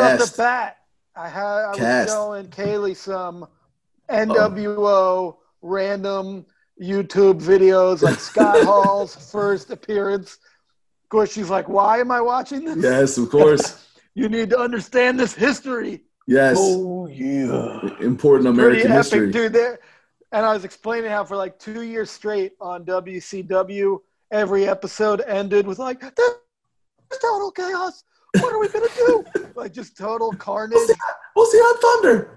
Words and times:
Right 0.00 0.20
off 0.20 0.30
the 0.32 0.36
bat, 0.36 0.78
I 1.16 1.28
had 1.28 1.44
I 1.44 1.70
was 1.70 2.08
showing 2.08 2.46
Kaylee 2.48 2.96
some 2.96 3.46
NWO 4.08 5.36
random 5.62 6.46
YouTube 6.80 7.40
videos, 7.40 8.02
like 8.02 8.18
Scott 8.30 8.64
Hall's 8.64 9.30
first 9.30 9.70
appearance. 9.70 10.38
Of 11.04 11.08
course, 11.08 11.32
she's 11.32 11.50
like, 11.50 11.68
"Why 11.68 11.98
am 11.98 12.10
I 12.10 12.20
watching 12.20 12.64
this? 12.64 12.78
Yes, 12.78 13.18
of 13.18 13.30
course. 13.30 13.80
You 14.16 14.28
need 14.28 14.48
to 14.50 14.58
understand 14.60 15.18
this 15.18 15.34
history." 15.34 16.04
Yes. 16.28 16.56
Oh 16.56 17.08
yeah. 17.08 17.80
Important 17.98 18.48
American 18.48 18.92
epic, 18.92 18.96
history. 18.96 19.32
dude. 19.32 19.52
There, 19.52 19.80
and 20.30 20.46
I 20.46 20.52
was 20.52 20.64
explaining 20.64 21.10
how 21.10 21.24
for 21.24 21.36
like 21.36 21.58
two 21.58 21.82
years 21.82 22.12
straight 22.12 22.52
on 22.60 22.84
WCW, 22.84 23.98
every 24.30 24.68
episode 24.68 25.20
ended 25.22 25.66
with 25.66 25.80
like, 25.80 25.98
"There's 26.00 27.20
total 27.20 27.50
chaos. 27.50 28.04
What 28.40 28.52
are 28.52 28.58
we 28.58 28.68
gonna 28.68 28.88
do?" 28.96 29.24
like 29.54 29.72
just 29.72 29.96
total 29.96 30.32
carnage. 30.32 30.78
We'll 31.36 31.46
see 31.46 31.58
on 31.58 31.80
Thunder. 32.02 32.30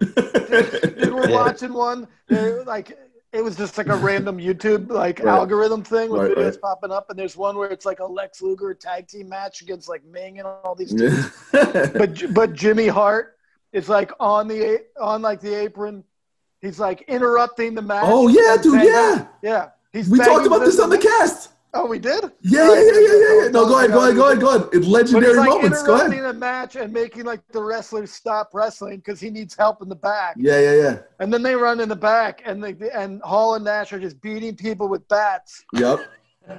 Dude, 0.99 1.13
we're 1.13 1.29
Yeah. 1.29 1.35
watching 1.35 1.73
one. 1.73 2.07
Like 2.29 2.97
it 3.33 3.43
was 3.43 3.55
just 3.55 3.77
like 3.77 3.87
a 3.87 3.95
random 3.95 4.37
YouTube 4.37 4.89
like 4.89 5.20
Right. 5.20 5.27
algorithm 5.33 5.83
thing 5.83 6.09
with 6.09 6.21
Right, 6.21 6.31
videos 6.31 6.51
right. 6.53 6.61
popping 6.61 6.91
up, 6.91 7.09
and 7.09 7.20
there's 7.20 7.35
one 7.37 7.57
where 7.57 7.70
it's 7.70 7.85
like 7.85 7.99
a 7.99 8.05
Lex 8.05 8.41
Luger 8.41 8.73
tag 8.73 9.07
team 9.07 9.29
match 9.29 9.62
against 9.62 9.89
like 9.89 10.04
Meng 10.05 10.39
and 10.39 10.48
all 10.48 10.76
these 10.76 10.93
dudes. 10.93 11.29
But 11.51 12.34
but 12.34 12.54
Jimmy 12.54 12.87
Hart 12.87 13.35
is 13.73 13.89
like 13.89 14.11
on 14.20 14.48
the 14.48 14.84
on 14.99 15.21
like 15.21 15.41
the 15.41 15.54
apron. 15.54 16.04
He's 16.61 16.79
like 16.79 17.01
interrupting 17.04 17.76
the 17.76 17.82
match. 17.84 18.04
oh 18.07 18.27
yeah, 18.29 18.57
dude. 18.61 18.73
banging- 18.76 18.89
Yeah. 18.91 19.26
yeah. 19.43 19.70
He's 19.93 20.09
We 20.09 20.17
talked 20.20 20.45
about 20.48 20.59
this 20.59 20.79
on 20.79 20.89
the 20.89 20.98
cast. 20.98 21.49
Oh, 21.79 21.85
we 21.85 21.99
did. 21.99 22.23
Yeah, 22.41 22.73
yeah, 22.73 22.73
yeah, 22.73 22.91
yeah, 22.91 23.43
yeah, 23.43 23.47
No, 23.49 23.67
go 23.67 23.77
ahead, 23.77 23.91
go 23.91 24.03
ahead, 24.03 24.15
go 24.15 24.25
ahead, 24.25 24.39
go 24.39 24.55
ahead. 24.55 24.73
In 24.73 24.81
legendary 24.89 25.37
like 25.37 25.47
moments. 25.47 25.83
Go 25.83 25.93
ahead. 25.93 26.11
a 26.11 26.33
match 26.33 26.75
and 26.75 26.91
making 26.91 27.23
like 27.23 27.47
the 27.49 27.61
wrestlers 27.61 28.11
stop 28.11 28.49
wrestling 28.55 28.97
because 28.97 29.20
he 29.20 29.29
needs 29.29 29.55
help 29.55 29.83
in 29.83 29.87
the 29.87 29.95
back. 29.95 30.33
Yeah, 30.39 30.59
yeah, 30.59 30.73
yeah. 30.73 30.98
And 31.20 31.31
then 31.31 31.43
they 31.43 31.55
run 31.55 31.79
in 31.79 31.87
the 31.87 31.95
back, 31.95 32.41
and 32.45 32.63
they, 32.63 32.75
and 32.89 33.21
Hall 33.21 33.53
and 33.53 33.63
Nash 33.63 33.93
are 33.93 33.99
just 33.99 34.20
beating 34.21 34.55
people 34.55 34.87
with 34.87 35.07
bats 35.07 35.63
Yep. 35.73 35.99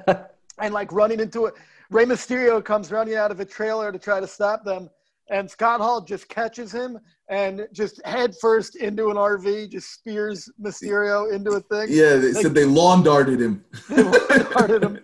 and 0.61 0.73
like 0.73 0.93
running 0.93 1.19
into 1.19 1.47
it. 1.47 1.55
Rey 1.91 2.05
Mysterio 2.05 2.65
comes 2.65 2.93
running 2.93 3.17
out 3.17 3.33
of 3.33 3.41
a 3.41 3.45
trailer 3.45 3.91
to 3.91 3.99
try 3.99 4.21
to 4.21 4.27
stop 4.29 4.65
them, 4.65 4.89
and 5.31 5.51
Scott 5.51 5.81
Hall 5.81 6.01
just 6.01 6.29
catches 6.29 6.71
him 6.71 6.97
and 7.29 7.69
just 7.73 8.05
head 8.07 8.35
first 8.41 8.77
into 8.77 9.11
an 9.11 9.17
RV, 9.17 9.71
just 9.71 9.93
spears 9.93 10.51
Mysterio 10.61 11.33
into 11.33 11.53
a 11.53 11.61
thing. 11.61 11.89
Yeah, 11.91 12.17
they 12.17 12.33
said 12.33 12.55
they 12.55 12.65
lawn 12.65 13.03
darted 13.03 13.41
him. 13.41 13.65
They 13.89 14.41
started 14.45 14.83
him. 14.83 14.99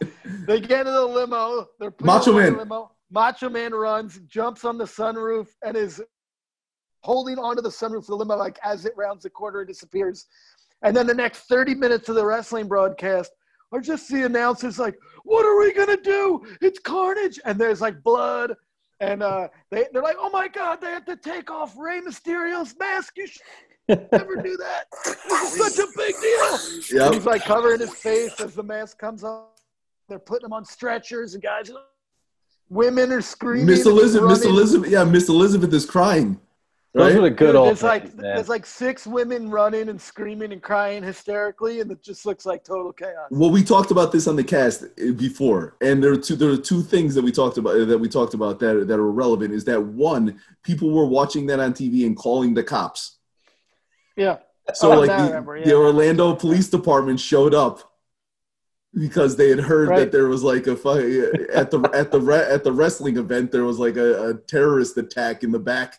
They 0.46 0.60
get 0.60 0.80
into 0.80 0.92
the 0.92 1.06
limo. 1.06 1.66
They're 1.78 1.92
Macho 2.00 2.32
Man. 2.32 2.56
Limo. 2.56 2.92
Macho 3.10 3.48
Man 3.48 3.72
runs, 3.72 4.18
jumps 4.26 4.64
on 4.64 4.78
the 4.78 4.84
sunroof, 4.84 5.48
and 5.64 5.76
is 5.76 6.02
holding 7.02 7.38
onto 7.38 7.62
the 7.62 7.68
sunroof 7.68 7.98
of 7.98 8.06
the 8.06 8.16
limo 8.16 8.36
like 8.36 8.58
as 8.62 8.86
it 8.86 8.92
rounds 8.96 9.22
the 9.24 9.30
corner 9.30 9.60
and 9.60 9.68
disappears. 9.68 10.26
And 10.82 10.96
then 10.96 11.06
the 11.06 11.14
next 11.14 11.40
30 11.40 11.74
minutes 11.74 12.08
of 12.08 12.14
the 12.14 12.24
wrestling 12.24 12.68
broadcast 12.68 13.32
are 13.72 13.80
just 13.80 14.08
the 14.08 14.24
announcers 14.24 14.78
like, 14.78 14.96
"What 15.24 15.44
are 15.44 15.58
we 15.58 15.72
gonna 15.72 15.96
do? 15.96 16.42
It's 16.60 16.78
carnage!" 16.78 17.40
And 17.44 17.58
there's 17.58 17.80
like 17.80 18.02
blood, 18.02 18.54
and 19.04 19.22
uh, 19.22 19.48
they 19.70 19.86
they're 19.92 20.02
like, 20.02 20.16
"Oh 20.18 20.30
my 20.30 20.48
God, 20.48 20.80
they 20.80 20.88
have 20.88 21.04
to 21.06 21.16
take 21.16 21.50
off 21.50 21.76
Rey 21.78 22.00
Mysterio's 22.00 22.74
mask. 22.78 23.14
You 23.16 23.26
should 23.26 23.42
never 24.12 24.36
do 24.36 24.56
that. 24.56 24.86
This 25.28 25.54
is 25.54 25.76
such 25.76 25.86
a 25.86 25.88
big 25.96 26.14
deal." 26.20 27.00
Yep. 27.00 27.14
He's 27.14 27.26
like 27.26 27.42
covering 27.42 27.80
his 27.80 27.94
face 27.94 28.40
as 28.40 28.54
the 28.54 28.62
mask 28.62 28.98
comes 28.98 29.24
off. 29.24 29.48
They're 30.08 30.18
putting 30.18 30.46
him 30.46 30.52
on 30.52 30.64
stretchers, 30.64 31.34
and 31.34 31.42
guys, 31.42 31.70
women 32.68 33.12
are 33.12 33.22
screaming. 33.22 33.66
Miss 33.66 33.86
Elizabeth, 33.86 34.28
Miss. 34.28 34.44
Elizabeth, 34.44 34.90
yeah, 34.90 35.04
Miss 35.04 35.28
Elizabeth 35.28 35.72
is 35.72 35.86
crying. 35.86 36.40
Those 36.94 37.12
Right? 37.12 37.20
were 37.22 37.28
the 37.28 37.34
good 37.34 37.46
Dude, 37.46 37.54
old 37.56 37.68
there's 37.70 37.82
like 37.82 38.04
days, 38.04 38.14
man. 38.14 38.22
there's 38.36 38.48
like 38.48 38.64
six 38.64 39.04
women 39.04 39.50
running 39.50 39.88
and 39.88 40.00
screaming 40.00 40.52
and 40.52 40.62
crying 40.62 41.02
hysterically, 41.02 41.80
and 41.80 41.90
it 41.90 42.02
just 42.04 42.24
looks 42.24 42.46
like 42.46 42.62
total 42.62 42.92
chaos. 42.92 43.26
Well, 43.30 43.50
we 43.50 43.64
talked 43.64 43.90
about 43.90 44.12
this 44.12 44.28
on 44.28 44.36
the 44.36 44.44
cast 44.44 44.84
uh, 44.84 45.10
before, 45.16 45.76
and 45.80 46.00
there 46.02 46.12
are 46.12 46.16
two 46.16 46.36
there 46.36 46.50
are 46.50 46.56
two 46.56 46.82
things 46.82 47.16
that 47.16 47.22
we 47.24 47.32
talked 47.32 47.58
about 47.58 47.74
uh, 47.80 47.84
that 47.86 47.98
we 47.98 48.08
talked 48.08 48.34
about 48.34 48.60
that 48.60 48.86
that 48.86 48.98
are 49.00 49.10
relevant. 49.10 49.52
Is 49.52 49.64
that 49.64 49.82
one, 49.82 50.40
people 50.62 50.90
were 50.92 51.04
watching 51.06 51.46
that 51.46 51.58
on 51.58 51.72
TV 51.72 52.06
and 52.06 52.16
calling 52.16 52.54
the 52.54 52.62
cops. 52.62 53.18
Yeah. 54.16 54.36
So 54.72 54.92
Oh, 54.92 55.00
like 55.00 55.08
the, 55.10 55.24
remember, 55.24 55.56
yeah. 55.56 55.64
the 55.64 55.74
Orlando 55.74 56.32
Police 56.36 56.68
Department 56.68 57.18
showed 57.18 57.54
up 57.54 57.92
because 58.94 59.34
they 59.34 59.50
had 59.50 59.58
heard 59.58 59.88
Right. 59.88 59.98
that 59.98 60.12
there 60.12 60.28
was 60.28 60.44
like 60.44 60.68
a 60.68 60.76
fu- 60.76 61.32
at 61.52 61.72
the 61.72 61.90
at 61.92 62.12
the 62.12 62.20
re- 62.20 62.38
at 62.48 62.62
the 62.62 62.72
wrestling 62.72 63.16
event 63.16 63.50
there 63.50 63.64
was 63.64 63.80
like 63.80 63.96
a, 63.96 64.28
a 64.30 64.34
terrorist 64.34 64.96
attack 64.96 65.42
in 65.42 65.50
the 65.50 65.58
back 65.58 65.98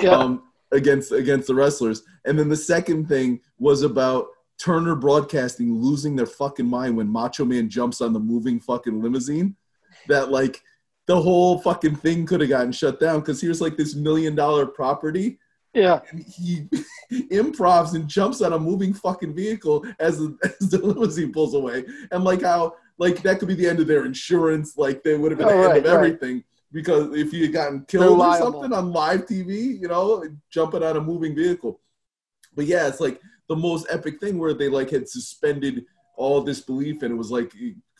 Yeah. 0.00 0.10
um, 0.10 0.42
against 0.72 1.12
against 1.12 1.46
the 1.48 1.54
wrestlers. 1.54 2.02
And 2.24 2.38
then 2.38 2.48
the 2.48 2.56
second 2.56 3.08
thing 3.08 3.40
was 3.58 3.82
about 3.82 4.26
Turner 4.58 4.94
Broadcasting 4.96 5.74
losing 5.74 6.16
their 6.16 6.26
fucking 6.26 6.66
mind 6.66 6.96
when 6.96 7.08
Macho 7.08 7.44
Man 7.44 7.68
jumps 7.68 8.00
on 8.00 8.12
the 8.12 8.20
moving 8.20 8.58
fucking 8.60 9.02
limousine. 9.02 9.56
That 10.08 10.30
like 10.30 10.62
the 11.06 11.20
whole 11.20 11.58
fucking 11.58 11.96
thing 11.96 12.26
could 12.26 12.40
have 12.40 12.50
gotten 12.50 12.72
shut 12.72 12.98
down 13.00 13.20
because 13.20 13.40
here's 13.40 13.60
like 13.60 13.76
this 13.76 13.94
million 13.94 14.34
dollar 14.34 14.66
property 14.66 15.38
Yeah. 15.72 16.00
and 16.10 16.24
he 16.24 16.68
improvs 17.12 17.94
and 17.94 18.08
jumps 18.08 18.40
on 18.42 18.52
a 18.52 18.58
moving 18.58 18.92
fucking 18.92 19.34
vehicle 19.34 19.84
as 20.00 20.18
the, 20.18 20.36
as 20.60 20.70
the 20.70 20.78
limousine 20.78 21.32
pulls 21.32 21.54
away. 21.54 21.84
And 22.10 22.24
like 22.24 22.42
how 22.42 22.74
like 22.98 23.22
that 23.22 23.38
could 23.38 23.48
be 23.48 23.54
the 23.54 23.68
end 23.68 23.78
of 23.80 23.86
their 23.86 24.04
insurance, 24.04 24.76
like 24.76 25.02
they 25.04 25.16
would 25.16 25.30
have 25.32 25.38
been 25.38 25.48
Oh, 25.48 25.50
the 25.50 25.56
end 25.56 25.68
right, 25.68 25.86
of 25.86 26.00
right. 26.00 26.20
Because 26.76 27.16
if 27.16 27.32
you 27.32 27.44
had 27.44 27.52
gotten 27.54 27.84
killed 27.86 28.20
or 28.20 28.36
something 28.36 28.72
on 28.72 28.92
live 28.92 29.24
TV, 29.26 29.80
you 29.80 29.88
know, 29.88 30.22
jumping 30.50 30.82
on 30.82 30.96
a 30.96 31.00
moving 31.00 31.34
vehicle. 31.34 31.80
But 32.54 32.66
yeah, 32.66 32.86
it's 32.86 33.00
like 33.00 33.18
the 33.48 33.56
most 33.56 33.86
epic 33.88 34.20
thing 34.20 34.38
where 34.38 34.52
they 34.52 34.68
like 34.68 34.90
had 34.90 35.08
suspended 35.08 35.86
all 36.16 36.42
disbelief 36.42 37.02
and 37.02 37.12
it 37.12 37.16
was 37.16 37.30
like 37.30 37.50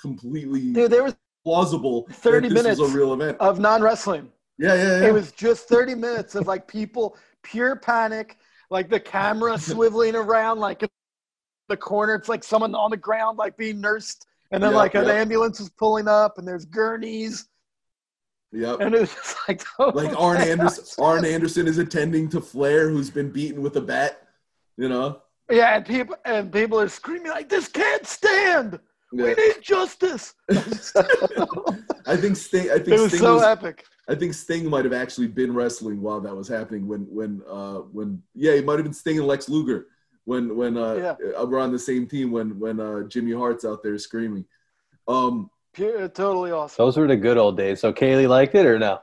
completely 0.01 0.73
Dude, 0.73 0.91
there 0.91 1.05
was 1.05 1.17
plausible 1.43 2.07
30 2.11 2.49
that 2.49 2.55
this 2.55 2.63
minutes 2.63 2.81
was 2.81 2.93
a 2.93 2.99
real 2.99 3.15
event. 3.15 3.39
of 3.41 3.59
non 3.59 3.81
wrestling. 3.83 4.31
Yeah, 4.59 4.75
yeah, 4.75 5.01
yeah. 5.01 5.09
It 5.09 5.13
was 5.15 5.33
just 5.33 5.69
30 5.69 5.95
minutes 5.95 6.35
of 6.35 6.47
like 6.47 6.69
people, 6.69 7.17
pure 7.43 7.77
panic, 7.77 8.37
like 8.71 8.91
the 8.91 9.01
camera 9.01 9.53
swiveling 9.71 10.15
around, 10.15 10.61
like 10.61 10.83
the 11.69 11.77
corner. 11.77 12.15
It's 12.15 12.29
like 12.29 12.45
someone 12.45 12.75
on 12.75 12.91
the 12.91 12.97
ground, 12.97 13.39
like 13.39 13.57
being 13.57 13.81
nursed. 13.81 14.27
And 14.51 14.63
then 14.63 14.73
Yeah, 14.73 14.79
like 14.79 14.95
an 14.95 15.07
yeah. 15.07 15.15
ambulance 15.15 15.61
is 15.61 15.71
pulling 15.71 16.09
up, 16.09 16.39
and 16.39 16.47
there's 16.47 16.65
gurneys, 16.65 17.49
yep. 18.53 18.81
and 18.81 18.95
it 18.95 19.01
was 19.01 19.15
just 19.15 19.37
like 19.49 19.63
total 19.77 20.03
like 20.03 20.17
Arn. 20.19 20.39
Anderson. 20.39 20.85
Arn 21.05 21.25
Anderson 21.25 21.67
is 21.67 21.79
attending 21.79 22.29
to 22.31 22.41
Flair, 22.41 22.89
who's 22.89 23.11
been 23.11 23.31
beaten 23.31 23.63
with 23.63 23.77
a 23.77 23.81
bat. 23.81 24.23
You 24.77 24.89
know. 24.89 25.23
Yeah, 25.51 25.77
and 25.77 25.87
people 25.87 26.17
and 26.25 26.53
people 26.53 26.81
are 26.81 26.89
screaming 26.89 27.31
like, 27.31 27.49
"This 27.49 27.69
can't 27.69 28.07
stand! 28.07 28.81
We 29.13 29.33
need 29.35 29.63
justice!" 29.63 30.35
I 30.51 32.17
think 32.17 32.37
Sting. 32.37 32.71
I 32.71 32.75
think 32.79 32.89
it 32.89 33.01
was 33.01 33.09
Sting 33.13 33.21
so 33.21 33.35
was, 33.35 33.43
epic. 33.45 33.85
I 34.09 34.15
think 34.15 34.35
Sting 34.35 34.69
might 34.69 34.85
have 34.85 34.93
actually 34.93 35.29
been 35.29 35.55
wrestling 35.55 36.03
while 36.03 36.21
that 36.21 36.35
was 36.35 36.49
happening. 36.49 36.87
When 36.89 37.03
when 37.03 37.43
uh 37.49 37.79
when 37.93 38.23
yeah, 38.35 38.55
he 38.55 38.61
might 38.63 38.75
have 38.75 38.85
been 38.85 38.93
Sting 38.93 39.19
and 39.19 39.27
Lex 39.27 39.49
Luger 39.49 39.87
when 40.25 40.57
when 40.57 40.77
uh 40.77 40.95
Yeah. 40.95 41.43
we're 41.45 41.61
on 41.61 41.73
the 41.73 41.79
same 41.79 42.07
team 42.07 42.33
when 42.33 42.59
when 42.59 42.81
uh 42.81 43.03
Jimmy 43.05 43.33
Hart's 43.33 43.65
out 43.65 43.83
there 43.83 43.97
screaming. 43.99 44.45
Um. 45.09 45.51
Pure, 45.77 46.09
totally 46.09 46.53
awesome. 46.53 46.85
Those 46.85 46.97
were 46.97 47.07
the 47.07 47.17
good 47.17 47.37
old 47.37 47.59
days. 47.59 47.81
So 47.81 47.93
Kaylee 47.93 48.29
liked 48.29 48.55
it 48.55 48.65
or 48.65 48.79
no? 48.79 49.01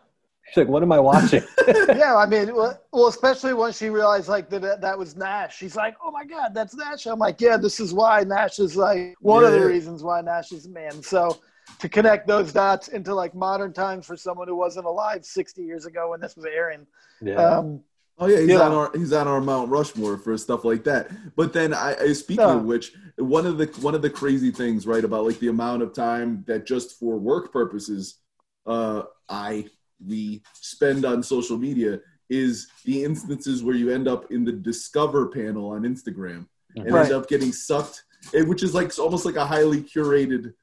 She's 0.48 0.58
like, 0.58 0.68
what 0.68 0.82
am 0.82 0.92
I 0.92 1.00
watching? 1.00 1.44
yeah, 1.68 2.16
I 2.18 2.26
mean, 2.26 2.54
well, 2.54 2.80
well, 2.92 3.08
especially 3.08 3.54
when 3.54 3.72
she 3.72 3.90
realized 3.90 4.28
like 4.28 4.50
that 4.50 4.82
that, 4.82 4.98
was 4.98 5.16
Nash. 5.16 5.56
She's 5.56 5.76
like, 5.76 5.96
"Oh 6.04 6.12
my 6.12 6.26
God, 6.26 6.54
that's 6.54 6.76
Nash." 6.76 7.06
I'm 7.06 7.18
like, 7.18 7.40
"Yeah, 7.40 7.58
this 7.58 7.80
is 7.80 7.94
why 7.94 8.24
Nash 8.24 8.60
is 8.60 8.76
like 8.76 9.16
one 9.22 9.44
of 9.44 9.54
the 9.54 9.66
reasons 9.66 10.04
why 10.04 10.22
Nash 10.22 10.52
is 10.52 10.66
a 10.66 10.70
man." 10.70 11.02
So 11.02 11.40
to 11.80 11.88
connect 11.88 12.28
those 12.28 12.52
dots 12.52 12.90
into 12.90 13.16
like 13.16 13.34
modern 13.34 13.72
times 13.72 14.06
for 14.06 14.18
someone 14.18 14.48
who 14.48 14.56
wasn't 14.56 14.86
alive 14.86 15.26
60 15.26 15.64
years 15.64 15.86
ago 15.86 16.10
when 16.10 16.20
this 16.20 16.36
was 16.36 16.46
airing, 16.46 16.86
yeah. 17.22 17.36
um, 17.36 17.82
Oh 18.24 18.28
yeah, 18.28 18.40
he's 18.40 18.50
Yeah. 18.52 18.62
on 18.62 18.72
our 18.72 18.92
he's 18.96 19.12
on 19.12 19.28
our 19.28 19.42
Mount 19.42 19.70
Rushmore 19.70 20.18
for 20.18 20.38
stuff 20.38 20.64
like 20.64 20.86
that. 20.86 21.12
But 21.36 21.52
then 21.52 21.74
I, 21.74 21.96
I 22.00 22.14
speaking 22.14 22.46
Yeah. 22.46 22.56
of 22.56 22.64
which, 22.64 22.94
one 23.18 23.46
of 23.46 23.58
the 23.58 23.66
one 23.82 23.96
of 23.96 24.02
the 24.02 24.10
crazy 24.10 24.50
things, 24.50 24.88
right, 24.88 25.04
about 25.04 25.26
like 25.26 25.40
the 25.40 25.50
amount 25.50 25.82
of 25.82 25.94
time 25.94 26.46
that 26.48 26.66
just 26.66 26.98
for 26.98 27.18
work 27.18 27.52
purposes, 27.52 28.20
uh, 28.66 29.04
I 29.28 29.66
we 30.06 30.42
spend 30.54 31.04
on 31.04 31.22
social 31.22 31.58
media 31.58 32.00
is 32.30 32.68
the 32.86 33.04
instances 33.04 33.62
where 33.62 33.76
you 33.76 33.90
end 33.90 34.08
up 34.08 34.32
in 34.32 34.46
the 34.46 34.54
discover 34.54 35.28
panel 35.28 35.72
on 35.72 35.82
Instagram 35.84 36.48
and 36.78 36.92
Right. 36.94 37.04
end 37.06 37.14
up 37.14 37.28
getting 37.28 37.52
sucked, 37.52 38.06
eh, 38.34 38.44
which 38.44 38.64
is 38.64 38.74
like 38.74 38.98
almost 38.98 39.26
like 39.26 39.36
a 39.36 39.46
highly 39.46 39.82
curated 39.82 40.54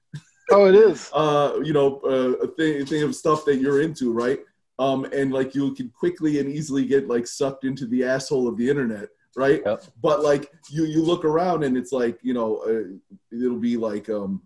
oh, 0.50 0.64
it 0.64 0.74
is. 0.74 1.10
uh, 1.14 1.58
you 1.62 1.74
know, 1.74 2.00
uh, 2.04 2.42
a 2.42 2.46
thing, 2.48 2.86
thing 2.86 3.02
of 3.02 3.14
stuff 3.14 3.44
that 3.44 3.56
you're 3.56 3.82
into, 3.82 4.12
right? 4.12 4.40
Um, 4.80 5.04
and 5.12 5.30
like 5.30 5.54
you 5.54 5.74
can 5.74 5.90
quickly 5.90 6.40
and 6.40 6.48
easily 6.50 6.86
get 6.86 7.06
like 7.06 7.26
sucked 7.26 7.64
into 7.64 7.86
the 7.86 8.02
asshole 8.02 8.48
of 8.48 8.56
the 8.56 8.68
internet, 8.68 9.08
right? 9.36 9.60
Yep. 9.66 9.84
But 10.02 10.22
like 10.22 10.50
you, 10.70 10.84
you 10.86 11.02
look 11.02 11.22
around 11.24 11.64
and 11.64 11.76
it's 11.76 11.92
like 11.92 12.18
you 12.22 12.32
know, 12.32 12.50
uh, 12.66 13.36
it'll 13.36 13.58
be 13.58 13.76
like 13.76 14.08
um, 14.08 14.40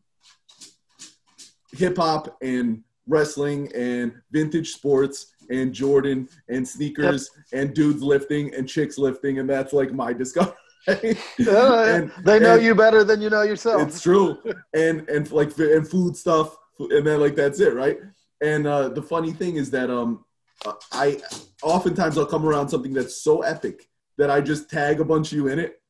hip 1.72 1.96
hop 1.96 2.36
and 2.42 2.82
wrestling 3.06 3.70
and 3.74 4.12
vintage 4.32 4.70
sports 4.72 5.32
and 5.50 5.72
Jordan 5.72 6.28
and 6.48 6.66
sneakers 6.66 7.30
and 7.52 7.74
dudes 7.74 8.02
lifting 8.02 8.54
and 8.54 8.68
chicks 8.68 8.98
lifting, 8.98 9.38
and 9.38 9.48
that's 9.48 9.72
like 9.72 9.92
my 9.92 10.12
discovery. 10.22 10.54
Uh, 10.88 11.84
And- 11.94 12.12
they 12.24 12.38
know 12.40 12.56
you 12.56 12.74
better 12.74 13.04
than 13.04 13.22
you 13.22 13.30
know 13.30 13.42
yourself. 13.42 13.82
it's 13.82 14.02
true 14.02 14.36
and 14.74 15.08
and 15.08 15.30
like 15.32 15.56
and 15.58 15.88
food 15.88 16.14
stuff 16.16 16.56
and 16.78 17.06
then 17.06 17.20
like 17.20 17.34
that's 17.36 17.58
it 17.60 17.72
right 17.74 17.98
and 18.42 18.66
uh 18.66 18.88
the 18.88 19.02
funny 19.02 19.32
thing 19.32 19.56
is 19.56 19.70
that 19.70 19.90
um 19.90 20.24
uh, 20.66 20.72
i 20.92 21.20
oftentimes 21.62 22.16
i'll 22.18 22.26
come 22.26 22.44
around 22.46 22.68
something 22.68 22.92
that's 22.92 23.22
so 23.22 23.42
epic 23.42 23.88
that 24.18 24.30
i 24.30 24.40
just 24.40 24.70
tag 24.70 25.00
a 25.00 25.04
bunch 25.04 25.32
of 25.32 25.38
you 25.38 25.48
in 25.48 25.58
it 25.58 25.80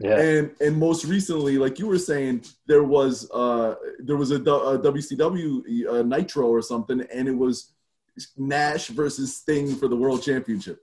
Yeah. 0.00 0.18
and 0.18 0.50
and 0.60 0.76
most 0.76 1.04
recently 1.04 1.58
like 1.58 1.78
you 1.78 1.86
were 1.86 1.98
saying 1.98 2.44
there 2.66 2.84
was 2.84 3.30
uh 3.32 3.74
there 3.98 4.16
was 4.16 4.30
a, 4.30 4.36
a 4.36 4.78
wcw 4.78 5.88
uh, 5.92 6.02
nitro 6.02 6.46
or 6.48 6.62
something 6.62 7.00
and 7.12 7.28
it 7.28 7.36
was 7.36 7.72
nash 8.36 8.88
versus 8.88 9.36
sting 9.36 9.74
for 9.76 9.88
the 9.88 9.96
world 9.96 10.22
championship 10.22 10.78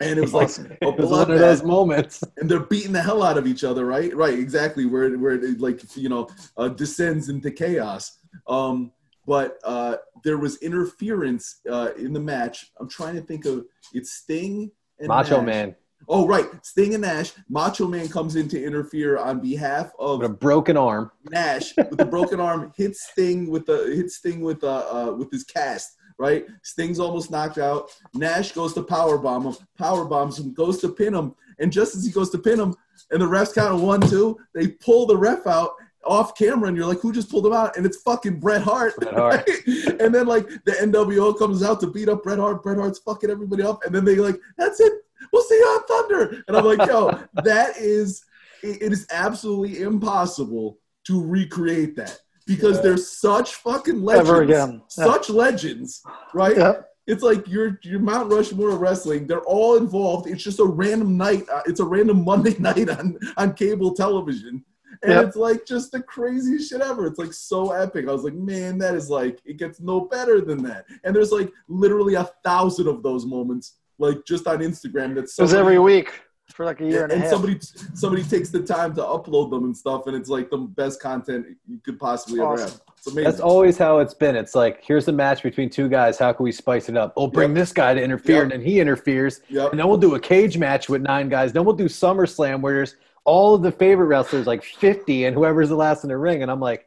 and 0.00 0.18
it 0.18 0.22
was 0.22 0.34
like 0.34 0.50
a 0.82 0.90
one 0.90 1.30
of 1.30 1.38
those 1.38 1.62
moments. 1.62 2.22
and 2.36 2.50
they're 2.50 2.60
beating 2.60 2.92
the 2.92 3.00
hell 3.02 3.22
out 3.22 3.38
of 3.38 3.46
each 3.46 3.64
other, 3.64 3.86
right? 3.86 4.14
Right, 4.14 4.38
exactly. 4.38 4.84
Where 4.84 5.16
where 5.18 5.34
it 5.34 5.60
like 5.60 5.80
you 5.96 6.08
know 6.08 6.28
uh, 6.56 6.68
descends 6.68 7.28
into 7.28 7.50
chaos. 7.50 8.18
Um, 8.46 8.92
but 9.26 9.58
uh, 9.64 9.96
there 10.24 10.38
was 10.38 10.56
interference 10.58 11.60
uh, 11.70 11.90
in 11.96 12.12
the 12.12 12.20
match. 12.20 12.70
I'm 12.78 12.88
trying 12.88 13.14
to 13.16 13.22
think 13.22 13.44
of 13.44 13.66
it's 13.92 14.12
Sting 14.12 14.70
and 14.98 15.08
Macho 15.08 15.38
Nash. 15.38 15.46
Man 15.46 15.76
Oh 16.08 16.26
right, 16.26 16.46
Sting 16.64 16.94
and 16.94 17.02
Nash. 17.02 17.32
Macho 17.48 17.86
Man 17.88 18.08
comes 18.08 18.36
in 18.36 18.48
to 18.48 18.62
interfere 18.62 19.18
on 19.18 19.40
behalf 19.40 19.90
of 19.98 20.20
with 20.20 20.30
a 20.30 20.34
broken 20.34 20.76
arm. 20.76 21.10
Nash 21.30 21.76
with 21.76 21.96
the 21.96 22.04
broken 22.04 22.38
arm 22.38 22.72
hits 22.76 23.08
Sting 23.10 23.50
with 23.50 23.66
the 23.66 23.92
hits 23.94 24.16
Sting 24.16 24.40
with 24.40 24.62
uh, 24.62 24.86
uh 24.90 25.14
with 25.16 25.30
his 25.30 25.44
cast. 25.44 25.96
Right, 26.18 26.46
Sting's 26.62 26.98
almost 26.98 27.30
knocked 27.30 27.58
out. 27.58 27.94
Nash 28.14 28.52
goes 28.52 28.72
to 28.74 28.82
power 28.82 29.18
bomb 29.18 29.46
him, 29.46 29.56
power 29.76 30.06
bombs 30.06 30.38
him, 30.38 30.54
goes 30.54 30.78
to 30.80 30.88
pin 30.88 31.14
him, 31.14 31.34
and 31.58 31.70
just 31.70 31.94
as 31.94 32.06
he 32.06 32.12
goes 32.12 32.30
to 32.30 32.38
pin 32.38 32.58
him, 32.58 32.74
and 33.10 33.20
the 33.20 33.26
refs 33.26 33.54
count 33.54 33.74
of 33.74 33.82
one, 33.82 34.00
two, 34.00 34.38
they 34.54 34.68
pull 34.68 35.04
the 35.06 35.16
ref 35.16 35.46
out 35.46 35.72
off 36.06 36.36
camera, 36.36 36.68
and 36.68 36.76
you're 36.76 36.86
like, 36.86 37.00
who 37.00 37.12
just 37.12 37.30
pulled 37.30 37.46
him 37.46 37.52
out? 37.52 37.76
And 37.76 37.84
it's 37.84 37.98
fucking 38.02 38.40
Bret 38.40 38.62
Hart. 38.62 38.96
Bret 38.96 39.14
Hart. 39.14 39.48
right? 39.66 40.00
And 40.00 40.14
then 40.14 40.26
like 40.26 40.48
the 40.64 40.72
NWO 40.72 41.38
comes 41.38 41.62
out 41.62 41.80
to 41.80 41.86
beat 41.88 42.08
up 42.08 42.22
Bret 42.22 42.38
Hart. 42.38 42.62
Bret 42.62 42.78
Hart's 42.78 42.98
fucking 43.00 43.30
everybody 43.30 43.62
up, 43.62 43.84
and 43.84 43.94
then 43.94 44.04
they 44.04 44.16
like, 44.16 44.38
that's 44.56 44.80
it. 44.80 44.92
We'll 45.32 45.42
see 45.42 45.56
you 45.56 45.64
on 45.64 45.86
Thunder. 45.86 46.42
And 46.46 46.56
I'm 46.56 46.64
like, 46.64 46.86
yo, 46.88 47.18
that 47.44 47.76
is 47.78 48.22
it 48.62 48.92
is 48.92 49.06
absolutely 49.10 49.82
impossible 49.82 50.78
to 51.06 51.22
recreate 51.24 51.94
that 51.96 52.18
because 52.46 52.76
Yeah. 52.76 52.82
there's 52.82 53.08
such 53.10 53.54
fucking 53.56 54.02
legends, 54.02 54.28
Ever 54.30 54.42
again. 54.42 54.72
Yeah. 54.96 55.04
such 55.04 55.30
legends, 55.30 56.02
right? 56.34 56.56
Yeah. 56.56 56.80
It's 57.06 57.22
like 57.22 57.46
your 57.46 57.78
your 57.84 58.00
Mount 58.00 58.32
Rushmore 58.32 58.70
of 58.70 58.80
wrestling. 58.80 59.26
They're 59.28 59.40
all 59.42 59.76
involved. 59.76 60.28
It's 60.28 60.42
just 60.42 60.58
a 60.58 60.64
random 60.64 61.16
night. 61.16 61.48
Uh, 61.48 61.62
it's 61.66 61.78
a 61.78 61.84
random 61.84 62.24
Monday 62.24 62.56
night 62.58 62.88
on 62.90 63.18
on 63.36 63.54
cable 63.54 63.94
television, 63.94 64.64
and 65.02 65.12
Yep. 65.12 65.26
it's 65.26 65.36
like 65.36 65.66
just 65.66 65.92
the 65.92 66.00
craziest 66.02 66.70
shit 66.70 66.80
ever. 66.80 67.06
It's 67.06 67.18
like 67.18 67.32
so 67.32 67.72
epic. 67.72 68.08
I 68.08 68.12
was 68.12 68.24
like, 68.24 68.34
man, 68.34 68.78
that 68.78 68.94
is 68.94 69.10
like 69.10 69.40
it 69.44 69.56
gets 69.58 69.80
no 69.80 70.00
better 70.00 70.40
than 70.40 70.62
that. 70.64 70.86
And 71.04 71.14
there's 71.14 71.32
like 71.32 71.52
literally 71.68 72.14
a 72.14 72.24
thousand 72.44 72.88
of 72.88 73.02
those 73.02 73.26
moments, 73.26 73.74
like 73.98 74.24
just 74.26 74.46
on 74.46 74.58
Instagram. 74.58 75.14
That's 75.14 75.38
It 75.38 75.52
every 75.54 75.78
week 75.78 76.20
for 76.52 76.64
like 76.64 76.80
a 76.80 76.84
year 76.84 77.02
and, 77.02 77.12
and 77.12 77.20
a 77.22 77.24
half. 77.24 77.32
somebody 77.32 77.58
somebody 77.94 78.22
takes 78.22 78.50
the 78.50 78.62
time 78.62 78.94
to 78.94 79.02
upload 79.02 79.50
them 79.50 79.64
and 79.64 79.76
stuff, 79.76 80.06
and 80.06 80.16
it's 80.16 80.28
like 80.28 80.48
the 80.50 80.56
best 80.58 81.00
content 81.02 81.46
you 81.66 81.78
could 81.84 81.98
possibly 81.98 82.40
ever 82.40 82.58
have. 82.60 82.80
It's 82.96 83.06
amazing. 83.08 83.24
That's 83.24 83.40
always 83.40 83.76
how 83.76 83.98
it's 83.98 84.14
been. 84.14 84.36
It's 84.36 84.54
like 84.54 84.82
here's 84.82 85.08
a 85.08 85.12
match 85.12 85.42
between 85.42 85.68
two 85.70 85.88
guys. 85.88 86.18
How 86.18 86.32
can 86.32 86.44
we 86.44 86.52
spice 86.52 86.88
it 86.88 86.96
up? 86.96 87.12
Oh, 87.16 87.26
bring 87.26 87.50
Yep. 87.50 87.56
this 87.58 87.72
guy 87.72 87.94
to 87.94 88.02
interfere, 88.02 88.36
Yep. 88.36 88.42
and 88.44 88.52
then 88.52 88.60
he 88.62 88.80
interferes, 88.80 89.40
Yep. 89.48 89.70
and 89.72 89.78
then 89.80 89.88
we'll 89.88 89.98
do 89.98 90.14
a 90.14 90.20
cage 90.20 90.56
match 90.56 90.88
with 90.88 91.02
nine 91.02 91.28
guys. 91.28 91.52
Then 91.52 91.64
we'll 91.64 91.74
do 91.76 91.86
SummerSlam 91.86 92.60
where 92.62 92.74
there's 92.74 92.96
all 93.26 93.56
of 93.56 93.62
the 93.62 93.72
favorite 93.72 94.06
wrestlers, 94.06 94.46
like 94.46 94.64
50, 94.64 95.26
and 95.26 95.34
whoever's 95.34 95.68
the 95.68 95.76
last 95.76 96.04
in 96.04 96.08
the 96.08 96.16
ring. 96.16 96.42
And 96.42 96.50
I'm 96.50 96.60
like, 96.60 96.86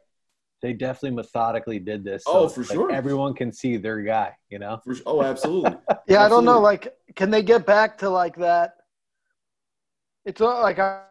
they 0.62 0.74
definitely 0.74 1.16
methodically 1.16 1.80
did 1.80 2.04
this. 2.04 2.24
Oh, 2.26 2.48
for 2.48 2.62
like, 2.62 2.72
sure. 2.72 2.92
Everyone 2.92 3.34
can 3.34 3.52
see 3.52 3.78
their 3.78 4.02
guy. 4.02 4.34
You 4.50 4.60
know. 4.60 4.80
For, 4.84 4.96
oh, 5.06 5.22
absolutely. 5.22 5.76
yeah, 6.08 6.24
I 6.24 6.30
don't 6.30 6.46
know. 6.46 6.60
Like, 6.60 6.96
can 7.16 7.30
they 7.30 7.44
get 7.44 7.66
back 7.66 7.98
to 8.00 8.10
like 8.10 8.36
that? 8.38 8.78
It's 10.26 10.40
not 10.40 10.62
like 10.62 10.80
I, 10.80 11.04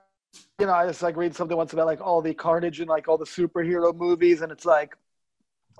you 0.58 0.66
know, 0.66 0.72
I 0.72 0.86
just 0.86 1.02
like 1.02 1.16
read 1.16 1.34
something 1.34 1.56
once 1.56 1.72
about 1.72 1.86
like 1.86 2.00
all 2.00 2.20
the 2.20 2.34
carnage 2.34 2.80
and 2.80 2.88
like 2.88 3.08
all 3.08 3.18
the 3.18 3.24
superhero 3.24 3.94
movies, 3.94 4.42
and 4.42 4.50
it's 4.50 4.64
like, 4.64 4.96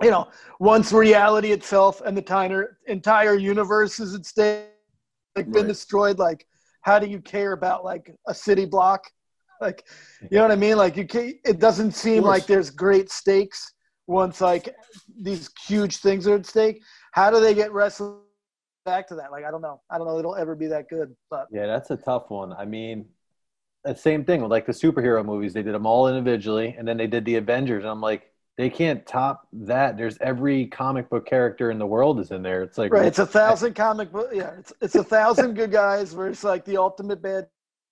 you 0.01 0.11
know, 0.11 0.29
once 0.59 0.93
reality 0.93 1.51
itself 1.51 2.01
and 2.05 2.15
the 2.15 2.21
entire 2.21 2.77
entire 2.87 3.35
universe 3.35 3.99
is 3.99 4.13
at 4.13 4.25
stake, 4.25 4.67
like 5.35 5.45
been 5.51 5.63
Right. 5.63 5.67
destroyed. 5.67 6.19
Like, 6.19 6.47
how 6.81 6.99
do 6.99 7.07
you 7.07 7.19
care 7.19 7.53
about 7.53 7.83
like 7.83 8.15
a 8.27 8.33
city 8.33 8.65
block? 8.65 9.11
Like, 9.61 9.85
you 10.21 10.37
know 10.37 10.43
what 10.43 10.51
I 10.51 10.55
mean? 10.55 10.77
Like, 10.77 10.95
you 10.95 11.05
can't, 11.05 11.35
It 11.43 11.59
doesn't 11.59 11.91
seem 11.91 12.23
like 12.23 12.45
there's 12.45 12.69
great 12.69 13.11
stakes 13.11 13.73
once 14.07 14.39
like 14.39 14.73
these 15.21 15.49
huge 15.67 15.97
things 15.97 16.27
are 16.27 16.35
at 16.35 16.45
stake. 16.45 16.81
How 17.11 17.29
do 17.29 17.41
they 17.41 17.53
get 17.53 17.73
wrestling 17.73 18.19
back 18.85 19.07
to 19.09 19.15
that? 19.15 19.31
Like, 19.31 19.43
I 19.43 19.51
don't 19.51 19.61
know. 19.61 19.81
I 19.89 19.97
don't 19.97 20.07
know. 20.07 20.17
It'll 20.17 20.35
ever 20.35 20.55
be 20.55 20.67
that 20.67 20.89
good, 20.89 21.13
but 21.29 21.47
Yeah, 21.51 21.67
that's 21.67 21.91
a 21.91 21.97
tough 21.97 22.29
one. 22.29 22.53
I 22.53 22.65
mean, 22.65 23.05
the 23.83 23.95
same 23.95 24.25
thing 24.25 24.41
with 24.41 24.51
like 24.51 24.65
the 24.65 24.71
superhero 24.71 25.23
movies. 25.23 25.53
They 25.53 25.63
did 25.63 25.73
them 25.73 25.85
all 25.85 26.07
individually, 26.07 26.75
and 26.77 26.87
then 26.87 26.97
they 26.97 27.07
did 27.07 27.25
the 27.25 27.35
Avengers. 27.35 27.83
And 27.83 27.91
I'm 27.91 28.01
like, 28.01 28.31
they 28.57 28.69
can't 28.69 29.05
top 29.05 29.47
that. 29.53 29.97
There's 29.97 30.17
every 30.19 30.67
comic 30.67 31.09
book 31.09 31.25
character 31.25 31.71
in 31.71 31.79
the 31.79 31.85
world 31.85 32.19
is 32.19 32.31
in 32.31 32.41
there. 32.41 32.61
It's 32.63 32.77
like 32.77 32.91
right. 32.91 33.05
It's 33.05 33.19
a 33.19 33.25
thousand 33.25 33.73
comic 33.73 34.11
book. 34.11 34.29
Yeah, 34.33 34.51
it's 34.59 34.73
it's 34.81 34.95
a 34.95 35.03
thousand 35.03 35.53
good 35.53 35.71
guys 35.71 36.13
versus 36.13 36.43
like 36.43 36.65
the 36.65 36.77
ultimate 36.77 37.21
bad. 37.21 37.47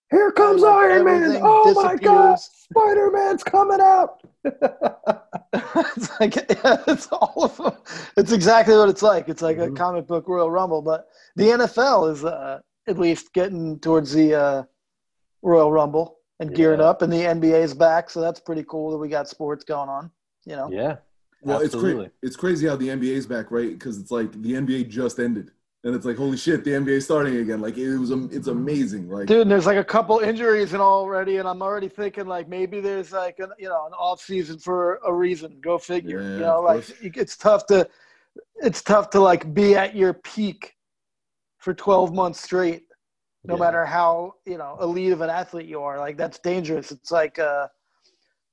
Here 0.10 0.32
comes 0.32 0.62
like, 0.62 0.74
Iron 0.74 1.06
Man! 1.06 1.24
everything 1.24 1.42
Oh 1.44 1.74
my 1.74 1.96
God! 1.96 2.40
Spider 2.40 3.12
Man's 3.12 3.44
coming 3.44 3.80
out. 3.82 4.22
it's 4.46 6.20
like 6.20 6.36
yeah, 6.36 6.78
it's 6.88 7.08
all 7.12 7.44
of 7.44 7.58
them. 7.58 7.74
It's 8.16 8.32
exactly 8.32 8.76
what 8.76 8.90
it's 8.90 9.02
like. 9.02 9.28
It's 9.30 9.42
like 9.42 9.58
Mhm. 9.58 9.68
a 9.68 9.72
comic 9.72 10.08
book 10.08 10.28
Royal 10.28 10.50
Rumble, 10.52 10.82
but 10.82 11.08
the 11.36 11.46
NFL 11.46 12.12
is 12.12 12.24
uh, 12.24 12.60
at 12.88 12.98
least 12.98 13.34
getting 13.34 13.80
towards 13.80 14.14
the 14.14 14.34
uh, 14.36 14.64
Royal 15.42 15.72
Rumble 15.72 16.20
and 16.40 16.54
gearing 16.56 16.82
up, 16.82 17.02
and 17.02 17.12
the 17.12 17.18
NBA 17.24 17.62
is 17.64 17.74
back, 17.74 18.10
so 18.10 18.22
that's 18.22 18.40
pretty 18.40 18.64
cool 18.64 18.92
that 18.92 18.98
we 18.98 19.10
got 19.10 19.28
sports 19.28 19.64
going 19.64 19.90
on. 19.90 20.12
You 20.46 20.56
know, 20.56 20.70
Yeah, 20.72 20.98
Well, 21.42 21.58
it's 21.60 21.74
absolutely. 21.74 22.06
crazy. 22.06 22.12
It's 22.24 22.36
crazy 22.38 22.68
how 22.68 22.76
the 22.78 22.88
NBA 22.90 23.16
is 23.16 23.28
back, 23.28 23.52
right? 23.52 23.72
Because 23.72 23.98
it's 23.98 24.12
like 24.12 24.32
the 24.42 24.54
NBA 24.54 24.88
just 24.88 25.20
ended, 25.20 25.52
and 25.88 25.96
it's 25.96 26.06
like 26.06 26.18
holy 26.18 26.38
shit, 26.38 26.64
the 26.64 26.72
NBA 26.72 27.02
starting 27.02 27.38
again. 27.38 27.62
Like 27.62 27.78
it 27.78 27.98
was, 27.98 28.12
it's 28.12 28.48
amazing. 28.48 29.10
Like 29.10 29.28
dude. 29.28 29.42
And 29.44 29.52
there's 29.52 29.66
like 29.66 29.78
a 29.78 29.84
couple 29.84 30.20
injuries 30.20 30.74
and 30.74 30.82
already, 30.82 31.38
and 31.38 31.48
I'm 31.48 31.62
already 31.62 31.88
thinking 31.90 32.28
like 32.28 32.48
maybe 32.48 32.80
there's 32.82 33.12
like 33.12 33.40
an, 33.40 33.52
you 33.58 33.70
know 33.70 33.86
an 33.88 33.94
off 33.94 34.22
season 34.22 34.60
for 34.60 35.00
a 35.06 35.14
reason. 35.14 35.60
Go 35.62 35.78
figure. 35.78 36.22
Yeah, 36.22 36.34
you 36.34 36.40
know, 36.42 36.62
like 36.62 36.84
it's 37.02 37.38
tough 37.38 37.66
to 37.68 37.88
it's 38.58 38.82
tough 38.84 39.10
to 39.12 39.20
like 39.20 39.54
be 39.54 39.76
at 39.76 39.96
your 39.96 40.14
peak 40.14 40.76
for 41.58 41.74
12 41.74 42.14
months 42.14 42.42
straight. 42.42 42.84
no 43.46 43.56
Yeah. 43.56 43.60
matter 43.62 43.86
how 43.86 44.34
you 44.46 44.58
know 44.58 44.78
elite 44.82 45.14
of 45.14 45.22
an 45.22 45.30
athlete 45.30 45.68
you 45.68 45.82
are. 45.82 45.98
Like 46.00 46.18
that's 46.18 46.38
dangerous. 46.40 46.92
It's 46.92 47.12
like 47.12 47.38
a, 47.38 47.70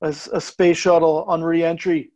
s- 0.01 0.29
a 0.31 0.39
space 0.41 0.77
shuttle 0.77 1.25
on 1.27 1.43
reentry 1.43 2.11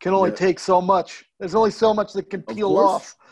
can 0.00 0.12
only 0.14 0.30
Yeah. 0.30 0.36
take 0.36 0.58
so 0.58 0.80
much. 0.80 1.24
There's 1.38 1.54
only 1.54 1.70
so 1.70 1.92
much 1.94 2.12
that 2.14 2.30
can 2.30 2.42
peel 2.42 2.76
off. 2.78 3.16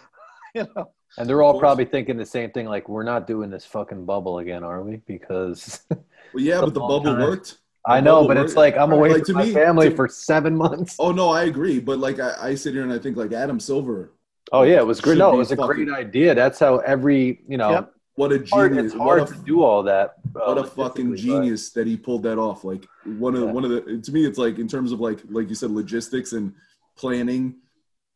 You 0.54 0.66
know, 0.76 0.90
And 1.18 1.28
they're 1.28 1.42
all 1.42 1.58
probably 1.58 1.84
thinking 1.84 2.16
the 2.16 2.24
same 2.26 2.50
thing. 2.50 2.66
Like, 2.66 2.88
we're 2.88 3.02
not 3.02 3.26
doing 3.26 3.50
this 3.50 3.64
fucking 3.66 4.04
bubble 4.06 4.38
again, 4.38 4.64
are 4.64 4.82
we? 4.82 4.96
Because 5.06 5.82
well, 5.90 5.98
yeah, 6.36 6.60
but 6.60 6.72
the 6.74 6.80
bubble 6.80 7.02
time. 7.04 7.20
worked. 7.20 7.58
I 7.84 8.00
know, 8.00 8.16
bubble 8.22 8.28
but 8.28 8.36
it's 8.38 8.54
like 8.56 8.76
I'm 8.76 8.92
away 8.92 9.10
Like, 9.10 9.18
from 9.18 9.26
to 9.26 9.32
my 9.34 9.44
me- 9.44 9.52
family 9.52 9.90
to- 9.90 9.96
for 9.96 10.08
seven 10.08 10.56
months. 10.56 10.96
Oh 10.98 11.12
no, 11.12 11.30
I 11.30 11.44
agree. 11.44 11.80
But 11.80 11.98
like 11.98 12.18
I, 12.20 12.34
I 12.40 12.54
sit 12.54 12.74
here 12.74 12.82
and 12.84 12.92
I 12.92 12.98
think 12.98 13.16
like 13.16 13.32
Adam 13.32 13.58
Silver. 13.60 14.12
Oh 14.52 14.62
yeah, 14.62 14.76
it 14.78 14.86
was 14.86 15.00
great. 15.00 15.18
No, 15.18 15.34
it 15.34 15.36
was 15.36 15.50
a 15.50 15.56
great 15.56 15.90
idea. 15.90 16.34
That's 16.34 16.58
how 16.58 16.78
every 16.78 17.42
you 17.48 17.56
know. 17.58 17.70
Yep. 17.72 17.92
What 18.14 18.30
a 18.30 18.38
genius! 18.38 18.92
it's 18.92 18.94
hard 18.94 19.20
what 19.20 19.30
a, 19.30 19.34
to 19.34 19.38
do 19.40 19.62
all 19.64 19.82
that. 19.84 20.16
uh, 20.36 20.40
what 20.54 20.58
a 20.58 20.64
fucking 20.64 21.06
logistically, 21.06 21.10
but- 21.10 21.16
genius 21.18 21.70
that 21.70 21.86
he 21.86 21.96
pulled 21.96 22.22
that 22.24 22.38
off. 22.38 22.62
Like 22.62 22.86
one 23.04 23.34
of 23.34 23.42
Yeah. 23.42 23.50
one 23.52 23.64
of 23.64 23.70
the 23.70 23.98
to 24.00 24.12
me, 24.12 24.24
it's 24.26 24.38
like 24.38 24.58
in 24.58 24.68
terms 24.68 24.92
of 24.92 25.00
like 25.00 25.20
like 25.28 25.48
you 25.48 25.54
said, 25.56 25.70
logistics 25.72 26.32
and 26.34 26.54
planning 26.96 27.56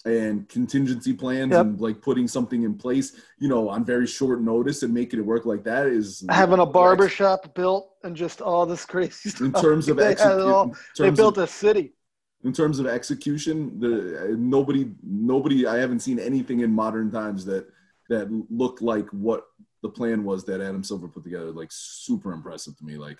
and 0.06 0.48
contingency 0.48 1.12
plans 1.12 1.50
Yep. 1.52 1.60
and 1.66 1.80
like 1.80 2.00
putting 2.00 2.28
something 2.28 2.62
in 2.62 2.74
place, 2.78 3.20
you 3.38 3.48
know, 3.48 3.68
on 3.68 3.84
very 3.84 4.06
short 4.06 4.40
notice 4.40 4.82
and 4.82 4.94
making 4.94 5.18
it 5.18 5.26
work 5.26 5.44
like 5.44 5.64
that 5.64 5.86
is 5.88 6.24
having 6.30 6.60
a 6.60 6.66
barber 6.66 7.08
shop 7.08 7.54
built 7.54 7.90
and 8.04 8.14
just 8.16 8.40
all 8.40 8.64
this 8.66 8.84
crazy 8.86 9.30
stuff. 9.30 9.40
in 9.42 9.52
terms 9.52 9.88
of 9.88 9.96
They 9.98 10.14
had 10.14 10.20
all. 10.40 10.70
execution. 10.70 11.04
They 11.04 11.10
built 11.10 11.38
a 11.38 11.46
city. 11.46 11.92
in 12.44 12.52
terms 12.52 12.78
of 12.78 12.86
execution, 12.86 13.80
the 13.80 13.92
uh, 14.22 14.36
nobody 14.38 14.90
nobody 15.02 15.66
I 15.66 15.76
haven't 15.78 16.00
seen 16.00 16.18
anything 16.20 16.60
in 16.60 16.70
modern 16.72 17.10
times 17.10 17.44
that 17.46 17.66
that 18.08 18.28
looked 18.50 18.80
like 18.82 19.08
what 19.10 19.46
the 19.82 19.88
plan 19.88 20.22
was 20.22 20.44
that 20.44 20.60
Adam 20.60 20.84
Silver 20.84 21.08
put 21.08 21.24
together. 21.24 21.50
Like 21.50 21.70
super 21.72 22.32
impressive 22.32 22.76
to 22.78 22.84
me, 22.84 22.96
like 22.96 23.18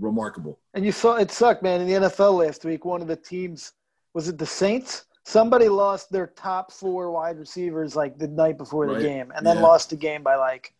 remarkable. 0.00 0.58
And 0.74 0.84
you 0.84 0.90
saw 0.92 1.14
it 1.16 1.30
sucked, 1.30 1.62
man. 1.62 1.80
In 1.80 1.86
the 1.86 2.08
NFL 2.08 2.38
last 2.44 2.64
week, 2.64 2.84
one 2.84 3.00
of 3.02 3.06
the 3.08 3.16
teams 3.16 3.72
was 4.14 4.26
it 4.28 4.38
the 4.38 4.46
Saints 4.46 5.04
somebody 5.28 5.68
lost 5.68 6.10
their 6.10 6.28
top 6.28 6.72
four 6.72 7.10
wide 7.10 7.38
receivers 7.38 7.94
like 7.94 8.18
the 8.18 8.28
night 8.28 8.56
before 8.56 8.86
the 8.86 8.94
Right. 8.94 9.02
game, 9.02 9.32
and 9.36 9.46
then 9.46 9.56
Yeah. 9.56 9.62
lost 9.62 9.90
the 9.90 9.96
game 9.96 10.22
by 10.22 10.36
like 10.36 10.72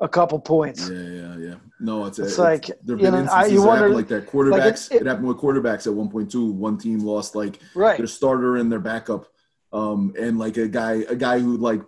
a 0.00 0.08
couple 0.08 0.38
points. 0.38 0.88
Yeah, 0.88 0.96
yeah, 1.00 1.36
yeah. 1.36 1.54
No, 1.80 2.06
it's, 2.06 2.20
It's 2.20 2.28
it's 2.30 2.38
like, 2.38 2.66
there've 2.84 3.00
you 3.00 3.06
been 3.10 3.12
know, 3.14 3.18
I- 3.18 3.22
instances 3.22 3.52
you 3.52 3.62
wonder- 3.66 3.88
like 3.88 4.06
that. 4.08 4.28
Quarterbacks, 4.28 4.92
it- 4.92 5.00
it, 5.02 5.06
happened 5.06 5.26
with 5.26 5.38
quarterbacks 5.38 5.88
at 5.88 5.94
one 5.94 6.08
point 6.08 6.30
too. 6.30 6.52
One 6.52 6.78
team 6.78 7.00
lost 7.00 7.34
like 7.34 7.58
Right. 7.74 7.98
their 7.98 8.06
starter 8.06 8.56
and 8.56 8.70
their 8.70 8.78
backup, 8.78 9.26
um, 9.72 10.14
and 10.16 10.38
like 10.38 10.56
a 10.56 10.68
guy, 10.68 11.04
a 11.08 11.16
guy 11.16 11.40
who 11.40 11.56
like 11.56 11.82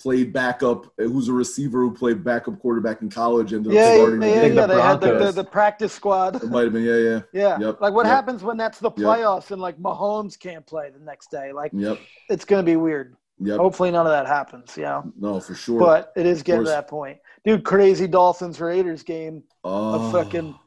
played 0.00 0.32
backup, 0.32 0.86
who's 0.96 1.28
a 1.28 1.32
receiver 1.32 1.80
who 1.80 1.92
played 1.92 2.24
backup 2.24 2.58
quarterback 2.60 3.02
in 3.02 3.10
college, 3.10 3.52
and 3.52 3.64
Yeah, 3.66 3.70
up 3.70 3.76
yeah, 3.76 3.92
yeah, 4.26 4.42
yeah. 4.46 4.66
the 4.66 4.66
They 4.74 4.80
had 4.82 5.00
the, 5.00 5.18
the, 5.26 5.32
the 5.32 5.44
practice 5.44 5.92
squad. 5.92 6.36
It 6.42 6.48
might 6.50 6.64
have 6.64 6.72
been, 6.72 6.84
yeah, 6.84 6.96
yeah, 6.96 7.20
Yeah. 7.32 7.58
Yep, 7.60 7.80
Like 7.80 7.92
what 7.94 8.06
yep. 8.06 8.14
happens 8.14 8.42
when 8.42 8.56
that's 8.56 8.78
the 8.78 8.90
Yep. 8.90 9.06
playoffs 9.06 9.50
and 9.50 9.60
like 9.60 9.76
Mahomes 9.78 10.38
can't 10.38 10.66
play 10.66 10.90
the 10.90 11.04
next 11.04 11.30
day? 11.30 11.52
Like 11.52 11.70
yep, 11.74 11.98
it's 12.28 12.44
gonna 12.44 12.62
be 12.62 12.76
weird. 12.76 13.14
yep. 13.38 13.58
Hopefully 13.58 13.90
none 13.90 14.06
of 14.06 14.12
that 14.12 14.26
happens, 14.26 14.76
you 14.76 14.84
know. 14.84 15.12
No, 15.18 15.38
for 15.40 15.54
sure. 15.54 15.78
But 15.78 16.12
it 16.16 16.26
is 16.26 16.42
getting 16.42 16.64
to 16.64 16.70
that 16.70 16.88
point. 16.88 17.18
Dude, 17.44 17.62
crazy 17.64 18.06
Dolphins 18.06 18.60
Raiders 18.60 19.02
game. 19.02 19.42
oh, 19.64 20.10
fucking- 20.12 20.58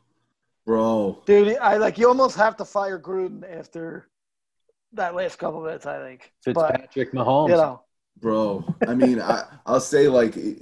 bro. 0.66 1.22
Dude, 1.26 1.58
I 1.58 1.78
like 1.78 1.98
you 1.98 2.08
almost 2.08 2.38
have 2.38 2.56
to 2.58 2.66
fire 2.66 3.00
Gruden 3.00 3.44
after 3.60 4.08
that 4.94 5.16
last 5.16 5.38
couple 5.40 5.62
minutes, 5.62 5.86
I 5.86 5.98
think. 6.00 6.32
But 6.46 6.54
Fitzpatrick 6.56 7.14
Mahomes. 7.14 7.50
you 7.50 7.56
know, 7.56 7.82
bro. 8.20 8.64
I 8.88 8.96
mean, 8.96 9.22
I, 9.22 9.46
I'll 9.66 9.80
say 9.80 10.08
like 10.08 10.36
it, 10.38 10.58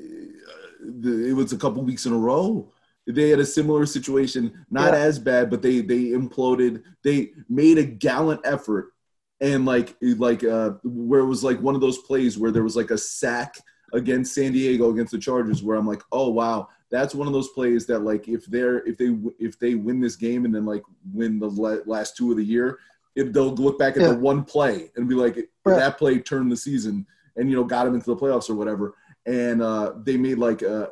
it 1.04 1.36
was 1.36 1.54
a 1.54 1.58
couple 1.58 1.84
weeks 1.84 2.06
in 2.06 2.14
a 2.14 2.18
row. 2.18 2.72
They 3.08 3.30
had 3.30 3.40
a 3.40 3.46
similar 3.46 3.86
situation, 3.86 4.66
not 4.70 4.94
Yeah. 4.94 5.00
as 5.00 5.20
bad, 5.20 5.50
but 5.50 5.62
they 5.62 5.82
they 5.82 6.10
imploded. 6.12 6.84
They 7.04 7.32
made 7.50 7.78
a 7.78 7.84
gallant 7.84 8.42
effort, 8.44 8.94
and 9.40 9.66
like 9.66 9.96
like 10.02 10.44
uh, 10.44 10.72
where 10.84 11.22
it 11.22 11.26
was 11.26 11.44
like 11.44 11.60
one 11.62 11.76
of 11.76 11.82
those 11.82 11.98
plays 12.00 12.38
where 12.38 12.52
there 12.52 12.64
was 12.64 12.76
like 12.76 12.92
a 12.92 12.98
sack 12.98 13.56
against 13.94 14.34
San 14.34 14.54
Diego 14.54 14.92
against 14.92 15.12
the 15.12 15.18
Chargers, 15.18 15.64
where 15.64 15.78
I'm 15.78 15.88
like, 15.88 16.02
oh 16.12 16.30
wow, 16.30 16.70
that's 16.92 17.14
one 17.16 17.28
of 17.28 17.34
those 17.34 17.50
plays 17.50 17.86
that 17.88 18.00
like 18.00 18.28
if 18.30 18.46
they're 18.46 18.86
if 18.88 18.98
they 18.98 19.18
if 19.40 19.58
they 19.60 19.76
win 19.76 20.00
this 20.00 20.16
game 20.16 20.46
and 20.46 20.54
then 20.54 20.66
like 20.66 20.84
win 21.12 21.40
the 21.40 21.50
last 21.86 22.16
two 22.16 22.32
of 22.32 22.38
the 22.38 22.46
year, 22.46 22.78
if 23.16 23.34
they'll 23.34 23.54
look 23.56 23.80
back 23.80 23.96
at 23.98 24.04
Yeah. 24.04 24.10
the 24.10 24.18
one 24.20 24.44
play 24.46 24.92
and 24.96 25.10
be 25.10 25.16
like, 25.16 25.36
Right. 25.66 25.76
that 25.78 25.98
play 25.98 26.20
turned 26.20 26.52
the 26.52 26.56
season 26.58 27.06
and 27.42 27.50
you 27.50 27.56
know 27.58 27.64
got 27.66 27.84
them 27.86 27.96
into 27.96 28.06
the 28.06 28.16
playoffs 28.16 28.50
or 28.50 28.56
whatever. 28.56 28.94
And 29.26 29.62
uh, 29.62 29.94
they 30.04 30.16
made 30.16 30.38
like 30.38 30.64
uh, 30.64 30.88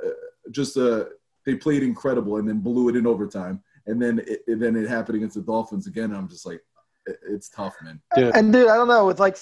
just 0.51 0.75
a 0.77 1.09
they 1.45 1.55
played 1.55 1.83
incredible 1.83 2.37
and 2.37 2.47
then 2.49 2.59
blew 2.59 2.89
it 2.89 2.95
in 2.95 3.07
overtime. 3.07 3.61
And 3.85 4.01
then 4.01 4.19
it, 4.19 4.43
it- 4.47 4.59
then 4.59 4.75
it 4.75 4.87
happened 4.89 5.15
against 5.17 5.35
the 5.35 5.41
Dolphins 5.41 5.87
again. 5.87 6.05
And 6.05 6.15
I'm 6.17 6.27
just 6.27 6.45
like, 6.45 6.61
it, 7.05 7.17
it's 7.27 7.49
tough, 7.49 7.75
man. 7.83 8.01
Dude. 8.15 8.35
and 8.35 8.51
dude, 8.51 8.67
I 8.67 8.75
don't 8.75 8.87
know. 8.87 9.05
With 9.05 9.19
like, 9.19 9.37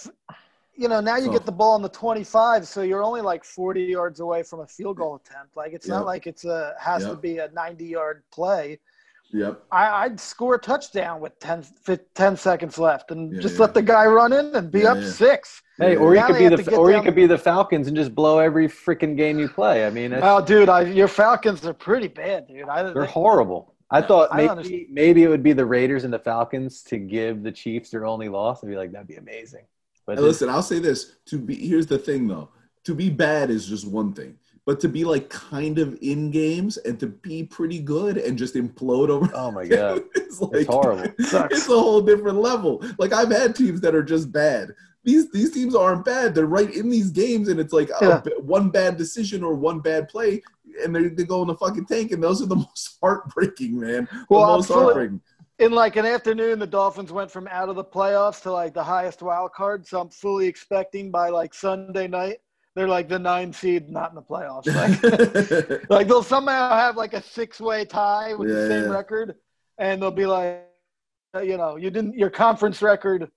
you 0.76 0.88
know, 0.88 1.00
now 1.00 1.18
you 1.18 1.26
Tough. 1.26 1.34
get 1.34 1.46
the 1.46 1.52
ball 1.52 1.74
on 1.74 1.82
the 1.82 1.90
25, 1.90 2.68
so 2.68 2.82
you're 2.84 3.04
only 3.04 3.22
like 3.22 3.44
40 3.44 3.82
yards 3.84 4.20
away 4.20 4.44
from 4.44 4.60
a 4.60 4.68
field 4.68 4.98
goal 4.98 5.16
attempt. 5.16 5.58
Like, 5.58 5.74
it's 5.74 5.88
Yep. 5.88 5.96
not 5.96 6.06
like 6.06 6.28
it's 6.28 6.46
a 6.46 6.76
has 6.80 7.04
to 7.04 7.16
be 7.16 7.40
a 7.40 7.50
90 7.50 7.86
yard 7.86 8.24
play. 8.32 8.80
Yep. 9.34 9.64
I, 9.72 10.06
I'd 10.06 10.20
score 10.20 10.56
a 10.56 10.60
touchdown 10.60 11.20
with 11.20 11.38
10, 11.40 11.66
10 12.16 12.38
seconds 12.38 12.78
left 12.78 13.12
and 13.12 13.34
Yeah, 13.34 13.42
just 13.42 13.56
yeah. 13.56 13.62
let 13.62 13.74
the 13.74 13.82
guy 13.82 14.06
run 14.06 14.32
in 14.34 14.56
and 14.56 14.72
be 14.72 14.82
Yeah, 14.82 14.92
up 14.92 14.98
yeah. 14.98 15.10
six. 15.10 15.62
Hey, 15.78 15.96
or 15.96 16.16
you 16.16 16.24
could 16.24 16.38
be 16.38 16.48
the 16.50 16.76
or 16.76 16.92
you 16.92 17.02
could 17.02 17.16
be 17.16 17.28
the 17.28 17.38
Falcons 17.38 17.88
and 17.88 17.96
just 17.96 18.16
blow 18.16 18.40
every 18.40 18.68
freaking 18.68 19.16
game 19.18 19.38
you 19.38 19.48
play. 19.50 19.86
I 19.86 19.90
mean, 19.90 20.14
Oh, 20.14 20.44
dude, 20.44 20.70
I, 20.70 20.82
your 20.82 21.08
Falcons 21.08 21.66
are 21.66 21.74
pretty 21.74 22.08
bad, 22.08 22.48
dude. 22.48 22.68
I, 22.70 22.84
they're 22.84 23.06
horrible. 23.06 23.76
I 23.90 24.02
thought 24.02 24.36
maybe 24.36 24.50
understand. 24.50 24.86
maybe 24.92 25.24
it 25.24 25.30
would 25.30 25.44
be 25.44 25.54
the 25.54 25.66
Raiders 25.66 26.04
and 26.04 26.14
the 26.14 26.20
Falcons 26.20 26.82
to 26.84 26.98
give 26.98 27.44
the 27.44 27.52
Chiefs 27.52 27.90
their 27.90 28.06
only 28.06 28.28
loss. 28.28 28.64
I'd 28.64 28.68
be 28.70 28.76
like, 28.76 28.92
that'd 28.92 29.08
be 29.08 29.16
amazing. 29.16 29.66
But 30.06 30.18
And 30.18 30.26
listen, 30.26 30.50
I'll 30.50 30.64
say 30.64 30.80
this: 30.80 31.18
to 31.28 31.38
be 31.38 31.56
here's 31.56 31.86
the 31.86 31.98
thing, 31.98 32.28
though. 32.28 32.50
To 32.86 32.96
be 32.96 33.10
bad 33.10 33.50
is 33.50 33.66
just 33.68 33.86
one 33.88 34.14
thing, 34.14 34.36
but 34.68 34.80
to 34.82 34.88
be 34.90 35.04
like 35.06 35.30
kind 35.30 35.80
of 35.80 35.98
in 36.02 36.30
games 36.30 36.76
and 36.78 37.00
to 37.00 37.08
be 37.08 37.42
pretty 37.44 37.80
good 37.80 38.18
and 38.18 38.38
just 38.38 38.54
implode 38.54 39.10
over. 39.10 39.28
oh 39.34 39.50
my 39.50 39.66
god, 39.76 40.04
it's 40.16 40.40
like 40.42 40.52
it's 40.62 40.68
horrible. 40.70 41.12
Sucks. 41.26 41.56
It's 41.58 41.68
a 41.70 41.72
whole 41.72 42.02
different 42.02 42.38
level. 42.40 42.84
Like 43.00 43.14
I've 43.14 43.32
had 43.32 43.56
teams 43.56 43.82
that 43.82 43.96
are 43.96 44.04
just 44.04 44.32
bad. 44.32 44.70
These 45.04 45.32
these 45.32 45.52
teams 45.52 45.74
aren't 45.74 46.04
bad. 46.06 46.36
They're 46.36 46.46
right 46.46 46.70
in 46.70 46.90
these 46.90 47.12
games, 47.12 47.48
and 47.48 47.60
it's 47.62 47.72
like 47.74 47.90
oh, 48.02 48.08
Yeah. 48.10 48.20
b- 48.20 48.34
one 48.42 48.70
bad 48.70 48.98
decision 48.98 49.42
or 49.42 49.56
one 49.56 49.80
bad 49.80 50.10
play, 50.10 50.44
and 50.84 50.94
they 50.94 51.08
they 51.08 51.24
go 51.24 51.42
in 51.44 51.48
the 51.48 51.56
fucking 51.56 51.86
tank. 51.86 52.12
And 52.12 52.22
those 52.22 52.42
are 52.42 52.46
the 52.46 52.56
most 52.68 52.98
heartbreaking, 53.02 53.80
man. 53.80 54.10
Well, 54.30 54.44
I'm 54.44 54.58
most 54.58 54.68
heartbreaking. 54.68 55.22
in 55.60 55.72
like 55.72 55.96
an 55.96 56.06
afternoon, 56.06 56.60
the 56.60 56.68
Dolphins 56.68 57.14
went 57.14 57.32
from 57.32 57.48
out 57.48 57.70
of 57.70 57.78
the 57.78 57.86
playoffs 57.86 58.42
to 58.42 58.52
like 58.52 58.74
the 58.74 58.84
highest 58.84 59.22
wild 59.22 59.54
card. 59.54 59.88
So 59.88 60.02
I'm 60.02 60.10
fully 60.10 60.46
expecting 60.46 61.10
by 61.10 61.30
like 61.30 61.54
Sunday 61.54 62.10
night, 62.10 62.40
they're 62.78 62.88
like 62.88 63.10
the 63.10 63.18
nine 63.18 63.52
seed, 63.52 63.90
not 63.90 64.12
in 64.12 64.16
the 64.16 64.22
playoffs. 64.22 64.68
Like, 64.68 65.90
like 65.90 66.08
they'll 66.08 66.24
somehow 66.24 66.70
have 66.70 66.96
like 66.96 67.14
a 67.14 67.22
six 67.22 67.60
way 67.60 67.86
tie 67.86 68.34
with 68.34 68.50
the 68.50 68.68
same 68.68 68.84
yeah. 68.84 68.96
record, 68.96 69.36
and 69.78 70.02
they'll 70.02 70.12
be 70.12 70.26
like, 70.26 70.64
uh, 71.36 71.42
you 71.42 71.58
know, 71.58 71.78
you 71.78 71.90
didn't 71.90 72.16
your 72.16 72.30
conference 72.30 72.82
record 72.82 73.30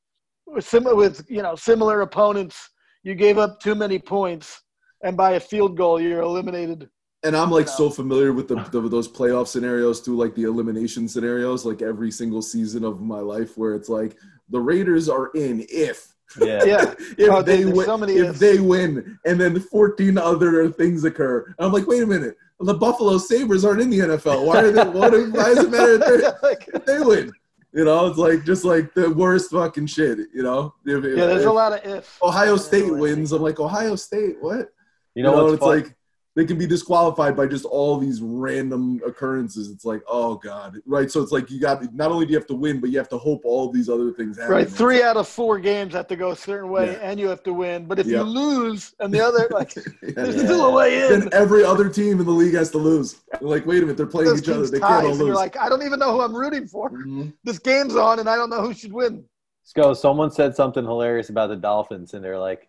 was 0.46 0.66
similar 0.66 0.94
with 0.94 1.24
you 1.28 1.42
know 1.42 1.54
similar 1.54 2.02
opponents. 2.02 2.70
You 3.02 3.14
gave 3.14 3.38
up 3.38 3.60
too 3.60 3.74
many 3.74 3.98
points, 3.98 4.62
and 5.02 5.16
by 5.16 5.32
a 5.32 5.40
field 5.40 5.76
goal, 5.76 6.00
you're 6.00 6.20
eliminated. 6.20 6.88
And 7.22 7.36
I'm 7.36 7.50
like 7.50 7.66
No. 7.66 7.72
so 7.72 7.90
familiar 7.90 8.32
with 8.32 8.48
the, 8.48 8.56
the 8.72 8.88
those 8.88 9.08
playoff 9.08 9.48
scenarios 9.48 10.00
too, 10.00 10.16
like 10.16 10.34
the 10.34 10.44
elimination 10.44 11.08
scenarios, 11.08 11.64
like 11.64 11.82
every 11.82 12.10
single 12.10 12.42
season 12.42 12.84
of 12.84 13.00
my 13.00 13.20
life, 13.20 13.56
where 13.56 13.74
it's 13.74 13.88
like 13.88 14.16
the 14.48 14.60
Raiders 14.60 15.08
are 15.08 15.28
in 15.34 15.64
if 15.70 16.14
Yeah. 16.40 16.64
Yeah, 16.64 16.94
if 17.18 17.30
Oh, 17.30 17.42
they 17.42 17.64
win, 17.64 17.84
so 17.86 17.98
many 17.98 18.14
if 18.16 18.30
ifs. 18.30 18.38
they 18.38 18.58
win, 18.60 19.18
and 19.24 19.40
then 19.40 19.58
14 19.58 20.16
other 20.18 20.68
things 20.70 21.04
occur. 21.04 21.44
And 21.46 21.66
I'm 21.66 21.72
like, 21.72 21.86
wait 21.86 22.02
a 22.02 22.06
minute, 22.06 22.36
the 22.60 22.74
Buffalo 22.74 23.18
Sabres 23.18 23.64
aren't 23.64 23.80
in 23.80 23.90
the 23.90 23.98
NFL. 24.00 24.44
Why 24.46 24.60
are 24.62 24.70
they? 24.70 24.84
What, 24.84 25.12
why 25.12 25.54
does 25.54 25.64
it 25.64 25.70
matter 25.70 25.94
if, 25.94 26.00
they're- 26.00 26.38
Like, 26.42 26.68
if 26.72 26.84
they 26.84 27.00
win? 27.00 27.32
You 27.72 27.84
know, 27.84 28.06
it's 28.06 28.18
like 28.18 28.44
just 28.44 28.64
like 28.64 28.94
the 28.94 29.10
worst 29.10 29.50
fucking 29.52 29.86
shit. 29.86 30.18
You 30.34 30.42
know, 30.42 30.74
if, 30.84 31.04
yeah, 31.04 31.26
there's 31.26 31.42
if 31.42 31.48
a 31.48 31.52
lot 31.52 31.72
of 31.72 31.84
if. 31.98 32.18
Ohio 32.22 32.56
State 32.56 32.92
wins. 32.92 33.30
I'm 33.32 33.42
like, 33.42 33.60
Ohio 33.60 33.94
State, 33.96 34.36
what? 34.40 34.68
You 35.14 35.22
know, 35.22 35.32
what's 35.44 35.54
it's 35.54 35.60
fun? 35.60 35.68
like 35.80 35.96
they 36.36 36.44
can 36.44 36.56
be 36.56 36.66
disqualified 36.66 37.36
by 37.36 37.46
just 37.46 37.64
all 37.64 37.96
these 37.98 38.20
random 38.22 39.00
occurrences. 39.04 39.70
It's 39.70 39.84
like, 39.84 40.00
oh 40.06 40.36
god, 40.36 40.76
right? 40.86 41.10
So 41.10 41.20
it's 41.22 41.32
like 41.32 41.50
you 41.50 41.60
got 41.60 41.92
not 41.94 42.12
only 42.12 42.24
do 42.26 42.32
you 42.32 42.38
have 42.38 42.46
to 42.48 42.54
win, 42.54 42.80
but 42.80 42.90
you 42.90 42.98
have 42.98 43.08
to 43.08 43.18
hope 43.18 43.42
all 43.44 43.70
these 43.70 43.88
other 43.88 44.12
things 44.12 44.38
happen. 44.38 44.52
Right, 44.54 44.68
three 44.68 45.02
out 45.02 45.16
of 45.16 45.26
four 45.26 45.58
games 45.58 45.92
have 45.94 46.06
to 46.08 46.16
go 46.16 46.30
a 46.30 46.36
certain 46.36 46.70
way, 46.70 46.92
Yeah. 46.92 46.98
and 47.10 47.18
you 47.18 47.28
have 47.28 47.42
to 47.44 47.52
win. 47.52 47.86
But 47.86 47.98
if 47.98 48.06
Yep. 48.06 48.14
you 48.16 48.22
lose, 48.22 48.94
and 49.00 49.12
the 49.12 49.20
other, 49.20 49.48
like, 49.52 49.74
Yeah. 49.74 49.82
there's 50.14 50.36
Yeah. 50.36 50.44
still 50.44 50.66
a 50.66 50.70
way 50.72 51.04
in. 51.12 51.20
Then 51.20 51.28
every 51.32 51.64
other 51.64 51.88
team 51.88 52.20
in 52.20 52.26
the 52.26 52.32
league 52.32 52.54
has 52.54 52.70
to 52.70 52.78
lose. 52.78 53.16
They're 53.32 53.48
like, 53.48 53.66
wait 53.66 53.78
a 53.78 53.80
minute, 53.82 53.96
they're 53.96 54.06
playing 54.06 54.30
Those 54.30 54.42
each 54.42 54.48
other. 54.48 54.66
They 54.66 54.78
ties, 54.78 54.88
can't 54.88 55.06
all 55.06 55.12
and 55.12 55.20
you're 55.26 55.34
like, 55.34 55.56
I 55.56 55.68
don't 55.68 55.82
even 55.82 55.98
know 55.98 56.12
who 56.12 56.20
I'm 56.20 56.34
rooting 56.34 56.66
for. 56.68 56.90
Mhm. 56.90 57.32
This 57.44 57.58
game's 57.58 57.96
on, 57.96 58.20
and 58.20 58.28
I 58.28 58.36
don't 58.36 58.50
know 58.50 58.60
who 58.62 58.72
should 58.72 58.92
win. 58.92 59.24
Let's 59.64 59.72
go. 59.74 59.94
Someone 59.94 60.30
said 60.30 60.54
something 60.56 60.84
hilarious 60.84 61.28
about 61.28 61.48
the 61.48 61.56
Dolphins, 61.56 62.14
and 62.14 62.24
they're 62.24 62.38
like, 62.38 62.68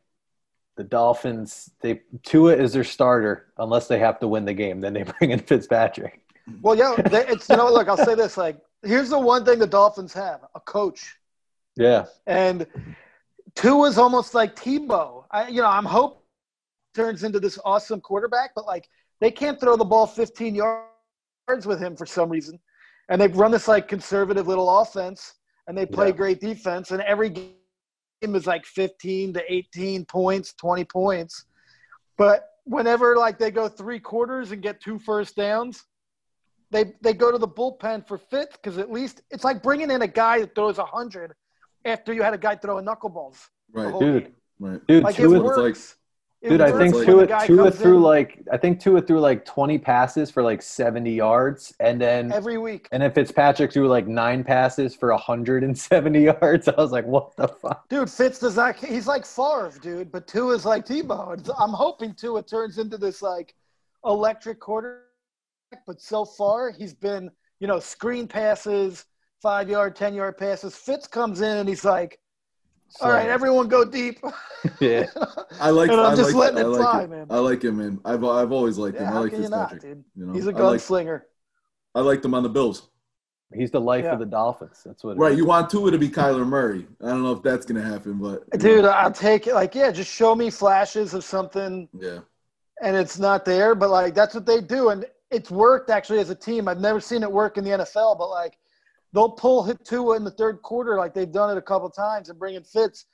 the 0.78 0.84
Dolphins, 0.84 1.72
they 1.82 2.02
Tua 2.24 2.56
is 2.56 2.74
their 2.74 2.84
starter 2.84 3.48
unless 3.58 3.88
they 3.88 4.00
have 4.00 4.20
to 4.20 4.28
win 4.28 4.46
the 4.46 4.54
game. 4.54 4.82
Then 4.82 4.94
they 4.94 5.04
bring 5.20 5.32
in 5.32 5.40
Fitzpatrick. 5.40 6.22
Well, 6.62 6.76
yeah, 6.76 6.96
they, 7.10 7.28
it's 7.28 7.50
you 7.50 7.56
know, 7.58 7.72
look, 7.72 7.88
I'll 7.88 7.98
say 7.98 8.16
this: 8.16 8.38
like, 8.38 8.58
here's 8.84 9.10
the 9.10 9.20
one 9.20 9.46
thing 9.46 9.60
the 9.60 9.68
Dolphins 9.68 10.14
have: 10.14 10.42
a 10.56 10.60
coach. 10.60 11.18
Yeah, 11.78 12.06
And 12.28 12.68
Tua's 13.56 13.98
almost 13.98 14.34
like 14.34 14.56
Tebow. 14.56 15.24
I, 15.32 15.48
you 15.48 15.62
know, 15.62 15.68
I'm 15.70 15.86
hope 15.86 16.26
turns 16.94 17.24
into 17.24 17.40
this 17.40 17.58
awesome 17.64 18.02
quarterback, 18.02 18.52
but 18.56 18.66
like 18.66 18.90
they 19.22 19.32
can't 19.32 19.60
throw 19.60 19.78
the 19.78 19.86
ball 19.86 20.06
15 20.06 20.54
yards 20.56 21.66
with 21.66 21.80
him 21.80 21.96
for 21.96 22.06
some 22.06 22.30
reason. 22.30 22.60
And 23.10 23.22
they've 23.22 23.36
run 23.36 23.52
this 23.52 23.68
like 23.70 23.88
conservative 23.88 24.48
little 24.48 24.70
offense, 24.80 25.36
and 25.68 25.78
they 25.78 25.86
play 25.86 26.08
Yeah. 26.08 26.14
great 26.14 26.42
defense. 26.42 26.92
And 26.92 27.02
every 27.04 27.30
game 27.30 27.54
is 28.24 28.46
like 28.48 28.66
15 28.66 29.34
to 29.34 29.54
18 29.54 30.06
points, 30.06 30.54
20 30.54 30.84
points. 30.86 31.46
But 32.18 32.48
whenever 32.66 33.18
like 33.18 33.40
they 33.40 33.50
go 33.52 33.68
three 33.68 34.00
quarters 34.00 34.52
and 34.52 34.62
get 34.62 34.80
two 34.82 35.00
first 35.00 35.36
downs, 35.36 35.84
they 36.70 36.94
they 37.02 37.14
go 37.14 37.32
to 37.32 37.38
the 37.38 37.48
bullpen 37.48 38.08
for 38.08 38.18
fifth 38.18 38.52
because 38.54 38.78
at 38.78 38.92
least 38.92 39.22
it's 39.32 39.44
like 39.44 39.62
bringing 39.64 39.90
in 39.92 40.04
a 40.04 40.08
guy 40.08 40.40
that 40.42 40.54
throws 40.56 40.78
a 40.78 40.86
hundred 40.86 41.34
after 41.84 42.14
you 42.14 42.22
had 42.22 42.34
a 42.34 42.38
guy 42.38 42.56
throwing 42.56 42.86
knuckleballs. 42.86 43.48
the 43.74 43.82
Right, 43.82 43.92
whole 43.92 44.00
Dude. 44.00 44.24
game. 44.24 44.34
right. 44.60 44.88
dude, 44.88 45.04
Like 45.04 45.18
it 45.20 45.24
Tua, 45.24 45.38
like- 45.40 45.58
works. 45.58 45.96
It 46.42 46.50
dude, 46.50 46.62
I 46.62 46.72
think 46.76 46.96
Tua, 46.96 47.46
Tua 47.46 47.70
threw 47.70 47.98
in 47.98 48.02
like 48.02 48.40
I 48.52 48.58
think 48.58 48.80
Tua 48.80 49.00
threw 49.04 49.20
like 49.20 49.46
20 49.46 49.78
passes 49.78 50.32
for 50.32 50.42
like 50.42 50.64
70 50.64 51.14
yards, 51.14 51.72
and 51.80 52.02
then 52.02 52.32
every 52.32 52.58
week. 52.58 52.88
and 52.92 53.04
then 53.04 53.12
Fitzpatrick 53.12 53.72
threw 53.72 53.88
like 53.88 54.08
nine 54.08 54.44
passes 54.44 54.96
for 54.96 55.12
170 55.12 56.24
yards. 56.24 56.68
I 56.68 56.74
was 56.78 56.92
like, 56.92 57.06
what 57.06 57.36
the 57.36 57.48
fuck? 57.48 57.88
Dude, 57.90 58.10
Fitz 58.10 58.40
does 58.40 58.56
not. 58.56 58.76
He's 58.76 59.06
like 59.06 59.24
Favre, 59.24 59.72
dude, 59.84 60.12
but 60.12 60.28
Tua's 60.28 60.66
like 60.66 60.84
Tebow. 60.84 61.48
I'm 61.60 61.74
hoping 61.74 62.16
Tua 62.16 62.42
turns 62.42 62.80
into 62.80 62.98
this 62.98 63.22
like 63.22 63.54
electric 64.04 64.60
quarterback, 64.60 65.06
but 65.86 66.02
so 66.02 66.26
far 66.26 66.72
he's 66.72 66.96
been, 66.96 67.30
you 67.60 67.68
know, 67.68 67.80
screen 67.80 68.28
passes, 68.28 69.06
five 69.44 69.70
yard, 69.70 69.96
ten 69.96 70.16
yard 70.16 70.40
passes. 70.40 70.76
Fitz 70.76 71.06
comes 71.06 71.42
in 71.42 71.58
and 71.58 71.70
he's 71.70 71.86
like 71.86 72.18
All 73.00 73.10
right, 73.12 73.30
everyone 73.30 73.68
go 73.68 73.86
deep. 73.86 74.20
Yeah. 74.80 75.08
I 75.60 75.70
like. 75.72 75.90
And 75.90 76.00
I'm 76.00 76.14
I 76.14 76.16
just 76.16 76.34
like, 76.34 76.54
letting 76.54 76.58
I 76.60 76.62
it 76.62 76.68
like 76.68 76.82
fly, 76.82 77.04
it. 77.04 77.10
man. 77.10 77.28
I 77.30 77.40
like 77.40 77.64
him, 77.64 77.78
man. 77.78 78.00
I've 78.06 78.24
I've 78.24 78.52
always 78.52 78.78
liked 78.78 79.00
Yeah, 79.00 79.08
him. 79.10 79.14
I 79.14 79.20
like 79.20 79.32
can 79.32 79.42
you 79.42 79.50
not, 79.50 79.70
Fitzpatrick. 79.72 79.82
dude? 79.82 80.04
You 80.16 80.26
know, 80.28 80.34
He's 80.34 80.46
a 80.48 80.54
I 80.54 80.62
like 80.62 80.82
gunslinger. 80.82 81.22
I 81.96 82.02
liked 82.02 82.24
him 82.26 82.34
on 82.34 82.44
the 82.44 82.50
Bills. 82.50 82.90
He's 83.54 83.72
the 83.72 83.82
life 83.82 84.04
Yeah. 84.06 84.14
of 84.14 84.20
the 84.20 84.26
Dolphins. 84.26 84.82
That's 84.86 85.04
what. 85.04 85.18
it 85.18 85.20
Right, 85.20 85.32
is. 85.32 85.38
you 85.38 85.46
want 85.46 85.70
Tua 85.70 85.92
to 85.92 85.98
be 85.98 86.10
Kyler 86.10 86.48
Murray. 86.48 86.88
I 87.02 87.08
don't 87.08 87.24
know 87.24 87.32
if 87.34 87.44
that's 87.44 87.66
gonna 87.66 87.82
happen, 87.84 88.18
but 88.20 88.44
Dude, 88.58 88.84
know, 88.84 88.90
I'll 88.90 89.12
take 89.12 89.48
it. 89.48 89.54
Like, 89.54 89.76
yeah, 89.76 89.92
just 89.92 90.12
show 90.12 90.36
me 90.36 90.50
flashes 90.50 91.14
of 91.14 91.24
something 91.24 91.88
yeah, 91.94 92.20
and 92.82 92.96
it's 92.96 93.20
not 93.20 93.46
there. 93.46 93.76
But 93.76 93.90
like 93.90 94.14
that's 94.16 94.36
what 94.36 94.46
they 94.46 94.62
do, 94.62 94.90
and 94.90 95.06
it's 95.32 95.52
worked 95.52 95.90
actually 95.90 96.20
as 96.20 96.30
a 96.30 96.36
team. 96.36 96.68
I've 96.68 96.80
never 96.82 97.00
seen 97.00 97.24
it 97.24 97.32
work 97.32 97.58
in 97.58 97.64
the 97.64 97.72
NFL, 97.72 98.16
but 98.18 98.30
like 98.30 98.58
they'll 99.14 99.30
pull 99.30 99.64
hit 99.64 99.84
Tua 99.86 100.16
in 100.16 100.24
the 100.24 100.32
third 100.32 100.62
quarter, 100.62 100.98
like 100.98 101.14
they've 101.14 101.32
done 101.32 101.50
it 101.50 101.58
a 101.58 101.62
couple 101.62 101.90
times, 101.90 102.30
and 102.30 102.40
bring 102.40 102.56
in 102.56 102.64
Fitz, 102.64 103.06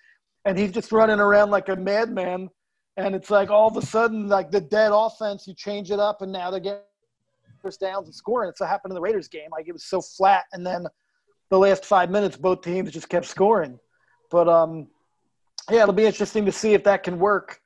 and 0.46 0.58
he's 0.58 0.72
just 0.72 0.92
running 0.92 1.20
around 1.20 1.51
like 1.51 1.70
a 1.70 1.75
madman. 1.75 2.50
And 2.98 3.13
it's 3.13 3.30
like 3.30 3.51
all 3.51 3.68
of 3.68 3.77
a 3.77 3.86
sudden, 3.86 4.27
like 4.27 4.50
the 4.50 4.62
dead 4.62 4.92
offense, 4.92 5.48
you 5.48 5.54
change 5.54 5.92
it 5.92 6.00
up, 6.00 6.22
and 6.22 6.32
now 6.32 6.50
they're 6.50 6.60
getting 6.60 6.82
first 7.62 7.80
downs 7.80 8.08
and 8.08 8.16
scoring. 8.16 8.50
It's 8.50 8.60
what 8.60 8.70
happened 8.70 8.92
in 8.92 8.96
the 8.96 9.01
Raiders 9.01 9.27
game. 9.27 9.50
Like 9.51 9.68
it 9.68 9.74
was 9.74 9.86
so 9.86 10.01
flat, 10.01 10.46
and 10.54 10.66
then 10.66 10.88
the 11.50 11.60
last 11.60 11.86
five 11.86 12.10
minutes, 12.10 12.38
both 12.38 12.62
teams 12.62 12.92
just 12.92 13.10
kept 13.10 13.25
scoring. 13.25 13.80
But 14.32 14.50
um, 14.50 14.88
yeah, 15.70 15.84
it'll 15.84 15.94
be 15.94 16.06
interesting 16.06 16.46
to 16.46 16.51
see 16.51 16.74
if 16.74 16.84
that 16.86 17.04
can 17.04 17.20
work 17.20 17.62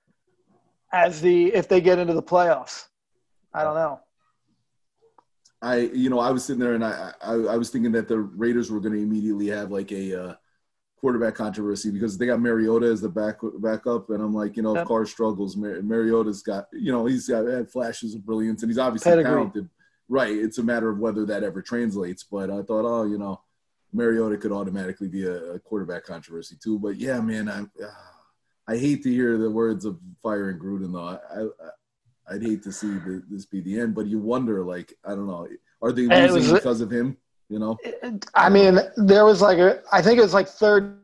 as 0.91 1.21
the 1.21 1.53
if 1.53 1.67
they 1.67 1.81
get 1.81 1.99
into 1.99 2.13
the 2.13 2.23
playoffs. 2.23 2.87
I 3.53 3.63
don't 3.63 3.75
know. 3.75 3.99
I 5.61 5.77
you 5.77 6.09
know 6.09 6.19
I 6.19 6.31
was 6.31 6.43
sitting 6.43 6.59
there 6.59 6.73
and 6.73 6.83
I 6.83 7.13
I, 7.21 7.33
I 7.33 7.57
was 7.57 7.69
thinking 7.69 7.91
that 7.93 8.07
the 8.07 8.19
Raiders 8.19 8.71
were 8.71 8.79
going 8.79 8.93
to 8.93 9.01
immediately 9.01 9.47
have 9.47 9.71
like 9.71 9.91
a 9.91 10.23
uh, 10.23 10.35
quarterback 10.97 11.35
controversy 11.35 11.91
because 11.91 12.17
they 12.17 12.25
got 12.25 12.39
Mariota 12.39 12.87
as 12.87 13.01
the 13.01 13.09
back 13.09 13.37
backup, 13.59 14.09
and 14.09 14.21
I'm 14.21 14.33
like 14.33 14.57
you 14.57 14.63
know 14.63 14.75
if 14.75 14.87
Carr 14.87 15.05
struggles, 15.05 15.55
Mar- 15.55 15.81
Mariota's 15.81 16.41
got 16.41 16.67
you 16.73 16.91
know 16.91 17.05
he's 17.05 17.27
got 17.27 17.45
had 17.45 17.69
flashes 17.69 18.15
of 18.15 18.25
brilliance 18.25 18.63
and 18.63 18.71
he's 18.71 18.79
obviously 18.79 19.11
Pedigree. 19.11 19.31
talented. 19.31 19.69
Right, 20.09 20.35
it's 20.35 20.57
a 20.57 20.63
matter 20.63 20.89
of 20.89 20.99
whether 20.99 21.25
that 21.27 21.43
ever 21.43 21.61
translates. 21.61 22.23
But 22.23 22.49
I 22.49 22.63
thought, 22.63 22.85
oh, 22.85 23.03
you 23.03 23.17
know, 23.17 23.41
Mariota 23.93 24.35
could 24.37 24.51
automatically 24.51 25.07
be 25.07 25.25
a, 25.25 25.53
a 25.53 25.59
quarterback 25.59 26.03
controversy 26.03 26.57
too. 26.61 26.79
But 26.79 26.97
yeah, 26.97 27.21
man, 27.21 27.47
I 27.49 27.65
I 28.67 28.77
hate 28.77 29.03
to 29.03 29.09
hear 29.09 29.37
the 29.37 29.49
words 29.49 29.85
of 29.85 29.99
firing 30.21 30.59
Gruden 30.59 30.93
though. 30.93 31.07
I, 31.07 31.43
I 31.43 31.69
I'd 32.31 32.41
hate 32.43 32.63
to 32.63 32.71
see 32.71 32.87
the, 32.87 33.21
this 33.29 33.45
be 33.45 33.59
the 33.61 33.79
end, 33.79 33.93
but 33.93 34.05
you 34.07 34.19
wonder, 34.19 34.63
like, 34.63 34.93
I 35.03 35.09
don't 35.09 35.27
know, 35.27 35.47
are 35.81 35.91
they 35.91 36.03
losing 36.07 36.51
was- 36.51 36.53
because 36.53 36.81
of 36.81 36.91
him? 36.91 37.17
You 37.49 37.59
know, 37.59 37.77
I 38.33 38.47
mean, 38.47 38.79
there 38.95 39.25
was 39.25 39.41
like 39.41 39.57
a 39.57 39.81
I 39.91 40.01
think 40.01 40.17
it 40.17 40.21
was 40.21 40.33
like 40.33 40.47
third 40.47 40.99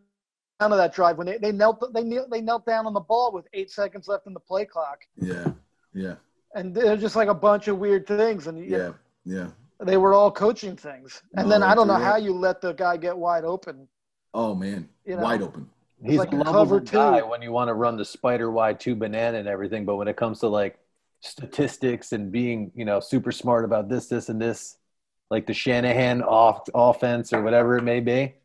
down 0.61 0.71
of 0.71 0.77
that 0.77 0.93
drive 0.93 1.17
when 1.17 1.27
they, 1.27 1.37
they 1.37 1.51
knelt 1.51 1.83
they 1.93 2.03
knelt, 2.03 2.29
they 2.29 2.39
knelt 2.39 2.65
down 2.65 2.87
on 2.87 2.93
the 2.93 3.01
ball 3.01 3.33
with 3.33 3.45
eight 3.51 3.69
seconds 3.69 4.07
left 4.07 4.27
in 4.27 4.33
the 4.33 4.39
play 4.39 4.63
clock, 4.63 4.99
yeah, 5.17 5.51
yeah, 5.93 6.15
and 6.55 6.73
they're 6.73 6.95
just 6.95 7.17
like 7.17 7.27
a 7.27 7.33
bunch 7.33 7.67
of 7.67 7.79
weird 7.79 8.07
things, 8.07 8.47
and 8.47 8.65
yeah, 8.65 8.93
yeah. 9.25 9.47
they 9.83 9.97
were 9.97 10.13
all 10.13 10.31
coaching 10.31 10.77
things. 10.77 11.21
And 11.35 11.47
No, 11.47 11.51
then 11.51 11.63
I 11.63 11.75
don't 11.75 11.87
know 11.87 11.97
yeah. 11.99 12.05
how 12.11 12.15
you 12.15 12.31
let 12.33 12.61
the 12.61 12.71
guy 12.71 12.95
get 12.95 13.17
wide 13.17 13.43
open. 13.43 13.85
Oh 14.33 14.55
man, 14.55 14.87
You 15.05 15.17
know? 15.17 15.23
wide 15.23 15.41
open. 15.41 15.69
He's 16.01 16.17
like 16.17 16.31
a 16.31 16.37
a 16.37 16.37
lovable 16.37 16.79
cover 16.79 16.79
guy 16.79 17.21
when 17.23 17.41
you 17.41 17.51
want 17.51 17.67
to 17.67 17.73
run 17.73 17.97
the 17.97 18.05
spider 18.05 18.51
wide 18.51 18.79
two 18.79 18.95
banana 18.95 19.37
and 19.37 19.49
everything, 19.49 19.83
but 19.83 19.97
when 19.97 20.07
it 20.07 20.15
comes 20.15 20.39
to 20.39 20.47
like 20.47 20.79
statistics 21.21 22.11
and 22.11 22.31
being, 22.31 22.71
you 22.75 22.85
know, 22.85 22.99
super 22.99 23.31
smart 23.31 23.65
about 23.65 23.89
this, 23.89 24.07
this, 24.07 24.29
and 24.29 24.41
this, 24.41 24.77
like 25.29 25.45
the 25.47 25.53
Shanahan 25.53 26.21
off 26.21 26.67
offense 26.73 27.33
or 27.33 27.41
whatever 27.41 27.77
it 27.77 27.83
may 27.83 27.99
be, 27.99 28.35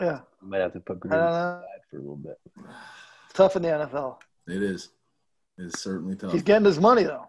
Yeah, 0.00 0.20
I 0.42 0.46
might 0.46 0.60
have 0.60 0.72
to 0.72 0.80
put 0.80 0.96
I 0.96 1.06
Gruden 1.06 1.10
don't 1.10 1.28
aside 1.28 1.62
for 1.90 1.96
a 1.96 2.00
little 2.00 2.16
bit. 2.16 2.38
It's 2.56 3.34
tough 3.34 3.56
in 3.56 3.62
the 3.62 3.68
NFL. 3.68 4.16
It 4.48 4.62
is. 4.62 4.88
It's 5.58 5.80
certainly 5.80 6.16
tough. 6.16 6.32
He's 6.32 6.42
getting 6.42 6.64
his 6.66 6.78
money 6.80 7.02
though, 7.04 7.28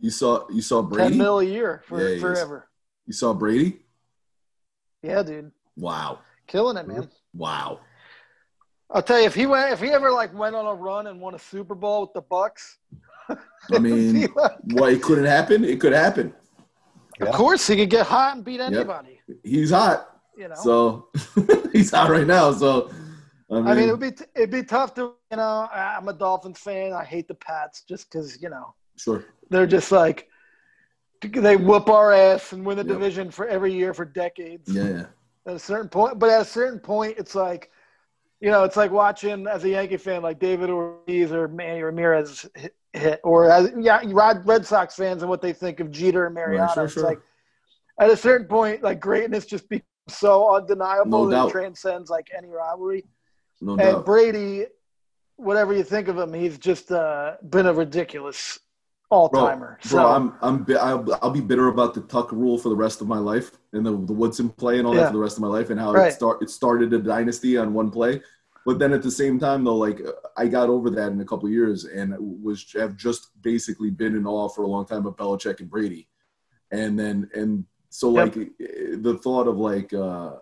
You 0.00 0.10
saw 0.10 0.48
you 0.50 0.62
saw 0.62 0.80
ten 0.82 0.88
Brady. 0.90 1.18
mil 1.18 1.40
a 1.40 1.44
year 1.44 1.82
for 1.86 2.00
Yeah, 2.00 2.08
he 2.08 2.14
is. 2.14 2.20
forever. 2.20 2.68
You 3.06 3.12
saw 3.12 3.32
Brady. 3.34 3.80
Yeah, 5.02 5.22
dude, 5.22 5.50
Wow, 5.76 6.18
killing 6.46 6.76
it, 6.76 6.86
man. 6.86 7.08
wow. 7.32 7.80
I'll 8.92 9.02
tell 9.02 9.20
you, 9.20 9.26
if 9.26 9.34
he 9.34 9.46
went, 9.46 9.72
if 9.72 9.80
he 9.80 9.88
ever 9.90 10.10
like 10.10 10.34
went 10.34 10.56
on 10.56 10.66
a 10.66 10.74
run 10.74 11.06
and 11.06 11.20
won 11.20 11.34
a 11.34 11.38
Super 11.38 11.74
Bowl 11.76 12.00
with 12.02 12.12
the 12.12 12.22
Bucs, 12.22 12.76
I 13.72 13.78
mean, 13.78 14.28
what 14.72 14.92
it 14.92 15.02
couldn't 15.02 15.24
happen. 15.26 15.64
It 15.64 15.80
could 15.80 15.92
happen. 15.92 16.34
of 17.20 17.32
course 17.32 17.66
he 17.66 17.76
could 17.76 17.90
get 17.90 18.06
hot 18.06 18.36
and 18.36 18.44
beat 18.44 18.60
anybody. 18.60 19.20
He's 19.44 19.70
hot, 19.70 20.20
You 20.36 20.48
know, 20.48 20.54
so 20.54 21.08
he's 21.72 21.90
hot 21.90 22.10
right 22.10 22.26
now. 22.26 22.52
So 22.52 22.90
I 23.50 23.54
mean, 23.54 23.66
I 23.66 23.74
mean, 23.74 23.88
it'd 23.88 24.00
be 24.00 24.12
it'd 24.34 24.50
be 24.50 24.62
tough 24.62 24.94
to 24.94 25.14
you 25.30 25.36
know. 25.36 25.68
I- 25.72 25.96
I'm 25.96 26.08
a 26.08 26.12
Dolphins 26.12 26.58
fan. 26.58 26.92
I 26.92 27.04
hate 27.04 27.28
the 27.28 27.34
Pats 27.34 27.82
just 27.82 28.10
because 28.10 28.40
you 28.42 28.48
know 28.48 28.74
sure. 28.96 29.24
they're 29.50 29.66
just 29.66 29.92
like 29.92 30.28
they 31.20 31.56
whoop 31.56 31.90
our 31.90 32.12
ass 32.12 32.52
and 32.52 32.64
win 32.64 32.78
the 32.78 32.84
Yep. 32.84 32.92
division 32.92 33.30
for 33.30 33.46
every 33.46 33.72
year 33.74 33.92
for 33.92 34.04
decades. 34.04 34.72
Yeah, 34.72 34.88
yeah. 34.88 35.06
At 35.46 35.54
a 35.56 35.58
certain 35.58 35.88
point, 35.88 36.18
but 36.18 36.30
at 36.30 36.42
a 36.42 36.44
certain 36.44 36.78
point, 36.78 37.16
it's 37.18 37.34
like 37.34 37.70
you 38.40 38.50
know, 38.50 38.64
it's 38.64 38.76
like 38.76 38.90
watching 38.90 39.46
as 39.46 39.64
a 39.64 39.70
Yankee 39.70 39.98
fan, 39.98 40.22
like 40.22 40.38
David 40.38 40.70
Ortiz 40.70 41.30
or 41.30 41.46
Manny 41.48 41.82
Ramirez 41.82 42.48
hit, 42.54 42.74
hit 42.92 43.20
or 43.22 43.50
as 43.50 43.70
yeah, 43.78 44.00
Rod 44.06 44.46
Red 44.46 44.64
Sox 44.66 44.96
fans 44.96 45.22
and 45.22 45.28
what 45.28 45.42
they 45.42 45.52
think 45.52 45.80
of 45.80 45.90
Jeter 45.90 46.26
and 46.26 46.34
Mariano. 46.34 46.72
sure, 46.72 46.84
it's 46.84 46.94
sure. 46.94 47.02
like 47.02 47.20
at 48.00 48.10
a 48.10 48.16
certain 48.16 48.46
point, 48.46 48.82
like 48.82 48.98
greatness 48.98 49.44
just 49.44 49.68
becomes 49.68 49.84
so 50.08 50.54
undeniable 50.54 51.26
No 51.26 51.30
that 51.30 51.48
it 51.48 51.52
transcends 51.52 52.08
like 52.08 52.28
any 52.36 52.48
rivalry. 52.48 53.04
No 53.60 53.72
And 53.72 53.80
doubt. 53.80 54.06
Brady, 54.06 54.66
whatever 55.36 55.74
you 55.74 55.84
think 55.84 56.08
of 56.08 56.18
him, 56.18 56.32
he's 56.32 56.56
just 56.56 56.90
uh, 56.90 57.34
been 57.48 57.66
a 57.66 57.74
ridiculous 57.74 58.58
all 59.10 59.28
Bro, 59.28 59.40
timer. 59.46 59.78
bro, 59.88 59.98
So 60.00 60.06
I'm 60.06 60.32
I'm 60.40 60.62
bi- 60.64 60.74
I'll, 60.74 61.04
I'll 61.22 61.30
be 61.30 61.40
bitter 61.40 61.68
about 61.68 61.94
the 61.94 62.00
Tuck 62.02 62.30
rule 62.32 62.56
for 62.58 62.68
the 62.68 62.76
rest 62.76 63.00
of 63.00 63.08
my 63.08 63.18
life 63.18 63.50
and 63.72 63.84
the 63.84 63.90
the 63.90 64.12
Woodson 64.12 64.48
play 64.48 64.78
and 64.78 64.86
all 64.86 64.94
that 64.94 65.08
for 65.08 65.12
the 65.14 65.18
rest 65.18 65.36
of 65.36 65.42
my 65.42 65.48
life 65.48 65.70
and 65.70 65.78
how 65.80 65.92
Right. 65.92 66.08
it 66.12 66.14
start 66.14 66.42
it 66.42 66.50
started 66.50 66.92
a 66.92 66.98
dynasty 66.98 67.56
on 67.58 67.74
one 67.74 67.90
play. 67.90 68.22
But 68.66 68.78
then 68.78 68.92
at 68.92 69.02
the 69.02 69.10
same 69.10 69.38
time 69.40 69.64
though, 69.64 69.76
like 69.76 70.00
I 70.36 70.46
got 70.46 70.68
over 70.68 70.90
that 70.90 71.10
in 71.12 71.20
a 71.20 71.24
couple 71.24 71.46
of 71.46 71.52
years 71.52 71.84
and 71.86 72.14
was 72.18 72.72
have 72.74 72.96
just 72.96 73.30
basically 73.42 73.90
been 73.90 74.14
in 74.14 74.26
awe 74.26 74.48
for 74.48 74.62
a 74.62 74.68
long 74.68 74.86
time 74.86 75.06
of 75.06 75.16
Belichick 75.16 75.60
and 75.60 75.70
Brady, 75.70 76.08
and 76.70 76.98
then 76.98 77.28
and 77.34 77.64
so 77.88 78.14
Yep. 78.14 78.36
like 78.36 78.48
the 79.02 79.18
thought 79.24 79.48
of 79.48 79.56
like 79.58 79.92
uh 79.92 80.34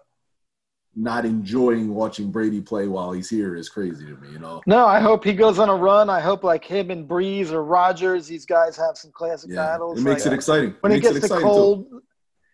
not 0.98 1.24
enjoying 1.24 1.94
watching 1.94 2.30
Brady 2.30 2.60
play 2.60 2.88
while 2.88 3.12
he's 3.12 3.30
here 3.30 3.54
is 3.54 3.68
crazy 3.68 4.04
to 4.06 4.16
me. 4.16 4.32
You 4.32 4.38
know. 4.40 4.62
no, 4.66 4.86
I 4.86 5.00
hope 5.00 5.24
he 5.24 5.32
goes 5.32 5.58
on 5.58 5.68
a 5.68 5.74
run. 5.74 6.10
I 6.10 6.20
hope 6.20 6.42
like 6.42 6.64
him 6.64 6.90
and 6.90 7.08
Brees 7.08 7.50
or 7.52 7.62
Rodgers, 7.62 8.26
these 8.26 8.44
guys 8.44 8.76
have 8.76 8.96
some 8.98 9.12
classic 9.12 9.50
Yeah, 9.50 9.56
battles. 9.56 9.98
it 9.98 10.02
makes 10.04 10.24
like, 10.24 10.32
it 10.32 10.34
exciting. 10.34 10.74
when 10.80 10.92
it 10.92 10.96
it 10.96 11.00
gets 11.00 11.14
to 11.14 11.18
exciting 11.26 11.44
too. 11.46 11.50
cold, 11.50 11.86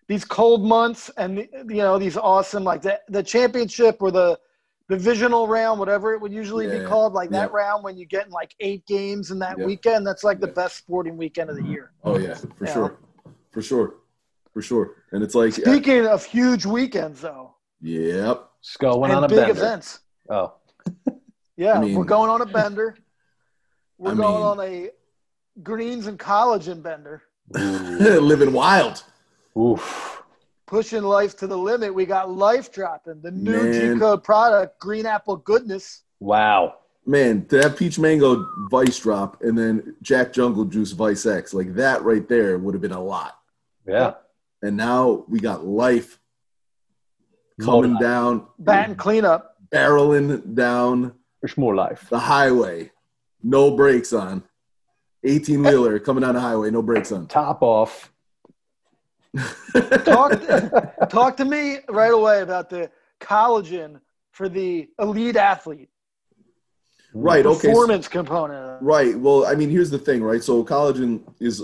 these 0.09 0.25
cold 0.25 0.65
months, 0.65 1.11
and 1.17 1.39
you 1.39 1.77
know 1.77 1.99
these 1.99 2.17
awesome 2.17 2.65
like 2.65 2.83
the 2.83 3.01
the 3.09 3.23
championship 3.23 3.97
or 4.01 4.11
the 4.11 4.39
divisional 4.91 5.49
round, 5.49 5.81
whatever 5.81 6.13
it 6.13 6.21
would 6.21 6.33
usually 6.33 6.67
Yeah, 6.67 6.81
be 6.81 6.85
called, 6.87 7.15
like 7.15 7.31
that 7.31 7.51
round 7.53 7.83
when 7.83 7.97
you 7.97 8.05
get 8.05 8.27
in 8.27 8.33
like 8.33 8.55
eight 8.61 8.85
games 8.87 9.31
in 9.31 9.39
that 9.39 9.59
Yeah. 9.59 9.65
weekend. 9.65 10.07
That's 10.07 10.23
like 10.23 10.41
the 10.41 10.49
best 10.49 10.77
sporting 10.77 11.17
weekend 11.17 11.49
of 11.49 11.57
the 11.57 11.65
year. 11.65 11.93
Oh 12.05 12.19
yeah, 12.19 12.35
for 12.35 12.67
Yeah. 12.67 12.73
sure, 12.75 12.99
for 13.51 13.63
sure, 13.63 13.95
for 14.53 14.61
sure. 14.61 14.97
And 15.13 15.23
it's 15.23 15.35
like, 15.35 15.55
uh, 15.59 15.63
Speaking 15.63 16.07
of 16.07 16.23
huge 16.27 16.67
weekends, 16.67 17.23
though, 17.23 17.54
yep, 17.81 18.49
Just 18.63 18.79
going 18.79 19.11
on 19.11 19.25
a 19.25 19.29
big 19.29 19.39
bender. 19.39 19.53
events. 19.53 20.01
Oh, 20.29 20.55
Yeah, 21.57 21.75
I 21.75 21.81
mean- 21.81 21.95
we're 21.97 22.05
going 22.05 22.31
on 22.31 22.41
a 22.41 22.47
bender. 22.47 22.97
We're 23.99 24.11
I 24.13 24.15
going 24.17 24.35
mean- 24.35 24.43
on 24.43 24.61
a 24.61 24.91
greens 25.63 26.09
and 26.09 26.19
collagen 26.19 26.83
bender, 26.83 27.23
living 27.51 28.53
wild. 28.53 29.05
oof. 29.57 30.23
pushing 30.67 31.05
life 31.05 31.37
to 31.39 31.47
the 31.47 31.57
limit. 31.57 31.95
We 31.95 32.05
got 32.07 32.29
life 32.29 32.73
dropping 32.73 33.21
the 33.23 33.31
new 33.31 33.73
G 33.95 33.99
code 34.01 34.25
product, 34.25 34.81
Green 34.81 35.07
Apple 35.07 35.37
Goodness. 35.37 36.03
Wow. 36.19 36.79
Man, 37.07 37.45
to 37.47 37.59
have 37.63 37.77
peach 37.77 37.99
mango 37.99 38.45
vice 38.71 38.99
drop 38.99 39.43
and 39.43 39.57
then 39.57 39.95
Jack 40.03 40.33
Jungle 40.33 40.65
Juice 40.65 40.91
Vice 40.93 41.25
X, 41.25 41.55
like 41.55 41.75
that 41.75 42.03
right 42.03 42.27
there 42.29 42.59
would 42.59 42.75
have 42.75 42.81
been 42.83 42.93
a 42.93 43.01
lot. 43.03 43.39
Yeah. 43.87 44.15
And 44.63 44.77
now 44.77 45.25
we 45.29 45.39
got 45.39 45.65
life 45.65 46.19
coming 47.61 47.93
More 47.93 48.01
life. 48.01 48.01
down, 48.01 48.47
Bat 48.59 48.89
and 48.89 48.99
cleanup. 48.99 49.57
barreling 49.73 50.55
down 50.55 51.13
There's 51.41 51.57
more 51.57 51.75
life. 51.75 52.09
the 52.11 52.19
highway, 52.19 52.91
no 53.43 53.77
brakes 53.77 54.13
on. 54.13 54.43
18 55.27 55.63
wheeler 55.63 55.99
coming 55.99 56.23
down 56.23 56.35
the 56.35 56.41
highway, 56.41 56.71
no 56.71 56.83
brakes 56.83 57.11
on. 57.13 57.27
Top 57.27 57.63
off. 57.63 58.11
Talk, 60.05 60.41
talk 61.09 61.37
to 61.39 61.45
me 61.45 61.79
right 61.89 62.13
away 62.13 62.43
about 62.43 62.71
the 62.71 62.89
collagen 63.21 64.01
for 64.31 64.49
the 64.49 64.89
elite 65.01 65.35
athlete. 65.37 65.89
right, 67.15 67.45
okay. 67.45 67.69
Performance 67.69 68.07
component. 68.07 68.81
Right. 68.83 69.19
Well, 69.19 69.45
I 69.47 69.55
mean, 69.57 69.71
here's 69.71 69.91
the 69.91 69.99
thing, 69.99 70.23
right? 70.23 70.43
So 70.43 70.63
collagen 70.65 71.23
is 71.41 71.63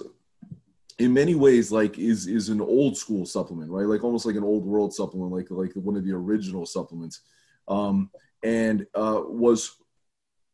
in 1.01 1.15
many 1.15 1.35
ways 1.35 1.73
like 1.73 1.99
is 1.99 2.27
is 2.27 2.51
an 2.51 2.61
old 2.61 2.97
school 2.97 3.25
supplement, 3.25 3.71
right? 3.71 3.87
Like 3.87 4.05
almost 4.05 4.27
like 4.27 4.37
an 4.37 4.45
old 4.45 4.65
world 4.65 4.95
supplement, 4.95 5.33
like 5.33 5.51
like 5.51 5.73
one 5.75 5.97
of 5.97 6.05
the 6.05 6.13
original 6.13 6.67
supplements. 6.67 7.23
Um, 7.69 8.11
and 8.43 8.87
uh, 8.95 9.23
was 9.25 9.77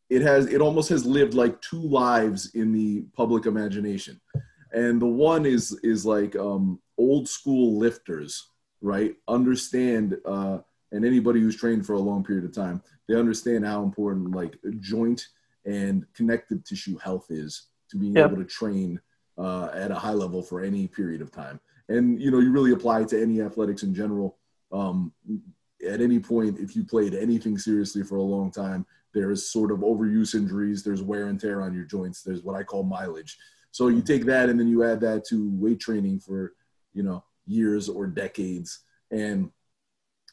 it 0.09 0.23
has 0.23 0.47
it 0.47 0.61
almost 0.61 0.89
has 0.89 1.05
lived 1.05 1.35
like 1.35 1.61
two 1.61 1.81
lives 1.81 2.55
in 2.55 2.73
the 2.73 3.05
public 3.15 3.47
imagination 3.47 4.21
and 4.73 5.01
the 5.01 5.07
one 5.07 5.47
is 5.47 5.79
is 5.83 6.05
like 6.07 6.37
um, 6.37 6.81
old 6.99 7.29
school 7.29 7.79
lifters 7.79 8.51
right 8.81 9.17
understand 9.29 10.17
uh, 10.27 10.59
and 10.93 11.05
anybody 11.05 11.41
who's 11.41 11.57
trained 11.57 11.85
for 11.87 11.95
a 11.95 11.99
long 11.99 12.23
period 12.25 12.45
of 12.45 12.53
time 12.53 12.83
they 13.09 13.15
understand 13.15 13.65
how 13.67 13.83
important 13.83 14.31
like 14.33 14.57
joint 14.81 15.27
and 15.65 16.07
connective 16.15 16.63
tissue 16.65 16.97
health 16.99 17.27
is 17.31 17.69
to 17.91 17.97
being 17.97 18.17
Yep. 18.17 18.27
able 18.31 18.37
to 18.37 18.45
train 18.45 19.01
uh, 19.39 19.71
at 19.75 19.91
a 19.91 19.95
high 19.95 20.13
level 20.13 20.43
for 20.43 20.63
any 20.63 20.87
period 20.87 21.21
of 21.21 21.31
time. 21.31 21.61
And 21.89 22.21
you 22.21 22.31
know 22.31 22.41
you 22.41 22.51
really 22.51 22.73
apply 22.73 23.01
it 23.01 23.09
to 23.09 23.21
any 23.21 23.41
athletics 23.41 23.83
in 23.83 23.95
general. 23.95 24.37
Um, 24.73 25.13
at 25.87 26.01
any 26.01 26.19
point 26.19 26.59
if 26.59 26.75
you 26.75 26.83
played 26.83 27.15
anything 27.15 27.59
seriously 27.59 28.03
for 28.03 28.17
a 28.17 28.23
long 28.23 28.51
time 28.51 28.85
there's 29.13 29.49
sort 29.49 29.71
of 29.71 29.81
overuse 29.81 30.35
injuries 30.35 30.83
there's 30.83 31.03
wear 31.03 31.29
and 31.29 31.39
tear 31.39 31.61
on 31.61 31.73
your 31.75 31.85
joints 31.85 32.23
there's 32.23 32.43
what 32.43 32.57
i 32.57 32.63
call 32.63 32.83
mileage. 32.83 33.37
So 33.77 33.89
you 33.89 34.01
take 34.01 34.25
that 34.25 34.49
and 34.49 34.59
then 34.59 34.69
you 34.69 34.85
add 34.85 35.01
that 35.01 35.27
to 35.27 35.51
weight 35.53 35.81
training 35.81 36.21
for 36.21 36.55
you 36.95 37.03
know 37.03 37.23
years 37.47 37.91
or 37.91 38.07
decades. 38.07 38.81
And 39.11 39.51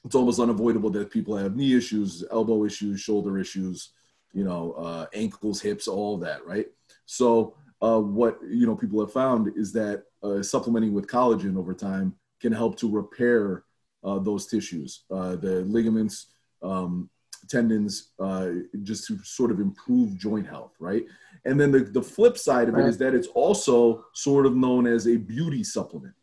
it's 0.06 0.16
almost 0.16 0.40
unavoidable 0.40 0.90
that 0.92 1.12
people 1.12 1.36
have 1.36 1.54
knee 1.54 1.76
issues 1.76 2.24
elbow 2.32 2.64
issues 2.64 3.02
shoulder 3.02 3.38
issues 3.38 3.90
you 4.34 4.46
know 4.46 4.72
uh, 4.74 5.08
ankles 5.14 5.60
hips 5.62 5.90
all 5.90 6.18
that 6.20 6.46
right? 6.46 6.68
So 7.06 7.58
uh, 7.84 8.00
what 8.00 8.40
you 8.50 8.66
know 8.66 8.76
people 8.76 9.00
have 9.02 9.12
found 9.12 9.52
is 9.58 9.74
that 9.74 10.06
uh, 10.24 10.42
supplementing 10.42 10.94
with 10.94 11.06
collagen 11.08 11.58
over 11.58 11.74
time 11.74 12.16
can 12.40 12.54
help 12.54 12.78
to 12.78 12.90
repair 12.90 13.64
uh, 14.04 14.20
those 14.20 14.48
tissues, 14.48 15.04
uh, 15.12 15.36
the 15.36 15.62
ligaments, 15.66 16.28
um, 16.62 17.10
tendons, 17.50 18.12
uh, 18.20 18.50
just 18.84 19.06
to 19.08 19.18
sort 19.24 19.52
of 19.52 19.60
improve 19.60 20.18
joint 20.18 20.48
health, 20.48 20.74
right? 20.80 21.04
And 21.46 21.60
then 21.60 21.72
the, 21.72 21.80
the 21.80 22.02
flip 22.02 22.38
side 22.38 22.70
of 22.70 22.78
it 22.78 22.86
is 22.86 22.98
that 23.00 23.14
it's 23.14 23.28
also 23.28 24.06
sort 24.14 24.46
of 24.46 24.56
known 24.56 24.88
as 24.88 25.08
a 25.08 25.18
beauty 25.18 25.64
supplement 25.64 26.14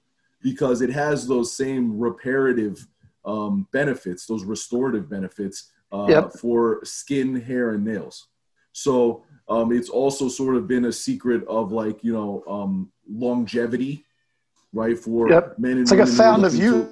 because 0.43 0.81
it 0.81 0.91
has 0.91 1.27
those 1.27 1.55
same 1.55 1.99
reparative 1.99 2.87
um, 3.27 3.67
benefits, 3.71 4.25
those 4.25 4.45
restorative 4.45 5.11
benefits 5.11 5.73
uh, 5.93 6.07
Yep. 6.09 6.33
for 6.35 6.81
skin, 6.85 7.39
hair, 7.39 7.73
and 7.73 7.85
nails. 7.85 8.29
So 8.73 9.25
um, 9.51 9.73
it's 9.73 9.89
also 9.91 10.29
sort 10.29 10.57
of 10.57 10.67
been 10.69 10.87
a 10.87 10.93
secret 10.93 11.45
of 11.49 11.73
like 11.73 12.03
you 12.05 12.13
know 12.13 12.43
um, 12.49 12.91
longevity, 13.09 14.05
right? 14.73 14.99
For 14.99 15.29
Yep. 15.29 15.59
men 15.59 15.73
and 15.73 15.81
It's 15.83 15.91
like 15.91 16.01
a 16.01 16.07
women 16.07 16.17
who 16.17 16.23
are 16.23 16.25
fountain 16.25 16.45
of 16.45 16.53
to- 16.53 16.59
youth. 16.59 16.89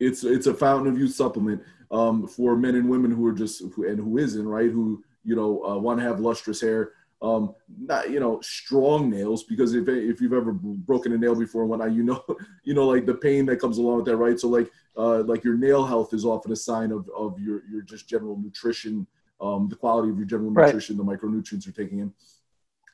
it's 0.00 0.24
it's 0.24 0.46
a 0.46 0.54
fountain 0.54 0.92
of 0.92 0.98
youth 0.98 1.14
supplement 1.14 1.62
um, 1.90 2.26
for 2.26 2.56
men 2.56 2.74
and 2.76 2.88
women 2.88 3.10
who 3.10 3.26
are 3.26 3.32
just 3.32 3.62
who, 3.74 3.86
and 3.88 3.98
who 3.98 4.18
isn't 4.18 4.46
right 4.46 4.70
who 4.70 5.02
you 5.24 5.36
know 5.36 5.64
uh, 5.64 5.78
want 5.78 5.98
to 5.98 6.04
have 6.04 6.20
lustrous 6.20 6.60
hair 6.60 6.92
um, 7.22 7.54
not 7.78 8.10
you 8.10 8.20
know 8.20 8.40
strong 8.42 9.08
nails 9.10 9.44
because 9.44 9.74
if 9.74 9.88
if 9.88 10.20
you've 10.20 10.32
ever 10.32 10.52
broken 10.52 11.12
a 11.12 11.18
nail 11.18 11.34
before 11.34 11.62
and 11.62 11.70
whatnot 11.70 11.92
you 11.92 12.02
know 12.02 12.22
you 12.64 12.74
know 12.74 12.86
like 12.86 13.06
the 13.06 13.14
pain 13.14 13.46
that 13.46 13.60
comes 13.60 13.78
along 13.78 13.96
with 13.96 14.04
that 14.06 14.16
right 14.16 14.38
so 14.40 14.48
like 14.48 14.70
uh, 14.96 15.22
like 15.22 15.42
your 15.44 15.56
nail 15.56 15.84
health 15.84 16.12
is 16.12 16.24
often 16.24 16.52
a 16.52 16.56
sign 16.56 16.90
of 16.92 17.08
of 17.16 17.38
your 17.40 17.62
your 17.70 17.82
just 17.82 18.08
general 18.08 18.36
nutrition 18.36 19.06
um, 19.40 19.68
the 19.68 19.76
quality 19.76 20.10
of 20.10 20.16
your 20.16 20.26
general 20.26 20.50
Right. 20.50 20.66
nutrition 20.66 20.96
the 20.96 21.04
micronutrients 21.04 21.66
you're 21.66 21.72
taking 21.74 21.98
in 22.00 22.12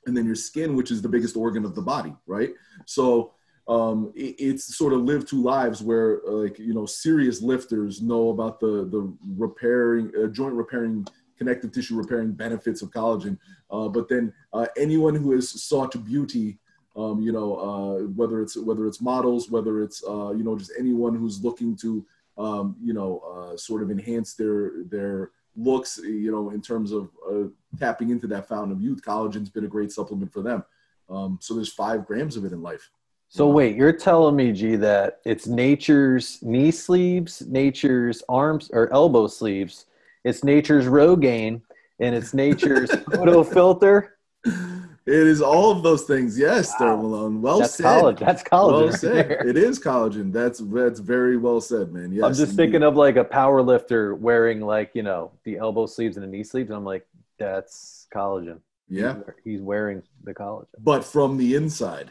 and 0.07 0.17
then 0.17 0.25
your 0.27 0.35
skin 0.35 0.77
which 0.77 0.91
is 0.91 1.03
the 1.03 1.09
biggest 1.09 1.37
organ 1.37 1.65
of 1.65 1.75
the 1.75 1.83
body 1.83 2.15
right 2.27 2.51
so 2.87 3.33
um, 3.69 4.13
it, 4.17 4.35
it's 4.39 4.77
sort 4.77 4.93
of 4.93 5.03
lived 5.03 5.29
two 5.29 5.43
lives 5.43 5.83
where 5.83 6.21
uh, 6.27 6.33
like 6.33 6.59
you 6.59 6.75
know 6.75 6.87
serious 6.87 7.43
lifters 7.43 8.01
know 8.03 8.31
about 8.31 8.59
the 8.61 8.89
the 8.91 9.13
repairing 9.37 10.11
uh, 10.21 10.27
joint 10.29 10.55
repairing 10.55 11.07
connective 11.39 11.73
tissue 11.73 11.97
repairing 11.97 12.33
benefits 12.33 12.83
of 12.83 12.91
collagen 12.91 13.39
uh, 13.71 13.89
but 13.89 14.09
then 14.09 14.33
uh, 14.53 14.67
anyone 14.77 15.15
who 15.15 15.33
has 15.33 15.49
sought 15.63 15.93
beauty 16.05 16.59
um, 16.97 17.21
you 17.21 17.33
know 17.33 17.57
uh, 17.57 17.99
whether 18.15 18.43
it's 18.43 18.57
whether 18.57 18.87
it's 18.87 19.01
models 19.01 19.51
whether 19.51 19.83
it's 19.83 20.03
uh, 20.09 20.31
you 20.33 20.43
know 20.43 20.57
just 20.57 20.73
anyone 20.79 21.15
who's 21.15 21.43
looking 21.45 21.77
to 21.77 22.05
um, 22.39 22.75
you 22.83 22.93
know 22.93 23.21
uh, 23.53 23.57
sort 23.57 23.83
of 23.83 23.91
enhance 23.91 24.35
their 24.35 24.85
their 24.91 25.31
looks 25.57 25.99
you 26.03 26.31
know 26.31 26.51
in 26.51 26.61
terms 26.61 26.93
of 26.93 27.11
uh, 27.29 27.45
tapping 27.79 28.11
into 28.11 28.27
that 28.27 28.49
fountain 28.49 28.73
of 28.73 28.81
youth 28.81 29.03
collagen's 29.03 29.51
been 29.51 29.65
a 29.65 29.69
great 29.69 29.93
supplement 29.93 30.33
for 30.33 30.43
them. 30.43 30.65
Um, 31.09 31.39
so 31.41 31.55
there's 31.55 31.73
five 31.73 32.07
grams 32.07 32.37
of 32.37 32.45
it 32.45 32.53
in 32.53 32.63
life. 32.63 32.91
So 33.29 33.47
wait, 33.47 33.77
you're 33.77 33.93
telling 33.93 34.35
me, 34.35 34.53
G, 34.53 34.75
that 34.77 35.21
it's 35.25 35.47
nature's 35.47 36.43
knee 36.43 36.73
sleeves, 36.73 37.43
nature's 37.43 38.25
arms 38.29 38.71
or 38.73 38.93
elbow 38.93 39.29
sleeves, 39.29 39.87
it's 40.25 40.43
nature's 40.43 40.87
Rogaine, 40.87 41.63
and 42.01 42.15
it's 42.15 42.35
nature's 42.35 42.91
photo 43.13 43.45
filter. 43.45 44.17
It 45.07 45.15
is 45.27 45.41
all 45.41 45.71
of 45.71 45.83
those 45.83 46.03
things. 46.05 46.39
Yes, 46.39 46.73
Wow. 46.79 46.87
Darren 46.97 47.03
Malone. 47.03 47.43
Well 47.43 47.61
That's 47.61 47.75
said. 47.75 47.85
collagen. 47.87 48.19
That's 48.21 48.43
collagen. 48.43 48.73
Well 48.73 48.87
right 48.89 48.95
said. 49.01 49.29
there. 49.31 49.49
It 49.49 49.57
is 49.57 49.81
collagen. 49.81 50.33
That's 50.33 50.59
that's 50.61 51.01
very 51.01 51.37
well 51.37 51.61
said, 51.61 51.93
man. 51.93 52.13
Yes. 52.13 52.25
I'm 52.25 52.35
just 52.35 52.55
thinking 52.55 52.83
of 52.83 52.97
like 52.97 53.17
a 53.17 53.25
power 53.25 53.63
lifter 53.63 54.15
wearing 54.15 54.61
like 54.61 54.91
you 54.95 55.03
know 55.03 55.33
the 55.45 55.57
elbow 55.57 55.87
sleeves 55.87 56.17
and 56.17 56.25
the 56.25 56.29
knee 56.31 56.45
sleeves, 56.45 56.69
and 56.71 56.77
I'm 56.77 56.85
like, 56.85 57.07
that's 57.39 58.07
collagen. 58.15 58.59
Yeah, 58.89 59.17
he's 59.45 59.63
wearing 59.63 60.03
the 60.25 60.35
collagen, 60.35 60.67
but 60.81 61.05
from 61.05 61.37
the 61.39 61.55
inside. 61.55 62.11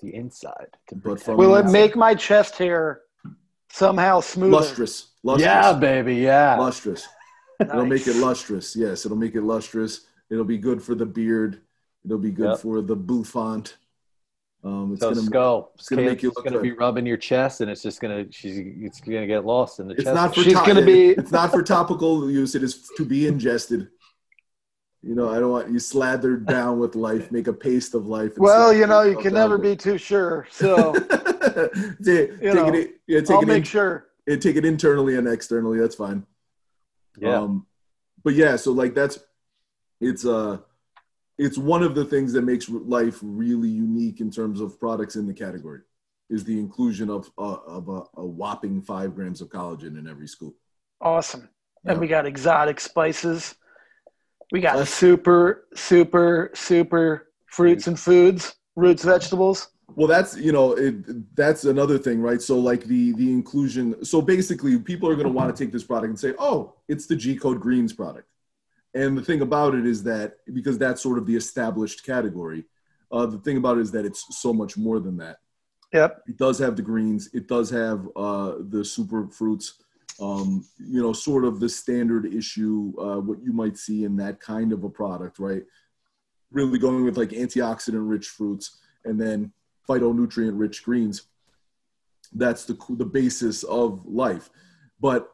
the 0.00 0.14
inside. 0.14 0.68
But 0.94 1.20
from 1.20 1.36
Will 1.36 1.52
the 1.54 1.68
it 1.68 1.72
make 1.72 1.94
my 1.96 2.14
chest 2.14 2.56
hair 2.56 3.00
somehow 3.70 4.20
smoother? 4.20 4.52
lustrous. 4.52 5.08
Lustrous. 5.22 5.46
Yeah, 5.46 5.72
baby. 5.72 6.16
Yeah. 6.16 6.56
Lustrous. 6.58 7.06
It'll 7.60 7.86
make 7.86 8.06
it 8.06 8.16
lustrous. 8.16 8.74
Yes, 8.76 9.04
it'll 9.06 9.16
make 9.16 9.34
it 9.34 9.42
lustrous. 9.42 10.06
It'll 10.30 10.44
be 10.44 10.58
good 10.58 10.82
for 10.82 10.94
the 10.94 11.06
beard. 11.06 11.60
It'll 12.04 12.18
be 12.18 12.30
good 12.30 12.50
Yep. 12.50 12.58
for 12.60 12.82
the 12.82 12.96
bouffant. 12.96 13.76
Um, 14.62 14.92
it's 14.92 15.02
So 15.02 15.10
gonna. 15.10 15.22
skull. 15.26 15.72
It's 15.74 15.88
gonna 15.88 16.02
gonna, 16.02 16.12
make 16.12 16.22
you 16.22 16.32
look 16.34 16.44
gonna 16.44 16.60
be 16.60 16.72
rubbing 16.72 17.04
your 17.06 17.16
chest, 17.18 17.60
and 17.60 17.70
it's 17.70 17.82
just 17.82 18.00
gonna 18.00 18.24
she's 18.30 18.58
it's 18.58 19.00
gonna 19.00 19.26
get 19.26 19.44
lost 19.44 19.78
in 19.80 19.88
the 19.88 19.94
It's 19.94 20.04
chest. 20.04 20.14
not 20.14 20.34
for 20.34 20.42
She's 20.42 20.54
to- 20.58 20.66
gonna 20.66 20.84
be- 20.84 21.10
It's 21.20 21.32
not 21.32 21.50
for 21.50 21.62
topical 21.62 22.30
use. 22.30 22.54
It 22.54 22.62
is 22.62 22.88
to 22.96 23.04
be 23.04 23.26
ingested. 23.26 23.88
You 25.02 25.14
know, 25.14 25.28
I 25.28 25.38
don't 25.38 25.50
want 25.50 25.70
you 25.70 25.78
slathered 25.78 26.46
down 26.46 26.78
with 26.78 26.94
life, 26.94 27.30
make 27.30 27.46
a 27.46 27.52
paste 27.52 27.94
of 27.94 28.06
life. 28.06 28.38
Well, 28.38 28.72
you 28.72 28.86
know, 28.86 29.02
you 29.02 29.18
can 29.18 29.34
never 29.34 29.58
be 29.58 29.76
too 29.76 29.98
sure. 29.98 30.46
So 30.50 30.94
it. 30.94 31.08
take, 32.02 32.30
you 32.30 32.38
take 32.40 32.54
know, 32.54 32.68
it, 32.72 32.94
yeah, 33.06 33.20
take 33.20 33.30
I'll 33.32 33.42
it, 33.42 33.46
make 33.46 33.56
in, 33.58 33.62
sure. 33.64 34.06
yeah, 34.26 34.36
take 34.36 34.56
it 34.56 34.64
internally 34.64 35.16
and 35.18 35.28
externally. 35.28 35.78
That's 35.78 35.94
fine. 35.96 36.24
yeah. 37.18 37.38
Um, 37.38 37.66
but 38.22 38.32
yeah, 38.32 38.56
so 38.56 38.72
like 38.72 38.94
that's 38.94 39.18
it's 40.00 40.24
uh 40.24 40.56
it's 41.38 41.58
one 41.58 41.82
of 41.82 41.94
the 41.94 42.04
things 42.04 42.32
that 42.32 42.42
makes 42.42 42.68
life 42.68 43.18
really 43.22 43.68
unique 43.68 44.20
in 44.20 44.30
terms 44.30 44.60
of 44.60 44.78
products 44.78 45.16
in 45.16 45.26
the 45.26 45.34
category 45.34 45.80
is 46.30 46.44
the 46.44 46.58
inclusion 46.58 47.10
of 47.10 47.30
uh, 47.38 47.56
of 47.66 47.88
a, 47.88 48.02
a 48.16 48.24
whopping 48.24 48.80
five 48.80 49.14
grams 49.14 49.40
of 49.40 49.48
collagen 49.48 49.98
in 49.98 50.08
every 50.08 50.28
scoop. 50.28 50.54
Awesome. 51.00 51.48
Yeah. 51.84 51.92
And 51.92 52.00
we 52.00 52.06
got 52.06 52.24
exotic 52.26 52.80
spices. 52.80 53.56
We 54.52 54.60
got 54.60 54.74
That's- 54.74 54.94
super, 54.94 55.66
super, 55.74 56.50
super 56.54 57.30
fruits 57.46 57.86
and 57.86 57.98
foods, 57.98 58.54
roots, 58.76 59.04
vegetables. 59.04 59.68
Well, 59.96 60.08
that's 60.08 60.36
you 60.36 60.50
know 60.50 60.72
it, 60.72 61.36
that's 61.36 61.64
another 61.64 61.98
thing, 61.98 62.20
right? 62.20 62.40
So 62.40 62.58
like 62.58 62.84
the 62.84 63.12
the 63.12 63.30
inclusion. 63.30 64.04
So 64.04 64.22
basically, 64.22 64.78
people 64.78 65.08
are 65.08 65.14
going 65.14 65.26
to 65.26 65.32
want 65.32 65.54
to 65.54 65.64
take 65.64 65.72
this 65.72 65.84
product 65.84 66.08
and 66.08 66.18
say, 66.18 66.32
"Oh, 66.38 66.74
it's 66.88 67.06
the 67.06 67.14
G 67.14 67.36
Code 67.36 67.60
Greens 67.60 67.92
product." 67.92 68.28
And 68.94 69.18
the 69.18 69.22
thing 69.22 69.40
about 69.40 69.74
it 69.74 69.86
is 69.86 70.02
that 70.04 70.36
because 70.52 70.78
that's 70.78 71.02
sort 71.02 71.18
of 71.18 71.26
the 71.26 71.34
established 71.34 72.04
category, 72.04 72.64
uh, 73.10 73.26
the 73.26 73.38
thing 73.38 73.56
about 73.56 73.78
it 73.78 73.82
is 73.82 73.92
that 73.92 74.04
it's 74.04 74.24
so 74.40 74.52
much 74.52 74.76
more 74.76 75.00
than 75.00 75.16
that. 75.18 75.38
Yep. 75.92 76.22
It 76.26 76.36
does 76.36 76.58
have 76.58 76.76
the 76.76 76.82
greens. 76.82 77.28
It 77.32 77.46
does 77.48 77.70
have 77.70 78.08
uh, 78.16 78.54
the 78.68 78.84
super 78.84 79.28
fruits. 79.28 79.74
Um, 80.20 80.64
you 80.78 81.02
know, 81.02 81.12
sort 81.12 81.44
of 81.44 81.58
the 81.58 81.68
standard 81.68 82.32
issue, 82.32 82.92
uh, 83.00 83.18
what 83.18 83.42
you 83.42 83.52
might 83.52 83.76
see 83.76 84.04
in 84.04 84.16
that 84.16 84.38
kind 84.38 84.72
of 84.72 84.84
a 84.84 84.88
product, 84.88 85.40
right? 85.40 85.62
Really 86.52 86.78
going 86.78 87.04
with 87.04 87.16
like 87.16 87.30
antioxidant 87.30 88.08
rich 88.08 88.28
fruits 88.28 88.78
and 89.04 89.20
then 89.20 89.52
phytonutrient 89.88 90.52
rich 90.54 90.84
greens. 90.84 91.22
That's 92.32 92.64
the 92.64 92.78
the 92.90 93.04
basis 93.04 93.64
of 93.64 94.06
life, 94.06 94.50
but 95.00 95.33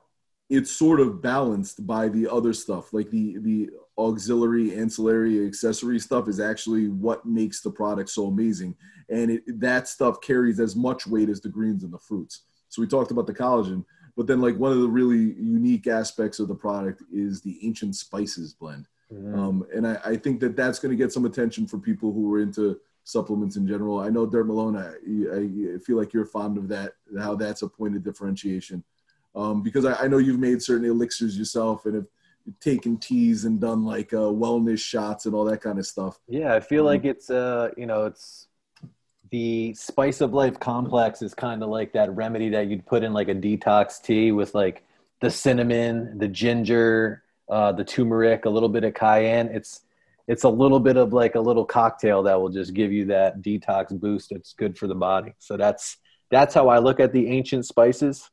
it's 0.51 0.71
sort 0.71 1.01
of 1.01 1.23
balanced 1.23 1.87
by 1.87 2.09
the 2.09 2.31
other 2.31 2.53
stuff, 2.53 2.93
like 2.93 3.09
the 3.11 3.39
the 3.39 3.71
auxiliary, 3.97 4.75
ancillary, 4.77 5.47
accessory 5.47 5.99
stuff 5.99 6.29
is 6.29 6.41
actually 6.41 6.89
what 6.89 7.25
makes 7.25 7.61
the 7.61 7.71
product 7.71 8.11
so 8.11 8.27
amazing, 8.27 8.75
and 9.09 9.31
it, 9.31 9.61
that 9.61 9.89
stuff 9.89 10.21
carries 10.21 10.59
as 10.61 10.75
much 10.75 11.07
weight 11.07 11.29
as 11.29 11.41
the 11.41 11.49
greens 11.49 11.85
and 11.85 11.93
the 11.93 11.99
fruits. 11.99 12.43
So 12.69 12.83
we 12.83 12.89
talked 12.89 13.11
about 13.11 13.27
the 13.27 13.35
collagen, 13.35 13.85
but 14.17 14.27
then 14.27 14.41
like 14.41 14.57
one 14.57 14.73
of 14.73 14.81
the 14.81 14.89
really 14.89 15.35
unique 15.41 15.87
aspects 15.87 16.41
of 16.41 16.49
the 16.49 16.55
product 16.55 17.03
is 17.13 17.41
the 17.41 17.59
ancient 17.63 17.95
spices 17.97 18.53
blend. 18.53 18.87
Mhm. 19.13 19.37
Um, 19.37 19.67
and 19.75 19.87
I, 19.87 20.01
I 20.05 20.17
think 20.17 20.41
that 20.41 20.57
that's 20.57 20.79
going 20.79 20.91
to 20.91 21.03
get 21.03 21.13
some 21.13 21.25
attention 21.25 21.67
for 21.67 21.79
people 21.79 22.13
who 22.13 22.33
are 22.33 22.41
into 22.41 22.79
supplements 23.05 23.57
in 23.57 23.67
general. 23.67 23.99
I 23.99 24.09
know 24.09 24.27
Dirt 24.27 24.47
Malone, 24.47 24.77
I, 24.77 24.91
I 25.35 25.79
feel 25.79 25.97
like 25.97 26.13
you're 26.13 26.25
fond 26.25 26.59
of 26.59 26.69
that, 26.69 26.93
how 27.19 27.35
that's 27.35 27.63
a 27.63 27.69
point 27.69 27.97
of 27.97 28.05
differentiation. 28.05 28.85
Um, 29.35 29.63
because 29.63 29.85
I, 29.85 29.95
I 30.05 30.09
know 30.09 30.19
you've 30.19 30.41
made 30.41 30.63
certain 30.63 30.89
elixirs 30.89 31.39
yourself 31.39 31.87
and 31.87 31.95
have 31.95 32.07
taken 32.61 32.97
teas 32.97 33.45
and 33.45 33.61
done 33.61 33.85
like 33.85 34.13
uh, 34.13 34.17
wellness 34.17 34.81
shots 34.81 35.27
and 35.27 35.35
all 35.35 35.45
that 35.45 35.61
kind 35.61 35.79
of 35.79 35.87
stuff. 35.87 36.19
Yeah, 36.29 36.55
I 36.55 36.61
feel 36.61 36.85
like 36.85 37.05
it's 37.05 37.31
uh, 37.31 37.71
you 37.77 37.87
know, 37.87 38.07
it's 38.07 38.49
the 39.31 39.75
spice 39.75 40.21
of 40.21 40.33
life 40.33 40.59
complex 40.59 41.23
is 41.23 41.35
kind 41.35 41.63
of 41.63 41.69
like 41.69 41.93
that 41.93 42.15
remedy 42.15 42.49
that 42.51 42.67
you'd 42.67 42.87
put 42.87 43.05
in 43.05 43.13
like 43.13 43.29
a 43.29 43.35
detox 43.35 44.03
tea 44.03 44.33
with 44.33 44.55
like 44.55 44.85
the 45.21 45.31
cinnamon, 45.31 46.19
the 46.19 46.29
ginger, 46.29 47.23
uh, 47.49 47.73
the 47.73 47.85
turmeric, 47.85 48.45
a 48.45 48.51
little 48.51 48.69
bit 48.69 48.85
of 48.85 48.95
cayenne. 48.95 49.49
It's 49.49 49.83
it's 50.27 50.45
a 50.45 50.49
little 50.49 50.81
bit 50.81 50.97
of 50.97 51.13
like 51.13 51.35
a 51.35 51.41
little 51.41 51.65
cocktail 51.65 52.23
that 52.25 52.41
will 52.41 52.51
just 52.51 52.75
give 52.75 52.93
you 52.93 53.07
that 53.07 53.43
detox 53.43 53.99
boost. 53.99 54.33
It's 54.33 54.53
good 54.53 54.79
for 54.79 54.87
the 54.87 54.95
body. 54.95 55.35
So 55.39 55.57
that's 55.57 55.97
that's 56.31 56.55
how 56.55 56.69
I 56.69 56.79
look 56.79 57.01
at 57.01 57.13
the 57.13 57.29
ancient 57.29 57.67
spices. 57.67 58.31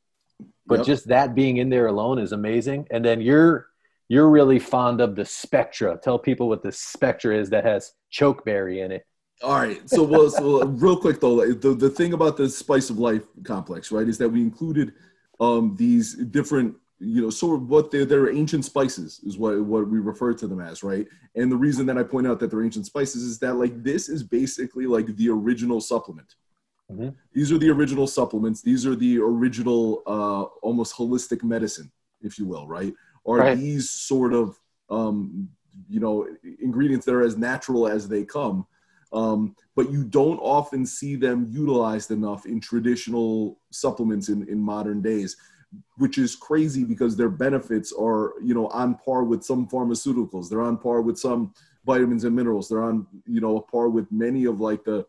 But 0.67 0.79
Yep. 0.79 0.85
just 0.85 1.07
that 1.07 1.33
being 1.33 1.57
in 1.57 1.69
there 1.69 1.87
alone 1.87 2.19
is 2.19 2.33
amazing. 2.33 2.87
And 2.91 3.03
then 3.03 3.21
you're 3.21 3.67
you're 4.09 4.29
really 4.29 4.59
fond 4.59 5.01
of 5.01 5.15
the 5.15 5.25
spectra. 5.25 5.97
Tell 6.01 6.17
people 6.17 6.47
what 6.47 6.63
the 6.63 6.71
spectra 6.71 7.37
is 7.37 7.49
that 7.49 7.65
has 7.65 7.93
chokeberry 8.11 8.83
in 8.83 8.91
it. 8.91 9.05
All 9.43 9.55
right. 9.55 9.87
So, 9.89 10.01
well, 10.01 10.29
so 10.29 10.65
real 10.65 10.97
quick 10.97 11.19
though, 11.19 11.53
the 11.53 11.73
the 11.73 11.89
thing 11.89 12.13
about 12.13 12.37
the 12.37 12.49
spice 12.49 12.89
of 12.89 12.97
life 12.99 13.23
complex, 13.43 13.91
right, 13.91 14.07
is 14.07 14.17
that 14.17 14.29
we 14.29 14.41
included 14.41 14.93
um, 15.39 15.75
these 15.77 16.15
different, 16.15 16.75
you 16.99 17.21
know, 17.21 17.29
sort 17.29 17.61
of 17.61 17.69
what 17.69 17.91
they're, 17.91 18.05
they're 18.05 18.31
ancient 18.31 18.65
spices 18.65 19.21
is 19.23 19.37
what 19.37 19.61
what 19.63 19.87
we 19.87 19.99
refer 19.99 20.33
to 20.33 20.47
them 20.47 20.59
as, 20.59 20.83
right? 20.83 21.05
And 21.35 21.51
the 21.51 21.57
reason 21.57 21.85
that 21.85 21.97
I 21.97 22.03
point 22.03 22.25
out 22.27 22.39
that 22.39 22.49
they're 22.49 22.63
ancient 22.63 22.87
spices 22.87 23.21
is 23.23 23.37
that 23.39 23.55
like 23.55 23.83
this 23.83 24.09
is 24.09 24.23
basically 24.23 24.87
like 24.87 25.15
the 25.15 25.29
original 25.29 25.81
supplement. 25.81 26.33
Mhm. 26.91 27.13
These 27.33 27.51
are 27.51 27.57
the 27.57 27.69
original 27.69 28.07
supplements. 28.07 28.61
These 28.61 28.85
are 28.85 28.95
the 28.95 29.19
original, 29.19 30.03
uh, 30.07 30.43
almost 30.61 30.95
holistic 30.95 31.43
medicine, 31.43 31.91
if 32.21 32.39
you 32.39 32.45
will, 32.45 32.67
right? 32.67 32.93
Are 33.25 33.37
Right. 33.37 33.57
these 33.57 33.89
sort 33.89 34.33
of, 34.33 34.59
um, 34.89 35.49
you 35.89 35.99
know, 35.99 36.27
ingredients 36.59 37.05
that 37.05 37.13
are 37.13 37.21
as 37.23 37.37
natural 37.37 37.87
as 37.87 38.07
they 38.07 38.23
come? 38.23 38.65
um, 39.13 39.55
but 39.73 39.89
you 39.89 40.03
don't 40.03 40.37
often 40.39 40.85
see 40.85 41.15
them 41.15 41.45
utilized 41.49 42.11
enough 42.11 42.45
in 42.45 42.59
traditional 42.59 43.57
supplements 43.71 44.27
in, 44.27 44.45
in 44.49 44.59
modern 44.59 45.01
days 45.01 45.37
which 45.97 46.17
is 46.17 46.35
crazy 46.35 46.83
because 46.83 47.15
their 47.15 47.29
benefits 47.29 47.93
are 47.97 48.33
you 48.43 48.53
know 48.53 48.67
on 48.67 48.95
par 48.95 49.23
with 49.23 49.45
some 49.45 49.65
pharmaceuticals 49.65 50.49
they're 50.49 50.61
on 50.61 50.77
par 50.77 50.99
with 51.01 51.17
some 51.17 51.53
vitamins 51.85 52.25
and 52.25 52.35
minerals 52.35 52.67
they're 52.67 52.83
on 52.83 53.07
you 53.25 53.39
know 53.39 53.55
a 53.55 53.61
par 53.61 53.87
with 53.87 54.11
many 54.11 54.43
of 54.43 54.59
like 54.59 54.83
the 54.83 55.05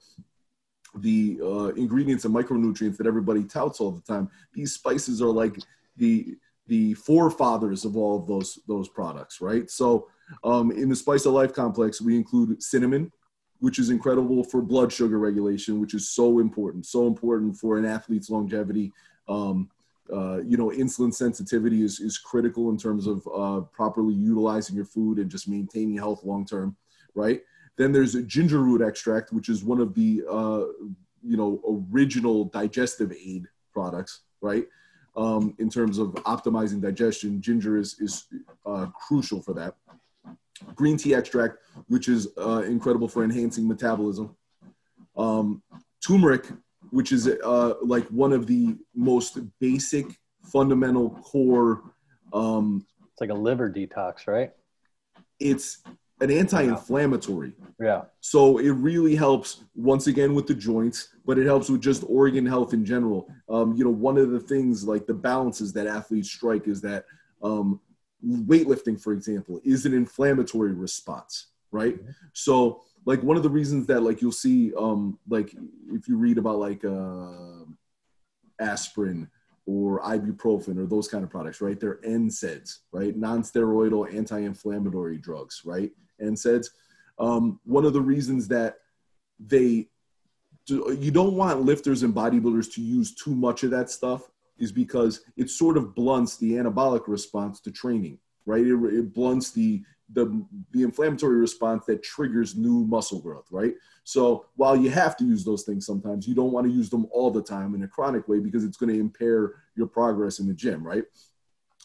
the 0.96 1.38
uh, 1.42 1.68
ingredients 1.74 2.24
and 2.24 2.35
micronutrients 2.35 2.96
that 2.96 3.07
everybody 3.07 3.44
touts 3.44 3.81
all 3.81 3.90
the 3.90 4.01
time 4.03 4.29
these 4.55 4.72
spices 4.72 5.20
are 5.20 5.31
like 5.31 5.57
the 5.96 6.37
the 6.66 6.94
forefathers 6.94 7.85
of 7.85 7.96
all 7.96 8.18
of 8.18 8.27
those 8.27 8.59
those 8.66 8.88
products 8.88 9.40
right 9.40 9.70
so 9.70 10.09
um, 10.44 10.70
in 10.70 10.88
the 10.88 10.96
spice 10.96 11.24
of 11.27 11.33
life 11.33 11.53
complex 11.53 12.01
we 12.01 12.16
include 12.16 12.62
cinnamon 12.62 13.11
which 13.61 13.79
is 13.79 13.90
incredible 13.90 14.44
for 14.44 14.62
blood 14.62 14.92
sugar 14.92 15.18
regulation, 15.18 15.81
which 15.81 15.94
is 15.94 16.09
so 16.09 16.38
important, 16.38 16.87
so 16.87 17.07
important 17.07 17.57
for 17.57 17.79
an 17.79 17.85
athlete's 17.85 18.31
longevity. 18.31 18.92
Um, 19.29 19.68
uh, 20.12 20.38
you 20.38 20.57
know, 20.57 20.70
insulin 20.70 21.12
sensitivity 21.12 21.83
is, 21.83 22.01
is 22.01 22.18
critical 22.18 22.70
in 22.70 22.79
terms 22.79 23.07
of 23.07 23.29
uh, 23.35 23.61
properly 23.72 24.14
utilizing 24.14 24.77
your 24.77 24.85
food 24.85 25.18
and 25.18 25.31
just 25.31 25.48
maintaining 25.48 25.96
health 25.96 26.24
long 26.24 26.46
term, 26.46 26.77
right? 27.14 27.42
Then 27.78 27.92
there's 27.92 28.16
a 28.16 28.22
ginger 28.22 28.58
root 28.58 28.82
extract, 28.82 29.32
which 29.32 29.48
is 29.48 29.62
one 29.62 29.80
of 29.80 29.94
the 29.94 30.22
uh, 30.28 30.64
you 31.22 31.36
know 31.36 31.60
original 31.92 32.44
digestive 32.46 33.12
aid 33.12 33.46
products, 33.72 34.22
right? 34.40 34.66
Um, 35.16 35.54
in 35.58 35.70
terms 35.70 35.98
of 35.98 36.08
optimizing 36.34 36.80
digestion, 36.82 37.40
ginger 37.40 37.76
is 37.78 37.96
is 38.00 38.24
uh, 38.66 38.86
crucial 38.86 39.40
for 39.40 39.54
that. 39.54 39.74
Green 40.74 40.96
tea 40.96 41.14
extract, 41.14 41.58
which 41.86 42.08
is 42.08 42.28
uh, 42.36 42.62
incredible 42.66 43.08
for 43.08 43.22
enhancing 43.22 43.66
metabolism. 43.66 44.36
Um, 45.16 45.62
turmeric, 46.04 46.46
which 46.90 47.12
is 47.12 47.28
uh, 47.28 47.74
like 47.80 48.06
one 48.08 48.32
of 48.32 48.46
the 48.48 48.76
most 48.94 49.38
basic, 49.60 50.06
fundamental 50.42 51.10
core. 51.10 51.82
Um, 52.32 52.84
It's 53.12 53.20
like 53.20 53.30
a 53.30 53.34
liver 53.34 53.70
detox, 53.70 54.26
right? 54.26 54.52
it's 55.40 55.82
an 56.20 56.31
anti-inflammatory. 56.31 57.52
Yeah. 57.81 58.02
So 58.20 58.59
it 58.59 58.70
really 58.70 59.14
helps 59.14 59.64
once 59.74 60.09
again 60.09 60.35
with 60.35 60.46
the 60.46 60.54
joints, 60.54 61.09
but 61.24 61.38
it 61.38 61.46
helps 61.46 61.70
with 61.70 61.81
just 61.81 62.04
organ 62.09 62.44
health 62.44 62.72
in 62.72 62.85
general. 62.85 63.28
Um, 63.48 63.74
you 63.74 63.85
know, 63.85 63.90
one 63.90 64.18
of 64.18 64.31
the 64.31 64.40
things 64.40 64.85
like 64.85 65.07
the 65.07 65.14
balances 65.14 65.72
that 65.74 65.87
athletes 65.87 66.31
strike 66.31 66.66
is 66.66 66.81
that 66.83 67.04
um, 67.42 67.81
weightlifting, 68.24 69.00
for 69.00 69.12
example, 69.12 69.61
is 69.64 69.87
an 69.87 69.94
inflammatory 69.94 70.72
response, 70.72 71.48
right? 71.70 71.98
So 72.33 72.83
like 73.04 73.22
one 73.22 73.37
of 73.37 73.42
the 73.42 73.50
reasons 73.50 73.87
that 73.87 74.02
like 74.02 74.20
you'll 74.20 74.33
see 74.33 74.72
um, 74.74 75.18
like 75.28 75.54
if 75.92 76.09
you 76.09 76.16
read 76.16 76.38
about 76.38 76.59
like 76.59 76.85
uh, 76.85 77.64
aspirin 78.61 79.28
or 79.66 80.00
ibuprofen 80.00 80.78
or 80.78 80.87
those 80.87 81.09
kind 81.09 81.22
of 81.22 81.31
products, 81.31 81.61
right? 81.61 81.78
They're 81.78 81.98
NSAIDs, 81.98 82.78
right? 82.90 83.14
Non-steroidal 83.16 84.14
anti-inflammatory 84.14 85.18
drugs, 85.18 85.62
right? 85.64 85.92
NSAIDs. 86.20 86.68
Um, 87.18 87.61
one 87.64 87.85
of 87.85 87.92
the 87.92 88.00
reasons 88.00 88.48
that 88.48 88.78
they 89.38 89.88
you 90.68 91.11
don't 91.11 91.35
want 91.35 91.62
lifters 91.62 92.02
and 92.02 92.14
bodybuilders 92.14 92.72
to 92.74 92.83
use 92.83 93.14
too 93.14 93.35
much 93.35 93.62
of 93.62 93.70
that 93.70 93.90
stuff 93.90 94.31
is 94.59 94.72
because 94.72 95.22
it 95.37 95.48
sort 95.48 95.76
of 95.76 95.94
blunts 95.94 96.37
the 96.37 96.52
anabolic 96.52 97.09
response 97.09 97.61
to 97.61 97.70
training, 97.70 98.18
right? 98.44 98.66
It, 98.66 98.74
it 98.92 99.14
blunts 99.14 99.50
the, 99.50 99.83
the 100.12 100.44
the 100.72 100.83
inflammatory 100.83 101.37
response 101.37 101.85
that 101.87 102.02
triggers 102.02 102.57
new 102.57 102.85
muscle 102.85 103.20
growth, 103.20 103.46
right? 103.50 103.74
So 104.04 104.46
while 104.57 104.76
you 104.76 104.90
have 104.90 105.16
to 105.18 105.24
use 105.24 105.44
those 105.44 105.62
things 105.64 105.87
sometimes, 105.87 106.26
you 106.26 106.35
don't 106.35 106.52
want 106.52 106.66
to 106.66 106.72
use 106.72 106.88
them 106.88 107.07
all 107.12 107.31
the 107.31 107.42
time 107.42 107.74
in 107.74 107.83
a 107.83 107.88
chronic 107.88 108.26
way 108.26 108.40
because 108.40 108.64
it's 108.64 108.76
going 108.76 108.92
to 108.92 108.98
impair 108.98 109.54
your 109.76 109.87
progress 109.87 110.38
in 110.38 110.48
the 110.48 110.54
gym, 110.54 110.83
right? 110.87 111.04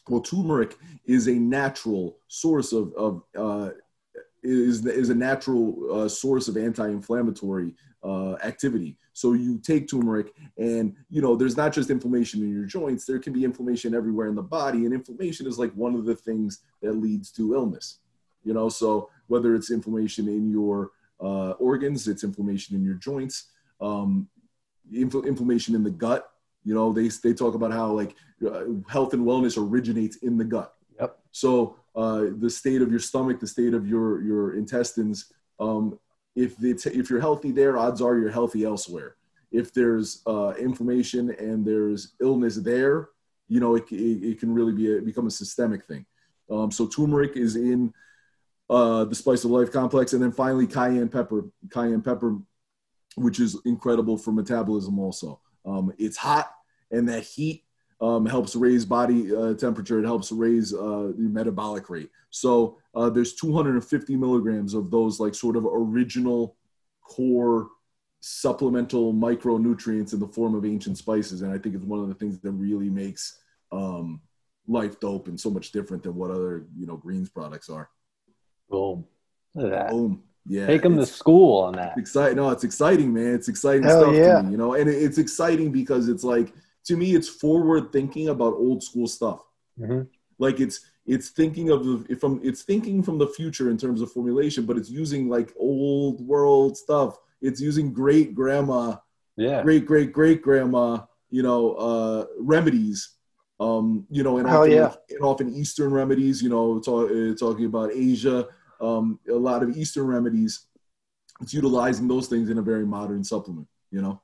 Well, 0.08 0.22
turmeric 0.22 0.78
is 1.06 1.28
a 1.28 1.34
natural 1.34 2.17
source 2.28 2.74
of, 2.74 2.93
of 2.93 3.24
uh, 3.38 3.69
is 4.43 4.86
is 4.86 5.10
a 5.10 5.15
natural 5.15 5.75
uh, 5.91 6.10
source 6.10 6.47
of 6.47 6.58
anti-inflammatory 6.58 7.73
uh, 8.03 8.34
activity. 8.43 8.97
So 9.13 9.34
you 9.34 9.60
take 9.60 9.88
turmeric, 9.88 10.34
and 10.58 10.95
you 11.10 11.21
know 11.21 11.36
there's 11.36 11.58
not 11.58 11.71
just 11.71 11.89
inflammation 11.89 12.41
in 12.41 12.51
your 12.51 12.65
joints. 12.65 13.06
There 13.06 13.19
can 13.19 13.34
be 13.34 13.45
inflammation 13.45 13.93
everywhere 13.93 14.27
in 14.27 14.36
the 14.36 14.41
body, 14.41 14.86
and 14.86 14.93
inflammation 14.93 15.47
is 15.47 15.58
like 15.58 15.71
one 15.73 15.95
of 15.95 16.06
the 16.06 16.15
things 16.15 16.62
that 16.82 16.93
leads 16.93 17.32
to 17.34 17.53
illness. 17.53 17.99
You 18.43 18.53
know, 18.53 18.69
so 18.69 19.10
whether 19.27 19.56
it's 19.56 19.71
inflammation 19.71 20.27
in 20.27 20.49
your 20.51 20.91
uh, 21.21 21.51
organs, 21.51 22.08
it's 22.08 22.23
inflammation 22.23 22.75
in 22.75 22.84
your 22.84 22.95
joints, 22.95 23.51
um, 23.79 24.27
infl- 24.93 25.25
inflammation 25.25 25.75
in 25.75 25.84
the 25.84 25.91
gut. 25.91 26.29
You 26.65 26.73
know, 26.73 26.91
they 26.91 27.08
they 27.08 27.34
talk 27.34 27.56
about 27.56 27.71
how 27.71 27.91
like 27.91 28.15
uh, 28.45 28.65
health 28.89 29.13
and 29.13 29.25
wellness 29.25 29.58
originates 29.58 30.17
in 30.17 30.38
the 30.38 30.45
gut. 30.45 30.73
Yep. 30.99 31.19
So 31.32 31.77
uh, 31.95 32.25
the 32.38 32.49
state 32.49 32.82
of 32.82 32.89
your 32.89 32.99
stomach, 32.99 33.39
the 33.39 33.47
state 33.47 33.73
of 33.73 33.88
your 33.88 34.21
your 34.21 34.56
intestines. 34.56 35.32
Um, 35.60 35.99
if 36.36 36.56
it's 36.63 36.86
if 36.86 37.10
you're 37.10 37.21
healthy 37.21 37.51
there, 37.51 37.77
odds 37.77 38.01
are 38.01 38.17
you're 38.17 38.32
healthy 38.32 38.63
elsewhere. 38.63 39.15
If 39.51 39.73
there's 39.73 40.23
uh, 40.25 40.53
inflammation 40.60 41.29
and 41.32 41.65
there's 41.65 42.13
illness 42.19 42.56
there, 42.56 43.10
you 43.47 43.60
know 43.60 43.75
it, 43.75 43.91
it, 43.91 44.29
it 44.32 44.39
can 44.39 44.53
really 44.53 44.73
be 44.73 44.97
a, 44.97 45.01
become 45.01 45.27
a 45.27 45.32
systemic 45.32 45.86
thing. 45.86 46.06
Um, 46.49 46.71
so 46.71 46.88
turmeric 46.88 47.36
is 47.36 47.56
in 47.56 47.93
uh, 48.69 49.06
the 49.06 49.15
spice 49.15 49.43
of 49.43 49.51
life 49.51 49.71
complex, 49.71 50.13
and 50.13 50.21
then 50.21 50.32
finally 50.32 50.65
cayenne 50.65 51.10
pepper. 51.10 51.45
Cayenne 51.69 52.01
pepper, 52.01 52.39
which 53.15 53.39
is 53.39 53.60
incredible 53.65 54.17
for 54.17 54.32
metabolism. 54.32 54.97
Also, 54.97 55.39
um, 55.65 55.93
it's 55.99 56.17
hot, 56.17 56.51
and 56.89 57.08
that 57.10 57.23
heat 57.23 57.62
um, 58.04 58.26
helps 58.26 58.56
raise 58.56 58.86
body 58.86 59.34
uh, 59.34 59.54
temperature. 59.54 60.00
It 60.00 60.06
helps 60.06 60.32
raise 60.32 60.74
uh, 60.74 61.13
the 61.16 61.30
metabolic 61.30 61.89
rate. 61.89 62.10
So 62.32 62.78
uh, 62.94 63.10
there's 63.10 63.34
250 63.34 64.16
milligrams 64.18 64.74
of 64.74 64.92
those 64.92 65.20
like 65.22 65.34
sort 65.34 65.56
of 65.56 65.66
original 65.66 66.58
core 67.02 67.70
supplemental 68.20 69.13
micronutrients 69.13 70.13
in 70.13 70.20
the 70.20 70.28
form 70.28 70.54
of 70.54 70.66
ancient 70.66 70.98
spices, 70.98 71.42
and 71.42 71.54
I 71.54 71.58
think 71.58 71.76
it's 71.76 71.86
one 71.86 72.00
of 72.00 72.10
the 72.10 72.16
things 72.16 72.39
that 72.39 72.52
really 72.52 72.89
makes 72.89 73.39
um, 73.72 74.22
life 74.68 75.00
dope 75.00 75.28
and 75.30 75.39
so 75.39 75.50
much 75.50 75.72
different 75.72 76.04
than 76.04 76.16
what 76.16 76.30
other 76.30 76.66
you 76.78 76.86
know 76.86 76.98
greens 76.98 77.30
products 77.30 77.70
are. 77.70 77.89
Boom. 78.70 79.06
Look 79.56 79.72
at 79.72 79.72
that. 79.72 79.92
Boom. 79.92 80.24
Yeah. 80.46 80.68
Take 80.68 80.82
them 80.82 80.98
to 80.98 81.06
school 81.06 81.63
on 81.63 81.74
that. 81.76 81.98
exciting. 81.98 82.36
No, 82.36 82.50
it's 82.50 82.66
exciting, 82.66 83.13
man. 83.13 83.34
It's 83.34 83.48
exciting 83.48 83.84
Hell 83.84 84.02
stuff 84.02 84.16
yeah. 84.16 84.38
to 84.38 84.44
me, 84.44 84.52
you 84.52 84.58
know. 84.58 84.74
And 84.74 84.89
it's 84.89 85.18
exciting 85.18 85.72
because 85.72 86.10
it's 86.10 86.26
like 86.26 86.54
to 86.86 86.98
me, 86.98 87.15
it's 87.15 87.30
forward 87.30 87.91
thinking 87.91 88.30
about 88.30 88.54
old 88.54 88.84
school 88.84 89.08
stuff. 89.08 89.43
Mhm. 89.80 90.08
Like 90.39 90.60
it's 90.60 90.82
it's 91.06 91.30
thinking 91.30 91.69
of 91.69 91.84
the 91.86 92.15
from 92.15 92.39
it's 92.43 92.63
thinking 92.63 93.04
from 93.04 93.17
the 93.17 93.28
future 93.28 93.69
in 93.69 93.78
terms 93.78 94.02
of 94.02 94.12
formulation, 94.12 94.65
but 94.65 94.78
it's 94.78 94.89
using 94.89 95.30
like 95.30 95.54
old 95.58 96.22
world 96.26 96.78
stuff. 96.78 97.17
It's 97.41 97.60
using 97.62 97.93
great 97.93 98.34
grandma, 98.36 98.98
Yeah. 99.38 99.62
great 99.63 99.86
great 99.86 100.12
great 100.13 100.41
grandma, 100.41 101.06
you 101.30 101.43
know, 101.43 101.74
uh, 101.76 102.26
remedies 102.39 103.10
Um, 103.60 104.06
you 104.10 104.24
know, 104.24 104.38
and 104.39 104.48
often, 104.48 104.72
yeah. 104.72 104.93
and 105.10 105.24
often 105.24 105.54
Eastern 105.54 105.93
remedies. 105.93 106.41
You 106.41 106.50
know, 106.50 106.80
talk, 106.80 107.10
uh, 107.12 107.34
talking 107.36 107.65
about 107.65 107.91
Asia, 107.93 108.48
um, 108.82 109.19
a 109.30 109.34
lot 109.50 109.63
of 109.63 109.78
Eastern 109.78 110.08
remedies. 110.08 110.67
It's 111.41 111.54
utilizing 111.54 112.08
those 112.08 112.28
things 112.28 112.50
in 112.50 112.58
a 112.58 112.62
very 112.62 112.86
modern 112.86 113.24
supplement. 113.24 113.67
You 113.91 114.02
know. 114.02 114.22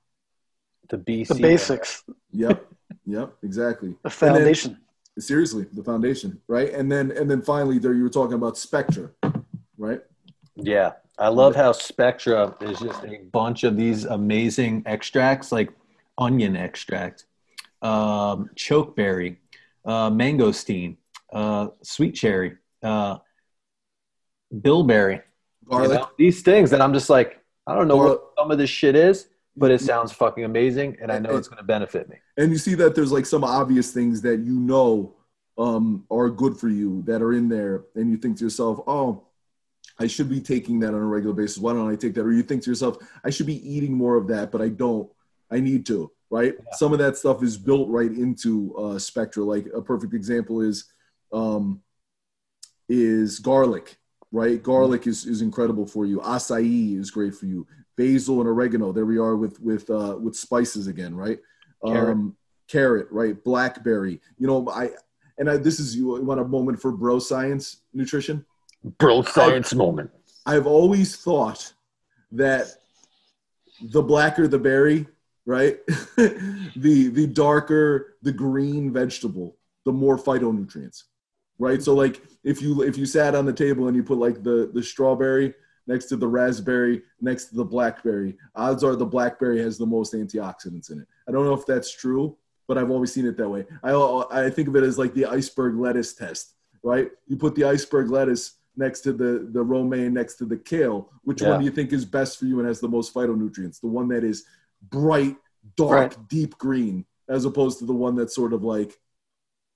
The 0.89 0.97
BC. 0.97 1.27
The 1.27 1.35
basics, 1.41 2.03
Yep. 2.31 2.65
yep. 3.05 3.33
Exactly. 3.43 3.95
the 4.03 4.09
foundation. 4.09 4.77
Seriously, 5.19 5.65
the 5.73 5.83
foundation, 5.83 6.39
right? 6.47 6.73
And 6.73 6.89
then 6.91 7.11
and 7.11 7.29
then 7.29 7.41
finally, 7.41 7.77
there 7.77 7.93
you 7.93 8.03
were 8.03 8.09
talking 8.09 8.35
about 8.35 8.57
Spectra, 8.57 9.09
right? 9.77 10.01
Yeah. 10.55 10.93
I 11.17 11.27
love 11.27 11.55
how 11.55 11.73
Spectra 11.73 12.55
is 12.61 12.79
just 12.79 13.03
a 13.03 13.19
bunch 13.33 13.65
of 13.65 13.75
these 13.75 14.05
amazing 14.05 14.83
extracts, 14.85 15.51
like 15.51 15.69
onion 16.17 16.55
extract, 16.55 17.25
um, 17.81 18.49
chokeberry, 18.55 19.35
uh, 19.83 20.09
mangosteen, 20.09 20.95
uh, 21.33 21.67
sweet 21.83 22.13
cherry, 22.15 22.55
uh, 22.81 23.17
bilberry. 24.61 25.15
You 25.63 25.69
Garlic. 25.69 25.99
know, 25.99 26.09
these 26.17 26.41
things 26.41 26.69
that 26.71 26.81
I'm 26.81 26.93
just 26.93 27.09
like, 27.09 27.43
I 27.67 27.75
don't 27.75 27.87
know 27.89 27.97
Gar- 27.97 28.07
what 28.07 28.21
some 28.37 28.51
of 28.51 28.57
this 28.57 28.69
shit 28.69 28.95
is, 28.95 29.27
but 29.59 29.71
it 29.71 29.81
sounds 29.81 30.11
fucking 30.13 30.45
amazing, 30.45 30.97
and 31.01 31.11
I 31.11 31.19
know 31.19 31.35
it's 31.35 31.49
going 31.49 31.57
to 31.57 31.63
benefit 31.63 32.09
me. 32.09 32.15
and 32.37 32.51
you 32.51 32.57
see 32.57 32.75
that 32.75 32.95
there's 32.95 33.11
like 33.11 33.25
some 33.25 33.43
obvious 33.43 33.91
things 33.91 34.21
that 34.21 34.39
you 34.39 34.59
know 34.59 35.15
um, 35.57 36.05
are 36.09 36.29
good 36.29 36.57
for 36.57 36.69
you 36.69 37.03
that 37.05 37.21
are 37.21 37.33
in 37.33 37.49
there, 37.49 37.83
and 37.95 38.09
you 38.09 38.17
think 38.17 38.37
to 38.37 38.45
yourself, 38.45 38.79
"Oh, 38.87 39.27
I 39.99 40.07
should 40.07 40.29
be 40.29 40.39
taking 40.39 40.79
that 40.79 40.93
on 40.93 41.01
a 41.01 41.05
regular 41.05 41.35
basis. 41.35 41.57
Why 41.57 41.73
don't 41.73 41.91
I 41.91 41.95
take 41.95 42.13
that?" 42.15 42.21
Or 42.21 42.31
you 42.31 42.43
think 42.43 42.63
to 42.63 42.71
yourself, 42.71 42.97
"I 43.23 43.29
should 43.29 43.45
be 43.45 43.69
eating 43.69 43.93
more 43.93 44.15
of 44.15 44.27
that, 44.29 44.51
but 44.51 44.61
I 44.61 44.69
don't. 44.69 45.11
I 45.51 45.59
need 45.59 45.85
to." 45.87 46.11
Right? 46.31 46.53
Some 46.73 46.93
of 46.93 46.99
that 46.99 47.17
stuff 47.17 47.43
is 47.43 47.57
built 47.57 47.89
right 47.89 48.11
into 48.11 48.75
uh, 48.77 48.99
Spectra. 48.99 49.43
Like 49.43 49.65
a 49.75 49.81
perfect 49.81 50.13
example 50.13 50.61
is 50.61 50.85
um, 51.33 51.81
is 52.87 53.39
garlic. 53.39 53.97
Right? 54.31 54.61
Garlic 54.61 55.07
is 55.07 55.25
is 55.25 55.41
incredible 55.41 55.85
for 55.85 56.05
you. 56.05 56.19
Acai 56.19 56.97
is 56.97 57.11
great 57.11 57.35
for 57.35 57.47
you. 57.47 57.67
Basil 57.99 58.39
and 58.39 58.47
oregano. 58.47 58.93
There 58.93 59.05
we 59.05 59.17
are 59.17 59.35
with 59.35 59.59
with 59.59 59.89
uh, 59.89 60.15
with 60.17 60.35
spices 60.35 60.87
again. 60.87 61.13
Right? 61.13 61.39
Carrot. 61.85 62.13
um, 62.13 62.35
carrot, 62.69 63.07
right? 63.11 63.43
Blackberry. 63.43 64.21
You 64.37 64.47
know, 64.47 64.69
I 64.69 64.91
and 65.37 65.49
I, 65.49 65.57
this 65.57 65.81
is 65.81 65.97
you 65.97 66.23
want 66.23 66.39
a 66.39 66.45
moment 66.45 66.81
for 66.81 66.93
bro 66.93 67.19
science 67.19 67.81
nutrition. 67.93 68.45
Bro, 68.97 69.23
science 69.23 69.73
moment. 69.73 70.11
I've 70.45 70.65
always 70.65 71.17
thought 71.17 71.73
that 72.31 72.67
the 73.81 74.01
blacker 74.01 74.47
the 74.47 74.59
berry, 74.59 75.05
right? 75.45 75.85
the 76.15 77.09
the 77.13 77.27
darker 77.27 78.15
the 78.21 78.31
green 78.31 78.93
vegetable, 78.93 79.57
the 79.83 79.91
more 79.91 80.17
phytonutrients, 80.17 81.03
right? 81.57 81.83
So 81.83 81.93
like 81.93 82.21
if 82.45 82.61
you 82.61 82.81
if 82.83 82.97
you 82.97 83.05
sat 83.05 83.35
on 83.35 83.45
the 83.45 83.51
table 83.51 83.89
and 83.89 83.95
you 83.97 84.03
put 84.03 84.19
like 84.19 84.41
the 84.41 84.71
the 84.73 84.81
strawberry 84.81 85.53
next 85.89 86.05
to 86.05 86.15
the 86.15 86.27
raspberry 86.27 87.01
next 87.19 87.45
to 87.49 87.55
the 87.55 87.65
blackberry, 87.65 88.37
odds 88.55 88.83
are 88.83 88.95
the 88.95 89.05
blackberry 89.15 89.59
has 89.59 89.77
the 89.77 89.85
most 89.85 90.13
antioxidants 90.13 90.91
in 90.91 90.99
it. 91.01 91.07
I 91.27 91.31
don't 91.33 91.45
know 91.45 91.53
if 91.53 91.65
that's 91.65 91.91
true, 91.91 92.37
but 92.67 92.77
I've 92.77 92.91
always 92.91 93.11
seen 93.11 93.25
it 93.25 93.35
that 93.37 93.49
way. 93.49 93.65
I 93.83 93.91
I 94.45 94.49
think 94.49 94.67
of 94.69 94.75
it 94.77 94.83
as 94.83 94.97
like 94.97 95.13
the 95.13 95.25
iceberg 95.25 95.75
lettuce 95.75 96.13
test, 96.13 96.53
right? 96.83 97.09
You 97.27 97.35
put 97.35 97.55
the 97.55 97.65
iceberg 97.65 98.09
lettuce 98.09 98.55
next 98.77 99.01
to 99.01 99.11
the 99.11 99.49
the 99.51 99.61
romaine 99.61 100.13
next 100.13 100.35
to 100.35 100.45
the 100.45 100.55
kale 100.71 101.09
which 101.23 101.41
Yeah. 101.41 101.49
one 101.49 101.59
do 101.59 101.65
you 101.65 101.71
think 101.71 101.91
is 101.91 102.05
best 102.05 102.37
for 102.39 102.45
you 102.45 102.59
and 102.59 102.67
has 102.67 102.79
the 102.79 102.87
most 102.87 103.13
phytonutrients 103.13 103.81
the 103.81 103.87
one 103.99 104.07
that 104.13 104.23
is 104.23 104.45
bright 104.89 105.35
dark 105.75 106.11
Right. 106.15 106.27
deep 106.29 106.57
green 106.57 107.05
as 107.27 107.43
opposed 107.43 107.79
to 107.79 107.85
the 107.85 107.93
one 108.05 108.15
that's 108.15 108.33
sort 108.33 108.53
of 108.53 108.63
like 108.63 108.91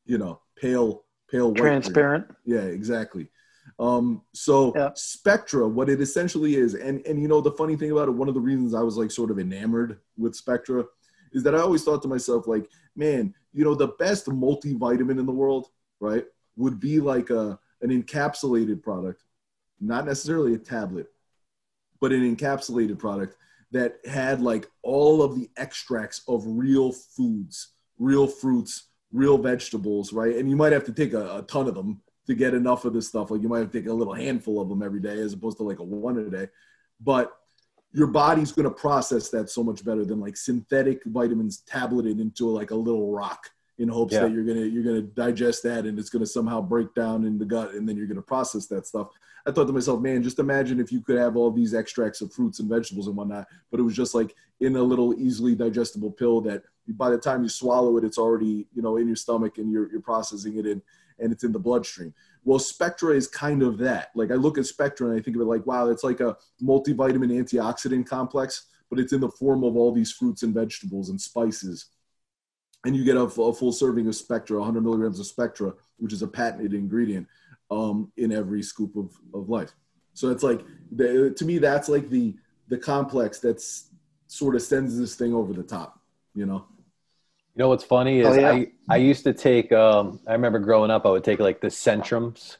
you 0.05 0.17
know 0.17 0.39
pale 0.55 1.03
pale 1.29 1.49
white 1.49 1.57
green. 1.61 1.81
Transparent. 1.81 2.25
yeah 2.45 2.61
exactly 2.61 3.27
um 3.79 4.21
so 4.33 4.71
Yeah. 4.75 4.91
spectra 4.95 5.67
what 5.67 5.89
it 5.89 5.99
essentially 5.99 6.55
is 6.55 6.75
and 6.75 7.05
and 7.07 7.19
you 7.21 7.27
know 7.27 7.41
the 7.41 7.51
funny 7.51 7.75
thing 7.75 7.91
about 7.91 8.07
it 8.07 8.11
one 8.11 8.27
of 8.27 8.33
the 8.35 8.39
reasons 8.39 8.73
i 8.73 8.81
was 8.81 8.97
like 8.97 9.11
sort 9.11 9.31
of 9.31 9.39
enamored 9.39 9.99
with 10.17 10.35
spectra 10.35 10.85
is 11.31 11.41
that 11.43 11.55
i 11.55 11.59
always 11.59 11.83
thought 11.83 12.01
to 12.03 12.07
myself 12.07 12.47
like 12.47 12.69
man 12.95 13.33
you 13.53 13.63
know 13.63 13.73
the 13.75 13.87
best 13.99 14.27
multivitamin 14.27 15.19
in 15.19 15.25
the 15.25 15.31
world 15.31 15.67
right 15.99 16.25
would 16.55 16.79
be 16.79 16.99
like 16.99 17.29
a 17.31 17.57
an 17.81 17.89
encapsulated 17.89 18.81
product 18.83 19.23
not 19.81 20.05
necessarily 20.05 20.53
a 20.53 20.57
tablet 20.59 21.07
but 21.99 22.11
an 22.11 22.35
encapsulated 22.35 22.99
product 22.99 23.35
that 23.71 23.95
had 24.05 24.39
like 24.39 24.69
all 24.83 25.23
of 25.23 25.35
the 25.35 25.49
extracts 25.57 26.21
of 26.27 26.43
real 26.45 26.91
foods 26.91 27.73
real 27.97 28.27
fruits 28.27 28.89
real 29.11 29.37
vegetables 29.37 30.13
right 30.13 30.35
and 30.35 30.47
you 30.49 30.55
might 30.55 30.71
have 30.71 30.83
to 30.83 30.93
take 30.93 31.13
a, 31.13 31.37
a 31.37 31.41
ton 31.43 31.67
of 31.67 31.73
them 31.73 32.01
to 32.27 32.35
get 32.35 32.53
enough 32.53 32.85
of 32.85 32.93
this 32.93 33.07
stuff 33.07 33.31
like 33.31 33.41
you 33.41 33.49
might 33.49 33.59
have 33.59 33.71
to 33.71 33.79
take 33.79 33.89
a 33.89 33.93
little 33.93 34.13
handful 34.13 34.61
of 34.61 34.69
them 34.69 34.81
every 34.81 34.99
day 34.99 35.19
as 35.19 35.33
opposed 35.33 35.57
to 35.57 35.63
like 35.63 35.79
a 35.79 35.83
one 35.83 36.17
a 36.17 36.29
day 36.29 36.47
but 37.01 37.33
your 37.91 38.07
body's 38.07 38.51
going 38.51 38.67
to 38.67 38.73
process 38.73 39.29
that 39.29 39.49
so 39.49 39.63
much 39.63 39.85
better 39.85 40.03
than 40.03 40.19
like 40.19 40.35
synthetic 40.35 41.03
vitamins 41.05 41.59
tableted 41.59 42.19
into 42.19 42.47
like 42.47 42.71
a 42.71 42.75
little 42.75 43.11
rock 43.11 43.49
in 43.77 43.87
hopes 43.87 44.13
Yeah. 44.13 44.21
that 44.21 44.31
you're 44.31 44.43
gonna 44.45 44.65
you're 44.65 44.83
gonna 44.83 45.01
digest 45.01 45.63
that 45.63 45.85
and 45.85 45.97
it's 45.99 46.09
gonna 46.09 46.25
somehow 46.25 46.61
break 46.61 46.93
down 46.93 47.25
in 47.25 47.37
the 47.37 47.45
gut 47.45 47.73
and 47.73 47.87
then 47.89 47.97
you're 47.97 48.07
gonna 48.07 48.21
process 48.21 48.67
that 48.67 48.85
stuff. 48.87 49.07
I 49.45 49.51
thought 49.51 49.65
to 49.65 49.73
myself, 49.73 49.99
man, 50.01 50.23
just 50.23 50.39
imagine 50.39 50.79
if 50.79 50.91
you 50.91 51.01
could 51.01 51.17
have 51.17 51.35
all 51.35 51.51
these 51.51 51.73
extracts 51.73 52.21
of 52.21 52.31
fruits 52.31 52.59
and 52.59 52.69
vegetables 52.69 53.07
and 53.07 53.15
whatnot, 53.17 53.45
but 53.71 53.79
it 53.79 53.83
was 53.83 53.95
just 53.95 54.15
like 54.15 54.33
in 54.61 54.75
a 54.75 54.81
little 54.81 55.13
easily 55.19 55.53
digestible 55.53 56.11
pill 56.11 56.39
that 56.41 56.63
by 56.89 57.09
the 57.09 57.17
time 57.17 57.43
you 57.43 57.49
swallow 57.49 57.97
it, 57.97 58.03
it's 58.03 58.17
already 58.17 58.67
you 58.73 58.81
know 58.81 58.97
in 58.97 59.07
your 59.07 59.15
stomach 59.15 59.57
and 59.57 59.71
you're 59.71 59.91
you're 59.91 60.01
processing 60.01 60.57
it 60.57 60.65
in 60.65 60.81
and 61.19 61.31
it's 61.31 61.43
in 61.43 61.51
the 61.51 61.59
bloodstream. 61.59 62.13
Well, 62.43 62.59
Spectra 62.59 63.15
is 63.15 63.27
kind 63.27 63.63
of 63.63 63.77
that. 63.79 64.11
Like 64.15 64.31
I 64.31 64.35
look 64.35 64.57
at 64.57 64.65
Spectra 64.65 65.09
and 65.09 65.19
I 65.19 65.21
think 65.21 65.35
of 65.37 65.41
it 65.41 65.45
like, 65.45 65.65
wow, 65.65 65.89
it's 65.89 66.03
like 66.03 66.19
a 66.19 66.37
multivitamin 66.61 67.31
antioxidant 67.31 68.05
complex, 68.07 68.67
but 68.89 68.99
it's 68.99 69.13
in 69.13 69.21
the 69.21 69.29
form 69.29 69.63
of 69.63 69.75
all 69.75 69.91
these 69.91 70.11
fruits 70.11 70.43
and 70.43 70.53
vegetables 70.53 71.09
and 71.09 71.19
spices 71.19 71.87
and 72.85 72.95
you 72.95 73.03
get 73.03 73.15
a, 73.15 73.21
a 73.21 73.53
full 73.53 73.71
serving 73.71 74.07
of 74.07 74.15
Spectra, 74.15 74.57
100 74.57 74.81
milligrams 74.81 75.19
of 75.19 75.25
Spectra, 75.25 75.73
which 75.97 76.13
is 76.13 76.21
a 76.21 76.27
patented 76.27 76.73
ingredient 76.73 77.27
um, 77.71 78.11
in 78.17 78.31
every 78.31 78.61
scoop 78.61 78.95
of, 78.95 79.11
of 79.33 79.49
life. 79.49 79.71
So 80.13 80.29
it's 80.29 80.43
like, 80.43 80.61
the, 80.91 81.33
to 81.35 81.45
me, 81.45 81.57
that's 81.57 81.89
like 81.89 82.09
the 82.09 82.35
the 82.69 82.77
complex 82.77 83.39
that's 83.39 83.89
sort 84.27 84.55
of 84.55 84.61
sends 84.61 84.97
this 84.97 85.15
thing 85.15 85.33
over 85.33 85.53
the 85.53 85.63
top, 85.63 85.99
you 86.33 86.45
know? 86.45 86.65
You 87.55 87.61
know 87.63 87.69
what's 87.69 87.83
funny 87.83 88.19
is 88.19 88.27
Oh, 88.27 88.33
yeah. 88.33 88.51
I, 88.51 88.67
I 88.89 88.97
used 88.97 89.23
to 89.25 89.33
take 89.33 89.71
um 89.71 90.19
I 90.27 90.33
remember 90.33 90.59
growing 90.59 90.89
up 90.91 91.05
I 91.05 91.09
would 91.09 91.23
take 91.23 91.39
like 91.39 91.61
the 91.61 91.67
Centrums 91.67 92.57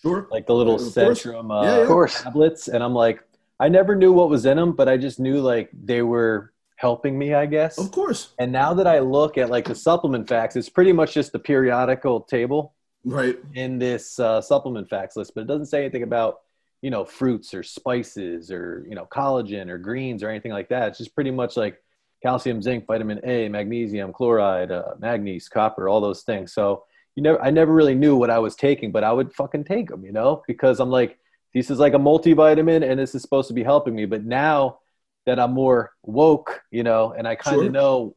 Sure. 0.00 0.26
like 0.30 0.46
the 0.46 0.54
little 0.54 0.76
Of 0.76 0.94
course. 0.94 1.22
Centrum 1.24 1.50
uh, 1.50 1.64
Yeah, 1.64 1.76
yeah. 1.76 1.82
Of 1.82 1.88
course. 1.88 2.22
tablets 2.22 2.68
and 2.68 2.82
I'm 2.82 2.94
like 2.94 3.22
I 3.58 3.68
never 3.68 3.94
knew 3.94 4.12
what 4.12 4.30
was 4.30 4.46
in 4.46 4.56
them 4.56 4.72
but 4.72 4.88
I 4.88 4.96
just 4.96 5.20
knew 5.20 5.40
like 5.40 5.68
they 5.84 6.02
were 6.02 6.52
helping 6.76 7.18
me 7.18 7.34
I 7.34 7.44
guess 7.46 7.76
Of 7.78 7.90
course. 7.92 8.32
and 8.38 8.50
now 8.50 8.72
that 8.74 8.86
I 8.86 9.00
look 9.00 9.36
at 9.36 9.50
like 9.50 9.66
the 9.66 9.74
supplement 9.74 10.26
facts 10.28 10.56
it's 10.56 10.70
pretty 10.70 10.92
much 10.92 11.12
just 11.12 11.32
the 11.32 11.38
periodical 11.38 12.20
table 12.22 12.74
Right. 13.04 13.38
in 13.54 13.78
this 13.78 14.18
uh, 14.18 14.40
supplement 14.40 14.88
facts 14.88 15.16
list 15.16 15.32
but 15.34 15.42
it 15.42 15.46
doesn't 15.48 15.66
say 15.66 15.80
anything 15.80 16.02
about 16.02 16.40
you 16.80 16.90
know 16.90 17.04
fruits 17.04 17.52
or 17.52 17.62
spices 17.62 18.50
or 18.50 18.86
you 18.88 18.94
know 18.94 19.06
collagen 19.12 19.68
or 19.68 19.76
greens 19.76 20.22
or 20.22 20.30
anything 20.30 20.52
like 20.52 20.70
that 20.70 20.88
it's 20.88 20.98
just 20.98 21.14
pretty 21.14 21.30
much 21.30 21.56
like 21.58 21.76
calcium 22.22 22.60
zinc 22.62 22.86
vitamin 22.86 23.20
a 23.24 23.48
magnesium 23.48 24.12
chloride 24.12 24.70
uh, 24.70 24.94
manganese 24.98 25.48
copper 25.48 25.88
all 25.88 26.00
those 26.00 26.22
things. 26.22 26.52
So 26.52 26.84
you 27.16 27.22
never 27.22 27.42
i 27.42 27.50
never 27.50 27.72
really 27.72 27.94
knew 27.94 28.16
what 28.16 28.30
i 28.30 28.38
was 28.38 28.54
taking 28.54 28.92
but 28.92 29.02
i 29.04 29.12
would 29.12 29.32
fucking 29.32 29.64
take 29.64 29.88
them 29.88 30.04
you 30.04 30.12
know? 30.12 30.42
Because 30.46 30.80
i'm 30.80 30.90
like 30.90 31.18
this 31.54 31.70
is 31.70 31.78
like 31.78 31.94
a 31.94 31.98
multivitamin 31.98 32.88
and 32.88 33.00
this 33.00 33.14
is 33.14 33.22
supposed 33.22 33.48
to 33.48 33.54
be 33.54 33.64
helping 33.64 33.94
me. 33.94 34.06
But 34.06 34.24
now 34.24 34.78
that 35.26 35.38
i'm 35.40 35.52
more 35.52 35.92
woke 36.02 36.62
you 36.70 36.82
know 36.82 37.12
and 37.16 37.26
i 37.28 37.34
kind 37.34 37.56
of 37.56 37.64
Sure. 37.64 37.70
know 37.72 38.16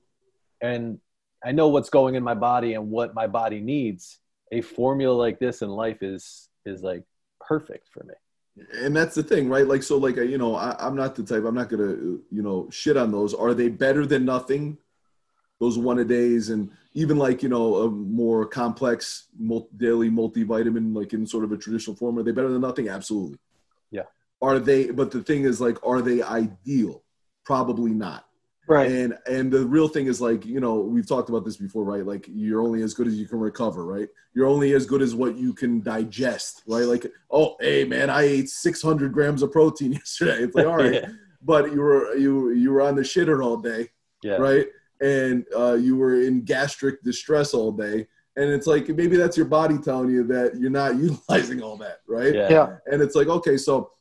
and 0.61 0.99
i 1.43 1.51
know 1.51 1.67
what's 1.67 1.89
going 1.89 2.15
in 2.15 2.23
my 2.23 2.33
body 2.35 2.75
and 2.75 2.89
what 2.89 3.13
my 3.13 3.27
body 3.27 3.59
needs 3.59 4.19
a 4.51 4.61
formula 4.61 5.13
like 5.13 5.39
this 5.39 5.61
in 5.61 5.69
life 5.69 6.01
is 6.01 6.49
is 6.65 6.81
like 6.81 7.03
perfect 7.41 7.87
for 7.89 8.03
me 8.03 8.13
and 8.73 8.95
that's 8.95 9.15
the 9.15 9.23
thing 9.23 9.49
right? 9.49 9.67
Like 9.67 9.83
so 9.83 9.97
like 9.97 10.17
you 10.17 10.37
know 10.37 10.55
I, 10.55 10.75
i'm 10.79 10.95
not 10.95 11.15
the 11.15 11.23
type 11.23 11.43
i'm 11.43 11.55
not 11.55 11.69
gonna 11.69 11.91
you 11.91 12.41
know 12.41 12.69
shit 12.71 12.97
on 12.97 13.11
those. 13.11 13.33
Are 13.33 13.53
they 13.53 13.69
better 13.69 14.05
than 14.05 14.25
nothing 14.25 14.77
those 15.59 15.77
one 15.77 15.99
a 15.99 16.05
days? 16.05 16.49
And 16.49 16.69
even 16.93 17.17
like 17.17 17.41
you 17.43 17.49
know 17.49 17.75
a 17.77 17.89
more 17.89 18.45
complex 18.45 19.27
mul- 19.37 19.69
daily 19.77 20.09
multivitamin 20.09 20.95
like 20.95 21.13
in 21.13 21.25
sort 21.25 21.43
of 21.43 21.51
a 21.51 21.57
traditional 21.57 21.95
form 21.95 22.17
are 22.17 22.23
they 22.23 22.31
better 22.31 22.49
than 22.51 22.61
nothing? 22.61 22.89
Absolutely. 22.89 23.39
Yeah. 23.91 24.03
are 24.41 24.59
they 24.59 24.91
but 24.91 25.11
the 25.11 25.23
thing 25.23 25.43
is 25.43 25.59
like 25.59 25.77
are 25.85 26.01
they 26.01 26.21
ideal? 26.21 27.03
Probably 27.45 27.91
not 27.91 28.25
Right. 28.67 28.89
and 28.91 29.17
and 29.27 29.51
the 29.51 29.65
real 29.65 29.87
thing 29.87 30.05
is 30.07 30.21
like 30.21 30.45
you 30.45 30.59
know 30.59 30.75
we've 30.75 31.07
talked 31.07 31.29
about 31.29 31.43
this 31.43 31.57
before 31.57 31.83
right 31.83 32.05
like 32.05 32.25
you're 32.31 32.61
only 32.61 32.81
as 32.81 32.93
good 32.93 33.07
as 33.07 33.15
you 33.15 33.27
can 33.27 33.39
recover 33.39 33.85
right 33.85 34.07
you're 34.33 34.47
only 34.47 34.73
as 34.73 34.85
good 34.85 35.01
as 35.01 35.13
what 35.13 35.35
you 35.35 35.53
can 35.53 35.81
digest 35.81 36.63
right 36.67 36.85
like 36.85 37.05
oh 37.29 37.55
hey 37.59 37.83
man 37.83 38.09
i 38.09 38.21
ate 38.23 38.49
600 38.49 39.11
grams 39.11 39.41
of 39.41 39.51
protein 39.51 39.91
yesterday 40.01 40.43
it's 40.43 40.55
like 40.55 40.65
all 40.65 40.77
right 40.77 40.93
Yeah. 41.03 41.09
but 41.41 41.73
you 41.73 41.81
were 41.81 42.15
you 42.15 42.51
you 42.51 42.71
were 42.71 42.81
on 42.81 42.95
the 42.95 43.01
shitter 43.01 43.43
all 43.43 43.57
day 43.57 43.89
yeah 44.23 44.37
right 44.37 44.67
and 45.01 45.45
uh, 45.55 45.73
you 45.73 45.97
were 45.97 46.21
in 46.21 46.43
gastric 46.43 47.03
distress 47.03 47.53
all 47.53 47.73
day 47.73 48.07
and 48.35 48.49
it's 48.49 48.65
like 48.65 48.87
maybe 48.89 49.17
that's 49.17 49.37
your 49.37 49.45
body 49.45 49.77
telling 49.77 50.09
you 50.09 50.23
that 50.25 50.55
you're 50.57 50.69
not 50.71 50.95
utilizing 50.99 51.61
all 51.61 51.77
that, 51.77 51.99
right? 52.07 52.33
Yeah. 52.33 52.49
Yeah. 52.49 52.75
And 52.87 53.01
it's 53.01 53.15
like, 53.15 53.27
okay, 53.27 53.57
so 53.57 53.91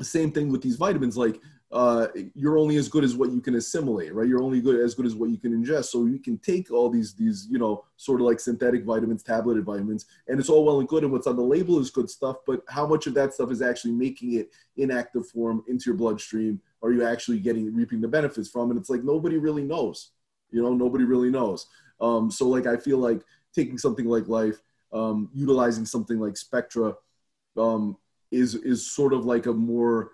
same 0.00 0.32
thing 0.32 0.50
with 0.50 0.62
these 0.62 0.76
vitamins. 0.76 1.16
Like, 1.16 1.40
uh, 1.72 2.08
you're 2.34 2.58
only 2.58 2.76
as 2.76 2.88
good 2.88 3.04
as 3.04 3.14
what 3.14 3.30
you 3.30 3.40
can 3.40 3.54
assimilate, 3.54 4.12
right? 4.12 4.26
You're 4.26 4.42
only 4.42 4.60
good 4.60 4.80
as 4.80 4.94
good 4.94 5.06
as 5.06 5.14
what 5.14 5.30
you 5.30 5.38
can 5.38 5.52
ingest. 5.52 5.84
So 5.86 6.06
you 6.06 6.18
can 6.18 6.36
take 6.38 6.72
all 6.72 6.90
these 6.90 7.14
these 7.14 7.46
you 7.48 7.58
know 7.58 7.84
sort 7.96 8.20
of 8.20 8.26
like 8.26 8.40
synthetic 8.40 8.84
vitamins, 8.84 9.22
tableted 9.22 9.64
vitamins, 9.64 10.06
and 10.26 10.40
it's 10.40 10.48
all 10.48 10.64
well 10.64 10.80
and 10.80 10.88
good. 10.88 11.04
And 11.04 11.12
what's 11.12 11.28
on 11.28 11.36
the 11.36 11.42
label 11.42 11.78
is 11.78 11.90
good 11.90 12.10
stuff, 12.10 12.38
but 12.44 12.62
how 12.68 12.86
much 12.86 13.06
of 13.06 13.14
that 13.14 13.34
stuff 13.34 13.52
is 13.52 13.62
actually 13.62 13.92
making 13.92 14.34
it 14.34 14.50
in 14.76 14.90
active 14.90 15.28
form 15.28 15.62
into 15.68 15.90
your 15.90 15.96
bloodstream? 15.96 16.60
Are 16.82 16.92
you 16.92 17.04
actually 17.04 17.38
getting 17.38 17.72
reaping 17.72 18.00
the 18.00 18.08
benefits 18.08 18.48
from? 18.48 18.70
And 18.70 18.80
it's 18.80 18.90
like 18.90 19.04
nobody 19.04 19.36
really 19.36 19.62
knows. 19.62 20.10
You 20.50 20.62
know, 20.62 20.74
nobody 20.74 21.04
really 21.04 21.30
knows. 21.30 21.66
Um, 22.00 22.32
so 22.32 22.48
like 22.48 22.66
I 22.66 22.76
feel 22.76 22.98
like 22.98 23.22
taking 23.54 23.78
something 23.78 24.06
like 24.06 24.26
Life, 24.26 24.60
um, 24.92 25.28
utilizing 25.32 25.86
something 25.86 26.18
like 26.18 26.36
Spectra, 26.36 26.96
um, 27.56 27.96
is 28.32 28.56
is 28.56 28.90
sort 28.90 29.12
of 29.12 29.24
like 29.24 29.46
a 29.46 29.52
more 29.52 30.12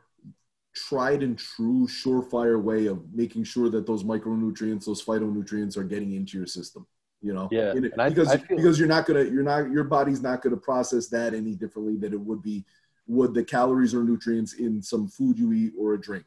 tried 0.77 1.23
and 1.23 1.39
true 1.39 1.87
surefire 1.89 2.61
way 2.63 2.87
of 2.87 2.99
making 3.15 3.43
sure 3.45 3.69
that 3.71 3.87
those 3.87 4.05
micronutrients 4.05 4.85
those 4.85 5.03
phytonutrients 5.03 5.77
are 5.77 5.85
getting 5.85 6.13
into 6.13 6.37
your 6.39 6.47
system 6.47 6.87
you 7.23 7.33
know? 7.33 7.49
Yeah, 7.51 7.73
it- 7.75 7.93
and 7.95 8.03
I- 8.03 8.09
because 8.11 8.29
I 8.29 8.37
feel- 8.37 8.57
because 8.59 8.79
you're 8.79 8.87
not 8.97 9.07
gonna 9.07 9.25
you're 9.25 9.43
not 9.43 9.71
your 9.71 9.85
body's 9.85 10.21
not 10.21 10.43
gonna 10.43 10.59
process 10.71 11.09
that 11.09 11.33
any 11.33 11.55
differently 11.55 11.97
than 11.97 12.13
it 12.13 12.21
would 12.21 12.43
be 12.43 12.65
would 13.09 13.33
the 13.35 13.43
calories 13.43 13.95
or 13.95 14.05
nutrients 14.05 14.53
in 14.55 14.83
some 14.83 15.09
food 15.09 15.39
you 15.39 15.53
eat 15.53 15.73
or 15.79 15.95
a 15.95 16.01
drink 16.01 16.27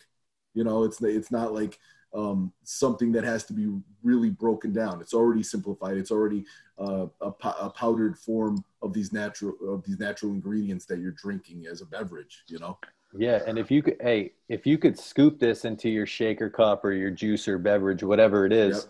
you 0.56 0.64
know? 0.64 0.84
It's 0.84 1.00
it's 1.04 1.32
not 1.32 1.54
like 1.54 1.78
um, 2.12 2.52
something 2.64 3.12
that 3.12 3.24
has 3.24 3.44
to 3.46 3.54
be 3.54 3.68
really 4.02 4.32
broken 4.32 4.74
down. 4.74 5.00
It's 5.00 5.14
already 5.14 5.44
simplified. 5.44 5.96
It's 5.96 6.10
already 6.10 6.44
uh, 6.80 7.06
a, 7.22 7.32
po- 7.32 7.60
a 7.62 7.70
powdered 7.70 8.18
form 8.18 8.64
of 8.82 8.94
these 8.94 9.14
natural 9.14 9.54
of 9.76 9.84
these 9.86 10.00
natural 10.00 10.32
ingredients 10.32 10.86
that 10.88 10.98
you're 10.98 11.12
drinking 11.26 11.68
as 11.68 11.82
a 11.82 11.86
beverage 11.86 12.46
you 12.48 12.58
know 12.58 12.80
Yeah, 13.18 13.42
and 13.48 13.58
if 13.58 13.72
you 13.72 13.82
could, 13.82 13.98
hey, 14.00 14.34
if 14.50 14.68
you 14.68 14.78
could 14.78 14.98
scoop 14.98 15.40
this 15.40 15.66
into 15.66 15.90
your 15.90 16.06
shaker 16.06 16.50
cup 16.50 16.86
or 16.86 16.92
your 16.92 17.12
juicer 17.12 17.62
beverage, 17.62 18.04
whatever 18.04 18.46
it 18.46 18.54
is, 18.54 18.88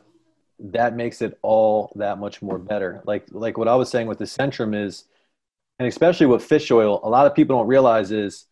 that 0.59 0.95
makes 0.95 1.21
it 1.21 1.37
all 1.41 1.93
that 1.95 2.19
much 2.19 2.41
more 2.41 2.57
better. 2.57 3.01
Like 3.05 3.27
like 3.31 3.57
what 3.57 3.67
I 3.67 3.75
was 3.75 3.89
saying 3.89 4.07
with 4.07 4.17
the 4.17 4.25
Centrum 4.25 4.75
is, 4.75 5.05
and 5.79 5.87
especially 5.87 6.25
with 6.25 6.43
fish 6.43 6.69
oil, 6.69 6.99
a 7.03 7.09
lot 7.09 7.27
of 7.27 7.33
people 7.33 7.57
don't 7.57 7.67
realize 7.67 8.11
is 8.11 8.45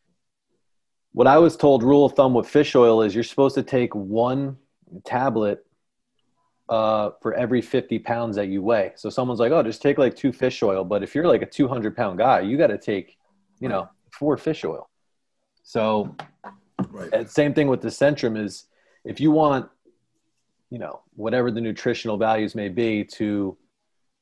what 1.12 1.28
I 1.28 1.38
was 1.38 1.58
told. 1.58 1.84
Rule 1.84 2.06
of 2.06 2.14
thumb 2.14 2.34
with 2.34 2.48
fish 2.48 2.76
oil 2.76 3.02
is 3.02 3.14
you're 3.14 3.24
supposed 3.24 3.56
to 3.56 3.64
take 3.64 3.94
one 3.94 4.58
tablet 5.04 5.66
uh, 6.70 7.12
for 7.22 7.34
every 7.34 7.62
50 7.62 8.00
pounds 8.00 8.36
that 8.36 8.48
you 8.48 8.62
weigh. 8.62 8.94
So 8.96 9.10
someone's 9.10 9.40
like, 9.40 9.52
oh, 9.52 9.64
just 9.64 9.82
take 9.82 9.98
like 9.98 10.16
two 10.16 10.32
fish 10.32 10.62
oil. 10.64 10.84
But 10.84 11.04
if 11.04 11.16
you're 11.16 11.28
like 11.28 11.42
a 11.42 11.46
200 11.46 11.96
pound 11.96 12.20
guy, 12.20 12.42
you 12.42 12.58
got 12.58 12.68
to 12.68 12.78
take, 12.78 13.18
you 13.60 13.70
know, 13.70 13.90
four 14.12 14.38
fish 14.38 14.64
oil. 14.64 14.90
So 15.68 16.16
right. 16.92 17.30
same 17.30 17.54
thing 17.54 17.68
with 17.68 17.82
the 17.82 17.90
Centrum 17.90 18.42
is 18.42 18.68
if 19.04 19.20
you 19.20 19.32
want, 19.32 19.70
you 20.70 20.80
know, 20.80 21.02
whatever 21.18 21.52
the 21.52 21.60
nutritional 21.60 22.16
values 22.16 22.56
may 22.56 22.70
be 22.70 23.04
to 23.16 23.58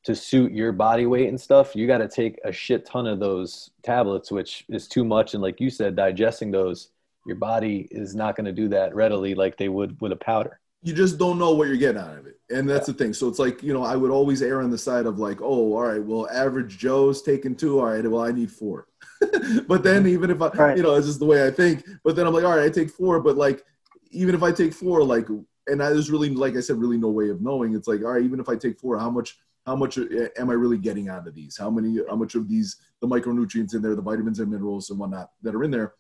to 0.06 0.16
suit 0.16 0.52
your 0.52 0.72
body 0.72 1.06
weight 1.06 1.30
and 1.30 1.39
stuff, 1.39 1.76
you 1.76 1.86
got 1.86 2.00
to 2.00 2.08
take 2.08 2.39
a 2.46 2.52
shit 2.52 2.84
ton 2.84 3.06
of 3.06 3.20
those 3.20 3.70
tablets, 3.84 4.32
which 4.32 4.66
is 4.70 4.88
too 4.88 5.06
much. 5.06 5.36
And 5.36 5.43
like 5.43 5.60
you 5.60 5.70
said, 5.70 5.96
digesting 5.96 6.50
those, 6.50 6.89
your 7.28 7.36
body 7.36 7.88
is 7.91 8.16
not 8.16 8.36
going 8.36 8.46
to 8.46 8.52
do 8.52 8.68
that 8.70 8.96
readily 8.96 9.36
like 9.36 9.56
they 9.56 9.70
would 9.70 10.02
with 10.02 10.14
a 10.14 10.16
powder. 10.16 10.60
you 10.82 10.93
just 10.93 11.20
don't 11.20 11.38
know 11.38 11.54
what 11.54 11.68
you're 11.68 11.78
getting 11.78 12.02
out 12.02 12.18
of 12.18 12.26
it. 12.26 12.39
And 12.50 12.68
that's 12.68 12.88
the 12.88 12.93
thing. 12.93 13.14
So 13.14 13.28
it's 13.28 13.39
like 13.39 13.62
you 13.62 13.74
know 13.74 13.84
i 13.84 13.96
would 13.96 14.12
always 14.12 14.41
err 14.41 14.64
on 14.64 14.72
the 14.72 14.80
side 14.80 15.06
of 15.06 15.20
like 15.20 15.41
oh 15.41 15.74
all 15.76 15.82
right 15.82 16.04
well 16.04 16.28
average 16.30 16.80
joe's 16.80 17.22
taking 17.22 17.56
two. 17.56 17.80
All 17.80 17.86
right 17.86 18.10
well 18.10 18.24
i 18.24 18.32
need 18.32 18.52
four 18.52 18.88
but 19.67 19.84
then 19.84 20.07
even 20.07 20.30
if 20.30 20.41
i 20.41 20.47
Right. 20.49 20.78
you 20.78 20.84
know 20.84 20.95
it's 20.95 21.07
just 21.07 21.19
the 21.19 21.26
way 21.26 21.45
i 21.45 21.51
think 21.51 21.86
but 22.03 22.15
then 22.15 22.26
i'm 22.28 22.34
like 22.34 22.43
all 22.43 22.55
right 22.55 22.65
i 22.65 22.69
take 22.69 22.89
four 22.89 23.19
but 23.19 23.36
like 23.36 23.63
even 24.11 24.36
if 24.36 24.43
i 24.43 24.51
take 24.51 24.73
four 24.73 25.03
like 25.03 25.28
and 25.67 25.82
I, 25.82 25.89
there's 25.89 26.11
really 26.11 26.30
like 26.30 26.55
i 26.55 26.59
said 26.59 26.78
really 26.78 26.97
no 26.97 27.09
way 27.09 27.30
of 27.30 27.41
knowing. 27.41 27.76
It's 27.76 27.88
like 27.88 28.01
all 28.01 28.13
right 28.13 28.23
even 28.23 28.39
if 28.39 28.49
i 28.49 28.55
take 28.55 28.80
four 28.80 28.97
how 28.99 29.09
much 29.09 29.38
how 29.65 29.76
much 29.76 29.97
uh, 29.97 30.03
am 30.38 30.49
i 30.49 30.53
really 30.53 30.78
getting 30.78 31.09
out 31.09 31.28
of 31.28 31.34
these? 31.34 31.57
How 31.57 31.69
many 31.69 31.99
how 32.07 32.15
much 32.15 32.36
of 32.36 32.47
these 32.47 32.78
the 33.01 33.07
micronutrients 33.07 33.73
in 33.73 33.82
there 33.82 33.95
the 33.95 34.01
vitamins 34.01 34.39
and 34.39 34.51
minerals 34.51 34.89
and 34.89 34.99
whatnot 34.99 35.32
that 35.41 35.55
are 35.55 35.63
in 35.63 35.71
there 35.71 35.93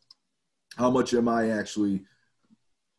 how 0.77 0.89
much 0.91 1.13
am 1.13 1.27
i 1.27 1.49
actually 1.49 2.03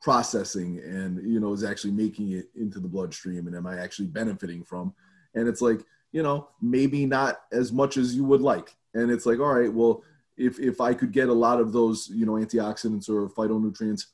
processing 0.03 0.79
and 0.85 1.23
you 1.29 1.41
know 1.41 1.53
is 1.53 1.65
actually 1.65 1.93
making 1.93 2.33
it 2.33 2.47
into 2.55 2.79
the 2.79 2.89
bloodstream 2.89 3.47
and 3.47 3.57
am 3.57 3.67
i 3.67 3.79
actually 3.79 4.07
benefiting 4.07 4.63
from? 4.65 4.95
And 5.35 5.49
it's 5.49 5.61
like 5.61 5.81
you 6.13 6.23
know 6.23 6.49
maybe 6.61 7.07
not 7.07 7.43
as 7.53 7.73
much 7.73 7.97
as 7.97 8.15
you 8.15 8.25
would 8.25 8.41
like. 8.41 8.75
And 8.95 9.11
it's 9.11 9.27
like 9.27 9.39
all 9.41 9.55
right 9.55 9.73
well 9.73 10.03
if 10.37 10.59
if 10.59 10.81
i 10.81 10.93
could 10.93 11.13
get 11.13 11.29
a 11.29 11.33
lot 11.33 11.61
of 11.61 11.73
those 11.73 12.09
you 12.13 12.27
know 12.27 12.33
antioxidants 12.33 13.09
or 13.09 13.29
phytonutrients 13.29 14.07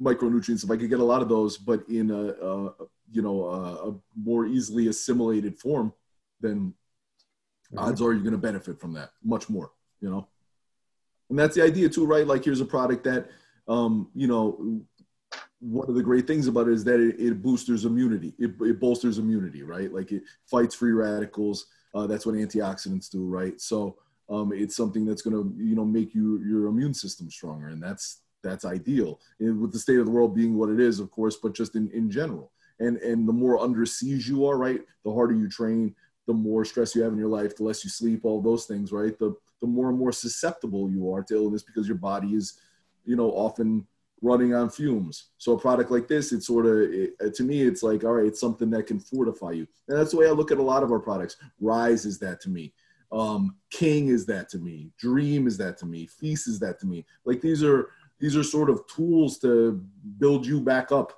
micronutrients 0.00 0.64
if 0.64 0.70
i 0.70 0.76
could 0.76 0.90
get 0.90 1.00
a 1.00 1.04
lot 1.04 1.22
of 1.22 1.28
those 1.28 1.56
but 1.56 1.86
in 1.88 2.10
a, 2.10 2.28
a 2.44 2.72
you 3.10 3.22
know 3.22 3.44
a, 3.44 3.90
a 3.90 3.94
more 4.16 4.46
easily 4.46 4.88
assimilated 4.88 5.58
form 5.58 5.92
then 6.40 6.74
odds 7.76 8.00
are 8.00 8.12
you're 8.12 8.22
going 8.22 8.32
to 8.32 8.38
benefit 8.38 8.78
from 8.80 8.92
that 8.92 9.10
much 9.24 9.48
more 9.48 9.70
you 10.00 10.10
know? 10.10 10.28
And 11.28 11.38
that's 11.38 11.56
the 11.56 11.62
idea 11.62 11.88
too 11.88 12.06
right? 12.06 12.26
Like 12.26 12.44
here's 12.44 12.60
a 12.60 12.64
product 12.64 13.04
that 13.04 13.28
um, 13.68 14.10
you 14.14 14.26
know 14.26 14.80
one 15.58 15.88
of 15.88 15.94
the 15.94 16.02
great 16.02 16.26
things 16.26 16.46
about 16.46 16.68
it 16.68 16.74
is 16.74 16.84
that 16.84 17.00
it, 17.00 17.18
it 17.18 17.42
boosters 17.42 17.84
immunity. 17.84 18.34
It, 18.38 18.52
it 18.60 18.78
bolsters 18.78 19.18
immunity 19.18 19.62
right? 19.62 19.92
Like 19.92 20.12
it 20.12 20.22
fights 20.44 20.74
free 20.74 20.92
radicals. 20.92 21.66
Uh, 21.94 22.06
that's 22.06 22.26
what 22.26 22.36
antioxidants 22.36 23.10
do 23.10 23.26
right? 23.26 23.60
So 23.60 23.96
um, 24.28 24.52
it's 24.52 24.76
something 24.76 25.04
that's 25.04 25.22
going 25.22 25.36
to 25.36 25.54
you 25.62 25.76
know 25.76 25.84
make 25.84 26.14
you 26.14 26.42
your 26.44 26.66
immune 26.66 26.94
system 26.94 27.30
stronger 27.30 27.68
and 27.68 27.82
that's 27.82 28.22
that's 28.42 28.64
ideal. 28.64 29.20
And 29.40 29.60
with 29.60 29.72
the 29.72 29.78
state 29.78 29.98
of 29.98 30.06
the 30.06 30.12
world 30.12 30.34
being 30.34 30.56
what 30.56 30.70
it 30.70 30.80
is 30.80 31.00
of 31.00 31.10
course 31.10 31.36
but 31.36 31.54
just 31.54 31.76
in, 31.76 31.90
in 31.90 32.10
general. 32.10 32.52
And 32.80 32.98
and 32.98 33.28
the 33.28 33.32
more 33.32 33.58
under 33.58 33.86
siege 33.86 34.28
you 34.28 34.46
are 34.46 34.58
right 34.58 34.80
the 35.04 35.12
harder 35.12 35.34
you 35.34 35.48
train 35.48 35.94
the 36.26 36.34
more 36.34 36.64
stress 36.64 36.94
you 36.94 37.02
have 37.02 37.12
in 37.12 37.18
your 37.18 37.28
life 37.28 37.56
the 37.56 37.62
less 37.62 37.84
you 37.84 37.90
sleep 37.90 38.24
all 38.24 38.42
those 38.42 38.66
things 38.66 38.92
right? 38.92 39.18
The 39.18 39.34
the 39.60 39.66
more 39.66 39.88
and 39.88 39.98
more 39.98 40.12
susceptible 40.12 40.90
you 40.90 41.12
are 41.12 41.22
to 41.22 41.34
illness 41.34 41.62
because 41.62 41.88
your 41.88 41.96
body 41.96 42.34
is 42.34 42.58
you 43.04 43.16
know 43.16 43.30
often 43.30 43.86
running 44.22 44.54
on 44.54 44.70
fumes. 44.70 45.28
So 45.38 45.52
a 45.52 45.58
product 45.58 45.90
like 45.90 46.08
this 46.08 46.32
it's 46.32 46.46
sort 46.46 46.66
of 46.66 46.78
it, 46.78 47.34
to 47.34 47.44
me 47.44 47.62
it's 47.62 47.82
like 47.82 48.02
all 48.02 48.14
right 48.14 48.26
it's 48.26 48.40
something 48.40 48.70
that 48.70 48.86
can 48.86 48.98
fortify 48.98 49.52
you. 49.52 49.66
And 49.88 49.96
that's 49.98 50.10
the 50.10 50.16
way 50.18 50.26
i 50.26 50.30
look 50.30 50.50
at 50.50 50.58
a 50.58 50.62
lot 50.62 50.82
of 50.82 50.90
our 50.90 50.98
products. 50.98 51.36
Rise 51.60 52.04
is 52.04 52.18
that 52.18 52.40
to 52.42 52.50
me 52.50 52.72
um, 53.16 53.56
king 53.70 54.08
is 54.08 54.26
that 54.26 54.48
to 54.50 54.58
me 54.58 54.90
dream 54.98 55.46
is 55.46 55.56
that 55.56 55.78
to 55.78 55.86
me 55.86 56.06
feast 56.06 56.46
is 56.48 56.58
that 56.60 56.78
to 56.80 56.86
me. 56.86 57.04
Like 57.24 57.40
these 57.40 57.64
are 57.64 57.90
these 58.20 58.36
are 58.36 58.42
sort 58.42 58.68
of 58.70 58.86
tools 58.86 59.38
to 59.38 59.82
build 60.18 60.46
you 60.46 60.60
back 60.60 60.92
up 60.92 61.12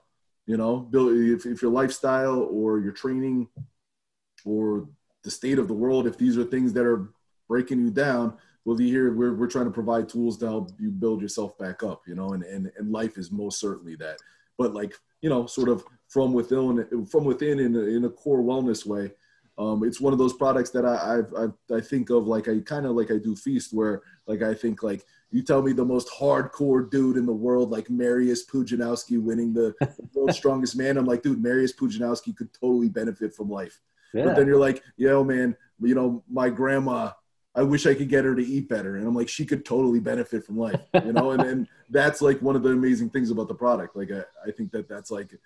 you 0.46 0.56
know? 0.56 0.78
Build 0.78 1.12
if, 1.12 1.44
if 1.44 1.60
your 1.60 1.70
lifestyle 1.70 2.48
or 2.50 2.80
your 2.80 2.92
training 2.92 3.48
or 4.44 4.88
the 5.24 5.30
state 5.30 5.58
of 5.58 5.68
the 5.68 5.74
world 5.74 6.06
if 6.06 6.16
these 6.16 6.38
are 6.38 6.44
things 6.44 6.72
that 6.72 6.86
are 6.86 7.10
breaking 7.48 7.80
you 7.80 7.90
down 7.90 8.34
well 8.64 8.76
hear 8.76 9.12
we're, 9.12 9.34
we're 9.34 9.48
trying 9.48 9.64
to 9.64 9.70
provide 9.70 10.08
tools 10.08 10.38
to 10.38 10.46
help 10.46 10.70
you 10.78 10.90
build 10.90 11.20
yourself 11.20 11.58
back 11.58 11.82
up 11.82 12.02
you 12.06 12.14
know? 12.14 12.32
And, 12.32 12.44
and 12.44 12.70
and 12.78 12.92
life 12.92 13.18
is 13.18 13.32
most 13.32 13.58
certainly 13.58 13.96
that. 13.96 14.18
But 14.56 14.72
like 14.72 14.94
you 15.20 15.28
know 15.28 15.46
sort 15.46 15.68
of 15.68 15.84
from 16.08 16.32
within 16.32 17.06
from 17.06 17.24
within 17.24 17.58
in 17.58 17.74
in 17.74 18.04
a 18.04 18.10
core 18.10 18.42
wellness 18.42 18.86
way 18.86 19.10
um, 19.58 19.82
it's 19.82 20.00
one 20.00 20.12
of 20.12 20.18
those 20.18 20.34
products 20.34 20.70
that 20.70 20.86
I, 20.86 21.18
I've, 21.18 21.34
I've 21.34 21.76
I 21.76 21.80
think 21.80 22.10
of 22.10 22.26
like 22.26 22.48
I 22.48 22.60
kind 22.60 22.86
of 22.86 22.92
like 22.92 23.10
I 23.10 23.18
do 23.18 23.34
feast 23.34 23.72
where 23.72 24.02
like 24.26 24.40
I 24.40 24.54
think 24.54 24.82
like 24.82 25.04
you 25.30 25.42
tell 25.42 25.62
me 25.62 25.72
the 25.72 25.84
most 25.84 26.08
hardcore 26.08 26.88
dude 26.88 27.16
in 27.16 27.26
the 27.26 27.32
world 27.32 27.70
like 27.70 27.90
Marius 27.90 28.46
Pudzianowski 28.46 29.20
winning 29.20 29.52
the 29.52 29.74
world's 30.14 30.36
strongest 30.36 30.76
man 30.76 30.96
I'm 30.96 31.06
like 31.06 31.22
dude 31.22 31.42
Marius 31.42 31.72
Pudzianowski 31.72 32.36
could 32.36 32.54
totally 32.54 32.88
benefit 32.88 33.34
from 33.34 33.50
life. 33.50 33.80
Yeah. 34.14 34.24
but 34.24 34.36
then 34.36 34.46
you're 34.46 34.60
like 34.60 34.82
yo 34.96 35.22
man 35.22 35.56
you 35.82 35.94
know 35.94 36.22
my 36.30 36.48
grandma 36.48 37.10
I 37.54 37.62
wish 37.62 37.86
I 37.86 37.94
could 37.94 38.08
get 38.08 38.24
her 38.24 38.36
to 38.36 38.46
eat 38.46 38.68
better. 38.68 38.96
And 38.96 39.06
I'm 39.06 39.14
like 39.14 39.28
she 39.28 39.44
could 39.44 39.64
totally 39.64 39.98
benefit 39.98 40.44
from 40.44 40.56
life 40.56 40.80
you 41.04 41.12
know? 41.12 41.32
And 41.32 41.42
then 41.42 41.68
that's 41.90 42.22
like 42.22 42.40
one 42.40 42.54
of 42.54 42.62
the 42.62 42.70
amazing 42.70 43.10
things 43.10 43.32
about 43.32 43.48
the 43.48 43.54
product. 43.54 43.96
Like 43.96 44.12
I, 44.12 44.22
I 44.46 44.52
think 44.52 44.70
that 44.70 44.88
that's 44.88 45.10
like 45.10 45.36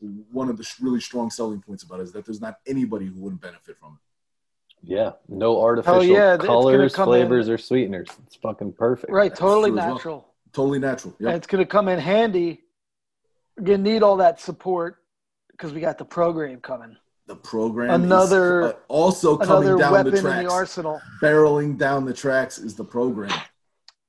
one 0.00 0.48
of 0.48 0.56
the 0.58 0.68
really 0.80 1.00
strong 1.00 1.30
selling 1.30 1.60
points 1.60 1.82
about 1.82 2.00
it 2.00 2.04
is 2.04 2.12
that 2.12 2.24
there's 2.26 2.40
not 2.40 2.58
anybody 2.66 3.06
who 3.06 3.14
wouldn't 3.20 3.40
benefit 3.40 3.76
from 3.78 3.94
it 3.94 3.98
yeah. 4.82 5.12
No 5.26 5.60
artificial 5.60 6.04
yeah, 6.04 6.36
colors, 6.36 6.94
come 6.94 7.06
flavors, 7.08 7.48
or 7.48 7.58
sweeteners. 7.58 8.06
It's 8.26 8.36
fucking 8.36 8.74
perfect. 8.74 9.10
Right, 9.10 9.34
totally 9.34 9.70
true 9.70 9.78
as 9.80 9.84
well. 9.84 9.94
natural. 9.94 10.28
totally 10.52 10.78
natural 10.78 11.14
And 11.18 11.28
yeah 11.28 11.34
it's 11.34 11.46
going 11.48 11.64
to 11.64 11.68
come 11.68 11.88
in 11.88 11.98
handy. 11.98 12.62
You're 13.56 13.64
going 13.64 13.82
to 13.82 13.90
need 13.90 14.02
all 14.04 14.16
that 14.18 14.38
support 14.38 14.98
because 15.50 15.72
we 15.72 15.80
got 15.80 15.98
the 15.98 16.04
program 16.04 16.60
coming. 16.60 16.94
the 17.26 17.34
program 17.34 17.90
Another- 17.90 18.60
is, 18.60 18.72
uh, 18.72 18.76
also 18.86 19.36
coming 19.36 19.70
Another 19.70 19.78
down 19.78 19.92
weapon 19.92 20.12
the 20.12 20.18
in 20.18 20.22
tracks 20.24 20.46
the 20.46 20.52
arsenal. 20.52 21.00
barreling 21.22 21.76
down 21.78 22.04
the 22.04 22.14
tracks 22.14 22.58
is 22.58 22.76
the 22.76 22.84
program 22.84 23.32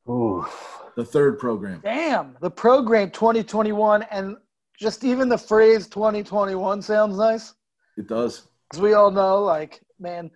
Ooh. 0.09 0.45
the 0.95 1.05
third 1.05 1.39
program 1.39 1.79
Damn, 1.81 2.38
the 2.41 2.51
program 2.51 3.09
2021 3.09 4.03
and 4.03 4.38
just 4.78 5.03
even 5.03 5.28
the 5.30 5.38
phrase 5.38 5.88
2021 5.88 6.82
sounds 6.82 7.17
nice. 7.17 7.53
it 7.97 8.07
does 8.07 8.47
As 8.73 8.80
we 8.80 8.93
all 8.93 9.11
know, 9.11 9.43
like 9.43 9.82
man, 9.99 10.30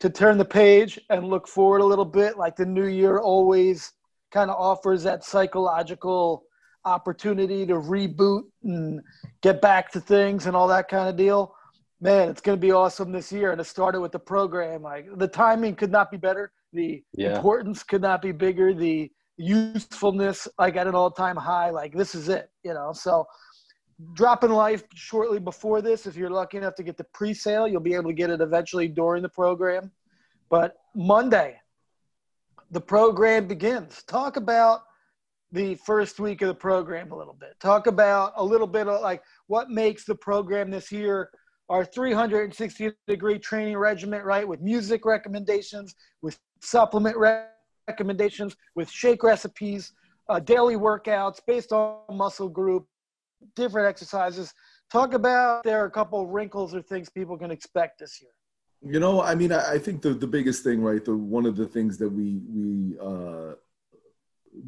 to 0.00 0.10
turn 0.10 0.36
the 0.36 0.44
page 0.44 1.00
and 1.08 1.28
look 1.28 1.48
forward 1.48 1.80
a 1.80 1.84
little 1.84 2.04
bit. 2.04 2.36
Like 2.36 2.54
the 2.56 2.66
new 2.66 2.86
year 2.86 3.18
always 3.18 3.92
kind 4.30 4.50
of 4.50 4.56
offers 4.60 5.02
that 5.04 5.24
psychological 5.24 6.44
opportunity 6.84 7.64
to 7.66 7.74
reboot 7.74 8.42
and 8.62 9.00
get 9.42 9.60
back 9.62 9.90
to 9.92 10.00
things 10.00 10.46
and 10.46 10.54
all 10.54 10.68
that 10.68 10.88
kind 10.88 11.08
of 11.08 11.16
deal. 11.16 11.54
Man, 12.00 12.28
it's 12.28 12.42
going 12.42 12.58
to 12.58 12.60
be 12.60 12.72
awesome 12.72 13.10
this 13.10 13.32
year. 13.32 13.52
And 13.52 13.60
it 13.60 13.64
started 13.64 14.00
with 14.00 14.12
the 14.12 14.18
program. 14.18 14.82
Like 14.82 15.06
the 15.16 15.26
timing 15.28 15.74
could 15.74 15.90
not 15.90 16.10
be 16.10 16.18
better. 16.18 16.52
The 16.74 17.02
Yeah. 17.14 17.36
importance 17.36 17.82
could 17.82 18.02
not 18.02 18.20
be 18.20 18.32
bigger. 18.32 18.74
The 18.74 19.10
usefulness, 19.38 20.46
like 20.58 20.76
at 20.76 20.86
an 20.86 20.94
all-time 20.94 21.36
high. 21.36 21.70
Like 21.70 21.94
this 21.94 22.14
is 22.14 22.28
it, 22.28 22.50
you 22.62 22.74
know. 22.74 22.92
So, 22.92 23.24
dropping 24.12 24.50
life 24.50 24.84
shortly 24.94 25.38
before 25.38 25.80
this. 25.80 26.06
If 26.06 26.16
you're 26.16 26.30
lucky 26.30 26.58
enough 26.58 26.74
to 26.76 26.82
get 26.82 26.96
the 26.96 27.04
pre-sale, 27.14 27.66
you'll 27.66 27.80
be 27.80 27.94
able 27.94 28.10
to 28.10 28.14
get 28.14 28.30
it 28.30 28.40
eventually 28.40 28.88
during 28.88 29.22
the 29.22 29.28
program. 29.28 29.90
But 30.50 30.76
Monday, 30.94 31.56
the 32.70 32.80
program 32.80 33.46
begins. 33.46 34.02
Talk 34.04 34.36
about 34.36 34.82
the 35.52 35.76
first 35.76 36.18
week 36.18 36.42
of 36.42 36.48
the 36.48 36.54
program 36.54 37.12
a 37.12 37.16
little 37.16 37.36
bit. 37.38 37.58
Talk 37.60 37.86
about 37.86 38.32
a 38.36 38.44
little 38.44 38.66
bit 38.66 38.88
of 38.88 39.00
like 39.00 39.22
what 39.46 39.70
makes 39.70 40.04
the 40.04 40.14
program 40.14 40.70
this 40.70 40.92
year 40.92 41.30
our 41.68 41.84
360 41.84 42.92
degree 43.08 43.38
training 43.38 43.76
regiment, 43.76 44.24
right? 44.24 44.46
With 44.46 44.60
music 44.60 45.04
recommendations, 45.04 45.94
with 46.22 46.38
supplement 46.60 47.16
re- 47.16 47.46
recommendations, 47.88 48.56
with 48.74 48.88
shake 48.90 49.22
recipes, 49.22 49.92
uh, 50.28 50.38
daily 50.40 50.76
workouts 50.76 51.40
based 51.46 51.72
on 51.72 51.98
muscle 52.12 52.48
group, 52.48 52.86
different 53.54 53.88
exercises. 53.88 54.52
Talk 54.90 55.14
about 55.14 55.64
there 55.64 55.82
are 55.82 55.86
a 55.86 55.90
couple 55.90 56.26
wrinkles 56.26 56.74
or 56.74 56.82
things 56.82 57.08
people 57.08 57.36
can 57.36 57.50
expect 57.50 57.98
this 57.98 58.20
year. 58.20 58.30
You 58.82 59.00
know, 59.00 59.22
I 59.22 59.34
mean, 59.34 59.52
I, 59.52 59.74
I 59.74 59.78
think 59.78 60.02
the, 60.02 60.14
the 60.14 60.26
biggest 60.26 60.62
thing, 60.62 60.80
right? 60.80 61.04
The 61.04 61.16
one 61.16 61.46
of 61.46 61.56
the 61.56 61.66
things 61.66 61.98
that 61.98 62.08
we 62.08 62.40
we 62.48 62.98
uh, 63.00 63.54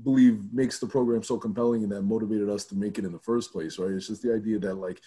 believe 0.02 0.52
makes 0.52 0.78
the 0.78 0.86
program 0.86 1.22
so 1.22 1.38
compelling 1.38 1.82
and 1.82 1.92
that 1.92 2.02
motivated 2.02 2.48
us 2.48 2.64
to 2.66 2.74
make 2.74 2.98
it 2.98 3.04
in 3.04 3.12
the 3.12 3.18
first 3.18 3.52
place, 3.52 3.78
right? 3.78 3.92
It's 3.92 4.08
just 4.08 4.22
the 4.22 4.34
idea 4.34 4.58
that 4.60 4.74
like, 4.74 5.00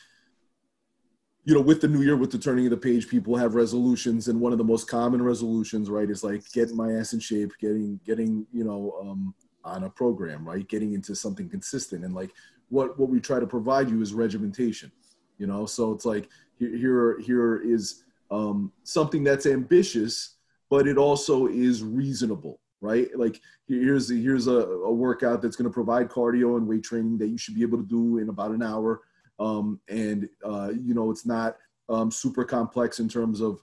you 1.44 1.54
know, 1.56 1.62
with 1.62 1.82
the 1.82 1.88
new 1.88 2.02
year, 2.02 2.16
with 2.16 2.32
the 2.32 2.38
turning 2.38 2.66
of 2.66 2.72
the 2.72 2.78
page, 2.78 3.08
people 3.08 3.36
have 3.36 3.56
resolutions, 3.56 4.28
and 4.28 4.40
one 4.40 4.52
of 4.52 4.60
the 4.60 4.64
most 4.64 4.88
common 4.88 5.22
resolutions, 5.22 5.90
right, 5.90 6.10
is 6.10 6.24
like 6.24 6.50
getting 6.52 6.76
my 6.76 6.94
ass 6.94 7.14
in 7.14 7.20
shape, 7.20 7.52
getting 7.60 8.00
getting 8.06 8.46
you 8.54 8.64
know 8.64 8.96
um, 9.02 9.34
on 9.64 9.84
a 9.84 9.90
program, 9.90 10.48
right, 10.48 10.68
getting 10.68 10.94
into 10.94 11.16
something 11.16 11.50
consistent, 11.50 12.06
and 12.06 12.14
like 12.14 12.32
what 12.72 12.98
what 12.98 13.10
we 13.10 13.20
try 13.20 13.40
to 13.40 13.46
provide 13.46 13.90
you 13.90 14.02
is 14.02 14.14
regimentation, 14.14 14.92
you 15.38 15.46
know. 15.46 15.66
So 15.66 15.92
it's 15.92 16.06
like 16.06 16.30
here 16.58 16.76
here 16.76 17.20
here 17.20 17.58
is 17.58 18.04
um, 18.32 18.72
something 18.84 19.24
that's 19.24 19.46
ambitious, 19.46 20.38
but 20.70 20.88
it 20.88 20.98
also 20.98 21.48
is 21.48 21.84
reasonable, 21.84 22.60
right? 22.80 23.08
Like 23.16 23.40
here's 23.68 24.10
a, 24.10 24.16
here's 24.16 24.48
a, 24.48 24.60
a 24.60 24.92
workout 24.92 25.42
that's 25.42 25.58
going 25.58 25.70
to 25.70 25.74
provide 25.74 26.10
cardio 26.10 26.58
and 26.58 26.66
weight 26.68 26.84
training 26.84 27.18
that 27.20 27.28
you 27.28 27.38
should 27.38 27.56
be 27.56 27.62
able 27.62 27.78
to 27.78 27.88
do 27.88 28.18
in 28.18 28.30
about 28.30 28.52
an 28.52 28.64
hour, 28.64 29.02
um, 29.40 29.80
and 29.90 30.28
uh, 30.44 30.72
you 30.74 30.94
know 30.94 31.12
it's 31.12 31.26
not 31.26 31.58
um, 31.90 32.10
super 32.10 32.46
complex 32.46 33.00
in 33.00 33.10
terms 33.10 33.42
of 33.42 33.62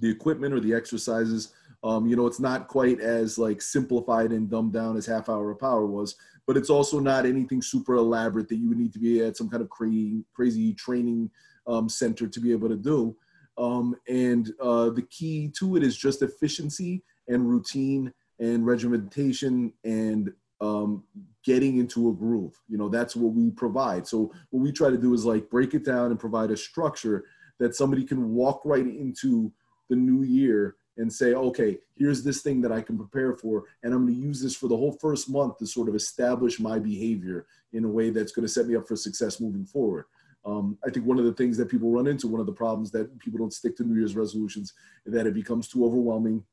the 0.00 0.08
equipment 0.08 0.54
or 0.54 0.60
the 0.60 0.72
exercises. 0.72 1.52
Um, 1.84 2.06
you 2.06 2.14
know, 2.14 2.28
it's 2.28 2.38
not 2.38 2.68
quite 2.68 3.00
as 3.00 3.38
like 3.38 3.60
simplified 3.60 4.30
and 4.30 4.48
dumbed 4.48 4.72
down 4.72 4.96
as 4.96 5.04
half 5.04 5.28
hour 5.28 5.50
of 5.50 5.58
power 5.58 5.84
was, 5.84 6.14
but 6.46 6.56
it's 6.56 6.70
also 6.70 6.98
not 6.98 7.26
anything 7.26 7.62
super 7.62 7.94
elaborate 7.94 8.48
that 8.48 8.56
you 8.56 8.68
would 8.68 8.78
need 8.78 8.92
to 8.92 8.98
be 8.98 9.22
at 9.22 9.36
some 9.36 9.48
kind 9.48 9.62
of 9.62 9.70
crazy 9.70 10.24
crazy 10.34 10.74
training 10.74 11.30
um, 11.66 11.88
center 11.88 12.26
to 12.26 12.40
be 12.40 12.52
able 12.52 12.68
to 12.68 12.76
do. 12.76 13.16
Um, 13.58 13.94
and 14.08 14.52
uh, 14.60 14.90
the 14.90 15.06
key 15.10 15.52
to 15.58 15.76
it 15.76 15.82
is 15.82 15.96
just 15.96 16.22
efficiency 16.22 17.02
and 17.28 17.48
routine 17.48 18.12
and 18.38 18.66
regimentation 18.66 19.72
and 19.84 20.32
um, 20.60 21.04
getting 21.44 21.78
into 21.78 22.08
a 22.08 22.12
groove. 22.12 22.58
You 22.68 22.78
know, 22.78 22.88
that's 22.88 23.14
what 23.14 23.34
we 23.34 23.50
provide. 23.50 24.06
So 24.06 24.32
what 24.50 24.62
we 24.62 24.72
try 24.72 24.90
to 24.90 24.96
do 24.96 25.12
is 25.12 25.24
like 25.24 25.50
break 25.50 25.74
it 25.74 25.84
down 25.84 26.10
and 26.10 26.18
provide 26.18 26.50
a 26.50 26.56
structure 26.56 27.24
that 27.58 27.76
somebody 27.76 28.04
can 28.04 28.30
walk 28.30 28.62
right 28.64 28.86
into 28.86 29.52
the 29.90 29.96
new 29.96 30.22
year 30.22 30.76
and 30.96 31.12
say, 31.12 31.34
okay, 31.34 31.78
here's 31.96 32.22
this 32.22 32.42
thing 32.42 32.60
that 32.60 32.72
I 32.72 32.80
can 32.80 32.96
prepare 32.96 33.32
for, 33.32 33.64
and 33.82 33.92
I'm 33.94 34.06
going 34.06 34.14
to 34.14 34.26
use 34.26 34.40
this 34.40 34.56
for 34.56 34.68
the 34.68 34.76
whole 34.76 34.92
first 34.92 35.30
month 35.30 35.58
to 35.58 35.66
sort 35.66 35.88
of 35.88 35.94
establish 35.94 36.60
my 36.60 36.78
behavior 36.78 37.46
in 37.72 37.84
a 37.84 37.88
way 37.88 38.10
that's 38.10 38.32
going 38.32 38.46
to 38.46 38.52
set 38.52 38.66
me 38.66 38.76
up 38.76 38.86
for 38.86 38.96
success 38.96 39.40
moving 39.40 39.64
forward. 39.64 40.04
Um, 40.44 40.76
I 40.84 40.90
think 40.90 41.06
one 41.06 41.18
of 41.18 41.24
the 41.24 41.32
things 41.32 41.56
that 41.56 41.70
people 41.70 41.90
run 41.90 42.06
into, 42.06 42.28
one 42.28 42.40
of 42.40 42.46
the 42.46 42.52
problems 42.52 42.90
that 42.90 43.18
people 43.20 43.38
don't 43.38 43.52
stick 43.52 43.76
to 43.76 43.84
New 43.84 43.98
Year's 43.98 44.16
resolutions, 44.16 44.74
that 45.06 45.26
it 45.26 45.34
becomes 45.34 45.68
too 45.68 45.84
overwhelming. 45.84 46.44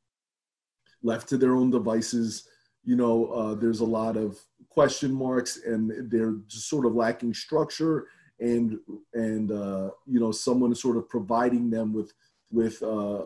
Left 1.01 1.27
to 1.29 1.37
their 1.37 1.55
own 1.55 1.71
devices, 1.71 2.47
you 2.83 2.95
know, 2.95 3.25
uh, 3.27 3.55
there's 3.55 3.79
a 3.79 3.85
lot 3.85 4.15
of 4.15 4.39
question 4.69 5.11
marks, 5.11 5.59
and 5.65 6.11
they're 6.11 6.35
just 6.47 6.69
sort 6.69 6.85
of 6.85 6.95
lacking 6.95 7.33
structure 7.33 8.07
and 8.39 8.79
and 9.13 9.51
uh, 9.51 9.89
you 10.05 10.19
know 10.19 10.31
someone 10.31 10.71
is 10.71 10.81
sort 10.81 10.97
of 10.97 11.09
providing 11.09 11.69
them 11.69 11.93
with 11.93 12.13
with 12.51 12.81
uh, 12.81 13.25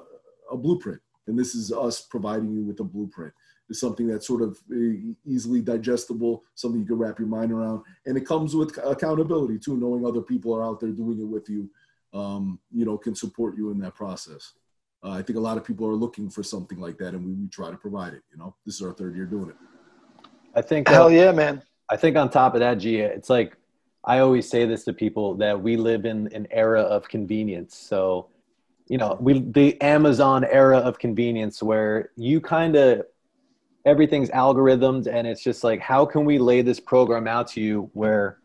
a 0.53 0.57
blueprint. 0.57 1.01
And 1.27 1.37
this 1.37 1.55
is 1.55 1.71
us 1.71 2.01
providing 2.01 2.51
you 2.51 2.63
with 2.63 2.79
a 2.79 2.83
blueprint. 2.83 3.33
It's 3.69 3.79
something 3.79 4.07
that's 4.07 4.27
sort 4.27 4.41
of 4.41 4.57
e- 4.71 5.15
easily 5.25 5.61
digestible, 5.61 6.43
something 6.55 6.81
you 6.81 6.85
can 6.85 6.97
wrap 6.97 7.17
your 7.17 7.27
mind 7.27 7.51
around, 7.51 7.81
and 8.05 8.17
it 8.17 8.25
comes 8.25 8.55
with 8.55 8.77
accountability 8.83 9.57
too. 9.57 9.77
Knowing 9.77 10.05
other 10.05 10.21
people 10.21 10.53
are 10.53 10.63
out 10.63 10.79
there 10.79 10.89
doing 10.89 11.19
it 11.19 11.27
with 11.27 11.49
you, 11.49 11.69
um, 12.13 12.59
you 12.71 12.85
know, 12.85 12.97
can 12.97 13.15
support 13.15 13.57
you 13.57 13.71
in 13.71 13.79
that 13.79 13.95
process. 13.95 14.53
Uh, 15.03 15.11
I 15.11 15.21
think 15.21 15.37
a 15.37 15.41
lot 15.41 15.57
of 15.57 15.65
people 15.65 15.87
are 15.87 15.95
looking 15.95 16.29
for 16.29 16.43
something 16.43 16.79
like 16.79 16.97
that, 16.97 17.13
and 17.13 17.25
we, 17.25 17.33
we 17.33 17.47
try 17.47 17.71
to 17.71 17.77
provide 17.77 18.13
it. 18.13 18.21
You 18.31 18.37
know, 18.37 18.55
this 18.65 18.75
is 18.75 18.81
our 18.81 18.93
third 18.93 19.15
year 19.15 19.25
doing 19.25 19.49
it. 19.49 19.55
I 20.55 20.61
think 20.61 20.89
Hell 20.89 21.05
uh, 21.05 21.09
yeah, 21.09 21.31
man. 21.31 21.63
I 21.89 21.95
think 21.95 22.15
on 22.17 22.29
top 22.29 22.53
of 22.53 22.59
that, 22.59 22.75
Gia, 22.75 23.05
it's 23.05 23.29
like 23.29 23.57
I 24.05 24.19
always 24.19 24.49
say 24.49 24.65
this 24.65 24.83
to 24.85 24.93
people 24.93 25.35
that 25.35 25.61
we 25.61 25.77
live 25.77 26.05
in 26.05 26.27
an 26.33 26.47
era 26.51 26.81
of 26.81 27.07
convenience. 27.07 27.77
So, 27.77 28.29
you 28.87 28.97
know, 28.97 29.17
we 29.19 29.39
the 29.39 29.79
Amazon 29.81 30.43
era 30.43 30.77
of 30.77 30.99
convenience 30.99 31.63
where 31.63 32.11
you 32.15 32.41
kind 32.41 32.75
of 32.75 33.05
everything's 33.85 34.29
algorithmed 34.29 35.07
and 35.07 35.27
it's 35.27 35.43
just 35.43 35.63
like 35.63 35.79
how 35.79 36.05
can 36.05 36.23
we 36.23 36.37
lay 36.37 36.61
this 36.61 36.79
program 36.79 37.27
out 37.27 37.47
to 37.49 37.61
you 37.61 37.89
where 37.93 38.39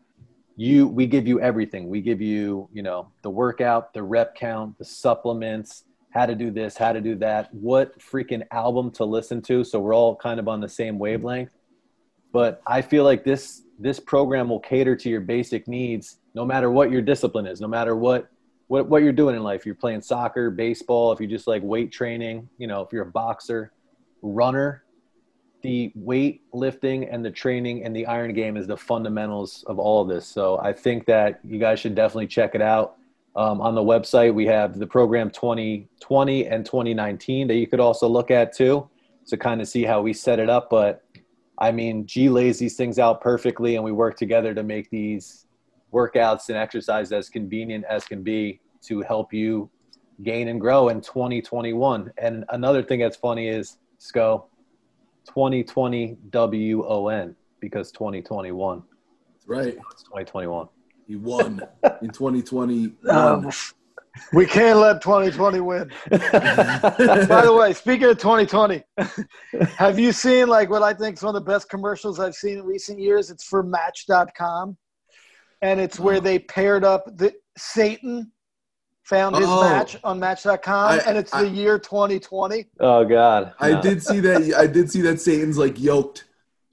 you 0.55 0.87
we 0.87 1.07
give 1.07 1.27
you 1.27 1.39
everything. 1.39 1.87
We 1.87 2.01
give 2.01 2.21
you, 2.21 2.69
you 2.73 2.83
know, 2.83 3.11
the 3.21 3.29
workout, 3.29 3.93
the 3.93 4.03
rep 4.03 4.35
count, 4.35 4.77
the 4.77 4.85
supplements, 4.85 5.85
how 6.11 6.25
to 6.25 6.35
do 6.35 6.51
this, 6.51 6.75
how 6.75 6.91
to 6.91 6.99
do 6.99 7.15
that, 7.15 7.53
what 7.53 7.97
freaking 7.99 8.43
album 8.51 8.91
to 8.91 9.05
listen 9.05 9.41
to 9.43 9.63
so 9.63 9.79
we're 9.79 9.95
all 9.95 10.15
kind 10.15 10.39
of 10.39 10.47
on 10.47 10.59
the 10.59 10.69
same 10.69 10.99
wavelength 10.99 11.51
but 12.31 12.61
I 12.67 12.81
feel 12.81 13.03
like 13.03 13.23
this 13.23 13.63
this 13.79 13.99
program 13.99 14.49
will 14.49 14.59
cater 14.59 14.95
to 14.95 15.09
your 15.09 15.21
basic 15.21 15.67
needs 15.67 16.17
no 16.35 16.45
matter 16.45 16.69
what 16.69 16.91
your 16.91 17.01
discipline 17.01 17.47
is, 17.47 17.61
no 17.61 17.67
matter 17.67 17.95
what 17.95 18.29
what 18.69 18.87
what 18.87 19.03
you're 19.03 19.11
doing 19.11 19.35
in 19.35 19.43
life. 19.43 19.65
You're 19.65 19.75
playing 19.75 20.01
soccer, 20.01 20.49
baseball, 20.49 21.11
if 21.11 21.19
you 21.19 21.27
just 21.27 21.47
like 21.47 21.61
weight 21.63 21.91
training, 21.91 22.47
you 22.57 22.67
know, 22.67 22.81
if 22.81 22.93
you're 22.93 23.03
a 23.03 23.11
boxer, 23.11 23.73
runner, 24.21 24.83
the 25.63 25.91
weight 25.95 26.43
lifting 26.53 27.09
and 27.09 27.25
the 27.25 27.31
training 27.31 27.83
and 27.83 27.95
the 27.95 28.05
iron 28.05 28.33
game 28.33 28.55
is 28.55 28.67
the 28.67 28.77
fundamentals 28.77 29.63
of 29.67 29.79
all 29.79 30.03
of 30.03 30.07
this. 30.07 30.25
So 30.25 30.59
I 30.59 30.71
think 30.71 31.05
that 31.07 31.39
you 31.43 31.59
guys 31.59 31.79
should 31.79 31.95
definitely 31.95 32.27
check 32.27 32.55
it 32.55 32.61
out. 32.61 32.95
Um, 33.35 33.59
on 33.59 33.73
the 33.73 33.81
website, 33.81 34.33
we 34.33 34.45
have 34.45 34.77
the 34.77 34.87
program 34.87 35.31
2020 35.31 36.47
and 36.47 36.65
2019 36.65 37.47
that 37.47 37.55
you 37.55 37.67
could 37.67 37.79
also 37.79 38.07
look 38.07 38.31
at 38.31 38.53
too 38.53 38.87
to 39.27 39.37
kind 39.37 39.61
of 39.61 39.67
see 39.67 39.83
how 39.83 40.01
we 40.01 40.13
set 40.13 40.39
it 40.39 40.49
up. 40.49 40.69
But 40.69 41.03
I 41.57 41.71
mean, 41.71 42.05
G 42.05 42.29
lays 42.29 42.59
these 42.59 42.75
things 42.75 42.99
out 42.99 43.19
perfectly, 43.19 43.75
and 43.75 43.83
we 43.83 43.91
work 43.91 44.15
together 44.15 44.53
to 44.53 44.63
make 44.63 44.89
these 44.91 45.45
workouts 45.93 46.49
and 46.49 46.57
exercise 46.57 47.11
as 47.11 47.29
convenient 47.29 47.85
as 47.85 48.05
can 48.05 48.23
be 48.23 48.59
to 48.83 49.01
help 49.01 49.33
you 49.33 49.69
gain 50.23 50.49
and 50.49 50.59
grow 50.59 50.89
in 50.89 51.01
2021. 51.01 52.11
And 52.17 52.45
another 52.49 52.83
thing 52.83 52.99
that's 52.99 53.17
funny 53.17 53.47
is, 53.47 53.77
Sco, 53.97 54.45
2020 55.27 56.17
W 56.29 56.85
O 56.87 57.07
N 57.07 57.35
because 57.59 57.91
2021. 57.91 58.83
That's 59.33 59.47
right. 59.47 59.77
It's 59.91 60.03
2021. 60.03 60.67
He 61.07 61.15
won 61.15 61.61
in 62.01 62.09
2020. 62.09 62.93
Um, 63.09 63.51
we 64.33 64.45
can't 64.45 64.79
let 64.79 65.01
2020 65.01 65.59
win. 65.59 65.91
By 66.09 66.17
the 66.17 67.55
way, 67.57 67.73
speaking 67.73 68.09
of 68.09 68.17
2020, 68.17 68.83
have 69.77 69.99
you 69.99 70.11
seen 70.11 70.47
like 70.47 70.69
what 70.69 70.83
I 70.83 70.93
think 70.93 71.17
is 71.17 71.23
one 71.23 71.35
of 71.35 71.45
the 71.45 71.51
best 71.51 71.69
commercials 71.69 72.19
I've 72.19 72.35
seen 72.35 72.59
in 72.59 72.65
recent 72.65 72.99
years? 72.99 73.29
It's 73.29 73.43
for 73.43 73.63
Match.com, 73.63 74.77
and 75.61 75.79
it's 75.79 75.99
where 75.99 76.19
they 76.19 76.39
paired 76.39 76.83
up 76.83 77.05
the 77.17 77.33
Satan 77.57 78.31
found 79.03 79.35
his 79.35 79.45
Oh. 79.49 79.61
match 79.61 79.97
on 80.03 80.19
Match.com, 80.19 80.91
I- 80.91 80.97
and 80.99 81.17
it's 81.17 81.33
I- 81.33 81.43
the 81.43 81.49
year 81.49 81.79
2020. 81.79 82.65
oh 82.79 83.05
God. 83.05 83.53
I 83.59 83.79
did 83.81 84.03
see 84.03 84.19
that. 84.21 84.53
I 84.57 84.67
did 84.67 84.91
see 84.91 85.01
that 85.01 85.19
Satan's 85.19 85.57
like 85.57 85.79
yoked. 85.79 86.25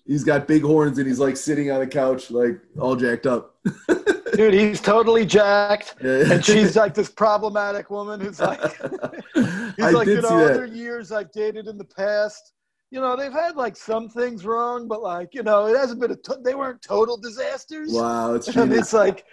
He's 0.05 0.23
got 0.23 0.47
big 0.47 0.63
horns 0.63 0.99
and 0.99 1.07
he's 1.09 1.19
like 1.19 1.37
sitting 1.37 1.71
on 1.73 1.81
a 1.81 1.87
couch, 1.87 2.31
like 2.31 2.61
all 2.79 2.95
jacked 2.95 3.27
up. 3.27 3.57
Dude, 4.35 4.55
he's 4.55 4.81
totally 4.81 5.25
jacked. 5.27 5.97
Yeah. 6.05 6.33
And 6.35 6.45
she's 6.45 6.77
like 6.77 6.95
this 6.95 7.09
problematic 7.09 7.91
woman 7.91 8.21
who's 8.21 8.39
like, 8.39 8.61
he's 9.35 9.45
I 9.85 9.91
like, 9.91 10.07
did 10.07 10.17
you 10.17 10.23
know, 10.23 10.29
see 10.29 10.37
that. 10.37 10.51
other 10.53 10.67
years 10.67 11.11
I've 11.11 11.33
dated 11.33 11.67
in 11.67 11.77
the 11.79 11.85
past, 11.85 12.53
you 12.91 13.01
know, 13.01 13.17
they've 13.17 13.33
had 13.33 13.57
like 13.57 13.77
some 13.77 14.09
things 14.09 14.45
wrong, 14.45 14.89
but 14.89 15.03
like, 15.03 15.35
you 15.35 15.43
know, 15.43 15.67
it 15.67 15.77
hasn't 15.77 16.01
been 16.01 16.13
a, 16.13 16.17
they 16.43 16.55
weren't 16.55 16.83
total 16.83 17.17
disasters. 17.17 17.93
Wow, 17.93 18.35
it's 18.35 18.49
And 18.57 18.73
it's 18.73 18.93
like, 18.93 19.25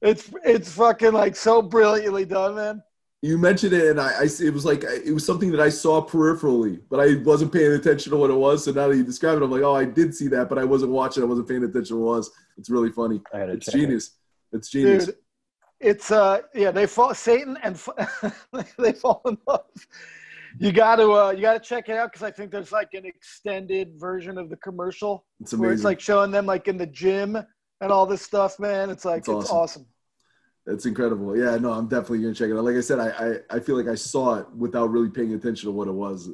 it's, 0.00 0.30
it's 0.44 0.72
fucking 0.72 1.12
like 1.12 1.36
so 1.36 1.62
brilliantly 1.62 2.24
done, 2.24 2.56
man. 2.56 2.82
You 3.24 3.38
mentioned 3.38 3.72
it, 3.72 3.88
and 3.88 4.00
I, 4.00 4.22
I 4.22 4.24
it 4.24 4.52
was 4.52 4.64
like 4.64 4.82
it 4.82 5.12
was 5.12 5.24
something 5.24 5.52
that 5.52 5.60
I 5.60 5.68
saw 5.68 6.04
peripherally, 6.04 6.80
but 6.90 6.98
I 6.98 7.22
wasn't 7.22 7.52
paying 7.52 7.70
attention 7.70 8.10
to 8.10 8.16
what 8.16 8.30
it 8.30 8.36
was. 8.36 8.64
So 8.64 8.72
now 8.72 8.88
that 8.88 8.96
you 8.96 9.04
describe 9.04 9.38
it, 9.38 9.44
I'm 9.44 9.50
like, 9.50 9.62
oh, 9.62 9.76
I 9.76 9.84
did 9.84 10.12
see 10.12 10.26
that, 10.28 10.48
but 10.48 10.58
I 10.58 10.64
wasn't 10.64 10.90
watching. 10.90 11.22
I 11.22 11.26
wasn't 11.26 11.46
paying 11.46 11.62
attention 11.62 11.96
to 11.96 12.02
what 12.02 12.14
it 12.14 12.16
was. 12.16 12.30
It's 12.58 12.68
really 12.68 12.90
funny. 12.90 13.22
I 13.32 13.38
gotta 13.38 13.52
It's 13.52 13.66
check 13.66 13.76
it. 13.76 13.78
genius. 13.78 14.16
It's 14.52 14.68
genius. 14.70 15.06
Dude, 15.06 15.14
it's 15.78 16.10
uh 16.10 16.40
yeah, 16.52 16.72
they 16.72 16.86
fall 16.86 17.14
Satan 17.14 17.56
and 17.62 17.80
they 18.78 18.92
fall 18.92 19.22
in 19.26 19.38
love. 19.46 19.66
You 20.58 20.72
got 20.72 20.96
to 20.96 21.12
uh 21.12 21.30
you 21.30 21.42
got 21.42 21.54
to 21.54 21.60
check 21.60 21.88
it 21.88 21.96
out 21.96 22.12
because 22.12 22.22
I 22.22 22.30
think 22.30 22.50
there's 22.50 22.72
like 22.72 22.88
an 22.94 23.04
extended 23.06 23.92
version 23.96 24.38
of 24.38 24.50
the 24.50 24.56
commercial 24.56 25.24
It's 25.40 25.54
where 25.54 25.72
it's 25.72 25.84
like 25.84 26.00
showing 26.00 26.30
them 26.30 26.46
like 26.46 26.68
in 26.68 26.76
the 26.76 26.86
gym 26.86 27.36
and 27.36 27.92
all 27.92 28.06
this 28.06 28.22
stuff, 28.22 28.58
man. 28.58 28.90
It's 28.90 29.04
like 29.04 29.20
It's 29.20 29.28
it's, 29.28 29.50
awesome. 29.50 29.56
awesome. 29.56 29.86
It's 30.66 30.86
incredible. 30.86 31.36
Yeah, 31.36 31.56
no, 31.56 31.72
I'm 31.72 31.88
definitely 31.88 32.20
gonna 32.20 32.34
check 32.34 32.50
it 32.50 32.56
out. 32.56 32.64
Like 32.64 32.76
I 32.76 32.80
said, 32.80 33.00
I, 33.00 33.08
I 33.08 33.56
I 33.56 33.60
feel 33.60 33.76
like 33.76 33.88
I 33.88 33.96
saw 33.96 34.36
it 34.36 34.46
without 34.56 34.90
really 34.90 35.10
paying 35.10 35.34
attention 35.34 35.66
to 35.68 35.72
what 35.72 35.88
it 35.88 35.92
was. 35.92 36.30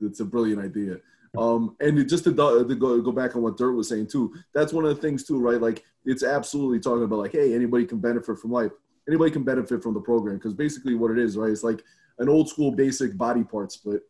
It's 0.00 0.20
a 0.20 0.24
brilliant 0.24 0.60
idea. 0.60 0.98
Um, 1.38 1.76
and 1.80 2.08
just 2.08 2.24
to, 2.24 2.30
to 2.30 2.74
go 2.74 3.00
go 3.00 3.12
back 3.12 3.36
on 3.36 3.42
what 3.42 3.56
Dirt 3.56 3.72
was 3.72 3.88
saying 3.88 4.08
too, 4.08 4.34
that's 4.52 4.72
one 4.72 4.84
of 4.84 4.94
the 4.94 5.00
things 5.00 5.24
too, 5.24 5.38
right? 5.38 5.60
Like 5.60 5.84
it's 6.04 6.22
absolutely 6.22 6.80
talking 6.80 7.04
about 7.04 7.20
like, 7.20 7.32
hey, 7.32 7.54
anybody 7.54 7.86
can 7.86 8.00
benefit 8.00 8.38
from 8.38 8.50
life. 8.50 8.72
Anybody 9.08 9.30
can 9.30 9.44
benefit 9.44 9.82
from 9.82 9.94
the 9.94 10.00
program 10.00 10.36
because 10.36 10.54
basically 10.54 10.94
what 10.94 11.10
it 11.10 11.18
is, 11.18 11.36
right? 11.36 11.50
It's 11.50 11.62
like 11.64 11.82
an 12.20 12.28
old 12.28 12.48
school 12.48 12.70
basic 12.70 13.16
body 13.18 13.42
part 13.42 13.72
split, 13.72 14.02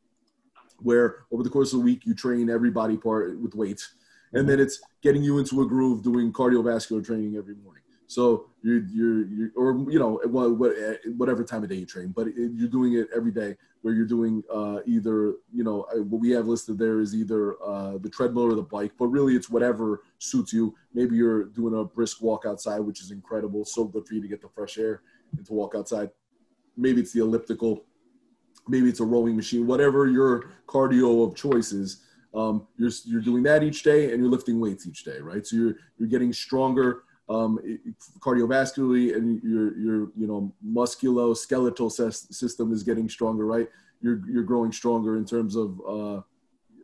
where 0.78 1.08
over 1.32 1.42
the 1.42 1.50
course 1.50 1.72
of 1.72 1.78
the 1.78 1.84
week 1.84 2.02
you 2.04 2.14
train 2.14 2.50
every 2.50 2.70
body 2.70 2.96
part 2.96 3.38
with 3.40 3.54
weights, 3.54 3.94
and 4.34 4.48
then 4.48 4.60
it's 4.60 4.80
getting 5.02 5.22
you 5.22 5.38
into 5.38 5.62
a 5.62 5.66
groove 5.66 6.02
doing 6.02 6.32
cardiovascular 6.32 7.04
training 7.04 7.36
every 7.36 7.54
morning. 7.64 7.82
So 8.06 8.46
you're, 8.62 8.82
you're, 8.86 9.26
you're 9.26 9.50
or 9.56 9.68
you 9.90 9.98
know, 9.98 10.20
what- 10.24 10.56
what- 10.58 10.76
whatever 11.16 11.44
time 11.44 11.62
of 11.62 11.68
day 11.68 11.76
you 11.76 11.86
train, 11.86 12.08
but 12.08 12.26
you're 12.34 12.68
doing 12.68 12.94
it 12.94 13.08
every 13.14 13.30
day 13.30 13.56
where 13.82 13.94
you're 13.94 14.12
doing 14.16 14.42
uh, 14.52 14.80
either, 14.84 15.36
you 15.52 15.64
know, 15.64 15.86
what 16.10 16.20
we 16.20 16.30
have 16.30 16.46
listed 16.48 16.76
there 16.76 17.00
is 17.00 17.14
either 17.14 17.42
uh, 17.62 17.96
the 17.98 18.10
treadmill 18.10 18.44
or 18.44 18.54
the 18.54 18.62
bike, 18.62 18.92
but 18.98 19.06
really 19.06 19.34
it's 19.36 19.48
whatever 19.48 20.02
suits 20.18 20.52
you. 20.52 20.74
Maybe 20.92 21.16
you're 21.16 21.44
doing 21.44 21.74
a 21.78 21.84
brisk 21.84 22.20
walk 22.20 22.44
outside, 22.46 22.80
which 22.80 23.00
is 23.00 23.10
incredible. 23.12 23.64
So 23.64 23.84
good 23.84 24.06
for 24.06 24.14
you 24.14 24.20
to 24.20 24.28
get 24.28 24.42
the 24.42 24.48
fresh 24.48 24.76
air 24.76 25.02
and 25.36 25.46
to 25.46 25.52
walk 25.52 25.74
outside. 25.76 26.10
Maybe 26.76 27.00
it's 27.00 27.12
the 27.12 27.20
elliptical, 27.20 27.84
maybe 28.68 28.88
it's 28.88 29.00
a 29.00 29.04
rowing 29.04 29.36
machine, 29.36 29.66
whatever 29.66 30.06
your 30.06 30.50
cardio 30.66 31.26
of 31.26 31.34
choice 31.34 31.72
is. 31.72 32.04
Um, 32.32 32.66
you're, 32.76 32.92
you're 33.06 33.20
doing 33.20 33.42
that 33.44 33.62
each 33.62 33.82
day 33.82 34.12
and 34.12 34.22
you're 34.22 34.30
lifting 34.30 34.60
weights 34.60 34.86
each 34.86 35.02
day, 35.02 35.18
right? 35.18 35.44
So 35.44 35.56
you're, 35.56 35.76
you're 35.98 36.08
getting 36.08 36.32
stronger 36.32 37.02
um, 37.28 37.58
cardiovascularly 38.18 39.16
and 39.16 39.42
your, 39.42 39.78
your, 39.78 40.12
you 40.16 40.26
know, 40.26 40.52
musculoskeletal 40.66 41.90
ses- 41.90 42.36
system 42.36 42.72
is 42.72 42.82
getting 42.82 43.08
stronger, 43.08 43.46
right? 43.46 43.68
You're, 44.00 44.20
you're 44.28 44.44
growing 44.44 44.72
stronger 44.72 45.16
in 45.16 45.24
terms 45.24 45.56
of, 45.56 45.80
uh, 45.86 46.20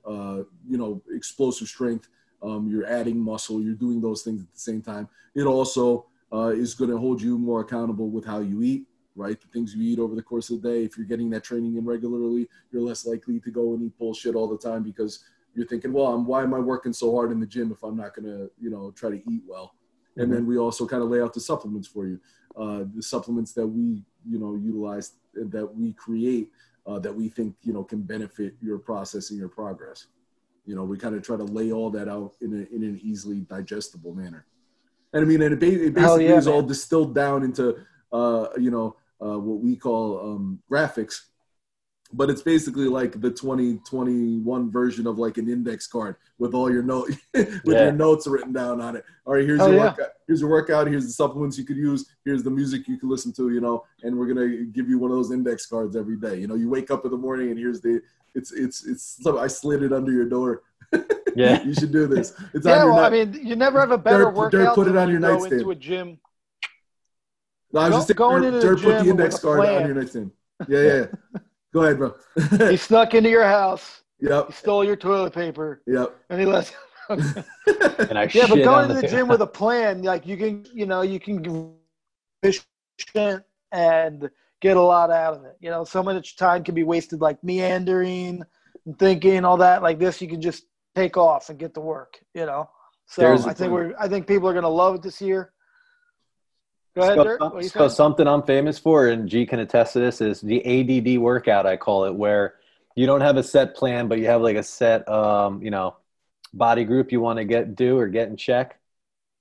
uh, 0.08 0.44
you 0.68 0.78
know, 0.78 1.02
explosive 1.10 1.68
strength. 1.68 2.08
Um, 2.42 2.68
you're 2.68 2.86
adding 2.86 3.18
muscle. 3.18 3.60
You're 3.60 3.74
doing 3.74 4.00
those 4.00 4.22
things 4.22 4.42
at 4.42 4.52
the 4.52 4.60
same 4.60 4.82
time. 4.82 5.08
It 5.34 5.44
also 5.44 6.06
uh, 6.32 6.48
is 6.48 6.74
going 6.74 6.90
to 6.90 6.98
hold 6.98 7.20
you 7.20 7.38
more 7.38 7.60
accountable 7.60 8.10
with 8.10 8.24
how 8.24 8.40
you 8.40 8.62
eat, 8.62 8.86
right? 9.16 9.40
The 9.40 9.48
things 9.48 9.74
you 9.74 9.82
eat 9.82 9.98
over 9.98 10.14
the 10.14 10.22
course 10.22 10.50
of 10.50 10.62
the 10.62 10.68
day. 10.68 10.84
If 10.84 10.96
you're 10.96 11.06
getting 11.06 11.30
that 11.30 11.44
training 11.44 11.76
in 11.76 11.84
regularly, 11.84 12.48
you're 12.70 12.82
less 12.82 13.06
likely 13.06 13.40
to 13.40 13.50
go 13.50 13.74
and 13.74 13.82
eat 13.82 13.98
bullshit 13.98 14.34
all 14.34 14.48
the 14.48 14.58
time 14.58 14.82
because 14.82 15.24
you're 15.54 15.66
thinking, 15.66 15.92
well, 15.92 16.08
I'm, 16.08 16.26
why 16.26 16.42
am 16.42 16.54
I 16.54 16.58
working 16.58 16.92
so 16.92 17.14
hard 17.14 17.32
in 17.32 17.40
the 17.40 17.46
gym 17.46 17.72
if 17.72 17.82
I'm 17.82 17.96
not 17.96 18.14
going 18.14 18.26
to, 18.26 18.50
you 18.60 18.70
know, 18.70 18.92
try 18.92 19.10
to 19.10 19.22
eat 19.30 19.42
well? 19.46 19.74
And 20.18 20.32
then 20.32 20.46
we 20.46 20.56
also 20.56 20.86
kind 20.86 21.02
of 21.02 21.10
lay 21.10 21.20
out 21.20 21.34
the 21.34 21.40
supplements 21.40 21.86
for 21.86 22.06
you, 22.06 22.18
uh, 22.56 22.84
the 22.94 23.02
supplements 23.02 23.52
that 23.52 23.66
we, 23.66 24.02
you 24.26 24.38
know, 24.38 24.54
utilize 24.54 25.12
that 25.34 25.66
we 25.74 25.92
create 25.92 26.50
uh, 26.86 26.98
that 27.00 27.14
we 27.14 27.28
think, 27.28 27.54
you 27.62 27.72
know, 27.72 27.84
can 27.84 28.00
benefit 28.00 28.54
your 28.62 28.78
process 28.78 29.30
and 29.30 29.38
your 29.38 29.48
progress. 29.48 30.06
You 30.64 30.74
know, 30.74 30.84
we 30.84 30.96
kind 30.96 31.14
of 31.14 31.22
try 31.22 31.36
to 31.36 31.44
lay 31.44 31.72
all 31.72 31.90
that 31.90 32.08
out 32.08 32.34
in, 32.40 32.52
a, 32.52 32.74
in 32.74 32.82
an 32.82 33.00
easily 33.02 33.40
digestible 33.40 34.14
manner. 34.14 34.46
And 35.12 35.24
I 35.24 35.28
mean, 35.28 35.42
and 35.42 35.54
it, 35.54 35.60
ba- 35.60 35.86
it 35.86 35.94
basically 35.94 36.28
yeah, 36.28 36.36
is 36.36 36.46
all 36.46 36.62
distilled 36.62 37.14
down 37.14 37.42
into, 37.42 37.76
uh, 38.12 38.48
you 38.58 38.70
know, 38.70 38.96
uh, 39.24 39.38
what 39.38 39.60
we 39.60 39.76
call 39.76 40.20
um, 40.20 40.60
graphics, 40.70 41.20
but 42.12 42.30
it's 42.30 42.42
basically 42.42 42.86
like 42.88 43.20
the 43.20 43.30
2021 43.30 44.70
version 44.70 45.06
of 45.06 45.18
like 45.18 45.38
an 45.38 45.48
index 45.48 45.86
card 45.86 46.16
with 46.38 46.54
all 46.54 46.70
your 46.70 46.82
note 46.82 47.08
with 47.34 47.62
Yeah. 47.64 47.84
your 47.84 47.92
notes 47.92 48.26
written 48.26 48.52
down 48.52 48.80
on 48.80 48.96
it. 48.96 49.04
All 49.24 49.34
right, 49.34 49.44
here's 49.44 49.60
Oh, 49.60 49.66
your 49.66 49.76
yeah. 49.76 49.84
workout. 49.90 50.08
Here's 50.26 50.40
your 50.40 50.50
workout. 50.50 50.86
Here's 50.86 51.06
the 51.06 51.12
supplements 51.12 51.58
you 51.58 51.64
could 51.64 51.76
use. 51.76 52.06
Here's 52.24 52.42
the 52.42 52.50
music 52.50 52.86
you 52.88 52.98
can 52.98 53.08
listen 53.08 53.32
to. 53.34 53.50
You 53.50 53.60
know, 53.60 53.84
and 54.02 54.16
we're 54.16 54.26
gonna 54.32 54.64
give 54.64 54.88
you 54.88 54.98
one 54.98 55.10
of 55.10 55.16
those 55.16 55.32
index 55.32 55.66
cards 55.66 55.96
every 55.96 56.16
day. 56.16 56.36
You 56.38 56.46
know, 56.46 56.54
you 56.54 56.68
wake 56.68 56.90
up 56.90 57.04
in 57.04 57.10
the 57.10 57.16
morning 57.18 57.50
and 57.50 57.58
here's 57.58 57.80
the. 57.80 58.00
It's 58.34 58.52
it's 58.52 58.86
it's. 58.86 59.18
So 59.22 59.38
I 59.38 59.46
slid 59.46 59.82
it 59.82 59.92
under 59.92 60.12
your 60.12 60.26
door. 60.26 60.62
Yeah. 61.34 61.62
you 61.64 61.74
should 61.74 61.90
do 61.92 62.06
this. 62.06 62.34
It's 62.54 62.66
Yeah, 62.66 62.84
well, 62.84 62.98
I 63.00 63.08
mean, 63.10 63.32
you 63.42 63.56
never 63.56 63.80
have 63.80 63.90
a 63.92 63.98
better 63.98 64.30
workout 64.30 64.74
put 64.74 64.88
it 64.88 64.96
on 64.96 65.08
your 65.10 65.20
nightstand. 65.20 65.54
into 65.54 65.70
a 65.70 65.74
gym. 65.74 66.18
No, 67.76 67.82
I 67.82 67.88
was 67.88 67.96
just 67.96 68.06
saying, 68.08 68.16
going 68.16 68.42
Dirk- 68.42 68.54
into 68.54 68.58
the 68.58 68.74
Dirk 68.74 68.80
put 68.82 68.98
the 68.98 68.98
gym 69.04 69.10
index 69.10 69.34
with 69.34 69.42
a 69.42 69.46
card 69.46 69.60
on 69.60 69.66
plan. 69.66 69.86
your 69.86 69.94
nightstand. 69.96 70.30
Yeah, 70.66 70.80
yeah. 70.80 70.94
yeah. 71.34 71.40
Go 71.74 71.82
ahead, 71.82 71.98
bro. 71.98 72.14
He 72.70 72.76
snuck 72.78 73.12
into 73.12 73.28
your 73.28 73.44
house, 73.44 74.00
yep, 74.18 74.46
he 74.46 74.52
stole 74.54 74.82
your 74.82 74.96
toilet 74.96 75.34
paper, 75.34 75.82
yep. 75.86 76.16
and 76.30 76.40
he 76.40 76.46
left. 76.46 76.74
And 77.08 78.18
I 78.18 78.28
Yeah, 78.32 78.46
but 78.48 78.56
going 78.56 78.66
on 78.66 78.88
to 78.88 78.94
the 78.94 79.02
the 79.02 79.08
gym 79.08 79.28
with 79.28 79.42
a 79.42 79.46
plan, 79.46 80.02
like 80.02 80.26
you 80.26 80.36
can, 80.36 80.64
you 80.72 80.86
know, 80.86 81.02
you 81.02 81.20
can 81.20 81.42
be 81.42 81.50
efficient 82.42 83.44
and 83.72 84.28
get 84.60 84.76
a 84.76 84.82
lot 84.82 85.10
out 85.10 85.34
of 85.34 85.44
it. 85.44 85.56
You 85.60 85.70
know, 85.70 85.84
so 85.84 86.02
much 86.02 86.36
time 86.36 86.64
can 86.64 86.74
be 86.74 86.82
wasted 86.82 87.20
like 87.20 87.42
meandering 87.44 88.42
and 88.86 88.98
thinking 88.98 89.44
all 89.44 89.58
that. 89.58 89.82
Like 89.82 89.98
this, 89.98 90.20
you 90.20 90.28
can 90.28 90.40
just 90.40 90.64
take 90.94 91.16
off 91.16 91.48
and 91.50 91.58
get 91.58 91.74
to 91.74 91.80
work. 91.80 92.18
You 92.34 92.46
know, 92.46 92.70
so 93.06 93.22
There's 93.22 93.46
I 93.46 93.50
a 93.50 93.54
think 93.54 93.70
point. 93.70 93.90
we're, 93.90 93.94
I 94.00 94.08
think 94.08 94.26
people 94.26 94.48
are 94.48 94.54
gonna 94.54 94.68
love 94.68 94.94
it 94.94 95.02
this 95.02 95.20
year. 95.20 95.52
Go 96.96 97.02
ahead, 97.02 97.16
So, 97.16 97.24
Dirk. 97.24 97.62
So 97.64 97.88
something 97.88 98.26
I'm 98.26 98.42
famous 98.42 98.78
for, 98.78 99.08
and 99.08 99.28
G 99.28 99.44
can 99.44 99.60
attest 99.60 99.92
to 99.92 100.00
this, 100.00 100.22
is 100.22 100.40
the 100.40 100.64
ADD 100.64 101.18
workout. 101.20 101.66
I 101.66 101.76
call 101.76 102.06
it, 102.06 102.14
where 102.14 102.54
you 102.94 103.06
don't 103.06 103.20
have 103.20 103.36
a 103.36 103.42
set 103.42 103.76
plan, 103.76 104.08
but 104.08 104.18
you 104.18 104.26
have 104.26 104.40
like 104.40 104.56
a 104.56 104.62
set, 104.62 105.06
um, 105.08 105.62
you 105.62 105.70
know, 105.70 105.96
body 106.54 106.84
group 106.84 107.12
you 107.12 107.20
want 107.20 107.38
to 107.38 107.44
get 107.44 107.76
do 107.76 107.98
or 107.98 108.08
get 108.08 108.28
in 108.28 108.36
check. 108.38 108.80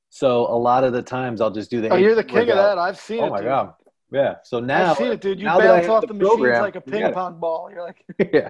So 0.09 0.47
a 0.47 0.57
lot 0.57 0.83
of 0.83 0.91
the 0.91 1.01
times 1.01 1.39
I'll 1.39 1.51
just 1.51 1.71
do 1.71 1.79
the. 1.79 1.89
Oh, 1.89 1.95
you're 1.95 2.13
the 2.15 2.21
ADD 2.21 2.29
king 2.29 2.49
of 2.49 2.57
that. 2.57 2.77
I've 2.77 2.99
seen 2.99 3.19
Oh 3.19 3.25
it. 3.25 3.27
Oh 3.27 3.31
my 3.31 3.37
dude. 3.39 3.45
god! 3.45 3.73
Yeah. 4.11 4.35
So 4.43 4.59
now 4.59 4.91
I've 4.91 4.97
seen 4.97 5.11
it, 5.13 5.21
dude. 5.21 5.39
You 5.39 5.45
now 5.45 5.59
that 5.59 5.71
I 5.71 5.81
bounce 5.81 5.87
off 5.87 6.01
the 6.01 6.07
the, 6.07 6.13
machines 6.13 6.59
like 6.59 6.75
a 6.75 6.81
ping 6.81 7.09
pong 7.11 7.39
ball. 7.39 7.71
You're 7.71 7.83
like, 7.83 8.03
yeah. 8.33 8.49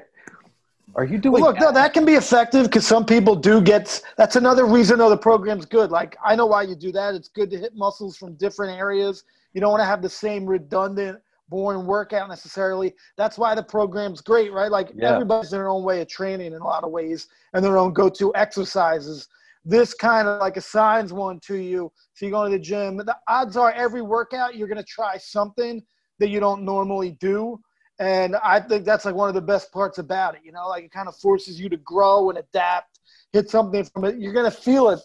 Are 0.95 1.03
you 1.03 1.17
doing? 1.17 1.33
Well, 1.33 1.51
look, 1.51 1.59
no, 1.59 1.71
that 1.73 1.93
can 1.93 2.05
be 2.05 2.13
effective 2.13 2.65
because 2.65 2.87
some 2.87 3.05
people 3.05 3.35
do 3.35 3.61
get. 3.61 4.01
That's 4.17 4.37
another 4.37 4.65
reason 4.65 4.97
though 4.99 5.09
the 5.09 5.17
program's 5.17 5.65
good. 5.65 5.91
Like 5.91 6.17
I 6.23 6.35
know 6.35 6.45
why 6.45 6.63
you 6.63 6.75
do 6.75 6.91
that. 6.93 7.15
It's 7.15 7.27
good 7.27 7.49
to 7.51 7.57
hit 7.57 7.75
muscles 7.75 8.15
from 8.15 8.35
different 8.35 8.77
areas. 8.77 9.25
You 9.53 9.61
don't 9.61 9.71
want 9.71 9.81
to 9.81 9.85
have 9.85 10.01
the 10.01 10.09
same 10.09 10.45
redundant, 10.45 11.19
boring 11.49 11.85
workout 11.85 12.29
necessarily. 12.29 12.93
That's 13.17 13.37
why 13.37 13.55
the 13.55 13.63
program's 13.63 14.21
great, 14.21 14.53
right? 14.53 14.71
Like 14.71 14.91
Yeah. 14.95 15.13
everybody's 15.13 15.51
their 15.51 15.67
own 15.67 15.83
way 15.83 16.01
of 16.01 16.07
training 16.07 16.53
in 16.53 16.61
a 16.61 16.65
lot 16.65 16.83
of 16.85 16.91
ways 16.91 17.27
and 17.53 17.63
their 17.63 17.77
own 17.77 17.91
go-to 17.91 18.33
exercises. 18.35 19.27
This 19.65 19.93
kind 19.93 20.27
of 20.27 20.39
like 20.39 20.55
assigns 20.57 21.11
one 21.11 21.39
to 21.41 21.55
you. 21.55 21.91
So 22.13 22.25
you 22.25 22.31
go 22.31 22.45
to 22.45 22.51
the 22.51 22.59
gym. 22.59 22.97
The 22.97 23.17
odds 23.27 23.57
are 23.57 23.71
every 23.73 24.01
workout 24.01 24.55
you're 24.55 24.67
going 24.67 24.77
to 24.77 24.83
try 24.83 25.17
something 25.17 25.83
that 26.19 26.29
you 26.29 26.39
don't 26.39 26.63
normally 26.63 27.11
do. 27.19 27.59
And 27.99 28.35
I 28.37 28.59
think 28.59 28.85
that's 28.85 29.05
like 29.05 29.15
one 29.15 29.29
of 29.29 29.35
the 29.35 29.41
best 29.41 29.71
parts 29.71 29.97
about 29.97 30.35
it. 30.35 30.41
You 30.43 30.51
know, 30.51 30.67
like 30.67 30.83
it 30.83 30.91
kind 30.91 31.07
of 31.07 31.15
forces 31.15 31.59
you 31.59 31.69
to 31.69 31.77
grow 31.77 32.29
and 32.29 32.37
adapt, 32.37 32.99
hit 33.31 33.49
something 33.49 33.83
from 33.85 34.05
it. 34.05 34.17
You're 34.17 34.33
gonna 34.33 34.51
feel 34.51 34.89
it. 34.89 34.99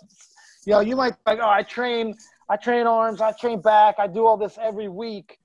You 0.67 0.73
know, 0.73 0.81
you 0.81 0.97
might 0.97 1.15
like, 1.27 1.39
oh, 1.41 1.49
I 1.49 1.63
train, 1.63 2.17
I 2.49 2.57
train 2.57 2.87
arms, 2.87 3.21
I 3.21 3.33
train 3.33 3.61
back, 3.61 3.97
I 3.99 4.07
do 4.07 4.27
all 4.27 4.37
this 4.37 4.59
every 4.61 4.89
week. 4.89 5.39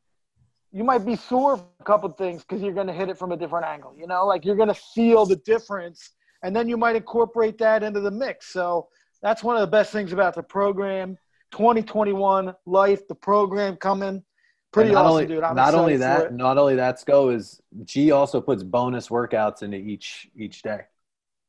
You 0.71 0.83
might 0.83 1.05
be 1.05 1.15
sore 1.15 1.57
for 1.57 1.65
a 1.79 1.83
couple 1.83 2.09
things 2.09 2.41
because 2.41 2.61
you're 2.61 2.73
gonna 2.73 2.93
hit 2.93 3.09
it 3.09 3.17
from 3.17 3.31
a 3.31 3.37
different 3.37 3.65
angle. 3.65 3.95
You 3.97 4.07
know, 4.07 4.25
like 4.25 4.43
you're 4.43 4.57
gonna 4.57 4.73
feel 4.73 5.25
the 5.25 5.37
difference, 5.37 6.11
and 6.43 6.55
then 6.55 6.67
you 6.67 6.77
might 6.77 6.95
incorporate 6.95 7.57
that 7.59 7.83
into 7.83 7.99
the 7.99 8.11
mix. 8.11 8.51
So 8.51 8.87
that's 9.21 9.43
one 9.43 9.55
of 9.55 9.61
the 9.61 9.67
best 9.67 9.91
things 9.91 10.13
about 10.13 10.33
the 10.35 10.43
program. 10.43 11.17
2021 11.51 12.53
life, 12.65 13.07
the 13.07 13.15
program 13.15 13.77
coming. 13.77 14.23
Pretty 14.75 14.89
And 14.89 14.95
not 14.95 15.05
awesome, 15.05 15.11
only, 15.13 15.25
dude. 15.27 15.43
I'm 15.43 15.55
not 15.55 15.73
only 15.73 15.93
excited 15.93 16.15
for 16.15 16.21
that, 16.23 16.33
it. 16.33 16.37
not 16.37 16.57
only 16.57 16.75
that, 16.75 16.99
Sco 16.99 17.29
is 17.29 17.61
G 17.85 18.11
also 18.11 18.41
puts 18.41 18.61
bonus 18.61 19.07
workouts 19.07 19.63
into 19.63 19.77
each 19.77 20.29
each 20.35 20.61
day. 20.63 20.81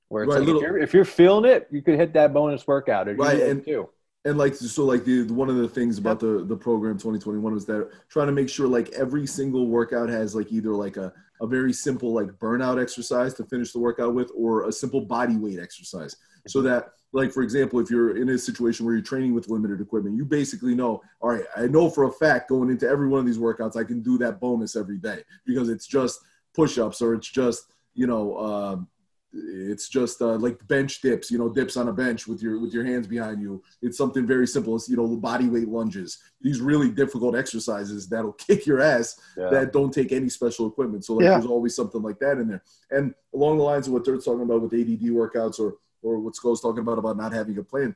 Where 0.09 0.23
it's 0.23 0.31
Right, 0.31 0.39
like 0.39 0.47
little- 0.47 0.63
if, 0.63 0.67
you're, 0.69 0.79
if 0.79 0.95
you're 0.95 1.05
feeling 1.05 1.45
it, 1.51 1.67
you 1.73 1.83
could 1.83 1.97
hit 1.99 2.13
that 2.13 2.33
bonus 2.33 2.65
workout. 2.69 3.09
Or 3.09 3.17
Right, 3.17 3.41
and- 3.43 3.65
too. 3.65 3.89
and 4.25 4.39
like 4.39 4.55
so 4.55 4.85
like 4.85 5.05
the 5.05 5.25
one 5.25 5.51
of 5.51 5.57
the 5.57 5.69
things 5.69 5.99
about 5.99 6.21
the 6.21 6.45
the 6.45 6.57
program 6.57 6.95
2021 6.99 7.53
was 7.53 7.67
that 7.67 7.91
trying 8.09 8.27
to 8.29 8.33
make 8.33 8.49
sure 8.49 8.69
like 8.69 8.91
every 8.91 9.27
single 9.27 9.67
workout 9.67 10.09
has 10.09 10.35
like 10.37 10.53
either 10.53 10.71
like 10.71 10.97
a 10.97 11.13
a 11.41 11.47
very 11.49 11.73
simple 11.73 12.13
like 12.15 12.29
burnout 12.39 12.81
exercise 12.81 13.35
to 13.35 13.45
finish 13.45 13.73
the 13.73 13.79
workout 13.81 14.15
with 14.15 14.31
or 14.37 14.69
a 14.69 14.73
simple 14.73 15.01
body 15.01 15.37
weight 15.37 15.59
exercise 15.59 16.17
so 16.47 16.61
mm-hmm. 16.61 16.69
that 16.69 16.93
like 17.13 17.33
for 17.33 17.43
example 17.43 17.79
if 17.79 17.91
you're 17.91 18.17
in 18.17 18.29
a 18.31 18.39
situation 18.39 18.85
where 18.85 18.95
you're 18.95 19.03
training 19.03 19.35
with 19.35 19.49
limited 19.49 19.81
equipment 19.81 20.17
you 20.17 20.25
basically 20.25 20.75
know 20.75 21.01
all 21.21 21.31
right 21.31 21.45
i 21.57 21.67
know 21.67 21.89
for 21.89 22.05
a 22.05 22.13
fact 22.13 22.49
going 22.49 22.71
into 22.71 22.89
every 22.89 23.09
one 23.09 23.21
of 23.21 23.27
these 23.27 23.39
workouts 23.39 23.77
i 23.77 23.85
can 23.85 24.03
do 24.03 24.19
that 24.19 24.41
bonus 24.41 24.77
every 24.77 24.99
day 24.99 25.23
because 25.45 25.69
it's 25.69 25.87
just 25.87 26.21
push-ups 26.55 27.01
or 27.03 27.15
it's 27.15 27.29
just 27.29 27.73
you 27.95 28.07
know 28.07 28.37
um, 28.39 28.89
it's 29.37 29.89
just 29.89 30.23
uh, 30.23 30.37
like 30.37 30.67
bench 30.69 31.01
dips, 31.01 31.31
you 31.31 31.39
know, 31.39 31.49
dips 31.49 31.77
on 31.77 31.89
a 31.89 31.93
bench 31.93 32.27
with 32.27 32.43
your 32.43 32.59
with 32.59 32.73
your 32.73 32.85
hands 32.85 33.07
behind 33.07 33.41
you. 33.41 33.63
It's 33.83 33.99
something 33.99 34.27
very 34.27 34.47
simple. 34.47 34.77
It's 34.77 34.89
you 34.89 34.97
know 34.97 35.17
body 35.17 35.49
weight 35.49 35.69
lunges. 35.69 36.19
These 36.41 36.61
really 36.61 36.91
difficult 36.91 37.37
exercises 37.37 38.09
that'll 38.09 38.33
kick 38.49 38.67
your 38.67 38.81
ass 38.81 39.19
yeah. 39.37 39.51
that 39.51 39.73
don't 39.73 39.93
take 39.93 40.13
any 40.13 40.29
special 40.29 40.69
equipment. 40.69 41.05
So 41.05 41.15
like, 41.15 41.25
yeah. 41.25 41.31
there's 41.33 41.47
always 41.47 41.75
something 41.75 42.03
like 42.03 42.19
that 42.21 42.39
in 42.39 42.49
there. 42.49 42.63
And 42.91 43.15
along 43.35 43.59
the 43.59 43.65
lines 43.65 43.87
of 43.87 43.93
what 43.93 44.05
Dirt's 44.05 44.25
talking 44.25 44.43
about 44.43 44.63
with 44.63 44.73
ADD 44.73 45.11
workouts 45.11 45.59
or 45.59 45.77
or 46.03 46.19
what 46.19 46.37
Skull's 46.37 46.61
talking 46.61 46.81
about 46.81 46.99
about 46.99 47.17
not 47.17 47.33
having 47.33 47.59
a 47.59 47.63
plan. 47.63 47.95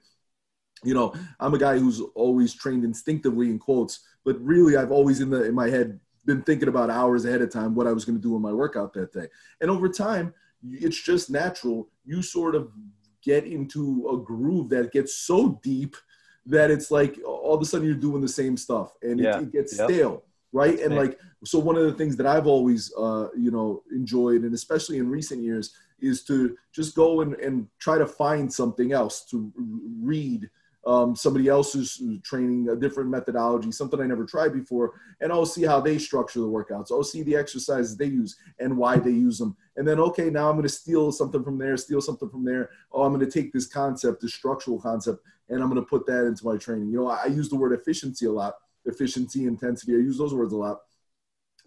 You 0.83 0.95
know, 0.95 1.15
I'm 1.39 1.55
a 1.55 1.59
guy 1.59 1.79
who's 1.79 2.01
always 2.15 2.55
trained 2.55 2.85
instinctively 2.85 3.51
in 3.51 3.59
quotes, 3.59 4.01
but 4.25 4.41
really 4.41 4.77
I've 4.77 4.93
always 4.93 5.21
in 5.21 5.31
the 5.31 5.45
in 5.45 5.55
my 5.55 5.69
head 5.69 6.01
been 6.25 6.43
thinking 6.43 6.69
about 6.69 6.91
hours 6.91 7.25
ahead 7.25 7.43
of 7.43 7.51
time 7.51 7.75
what 7.75 7.87
I 7.87 7.93
was 7.93 8.05
going 8.05 8.17
to 8.17 8.23
do 8.23 8.37
in 8.37 8.43
my 8.43 8.53
workout 8.53 8.93
that 8.95 9.13
day. 9.13 9.27
And 9.61 9.71
over 9.71 9.89
time 9.89 10.35
it's 10.63 11.01
just 11.01 11.31
natural. 11.31 11.89
You 12.05 12.23
sort 12.23 12.55
of 12.55 12.71
get 13.23 13.45
into 13.45 14.09
a 14.13 14.17
groove 14.17 14.69
that 14.71 14.93
gets 14.93 15.15
so 15.15 15.61
deep 15.63 15.97
that 16.47 16.71
it's 16.71 16.91
like 16.91 17.19
all 17.25 17.55
of 17.55 17.61
a 17.61 17.65
sudden 17.65 17.87
you're 17.87 17.95
doing 17.95 18.23
the 18.23 18.29
same 18.29 18.57
stuff 18.57 18.95
and 19.03 19.21
yeah. 19.21 19.39
it, 19.39 19.43
it, 19.43 19.53
gets 19.53 19.79
yep. 19.79 19.91
stale 19.91 20.25
right 20.53 20.81
and 20.81 20.97
like 20.97 21.19
so 21.45 21.59
one 21.59 21.77
of 21.77 21.85
the 21.85 21.93
things 21.93 22.17
that 22.17 22.27
i've 22.27 22.47
always 22.47 22.93
uh, 22.97 23.29
you 23.37 23.51
know 23.51 23.83
enjoyed 23.93 24.43
and 24.43 24.55
especially 24.55 24.97
in 24.97 25.09
recent 25.09 25.43
years 25.43 25.75
is 26.03 26.25
to 26.25 26.57
just 26.73 26.95
go 26.95 27.21
and, 27.21 27.35
and 27.35 27.67
try 27.79 27.99
to 27.99 28.07
find 28.07 28.53
something 28.53 28.93
else 28.93 29.25
to 29.27 29.53
read 30.01 30.49
um, 30.87 31.15
somebody 31.15 31.49
else's 31.49 32.03
training, 32.23 32.71
a 32.71 32.77
different 32.77 33.11
methodology, 33.11 33.71
something 33.71 34.01
I 34.01 34.07
never 34.07 34.25
tried 34.25 34.55
before, 34.55 34.95
and 35.21 35.31
I'll 35.31 35.45
see 35.45 35.65
how 35.65 35.79
they 35.81 35.99
structure 35.99 36.41
the 36.41 36.47
workouts. 36.47 36.91
I'll 36.91 37.05
see 37.05 37.23
the 37.23 37.37
exercises 37.37 37.97
they 37.97 38.07
use 38.07 38.37
and 38.59 38.77
why 38.77 38.97
they 38.99 39.11
use 39.11 39.39
them. 39.39 39.57
And 39.77 39.87
then, 39.87 40.01
okay, 40.01 40.31
now 40.31 40.49
I'm 40.49 40.57
going 40.57 40.63
to 40.63 40.71
steal 40.71 41.13
something 41.13 41.45
from 41.45 41.59
there, 41.59 41.77
steal 41.77 42.01
something 42.01 42.31
from 42.31 42.45
there. 42.45 42.71
Oh, 42.93 43.03
I'm 43.03 43.13
going 43.13 43.25
to 43.25 43.31
take 43.31 43.53
this 43.53 43.67
concept, 43.67 44.23
this 44.23 44.35
structural 44.35 44.81
concept, 44.81 45.23
and 45.51 45.63
I'm 45.63 45.69
going 45.69 45.83
to 45.83 45.89
put 45.89 46.07
that 46.07 46.25
into 46.27 46.47
my 46.47 46.57
training. 46.57 46.91
You 46.91 47.01
know, 47.01 47.09
I, 47.09 47.25
I 47.25 47.27
use 47.27 47.51
the 47.51 47.57
word 47.57 47.79
efficiency 47.79 48.25
a 48.25 48.33
lot, 48.33 48.55
efficiency, 48.87 49.45
intensity. 49.45 49.95
I 49.95 49.99
use 49.99 50.17
those 50.17 50.35
words 50.35 50.55
a 50.55 50.57
lot 50.57 50.81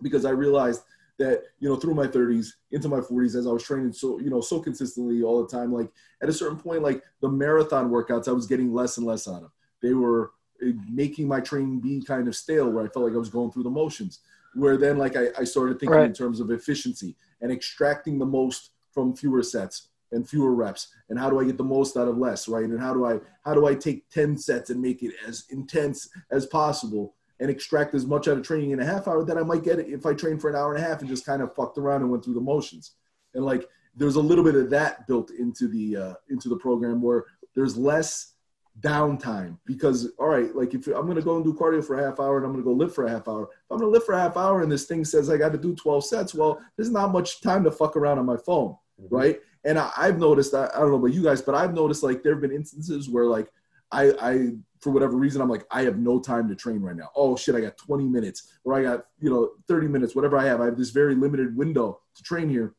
because 0.01 0.25
I 0.25 0.31
realized– 0.31 0.81
that 1.19 1.43
you 1.59 1.69
know 1.69 1.75
through 1.75 1.93
my 1.93 2.07
30s 2.07 2.47
into 2.71 2.89
my 2.89 2.99
40s 2.99 3.35
as 3.35 3.45
i 3.45 3.51
was 3.51 3.63
training 3.63 3.93
so 3.93 4.19
you 4.19 4.29
know 4.29 4.41
so 4.41 4.59
consistently 4.59 5.21
all 5.21 5.43
the 5.43 5.47
time 5.47 5.71
like 5.71 5.91
at 6.21 6.29
a 6.29 6.33
certain 6.33 6.57
point 6.57 6.81
like 6.81 7.03
the 7.21 7.29
marathon 7.29 7.89
workouts 7.89 8.27
i 8.27 8.31
was 8.31 8.47
getting 8.47 8.73
less 8.73 8.97
and 8.97 9.05
less 9.05 9.27
on 9.27 9.43
them 9.43 9.51
they 9.81 9.93
were 9.93 10.31
eh, 10.63 10.71
making 10.89 11.27
my 11.27 11.39
training 11.39 11.79
be 11.79 12.01
kind 12.03 12.27
of 12.27 12.35
stale 12.35 12.69
where 12.69 12.83
i 12.83 12.87
felt 12.89 13.05
like 13.05 13.13
i 13.13 13.19
was 13.19 13.29
going 13.29 13.51
through 13.51 13.63
the 13.63 13.69
motions 13.69 14.19
where 14.55 14.77
then 14.77 14.97
like 14.97 15.15
i, 15.15 15.27
I 15.37 15.43
started 15.43 15.79
thinking 15.79 15.97
right. 15.97 16.05
in 16.05 16.13
terms 16.13 16.39
of 16.39 16.49
efficiency 16.49 17.15
and 17.41 17.51
extracting 17.51 18.17
the 18.17 18.25
most 18.25 18.71
from 18.91 19.15
fewer 19.15 19.43
sets 19.43 19.89
and 20.11 20.27
fewer 20.27 20.53
reps 20.53 20.89
and 21.09 21.19
how 21.19 21.29
do 21.29 21.39
i 21.39 21.45
get 21.45 21.57
the 21.57 21.63
most 21.63 21.97
out 21.97 22.07
of 22.07 22.17
less 22.17 22.47
right? 22.47 22.65
And 22.65 22.79
how 22.79 22.93
do 22.93 23.05
i 23.05 23.19
how 23.43 23.53
do 23.53 23.67
i 23.67 23.75
take 23.75 24.09
10 24.09 24.37
sets 24.37 24.69
and 24.69 24.81
make 24.81 25.03
it 25.03 25.13
as 25.27 25.45
intense 25.49 26.09
as 26.31 26.45
possible 26.45 27.15
and 27.43 27.51
extract 27.51 27.93
as 27.93 28.05
much 28.05 28.29
out 28.29 28.37
of 28.37 28.47
training 28.47 28.71
in 28.71 28.79
a 28.79 28.85
half 28.85 29.05
hour 29.05 29.25
that 29.25 29.37
I 29.37 29.43
might 29.43 29.65
get 29.65 29.77
if 29.77 30.05
I 30.05 30.13
train 30.13 30.39
for 30.39 30.49
an 30.49 30.55
hour 30.55 30.73
and 30.73 30.81
a 30.81 30.87
half 30.87 31.01
and 31.01 31.09
just 31.09 31.25
kind 31.25 31.41
of 31.41 31.53
fucked 31.53 31.77
around 31.77 32.01
and 32.01 32.09
went 32.09 32.23
through 32.23 32.35
the 32.35 32.39
motions. 32.39 32.93
And 33.33 33.43
like 33.43 33.67
there's 33.93 34.15
a 34.15 34.21
little 34.21 34.45
bit 34.45 34.55
of 34.55 34.69
that 34.69 35.05
built 35.07 35.29
into 35.29 35.67
the 35.67 35.97
uh, 35.97 36.13
into 36.29 36.47
the 36.47 36.55
program 36.55 37.01
where 37.01 37.25
there's 37.53 37.75
less 37.75 38.35
downtime 38.79 39.57
because 39.65 40.09
all 40.19 40.29
right, 40.29 40.55
like 40.55 40.73
if 40.73 40.87
I'm 40.87 41.05
gonna 41.05 41.21
go 41.21 41.35
and 41.35 41.43
do 41.43 41.53
cardio 41.53 41.83
for 41.83 41.99
a 41.99 42.09
half 42.09 42.21
hour 42.21 42.37
and 42.37 42.45
I'm 42.45 42.53
gonna 42.53 42.63
go 42.63 42.71
lift 42.71 42.95
for 42.95 43.07
a 43.07 43.09
half 43.09 43.27
hour, 43.27 43.43
if 43.43 43.49
I'm 43.69 43.77
gonna 43.77 43.91
lift 43.91 44.05
for 44.05 44.13
a 44.13 44.21
half 44.21 44.37
hour 44.37 44.61
and 44.61 44.71
this 44.71 44.85
thing 44.85 45.03
says 45.03 45.29
I 45.29 45.35
got 45.35 45.51
to 45.51 45.57
do 45.57 45.75
12 45.75 46.05
sets, 46.05 46.33
well, 46.33 46.61
there's 46.77 46.91
not 46.91 47.11
much 47.11 47.41
time 47.41 47.65
to 47.65 47.71
fuck 47.71 47.97
around 47.97 48.19
on 48.19 48.25
my 48.25 48.37
phone, 48.37 48.77
mm-hmm. 49.01 49.13
right? 49.13 49.39
And 49.65 49.77
I, 49.77 49.91
have 49.97 50.17
noticed, 50.17 50.53
I, 50.53 50.69
I 50.73 50.79
don't 50.79 50.91
know 50.91 50.95
about 50.95 51.13
you 51.13 51.23
guys, 51.23 51.41
but 51.41 51.55
I've 51.55 51.73
noticed 51.73 52.03
like 52.03 52.23
there 52.23 52.33
have 52.33 52.41
been 52.41 52.51
instances 52.51 53.09
where 53.09 53.25
like 53.25 53.49
I, 53.93 54.13
I 54.19 54.49
for 54.81 54.91
whatever 54.91 55.15
reason, 55.15 55.41
I'm 55.41 55.49
like, 55.49 55.65
I 55.71 55.83
have 55.83 55.97
no 55.97 56.19
time 56.19 56.49
to 56.49 56.55
train 56.55 56.81
right 56.81 56.95
now. 56.95 57.09
Oh 57.15 57.37
shit, 57.37 57.55
I 57.55 57.61
got 57.61 57.77
20 57.77 58.05
minutes 58.05 58.51
or 58.65 58.73
I 58.73 58.83
got, 58.83 59.05
you 59.19 59.29
know, 59.29 59.51
30 59.69 59.87
minutes, 59.87 60.13
whatever 60.13 60.37
I 60.37 60.45
have. 60.45 60.59
I 60.59 60.65
have 60.65 60.77
this 60.77 60.89
very 60.89 61.15
limited 61.15 61.55
window 61.55 62.01
to 62.15 62.23
train 62.23 62.49
here. 62.49 62.75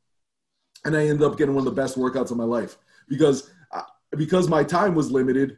And 0.84 0.94
I 0.94 1.06
ended 1.06 1.22
up 1.22 1.38
getting 1.38 1.54
one 1.54 1.66
of 1.66 1.74
the 1.74 1.80
best 1.80 1.96
workouts 1.96 2.30
of 2.30 2.36
my 2.36 2.44
life 2.44 2.76
because, 3.08 3.50
uh, 3.72 3.82
because 4.10 4.48
my 4.48 4.62
time 4.62 4.94
was 4.94 5.10
limited. 5.10 5.56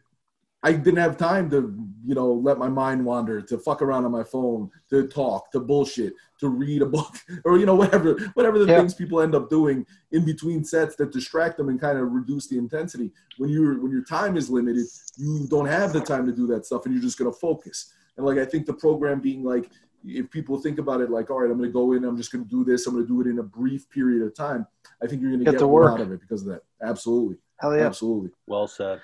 I 0.62 0.72
didn't 0.72 1.00
have 1.00 1.16
time 1.16 1.50
to, 1.50 1.76
you 2.06 2.14
know, 2.14 2.32
let 2.32 2.56
my 2.56 2.68
mind 2.68 3.04
wander, 3.04 3.42
to 3.42 3.58
fuck 3.58 3.82
around 3.82 4.04
on 4.04 4.12
my 4.12 4.22
phone, 4.22 4.70
to 4.90 5.08
talk, 5.08 5.50
to 5.50 5.58
bullshit, 5.58 6.12
to 6.38 6.48
read 6.48 6.82
a 6.82 6.86
book, 6.86 7.16
or 7.44 7.58
you 7.58 7.66
know, 7.66 7.74
whatever, 7.74 8.14
whatever 8.34 8.58
the 8.58 8.66
yeah. 8.66 8.78
things 8.78 8.94
people 8.94 9.20
end 9.20 9.34
up 9.34 9.50
doing 9.50 9.84
in 10.12 10.24
between 10.24 10.64
sets 10.64 10.94
that 10.96 11.12
distract 11.12 11.56
them 11.56 11.68
and 11.68 11.80
kind 11.80 11.98
of 11.98 12.12
reduce 12.12 12.46
the 12.46 12.56
intensity. 12.56 13.10
When 13.38 13.50
you 13.50 13.80
when 13.82 13.90
your 13.90 14.04
time 14.04 14.36
is 14.36 14.48
limited, 14.48 14.86
you 15.16 15.46
don't 15.48 15.66
have 15.66 15.92
the 15.92 16.00
time 16.00 16.26
to 16.26 16.32
do 16.32 16.46
that 16.48 16.64
stuff, 16.64 16.86
and 16.86 16.94
you're 16.94 17.02
just 17.02 17.18
gonna 17.18 17.32
focus. 17.32 17.92
And 18.16 18.24
like 18.24 18.38
I 18.38 18.44
think 18.44 18.66
the 18.66 18.74
program 18.74 19.20
being 19.20 19.42
like, 19.42 19.68
if 20.04 20.30
people 20.30 20.60
think 20.60 20.78
about 20.78 21.00
it 21.00 21.10
like, 21.10 21.30
all 21.30 21.40
right, 21.40 21.50
I'm 21.50 21.58
gonna 21.58 21.70
go 21.70 21.92
in, 21.92 22.04
I'm 22.04 22.16
just 22.16 22.30
gonna 22.30 22.44
do 22.44 22.64
this, 22.64 22.86
I'm 22.86 22.94
gonna 22.94 23.06
do 23.06 23.20
it 23.20 23.26
in 23.26 23.40
a 23.40 23.42
brief 23.42 23.90
period 23.90 24.22
of 24.22 24.34
time. 24.34 24.64
I 25.02 25.08
think 25.08 25.22
you're 25.22 25.32
gonna 25.32 25.44
get, 25.44 25.58
get 25.58 25.62
more 25.62 25.90
out 25.90 26.00
of 26.00 26.12
it 26.12 26.20
because 26.20 26.42
of 26.42 26.48
that. 26.48 26.62
Absolutely. 26.80 27.36
Hell 27.58 27.76
yeah. 27.76 27.86
Absolutely. 27.86 28.30
Well 28.46 28.68
said. 28.68 29.00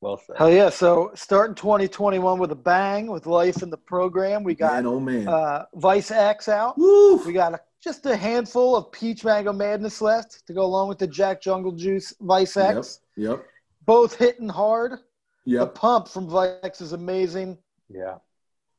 Well 0.00 0.16
said. 0.16 0.36
Hell 0.36 0.50
yeah! 0.50 0.70
So 0.70 1.10
starting 1.14 1.56
2021 1.56 2.38
with 2.38 2.52
a 2.52 2.56
bang, 2.56 3.08
with 3.08 3.26
life 3.26 3.62
in 3.62 3.70
the 3.70 3.76
program. 3.76 4.44
We 4.44 4.54
got 4.54 4.74
man, 4.74 4.86
oh 4.86 5.00
man. 5.00 5.26
Uh, 5.26 5.64
Vice 5.74 6.12
X 6.12 6.48
out. 6.48 6.78
Woo. 6.78 7.16
We 7.24 7.32
got 7.32 7.54
a, 7.54 7.60
just 7.82 8.06
a 8.06 8.14
handful 8.14 8.76
of 8.76 8.92
Peach 8.92 9.24
Mango 9.24 9.52
Madness 9.52 10.00
left 10.00 10.46
to 10.46 10.52
go 10.52 10.62
along 10.62 10.88
with 10.88 10.98
the 10.98 11.06
Jack 11.06 11.42
Jungle 11.42 11.72
Juice 11.72 12.14
Vice 12.20 12.56
X. 12.56 13.00
Yep. 13.16 13.30
yep. 13.30 13.46
Both 13.86 14.16
hitting 14.16 14.48
hard. 14.48 15.00
Yep. 15.46 15.60
The 15.60 15.66
pump 15.66 16.08
from 16.08 16.28
Vice 16.28 16.54
X 16.62 16.80
is 16.80 16.92
amazing. 16.92 17.58
Yeah. 17.88 18.16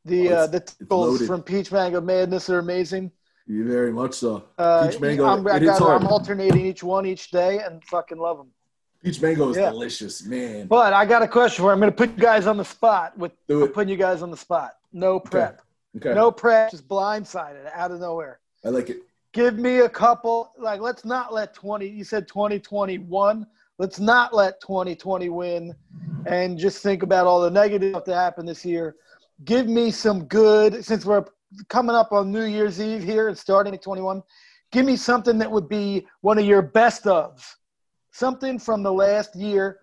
The 0.06 0.30
oh, 0.30 0.36
uh, 0.36 0.48
the 0.48 0.60
tickles 0.62 1.28
from 1.28 1.44
Peach 1.44 1.70
Mango 1.72 2.00
Madness 2.00 2.50
are 2.50 2.60
amazing. 2.60 3.12
You 3.46 3.68
very 3.68 3.92
much 3.92 4.14
so. 4.14 4.46
Uh, 4.58 4.88
Peach 4.88 5.02
Mango. 5.02 5.26
I'm, 5.26 5.46
it 5.48 5.68
I 5.68 5.96
am 5.96 6.08
alternating 6.08 6.66
each 6.66 6.82
one 6.82 7.06
each 7.06 7.32
day 7.32 7.60
and 7.60 7.84
fucking 7.86 8.18
love 8.18 8.38
them. 8.38 8.52
Peach 9.04 9.22
mango 9.22 9.50
is 9.50 9.58
yeah. 9.58 9.70
delicious, 9.70 10.26
man. 10.26 10.68
But 10.68 10.94
I 10.94 11.06
got 11.06 11.22
a 11.22 11.28
question 11.28 11.64
for 11.64 11.70
you. 11.70 11.72
I'm 11.72 11.80
going 11.80 11.92
to 11.92 11.96
put 11.96 12.10
you 12.10 12.22
guys 12.22 12.48
on 12.48 12.58
the 12.58 12.66
spot. 12.66 13.18
With 13.18 13.32
putting 13.48 13.90
you 13.90 13.98
guys 13.98 14.22
on 14.22 14.30
the 14.30 14.38
spot. 14.38 14.72
No 14.92 15.20
prep. 15.20 15.62
Okay. 15.96 16.10
okay. 16.10 16.16
No 16.16 16.32
prep. 16.32 16.72
Just 16.72 16.88
blindsided 16.88 17.72
out 17.74 17.92
of 17.92 18.02
nowhere. 18.02 18.40
I 18.66 18.70
like 18.70 18.90
it. 18.90 18.98
Give 19.32 19.58
me 19.58 19.80
a 19.80 19.90
couple. 19.90 20.52
Like, 20.58 20.82
let's 20.82 21.06
not 21.06 21.34
let 21.34 21.54
20. 21.54 21.88
You 21.88 22.04
said 22.04 22.28
2021. 22.28 23.48
Let's 23.78 24.00
not 24.00 24.36
let 24.36 24.60
2020 24.60 25.30
win, 25.30 25.74
and 26.26 26.58
just 26.58 26.84
think 26.84 27.02
about 27.02 27.26
all 27.26 27.40
the 27.40 27.50
negative 27.50 27.92
stuff 27.92 28.04
that 28.06 28.16
happened 28.16 28.50
this 28.50 28.66
year. 28.66 28.98
Give 29.46 29.68
me 29.68 29.90
some 29.90 30.26
good. 30.26 30.84
Since 30.84 31.06
we're 31.06 31.24
coming 31.70 31.96
up 31.96 32.12
on 32.12 32.30
New 32.30 32.44
Year's 32.44 32.82
Eve 32.82 33.02
here 33.02 33.30
and 33.30 33.38
starting 33.38 33.74
at 33.74 33.82
21, 33.82 34.22
give 34.74 34.86
me 34.86 34.98
something 34.98 35.38
that 35.38 35.50
would 35.50 35.70
be 35.70 36.06
one 36.20 36.38
of 36.38 36.44
your 36.44 36.62
best 36.62 37.06
ofs 37.06 37.56
something 38.20 38.60
from 38.60 38.84
the 38.84 38.92
last 38.92 39.36
year, 39.36 39.80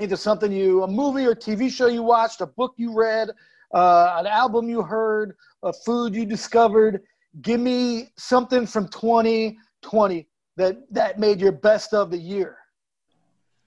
either 0.00 0.16
something 0.16 0.50
you, 0.50 0.82
a 0.82 0.88
movie 0.88 1.24
or 1.24 1.34
TV 1.34 1.70
show 1.70 1.86
you 1.86 2.02
watched, 2.02 2.40
a 2.40 2.46
book 2.46 2.74
you 2.76 2.92
read, 2.92 3.30
uh, 3.72 4.16
an 4.18 4.26
album 4.26 4.68
you 4.68 4.82
heard, 4.82 5.36
a 5.62 5.72
food 5.72 6.14
you 6.14 6.26
discovered. 6.26 7.02
Give 7.40 7.60
me 7.60 8.08
something 8.18 8.66
from 8.66 8.88
2020 8.88 10.26
that 10.56 10.76
that 10.92 11.18
made 11.18 11.40
your 11.40 11.52
best 11.52 11.94
of 11.94 12.10
the 12.10 12.18
year. 12.18 12.58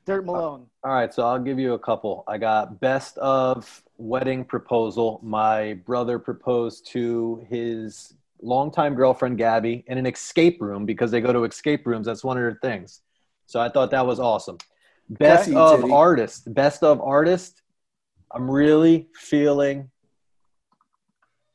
Dirt 0.06 0.24
Malone. 0.24 0.68
All 0.84 0.93
right, 0.93 1.12
so 1.12 1.24
I'll 1.24 1.39
give 1.39 1.58
you 1.58 1.74
a 1.74 1.80
couple. 1.80 2.24
I 2.28 2.38
got 2.38 2.80
best 2.80 3.18
of 3.18 3.82
wedding 3.98 4.46
proposal. 4.46 5.20
My 5.24 5.74
brother 5.86 6.20
proposed 6.20 6.86
to 6.91 7.43
his 7.50 8.14
longtime 8.43 8.93
girlfriend 8.93 9.39
Gabby 9.39 9.84
in 9.88 9.98
an 9.98 10.06
escape 10.06 10.62
room 10.62 10.86
because 10.86 11.10
they 11.10 11.22
go 11.22 11.34
to 11.34 11.43
escape 11.46 11.88
rooms. 11.88 12.06
That's 12.06 12.24
one 12.24 12.38
of 12.38 12.43
their 12.43 12.60
things. 12.62 13.02
So 13.46 13.60
I 13.60 13.70
thought 13.70 13.91
that 13.91 14.06
was 14.06 14.20
awesome. 14.20 14.58
Best 15.10 15.50
okay. 15.50 15.84
of 15.84 15.91
artist. 15.91 16.54
Best 16.54 16.84
of 16.84 17.02
artist. 17.02 17.62
I'm 18.32 18.50
really 18.50 19.08
feeling 19.16 19.89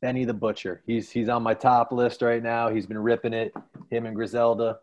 Benny 0.01 0.25
the 0.25 0.35
Butcher. 0.35 0.83
He's 0.87 1.11
he's 1.11 1.29
on 1.29 1.43
my 1.43 1.55
top 1.55 1.93
list 1.93 2.23
right 2.23 2.43
now. 2.43 2.69
He's 2.69 2.87
been 2.87 2.99
ripping 2.99 3.35
it. 3.35 3.53
Him 3.91 4.07
and 4.07 4.15
Griselda. 4.15 4.79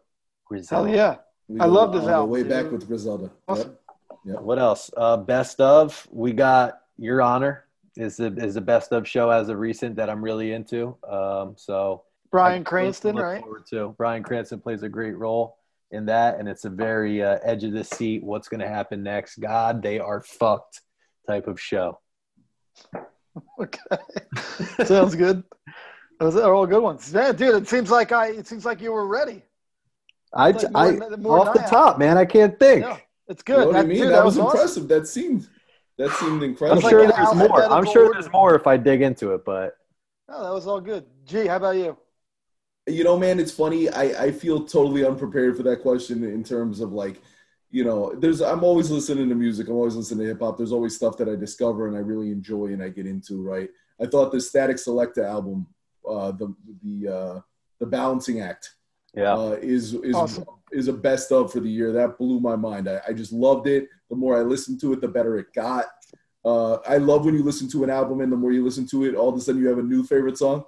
Griselda. 0.46 0.90
Hell 0.90 0.98
yeah. 0.98 1.16
We 1.48 1.60
I 1.60 1.66
love 1.66 1.94
this 1.94 2.04
album. 2.04 2.30
Way 2.30 2.44
back 2.44 2.70
with 2.72 2.88
Griselda. 2.88 3.32
Awesome. 3.48 3.70
Yep. 3.70 3.80
Yep. 4.26 4.42
What 4.42 4.60
else? 4.60 4.92
Uh, 4.96 5.18
best 5.18 5.62
of. 5.62 6.06
We 6.12 6.34
got 6.34 6.82
Your 6.98 7.22
Honor 7.22 7.66
is 7.96 8.18
the 8.18 8.36
is 8.36 8.56
the 8.56 8.62
best 8.62 8.92
of 8.92 9.08
show 9.08 9.30
as 9.30 9.50
of 9.50 9.58
recent 9.58 9.96
that 9.96 10.10
I'm 10.10 10.24
really 10.24 10.52
into. 10.52 10.98
Um, 11.08 11.56
so 11.58 12.04
Bryan 12.32 12.64
Cranston, 12.64 13.16
right? 13.16 13.42
forward 13.42 13.66
to. 13.70 13.96
Bryan 13.98 14.24
Cranston 14.24 14.60
plays 14.60 14.84
a 14.84 14.90
great 14.90 15.18
role 15.18 15.58
in 15.92 16.06
that, 16.08 16.40
and 16.40 16.48
it's 16.50 16.66
a 16.66 16.70
very 16.70 17.24
uh, 17.24 17.40
edge 17.44 17.64
of 17.64 17.72
the 17.74 17.84
seat. 17.84 18.24
What's 18.24 18.48
going 18.50 18.60
to 18.60 18.68
happen 18.68 19.04
next? 19.04 19.38
God, 19.38 19.82
they 19.82 20.00
are 20.00 20.22
fucked 20.22 20.82
type 21.28 21.48
of 21.48 21.60
show. 21.60 22.00
Okay, 23.60 23.80
sounds 24.84 25.14
good. 25.14 25.44
Those 26.20 26.36
are 26.38 26.56
all 26.56 26.66
good 26.66 26.82
ones. 26.82 27.12
Yeah, 27.14 27.32
dude. 27.32 27.54
It 27.62 27.68
seems 27.70 27.92
like 27.92 28.12
I. 28.12 28.30
It 28.30 28.48
seems 28.48 28.66
like 28.66 28.82
you 28.82 28.92
were 28.92 29.06
ready. 29.06 29.44
I, 30.34 30.50
like 30.50 30.72
more 30.72 31.14
I 31.14 31.16
more 31.18 31.40
off 31.42 31.54
the 31.54 31.64
I 31.64 31.70
top, 31.70 32.00
man. 32.00 32.18
I 32.18 32.26
can't 32.26 32.58
think. 32.60 32.82
Yeah, 32.84 32.98
it's 33.28 33.44
You 33.48 33.54
know 33.54 33.60
good. 33.60 33.68
what 33.68 33.76
I 33.76 33.82
That- 33.84 33.88
mean? 33.88 33.98
dude, 34.02 34.12
that, 34.12 34.26
was, 34.26 34.40
awesome. 34.40 34.46
impressive. 34.58 34.88
That 34.88 35.08
seemed 35.08 35.48
that 36.00 36.10
seemed 36.14 36.42
incredible. 36.42 36.84
I'm 36.88 36.92
incredible. 36.94 37.14
like 37.16 37.22
sure 37.22 37.38
there's 37.38 37.50
more. 37.50 37.72
I'm 37.72 37.86
sure 37.86 38.12
there's 38.12 38.32
more 38.32 38.56
if 38.56 38.66
I 38.66 38.76
dig 38.76 39.04
into 39.04 39.36
it, 39.36 39.46
but 39.46 39.74
Oh, 40.30 40.44
that 40.44 40.52
was 40.54 40.66
all 40.66 40.82
good. 40.82 41.06
Gee, 41.26 41.46
how 41.46 41.58
about 41.58 41.76
you? 41.76 41.96
You 42.88 43.04
know, 43.04 43.18
man, 43.18 43.40
it's 43.40 43.52
funny. 43.52 43.90
I, 43.90 44.26
I 44.26 44.32
feel 44.32 44.64
totally 44.64 45.06
unprepared 45.06 45.58
for 45.58 45.64
that 45.64 45.82
question 45.82 46.24
in 46.24 46.44
terms 46.44 46.80
of 46.80 46.94
like, 46.94 47.22
you 47.70 47.84
know, 47.84 48.14
there's 48.16 48.42
I'm 48.42 48.64
always 48.64 48.90
listening 48.90 49.28
to 49.30 49.36
music. 49.36 49.68
I'm 49.68 49.76
always 49.76 49.96
listening 49.96 50.22
to 50.22 50.30
hip 50.30 50.40
hop. 50.40 50.58
There's 50.58 50.72
always 50.72 50.96
stuff 50.96 51.18
that 51.18 51.28
I 51.28 51.36
discover 51.36 51.88
and 51.88 51.98
I 51.98 52.00
really 52.00 52.32
enjoy 52.32 52.68
and 52.68 52.82
I 52.82 52.90
get 52.90 53.06
into. 53.06 53.42
Right. 53.42 53.70
I 54.02 54.06
thought 54.06 54.32
the 54.32 54.38
Statik 54.38 54.76
Selektah 54.76 55.26
album, 55.26 55.68
uh, 56.10 56.32
the 56.32 56.56
the 56.84 57.14
uh, 57.14 57.42
the 57.80 57.86
Balancing 57.86 58.42
Act, 58.42 58.74
yeah. 59.14 59.34
uh, 59.34 59.58
is 59.62 59.94
is 59.96 60.16
Awesome. 60.16 60.46
is 60.72 60.88
a 60.88 60.94
best 60.94 61.32
of 61.32 61.52
for 61.52 61.60
the 61.60 61.70
year. 61.70 61.92
That 61.92 62.18
blew 62.18 62.40
my 62.40 62.56
mind. 62.56 62.88
I, 62.88 63.02
I 63.08 63.14
just 63.14 63.34
loved 63.34 63.68
it. 63.68 63.90
The 64.10 64.16
more 64.16 64.38
I 64.38 64.44
listened 64.44 64.80
to 64.82 64.94
it, 64.94 65.02
the 65.02 65.08
better 65.08 65.38
it 65.38 65.48
got. 65.54 65.88
Uh, 66.46 66.76
I 66.88 66.98
love 66.98 67.26
when 67.26 67.36
you 67.36 67.44
listen 67.44 67.70
to 67.72 67.84
an 67.84 67.90
album 67.90 68.22
and 68.22 68.32
the 68.32 68.38
more 68.38 68.54
you 68.54 68.64
listen 68.64 68.88
to 68.88 69.04
it, 69.04 69.16
all 69.16 69.28
of 69.28 69.36
a 69.36 69.42
sudden 69.42 69.62
you 69.62 69.68
have 69.68 69.80
a 69.80 69.84
new 69.84 70.04
favorite 70.04 70.38
song. 70.38 70.64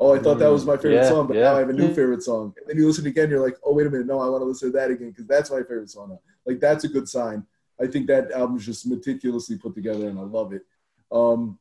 Oh, 0.00 0.14
I 0.14 0.18
thought 0.20 0.38
that 0.38 0.48
was 0.50 0.64
my 0.64 0.76
favorite 0.76 0.94
Yeah, 1.02 1.08
song, 1.08 1.26
but 1.26 1.36
yeah. 1.36 1.44
now 1.44 1.56
I 1.56 1.58
have 1.58 1.70
a 1.70 1.72
new 1.72 1.88
favorite 1.92 2.22
song. 2.22 2.54
And 2.56 2.68
then 2.68 2.76
you 2.76 2.86
listen 2.86 3.06
again, 3.06 3.28
you're 3.30 3.44
like, 3.44 3.56
oh 3.64 3.74
wait 3.74 3.86
a 3.86 3.90
minute, 3.90 4.06
no, 4.06 4.20
I 4.20 4.28
want 4.28 4.42
to 4.42 4.46
listen 4.46 4.70
to 4.70 4.78
that 4.78 4.90
again 4.92 5.10
because 5.10 5.26
that's 5.26 5.50
my 5.50 5.58
favorite 5.58 5.90
song. 5.90 6.10
now. 6.10 6.20
Like 6.46 6.60
that's 6.60 6.84
a 6.84 6.88
good 6.88 7.08
sign. 7.08 7.44
I 7.80 7.86
think 7.86 8.06
that 8.06 8.30
album 8.32 8.56
is 8.58 8.66
just 8.66 8.86
meticulously 8.86 9.56
put 9.58 9.74
together, 9.74 10.08
and 10.08 10.18
I 10.18 10.22
love 10.22 10.52
it. 10.52 10.62
Um, 11.10 11.58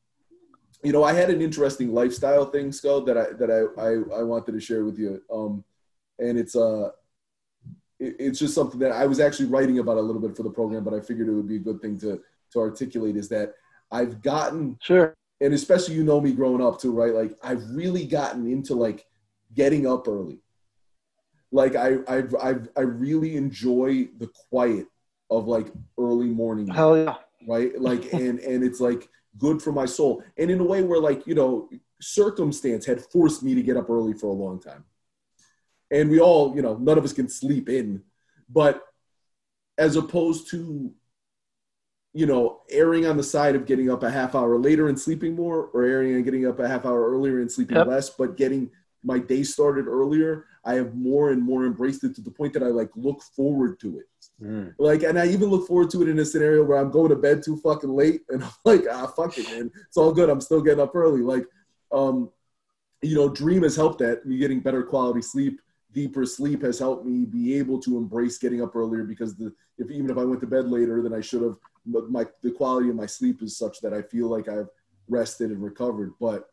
you 0.84 0.92
know, 0.92 1.04
I 1.04 1.14
had 1.14 1.30
an 1.30 1.42
interesting 1.42 1.94
lifestyle 1.94 2.46
thing, 2.46 2.72
Scott, 2.72 3.06
that 3.08 3.18
I 3.18 3.26
that 3.34 3.50
I 3.52 3.82
I, 3.82 4.20
I 4.20 4.24
wanted 4.24 4.52
to 4.52 4.60
share 4.60 4.84
with 4.86 4.98
you. 5.00 5.22
Um, 5.34 5.64
and 6.20 6.38
it's 6.38 6.56
uh, 6.56 6.90
it, 8.00 8.16
it's 8.20 8.40
just 8.40 8.54
something 8.54 8.80
that 8.80 8.92
I 8.92 9.06
was 9.08 9.20
actually 9.20 9.50
writing 9.50 9.80
about 9.80 9.98
a 9.98 10.02
little 10.02 10.22
bit 10.22 10.36
for 10.38 10.44
the 10.44 10.50
program, 10.52 10.84
but 10.84 10.94
I 10.94 11.00
figured 11.00 11.28
it 11.28 11.32
would 11.32 11.48
be 11.48 11.56
a 11.58 11.60
good 11.60 11.82
thing 11.82 12.00
to 12.00 12.22
to 12.54 12.60
articulate. 12.60 13.16
Is 13.16 13.30
that 13.30 13.54
I've 13.92 14.22
gotten 14.22 14.78
Sure. 14.82 15.16
And 15.42 15.54
especially 15.54 15.96
you 15.96 16.04
know 16.04 16.20
me 16.20 16.32
growing 16.32 16.64
up 16.64 16.80
too, 16.80 16.92
right? 16.92 17.14
Like 17.14 17.38
I've 17.44 17.64
really 17.72 18.06
gotten 18.06 18.50
into 18.52 18.76
like 18.76 19.06
getting 19.54 19.86
up 19.88 20.08
early. 20.08 20.40
Like 21.52 21.76
I 21.76 21.98
I've 22.08 22.36
I 22.36 22.56
I 22.76 22.82
really 22.82 23.38
enjoy 23.38 24.10
the 24.18 24.30
quiet 24.50 24.88
of 25.30 25.48
like 25.48 25.72
early 25.98 26.28
morning, 26.28 26.68
Hell 26.68 26.98
yeah. 26.98 27.16
right? 27.48 27.80
Like 27.80 28.14
and 28.14 28.40
and 28.40 28.64
it's 28.64 28.80
like 28.80 29.08
good 29.38 29.62
for 29.62 29.72
my 29.72 29.86
soul. 29.86 30.24
And 30.38 30.50
in 30.50 30.60
a 30.60 30.64
way 30.64 30.82
where 30.84 31.00
like, 31.00 31.28
you 31.28 31.36
know, 31.36 31.70
circumstance 32.02 32.86
had 32.86 33.02
forced 33.02 33.44
me 33.44 33.56
to 33.56 33.62
get 33.62 33.78
up 33.78 33.90
early 33.90 34.14
for 34.14 34.28
a 34.28 34.34
long 34.34 34.60
time. 34.60 34.84
And 35.92 36.10
we 36.10 36.20
all, 36.20 36.56
you 36.56 36.62
know, 36.62 36.76
none 36.76 36.98
of 36.98 37.06
us 37.06 37.14
can 37.14 37.30
sleep 37.30 37.70
in, 37.70 38.02
but 38.50 38.84
as 39.78 39.96
opposed 39.96 40.50
to 40.52 40.92
you 42.14 42.26
know, 42.26 42.62
erring 42.70 43.06
on 43.06 43.18
the 43.18 43.24
side 43.24 43.56
of 43.56 43.66
getting 43.66 43.90
up 43.90 44.04
a 44.04 44.10
half 44.10 44.34
hour 44.36 44.58
later 44.58 44.88
and 44.88 45.00
sleeping 45.00 45.36
more, 45.36 45.70
or 45.74 45.84
erring 45.84 46.16
on 46.16 46.24
getting 46.24 46.48
up 46.48 46.60
a 46.60 46.68
half 46.68 46.86
hour 46.86 47.12
earlier 47.12 47.40
and 47.40 47.52
sleeping 47.52 47.78
Yep. 47.78 47.88
less, 47.88 48.10
but 48.10 48.38
getting 48.38 48.72
my 49.04 49.20
day 49.20 49.44
started 49.44 49.88
earlier, 49.88 50.46
I 50.66 50.74
have 50.76 50.96
more 50.96 51.32
and 51.32 51.42
more 51.42 51.66
embraced 51.66 52.04
it 52.04 52.16
to 52.16 52.22
the 52.22 52.32
point 52.32 52.54
that 52.54 52.64
I 52.64 52.68
like 52.68 52.90
look 52.96 53.22
forward 53.22 53.80
to 53.82 54.00
it. 54.00 54.06
Mm. 54.42 54.74
Like, 54.78 55.04
and 55.04 55.18
I 55.18 55.28
even 55.28 55.50
look 55.50 55.68
forward 55.68 55.90
to 55.92 56.02
it 56.02 56.10
in 56.10 56.20
a 56.20 56.26
scenario 56.26 56.64
where 56.64 56.78
I'm 56.78 56.92
going 56.92 57.10
to 57.10 57.16
bed 57.16 57.44
too 57.44 57.58
fucking 57.58 57.90
late, 57.90 58.22
and 58.30 58.44
I'm 58.44 58.52
like, 58.66 58.84
ah, 58.92 59.08
fuck 59.08 59.38
it, 59.38 59.50
man, 59.52 59.72
it's 59.88 59.98
all 59.98 60.12
good. 60.12 60.30
I'm 60.30 60.42
still 60.42 60.62
getting 60.62 60.82
up 60.82 60.96
early. 60.96 61.22
Like, 61.22 61.46
um, 61.92 62.30
you 63.02 63.16
know, 63.16 63.30
Dream 63.30 63.64
has 63.64 63.76
helped 63.76 64.00
that. 64.00 64.26
Me 64.26 64.38
getting 64.38 64.60
better 64.60 64.84
quality 64.84 65.22
sleep, 65.22 65.62
deeper 65.94 66.26
sleep 66.26 66.64
has 66.64 66.80
helped 66.80 67.06
me 67.06 67.26
be 67.26 67.58
able 67.58 67.80
to 67.82 67.98
embrace 67.98 68.38
getting 68.38 68.62
up 68.62 68.76
earlier 68.76 69.04
because 69.04 69.36
the 69.36 69.54
if 69.78 69.92
even 69.92 70.10
if 70.10 70.18
I 70.18 70.24
went 70.24 70.42
to 70.42 70.48
bed 70.48 70.68
later 70.70 71.02
than 71.02 71.14
I 71.14 71.22
should 71.22 71.44
have, 71.44 71.56
but 71.77 71.77
my 71.88 72.26
the 72.44 72.52
quality 72.52 72.90
of 72.90 72.96
my 72.96 73.06
sleep 73.06 73.42
is 73.42 73.58
such 73.58 73.82
that 73.82 73.94
I 73.94 74.02
feel 74.02 74.28
like 74.28 74.48
I've 74.48 74.70
rested 75.08 75.52
and 75.52 75.64
recovered. 75.64 76.14
But 76.20 76.48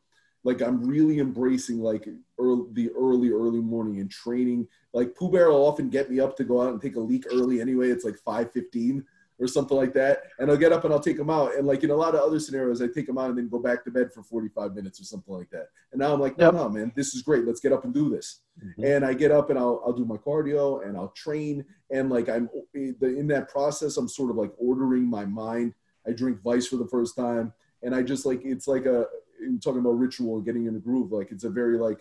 like 0.45 0.61
I'm 0.61 0.85
really 0.85 1.19
embracing 1.19 1.81
like 1.81 2.07
early, 2.39 2.67
the 2.73 2.91
early 2.91 3.31
early 3.31 3.61
morning 3.61 4.01
and 4.01 4.11
training. 4.11 4.69
Like 4.93 5.15
Pooh 5.17 5.31
Bear 5.31 5.51
will 5.51 5.67
often 5.67 5.89
get 5.89 6.11
me 6.11 6.21
up 6.21 6.37
to 6.37 6.45
go 6.45 6.63
out 6.63 6.73
and 6.73 6.81
take 6.81 6.97
a 6.97 7.01
leak 7.01 7.25
early 7.33 7.61
anyway. 7.61 7.91
It's 7.91 8.05
like 8.05 8.19
five 8.25 8.53
fifteen 8.53 9.05
or 9.39 9.49
something 9.49 9.77
like 9.77 9.93
that, 9.95 10.23
and 10.39 10.51
I'll 10.51 10.57
get 10.57 10.73
up 10.73 10.85
and 10.85 10.93
I'll 10.93 11.01
take 11.01 11.17
them 11.17 11.31
out. 11.31 11.57
And 11.57 11.67
like 11.67 11.83
in 11.83 11.91
a 11.91 11.95
lot 11.97 12.15
of 12.15 12.21
other 12.21 12.39
scenarios, 12.39 12.81
I 12.81 12.87
take 12.87 13.07
them 13.07 13.19
out 13.19 13.31
and 13.31 13.39
then 13.39 13.49
go 13.49 13.59
back 13.59 13.85
to 13.85 13.91
bed 13.91 14.13
for 14.13 14.23
forty 14.23 14.49
five 14.49 14.75
minutes 14.75 15.01
or 15.01 15.05
something 15.05 15.35
like 15.35 15.51
that. 15.51 15.69
And 15.93 15.99
now 16.01 16.13
I'm 16.13 16.21
like, 16.21 16.39
no, 16.39 16.47
Yep. 16.47 16.55
no, 16.55 16.69
man, 16.69 16.93
this 16.95 17.15
is 17.15 17.23
great. 17.23 17.45
Let's 17.45 17.61
get 17.61 17.73
up 17.73 17.85
and 17.85 17.93
do 17.93 18.09
this 18.09 18.41
Mhm. 18.65 18.85
and 18.85 19.05
I 19.05 19.15
get 19.15 19.33
up 19.33 19.51
and 19.51 19.59
I'll, 19.59 19.83
I'll 19.85 19.93
do 19.93 20.05
my 20.05 20.17
cardio 20.17 20.87
and 20.87 20.97
I'll 20.97 21.09
train 21.09 21.65
and 21.91 22.09
like 22.11 22.29
I'm 22.29 22.49
in 22.75 23.27
that 23.29 23.49
process 23.49 23.97
I'm 23.97 24.09
sort 24.09 24.31
of 24.31 24.37
like 24.37 24.53
ordering 24.59 25.05
my 25.05 25.25
mind 25.25 25.75
I 26.07 26.13
drink 26.13 26.41
Vice 26.43 26.69
for 26.69 26.77
the 26.77 26.87
first 26.87 27.17
time 27.17 27.53
and 27.83 27.95
I 27.95 28.03
just 28.03 28.25
like 28.27 28.43
it's 28.45 28.69
like 28.69 28.87
a 28.87 29.07
I'm 29.45 29.59
talking 29.59 29.81
about 29.81 29.99
ritual 29.99 30.37
and 30.37 30.45
getting 30.45 30.67
in 30.67 30.75
the 30.75 30.81
groove 30.81 31.11
like 31.11 31.33
it's 31.33 31.43
a 31.45 31.51
very 31.51 31.77
like 31.79 31.99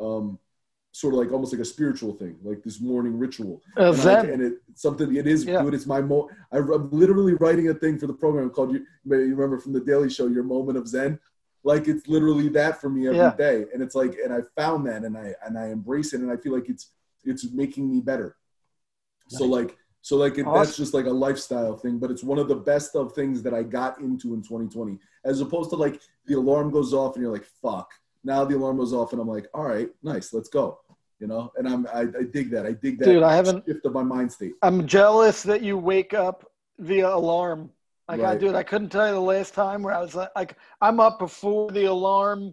um 0.00 0.38
sort 0.94 1.14
of 1.14 1.20
like 1.20 1.32
almost 1.32 1.52
like 1.52 1.60
a 1.62 1.64
spiritual 1.64 2.12
thing 2.14 2.36
like 2.44 2.62
this 2.62 2.80
morning 2.80 3.18
ritual. 3.18 3.62
Uh, 3.78 3.92
and, 3.92 4.00
I- 4.10 4.24
and 4.26 4.42
it 4.42 4.54
something 4.74 5.16
it 5.16 5.26
is 5.26 5.44
Yeah. 5.44 5.62
dude 5.62 5.74
it's 5.74 5.86
my 5.86 6.00
mo 6.02 6.28
I, 6.52 6.58
I'm 6.58 6.90
literally 6.90 7.34
writing 7.34 7.68
a 7.70 7.74
thing 7.74 7.98
for 7.98 8.06
the 8.06 8.12
program 8.14 8.50
called 8.50 8.72
you 8.72 8.80
you 9.04 9.34
remember 9.34 9.58
from 9.58 9.72
the 9.72 9.80
Daily 9.80 10.10
Show 10.10 10.26
your 10.26 10.44
moment 10.44 10.76
of 10.78 10.86
Zen? 10.86 11.18
Like 11.64 11.88
it's 11.88 12.06
literally 12.08 12.48
that 12.50 12.80
for 12.80 12.90
me 12.90 13.06
every 13.08 13.36
day, 13.38 13.60
Yeah. 13.60 13.64
and 13.72 13.82
it's 13.82 13.94
like 13.94 14.16
and 14.22 14.32
i 14.34 14.40
found 14.60 14.86
that 14.88 15.02
and 15.04 15.16
i 15.16 15.34
and 15.46 15.56
i 15.58 15.66
embrace 15.68 16.12
it 16.12 16.20
and 16.20 16.30
i 16.30 16.36
feel 16.36 16.52
like 16.52 16.68
it's 16.68 16.90
it's 17.24 17.44
making 17.52 17.90
me 17.90 18.00
better. 18.00 18.36
So 19.28 19.44
like 19.46 19.76
so 20.02 20.16
like 20.16 20.36
it, 20.36 20.46
Awesome. 20.46 20.54
that's 20.64 20.76
just 20.76 20.92
like 20.94 21.06
a 21.06 21.10
lifestyle 21.26 21.76
thing 21.76 21.98
but 21.98 22.10
it's 22.10 22.24
one 22.24 22.38
of 22.38 22.48
the 22.48 22.56
best 22.72 22.96
of 22.96 23.12
things 23.14 23.42
that 23.44 23.54
i 23.54 23.62
got 23.62 23.98
into 24.00 24.34
in 24.34 24.42
2020 24.42 24.98
as 25.24 25.40
opposed 25.40 25.70
to 25.70 25.76
like 25.76 26.00
the 26.26 26.34
alarm 26.34 26.70
goes 26.72 26.92
off 26.92 27.14
and 27.14 27.22
you're 27.22 27.32
like 27.32 27.46
fuck 27.62 27.88
now 28.24 28.44
the 28.44 28.56
alarm 28.56 28.76
goes 28.78 28.92
off 28.92 29.12
and 29.12 29.20
i'm 29.20 29.28
like 29.28 29.46
all 29.54 29.64
right 29.64 29.90
nice 30.02 30.32
let's 30.32 30.48
go 30.48 30.78
you 31.20 31.26
know 31.26 31.52
and 31.56 31.68
i'm 31.68 31.86
i, 31.94 32.00
I 32.00 32.22
dig 32.32 32.50
that 32.50 32.66
i 32.66 32.72
dig 32.72 32.98
that 32.98 33.06
Dude, 33.06 33.22
I 33.22 33.34
haven't- 33.34 33.64
shift 33.66 33.84
of 33.86 33.92
my 33.92 34.02
mind 34.02 34.30
state 34.32 34.52
I'm 34.62 34.86
jealous 34.86 35.42
that 35.44 35.62
you 35.62 35.76
wake 35.78 36.14
up 36.14 36.50
via 36.78 37.08
alarm. 37.08 37.70
Like 38.08 38.20
I 38.20 38.24
Right. 38.24 38.40
dude, 38.40 38.54
I 38.56 38.62
couldn't 38.64 38.88
tell 38.90 39.06
you 39.06 39.12
the 39.14 39.20
last 39.20 39.54
time 39.54 39.82
where 39.82 39.94
I 39.94 40.00
was 40.00 40.14
like, 40.14 40.30
like 40.34 40.56
I'm 40.80 40.98
up 41.00 41.18
before 41.18 41.70
the 41.70 41.84
alarm. 41.84 42.52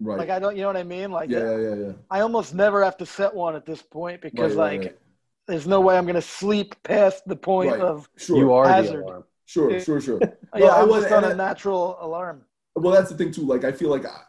right 0.00 0.18
Like 0.18 0.30
I 0.30 0.38
don't, 0.38 0.56
you 0.56 0.62
know 0.62 0.68
what 0.68 0.76
I 0.78 0.82
mean? 0.84 1.10
Like 1.12 1.28
yeah 1.28 1.40
yeah 1.50 1.58
yeah 1.66 1.74
yeah 1.74 1.92
I 2.10 2.20
almost 2.20 2.54
never 2.54 2.82
have 2.82 2.96
to 2.98 3.06
set 3.06 3.32
one 3.34 3.54
at 3.56 3.66
this 3.66 3.82
point 3.82 4.20
because 4.22 4.54
Right, 4.54 4.64
right, 4.64 4.80
like 4.80 4.86
right. 4.92 4.98
there's 5.46 5.66
no 5.66 5.80
way 5.80 5.98
I'm 5.98 6.06
gonna 6.06 6.22
sleep 6.22 6.74
past 6.82 7.26
the 7.28 7.36
point 7.36 7.72
Right. 7.72 7.80
of 7.80 8.08
sure 8.16 8.38
You 8.38 8.52
are 8.54 8.66
Hazard. 8.66 9.00
the 9.00 9.04
alarm. 9.04 9.24
sure 9.44 9.80
sure 9.80 10.00
sure 10.00 10.18
yeah, 10.56 10.66
I 10.68 10.82
I'm 10.82 10.88
was- 10.88 11.04
on 11.06 11.24
and 11.24 11.26
a 11.26 11.30
I- 11.30 11.34
natural 11.48 11.98
alarm. 12.00 12.44
well 12.74 12.92
that's 12.94 13.10
the 13.10 13.16
thing 13.16 13.32
too 13.32 13.42
like 13.52 13.64
i 13.64 13.72
feel 13.72 13.90
like 13.90 14.06
I, 14.06 14.20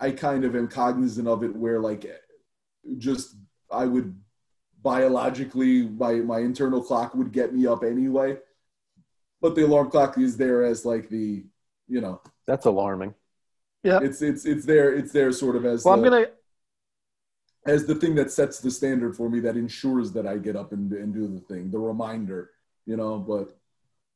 I 0.00 0.10
kind 0.10 0.44
of 0.44 0.54
am 0.54 0.68
cognizant 0.68 1.26
of 1.28 1.42
it 1.42 1.54
where 1.54 1.80
like 1.80 2.06
just 2.98 3.36
i 3.70 3.84
would 3.84 4.14
biologically 4.82 5.82
my 5.88 6.14
my 6.14 6.38
internal 6.38 6.82
clock 6.82 7.14
would 7.14 7.32
get 7.32 7.52
me 7.54 7.66
up 7.66 7.82
anyway 7.82 8.36
but 9.40 9.54
the 9.54 9.64
alarm 9.66 9.90
clock 9.90 10.16
is 10.18 10.36
there 10.36 10.62
as 10.64 10.84
like 10.84 11.08
the 11.08 11.44
you 11.88 12.00
know 12.00 12.20
That's 12.46 12.66
alarming. 12.66 13.14
Yeah. 13.82 14.00
it's 14.02 14.22
it's 14.22 14.44
it's 14.46 14.64
there 14.64 14.94
it's 14.94 15.12
there 15.12 15.30
sort 15.32 15.56
of 15.56 15.64
as 15.64 15.84
Well, 15.84 15.94
I'm 15.94 16.02
gonna 16.02 16.26
as 17.66 17.86
the 17.86 17.94
thing 17.96 18.14
that 18.16 18.30
sets 18.30 18.60
the 18.60 18.70
standard 18.70 19.16
for 19.16 19.28
me 19.28 19.40
that 19.40 19.56
ensures 19.56 20.12
that 20.12 20.26
i 20.26 20.36
get 20.38 20.54
up 20.56 20.72
and, 20.72 20.92
and 20.92 21.12
do 21.12 21.26
the 21.26 21.40
thing 21.40 21.70
the 21.70 21.78
reminder 21.78 22.50
you 22.84 22.96
know 22.96 23.18
but 23.18 23.56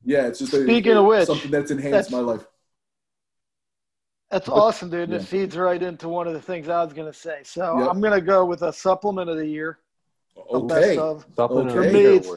yeah 0.04 0.26
it's 0.28 0.38
just 0.38 0.52
a, 0.54 0.62
Speaking 0.62 0.92
of 0.96 1.04
which, 1.06 1.26
something 1.26 1.50
that's 1.50 1.70
enhanced 1.72 2.10
that's- 2.10 2.12
my 2.12 2.20
life 2.20 2.46
That's 4.30 4.48
awesome, 4.48 4.90
dude. 4.90 5.10
and 5.10 5.14
It 5.14 5.24
feeds 5.24 5.56
right 5.56 5.82
into 5.82 6.08
one 6.08 6.28
of 6.28 6.34
the 6.34 6.40
things 6.40 6.68
I 6.68 6.84
was 6.84 6.92
gonna 6.92 7.12
say. 7.12 7.40
So 7.44 7.78
Yep. 7.80 7.88
I'm 7.90 8.00
gonna 8.00 8.20
go 8.20 8.44
with 8.44 8.62
a 8.62 8.72
supplement 8.72 9.28
of 9.28 9.36
the 9.36 9.46
year. 9.46 9.78
the 10.36 10.42
okay 10.58 10.66
best 10.80 10.98
of. 10.98 11.26
Supplement 11.36 11.70
Okay. 11.76 11.88
For 11.88 11.92
me, 11.92 12.04
it's 12.04 12.30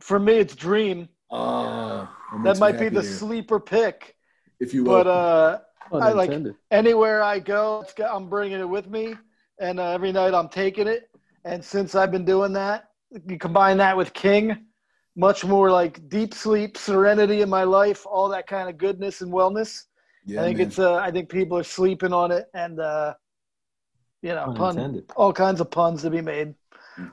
for 0.00 0.18
me 0.18 0.32
it's 0.34 0.54
Dream. 0.56 1.08
Ah, 1.30 2.12
That 2.44 2.58
might 2.58 2.78
be 2.78 2.88
the 2.88 3.00
to 3.00 3.06
hear. 3.06 3.16
sleeper 3.16 3.60
pick. 3.60 4.16
if 4.60 4.74
you 4.74 4.84
will 4.84 4.92
But 5.04 5.06
uh, 5.06 5.60
I 5.92 6.12
like- 6.12 6.32
anywhere 6.70 7.22
I 7.22 7.38
go, 7.38 7.80
it's 7.82 7.94
got, 7.94 8.14
I'm 8.14 8.28
bringing 8.28 8.60
it 8.60 8.68
with 8.68 8.88
me, 8.88 9.14
and 9.58 9.80
uh, 9.80 9.90
every 9.90 10.12
night 10.12 10.34
I'm 10.34 10.48
taking 10.48 10.86
it. 10.86 11.08
And 11.44 11.64
since 11.64 11.94
I've 11.94 12.10
been 12.12 12.24
doing 12.24 12.52
that, 12.54 12.90
you 13.26 13.38
combine 13.38 13.76
that 13.78 13.96
with 13.96 14.12
King, 14.12 14.66
much 15.16 15.44
more 15.44 15.70
like 15.70 16.08
deep 16.08 16.32
sleep, 16.34 16.76
serenity 16.76 17.40
in 17.42 17.48
my 17.48 17.64
life, 17.64 18.06
all 18.06 18.28
that 18.28 18.46
kind 18.46 18.68
of 18.68 18.76
goodness 18.78 19.20
and 19.22 19.32
wellness. 19.32 19.84
Yeah, 20.24 20.40
I 20.40 20.44
think 20.44 20.58
man. 20.58 20.66
it's 20.68 20.78
uh, 20.78 20.94
I 20.96 21.10
think 21.10 21.28
people 21.28 21.58
are 21.58 21.64
sleeping 21.64 22.12
on 22.12 22.30
it, 22.30 22.48
and 22.54 22.78
uh, 22.80 23.14
you 24.22 24.30
know, 24.30 24.44
Pun 24.46 24.56
pun, 24.56 24.70
intended. 24.78 25.10
all 25.16 25.32
kinds 25.32 25.60
of 25.60 25.70
puns 25.70 26.02
to 26.02 26.10
be 26.10 26.20
made. 26.20 26.54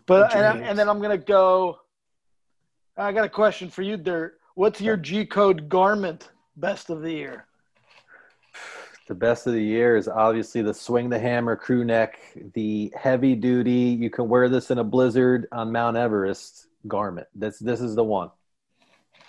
But 0.05 0.35
and, 0.35 0.45
I- 0.45 0.67
and 0.67 0.77
then 0.77 0.87
I'm 0.89 1.01
gonna 1.01 1.17
go. 1.17 1.79
I 2.97 3.11
got 3.11 3.25
a 3.25 3.29
question 3.29 3.69
for 3.69 3.81
you, 3.81 3.97
Dirt. 3.97 4.39
What's 4.55 4.81
your 4.81 4.97
G 4.97 5.25
code 5.25 5.69
garment 5.69 6.29
best 6.57 6.89
of 6.89 7.01
the 7.01 7.11
year? 7.11 7.45
The 9.07 9.15
best 9.15 9.47
of 9.47 9.53
the 9.53 9.63
year 9.63 9.95
is 9.97 10.07
obviously 10.07 10.61
the 10.61 10.73
swing 10.73 11.09
the 11.09 11.17
hammer 11.17 11.55
crew 11.55 11.83
neck, 11.83 12.19
the 12.53 12.93
heavy 12.95 13.33
duty. 13.33 13.71
You 13.99 14.11
can 14.11 14.29
wear 14.29 14.49
this 14.49 14.69
in 14.69 14.77
a 14.77 14.83
blizzard 14.83 15.47
on 15.51 15.71
Mount 15.71 15.97
Everest 15.97 16.67
garment. 16.87 17.25
This 17.33 17.57
this 17.57 17.81
is 17.81 17.95
the 17.95 18.03
one. 18.03 18.29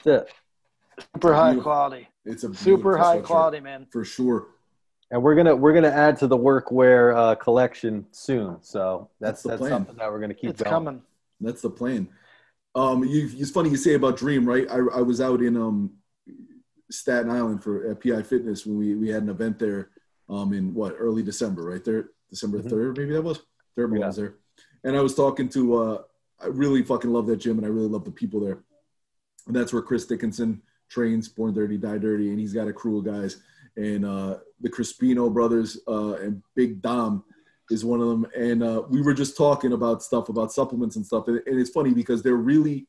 That's 0.04 0.28
it. 0.28 1.06
Super 1.14 1.32
high 1.32 1.54
quality, 1.56 2.08
it's 2.24 2.44
a 2.44 2.54
super 2.54 2.96
high 2.98 3.20
quality, 3.20 3.60
man. 3.60 3.86
for 3.90 4.04
sure. 4.04 4.48
And 5.10 5.22
we're 5.22 5.34
gonna 5.34 5.56
we're 5.56 5.72
gonna 5.72 5.88
add 5.88 6.18
to 6.18 6.26
the 6.28 6.36
workwear 6.36 7.16
uh, 7.16 7.34
collection 7.34 8.06
soon. 8.12 8.58
So 8.62 9.08
That's 9.20 9.42
that's 9.42 9.60
that's, 9.60 9.70
something 9.70 9.96
that 9.96 10.10
we're 10.10 10.20
gonna 10.20 10.34
keep 10.34 10.50
It's 10.50 10.62
going. 10.62 10.72
coming. 10.72 11.02
That's 11.40 11.62
the 11.62 11.70
plan. 11.70 12.08
Um, 12.76 13.02
you, 13.02 13.28
it's 13.32 13.50
funny 13.50 13.70
you 13.70 13.76
say 13.76 13.94
about 13.94 14.16
Dream, 14.16 14.44
right? 14.46 14.66
I, 14.70 14.76
I 14.76 15.00
was 15.00 15.20
out 15.20 15.42
in 15.42 15.56
um, 15.56 15.90
Staten 16.90 17.28
Island 17.30 17.64
for 17.64 17.90
at 17.90 18.00
PI 18.00 18.22
Fitness 18.22 18.64
when 18.64 18.78
we, 18.78 18.94
we 18.94 19.08
had 19.08 19.24
an 19.24 19.28
event 19.30 19.58
there 19.58 19.90
um, 20.28 20.52
in 20.52 20.72
what 20.74 20.94
early 20.96 21.24
December, 21.24 21.64
right 21.64 21.84
there, 21.84 22.10
December 22.28 22.58
Mhm. 22.60 22.70
third, 22.70 22.98
maybe 22.98 23.12
that 23.14 23.22
was 23.22 23.40
third 23.74 23.90
one 23.90 24.00
Yeah. 24.00 24.06
was 24.06 24.16
there, 24.16 24.34
and 24.84 24.96
I 24.96 25.00
was 25.00 25.14
talking 25.16 25.48
to. 25.50 25.74
Uh, 25.76 26.02
I 26.42 26.46
really 26.46 26.82
fucking 26.84 27.12
love 27.12 27.26
that 27.26 27.36
gym, 27.38 27.58
and 27.58 27.66
I 27.66 27.70
really 27.70 27.88
love 27.88 28.04
the 28.04 28.10
people 28.12 28.38
there. 28.40 28.62
And 29.48 29.56
that's 29.56 29.72
where 29.72 29.82
Chris 29.82 30.06
Dickinson 30.06 30.62
trains, 30.90 31.28
Born 31.28 31.54
Dirty, 31.54 31.78
Die 31.78 31.98
Dirty, 31.98 32.28
and 32.30 32.38
he's 32.38 32.52
got 32.52 32.68
a 32.68 32.72
crew 32.72 32.98
of 32.98 33.04
guys. 33.04 33.40
And 33.76 34.04
uh, 34.04 34.38
the 34.60 34.68
Crispino 34.68 35.32
brothers 35.32 35.78
uh, 35.88 36.14
and 36.14 36.42
Big 36.54 36.82
Dom 36.82 37.24
is 37.70 37.84
one 37.84 38.00
of 38.00 38.08
them. 38.08 38.26
And 38.36 38.62
uh, 38.62 38.82
we 38.90 39.00
were 39.00 39.14
just 39.14 39.36
talking 39.36 39.72
about 39.72 40.02
stuff 40.02 40.28
about 40.28 40.52
supplements 40.52 40.96
and 40.96 41.06
stuff. 41.06 41.28
And, 41.28 41.40
and 41.46 41.58
it's 41.58 41.70
funny 41.70 41.94
because 41.94 42.22
they're 42.22 42.34
really 42.34 42.88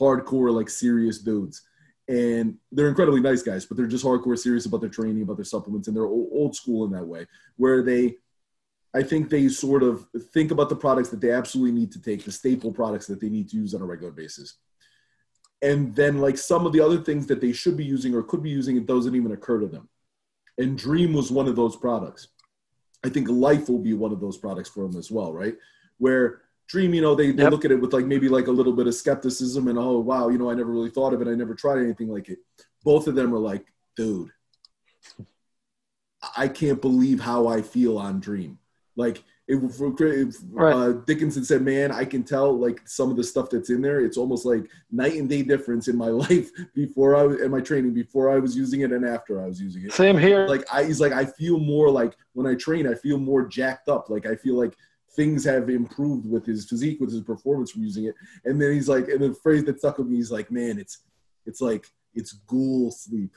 hardcore, 0.00 0.52
like 0.52 0.70
serious 0.70 1.18
dudes. 1.18 1.62
And 2.08 2.56
they're 2.72 2.88
incredibly 2.88 3.20
nice 3.20 3.42
guys, 3.42 3.64
but 3.64 3.76
they're 3.76 3.86
just 3.86 4.04
hardcore 4.04 4.38
serious 4.38 4.66
about 4.66 4.80
their 4.80 4.90
training, 4.90 5.22
about 5.22 5.36
their 5.36 5.44
supplements, 5.44 5.88
and 5.88 5.96
they're 5.96 6.04
old, 6.04 6.28
old 6.32 6.56
school 6.56 6.84
in 6.84 6.90
that 6.92 7.06
way, 7.06 7.26
where 7.56 7.82
they, 7.82 8.16
I 8.94 9.02
think 9.02 9.30
they 9.30 9.48
sort 9.48 9.82
of 9.82 10.06
think 10.32 10.50
about 10.50 10.68
the 10.68 10.76
products 10.76 11.08
that 11.10 11.20
they 11.20 11.30
absolutely 11.32 11.72
need 11.72 11.92
to 11.92 12.02
take, 12.02 12.24
the 12.24 12.32
staple 12.32 12.72
products 12.72 13.06
that 13.06 13.20
they 13.20 13.30
need 13.30 13.48
to 13.50 13.56
use 13.56 13.74
on 13.74 13.80
a 13.80 13.86
regular 13.86 14.12
basis. 14.12 14.58
And 15.62 15.94
then, 15.94 16.18
like 16.18 16.36
some 16.36 16.66
of 16.66 16.72
the 16.72 16.80
other 16.80 16.98
things 16.98 17.26
that 17.28 17.40
they 17.40 17.52
should 17.52 17.76
be 17.76 17.84
using 17.84 18.14
or 18.14 18.22
could 18.22 18.42
be 18.42 18.50
using, 18.50 18.76
it 18.76 18.86
doesn't 18.86 19.14
even 19.14 19.32
occur 19.32 19.60
to 19.60 19.66
them. 19.66 19.88
And 20.58 20.76
Dream 20.78 21.12
was 21.12 21.30
one 21.32 21.48
of 21.48 21.56
those 21.56 21.76
products. 21.76 22.28
I 23.04 23.08
think 23.08 23.28
Life 23.28 23.68
will 23.68 23.78
be 23.78 23.94
one 23.94 24.12
of 24.12 24.20
those 24.20 24.38
products 24.38 24.68
for 24.68 24.86
them 24.86 24.96
as 24.98 25.10
well, 25.10 25.32
right? 25.32 25.56
Where 25.98 26.42
Dream, 26.68 26.94
you 26.94 27.02
know, 27.02 27.14
they, 27.14 27.30
they 27.30 27.42
Yep. 27.42 27.52
look 27.52 27.64
at 27.64 27.72
it 27.72 27.80
with 27.80 27.92
like 27.92 28.06
maybe 28.06 28.28
like 28.28 28.46
a 28.46 28.52
little 28.52 28.72
bit 28.72 28.86
of 28.86 28.94
skepticism 28.94 29.68
and 29.68 29.78
oh 29.78 29.98
wow, 29.98 30.28
you 30.28 30.38
know, 30.38 30.50
I 30.50 30.54
never 30.54 30.70
really 30.70 30.90
thought 30.90 31.12
of 31.12 31.20
it. 31.20 31.28
I 31.28 31.34
never 31.34 31.54
tried 31.54 31.78
anything 31.78 32.08
like 32.08 32.28
it. 32.28 32.38
Both 32.82 33.06
of 33.06 33.14
them 33.14 33.34
are 33.34 33.38
like, 33.38 33.66
dude, 33.96 34.30
I 36.36 36.48
can't 36.48 36.80
believe 36.80 37.20
how 37.20 37.46
I 37.48 37.60
feel 37.62 37.98
on 37.98 38.20
Dream. 38.20 38.58
Like 38.96 39.22
if, 39.46 39.62
if 40.00 40.36
Right. 40.50 40.74
uh, 40.74 40.92
Dickinson 40.92 41.44
said, 41.44 41.62
man, 41.62 41.92
I 41.92 42.04
can 42.04 42.22
tell 42.24 42.56
like 42.58 42.80
some 42.86 43.10
of 43.10 43.16
the 43.16 43.24
stuff 43.24 43.50
that's 43.50 43.70
in 43.70 43.82
there. 43.82 44.00
It's 44.00 44.16
almost 44.16 44.46
like 44.46 44.70
night 44.90 45.14
and 45.14 45.28
day 45.28 45.42
difference 45.42 45.88
in 45.88 45.96
my 45.96 46.08
life 46.24 46.50
before 46.74 47.14
I 47.14 47.22
was 47.24 47.40
in 47.40 47.50
my 47.50 47.60
training, 47.60 47.92
before 47.94 48.30
I 48.30 48.38
was 48.38 48.56
using 48.56 48.80
it 48.80 48.92
and 48.92 49.04
after 49.06 49.42
I 49.42 49.46
was 49.46 49.60
using 49.60 49.84
it 49.84 49.92
Same 49.92 50.16
here. 50.16 50.46
like 50.46 50.64
I 50.72 50.84
he's 50.84 51.00
like 51.00 51.12
I 51.12 51.24
feel 51.26 51.58
more 51.58 51.90
like 51.90 52.14
when 52.32 52.46
I 52.46 52.54
train, 52.54 52.86
I 52.86 52.94
feel 52.94 53.18
more 53.18 53.46
jacked 53.46 53.88
up. 53.88 54.08
Like 54.08 54.26
I 54.26 54.34
feel 54.34 54.56
like 54.56 54.74
things 55.14 55.44
have 55.44 55.68
improved 55.70 56.28
with 56.28 56.44
his 56.44 56.64
physique, 56.68 56.98
with 57.00 57.12
his 57.12 57.20
performance 57.20 57.70
from 57.70 57.82
using 57.84 58.06
it. 58.06 58.14
And 58.44 58.60
then 58.60 58.72
he's 58.72 58.88
like, 58.88 59.08
and 59.08 59.20
the 59.20 59.32
phrase 59.34 59.64
that 59.64 59.78
stuck 59.78 59.98
with 59.98 60.08
me, 60.08 60.16
he's 60.16 60.32
like, 60.32 60.50
man, 60.50 60.78
it's 60.78 60.98
it's 61.46 61.60
like 61.60 61.86
it's 62.14 62.32
ghoul 62.48 62.90
sleep. 62.90 63.32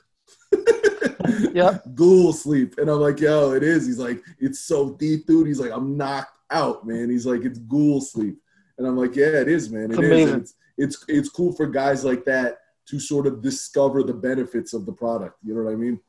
Yep. 1.53 1.83
Ghoul 1.95 2.33
sleep. 2.33 2.75
And 2.77 2.89
I'm 2.89 2.99
like, 2.99 3.19
yo, 3.19 3.51
it 3.51 3.63
is. 3.63 3.85
He's 3.85 3.99
like, 3.99 4.21
it's 4.39 4.59
so 4.59 4.91
deep, 4.91 5.25
dude. 5.27 5.47
He's 5.47 5.59
like, 5.59 5.71
I'm 5.71 5.97
knocked 5.97 6.37
out, 6.51 6.85
man. 6.85 7.09
He's 7.09 7.25
like, 7.25 7.43
it's 7.43 7.59
ghoul 7.59 8.01
sleep. 8.01 8.37
And 8.77 8.87
I'm 8.87 8.97
like, 8.97 9.15
yeah, 9.15 9.41
it 9.41 9.47
is, 9.47 9.69
man. 9.69 9.89
It's 9.91 9.99
It 9.99 10.03
is. 10.03 10.11
amazing. 10.11 10.33
And 10.33 10.41
It's, 10.41 10.53
it's 10.77 11.05
it's 11.07 11.29
cool 11.29 11.51
for 11.51 11.65
guys 11.67 12.05
like 12.05 12.25
that 12.25 12.59
to 12.89 12.99
sort 12.99 13.27
of 13.27 13.41
discover 13.41 14.03
the 14.03 14.13
benefits 14.13 14.73
of 14.73 14.85
the 14.85 14.91
product. 14.93 15.37
You 15.43 15.55
know 15.55 15.63
what 15.63 15.71
I 15.71 15.75
mean? 15.75 15.99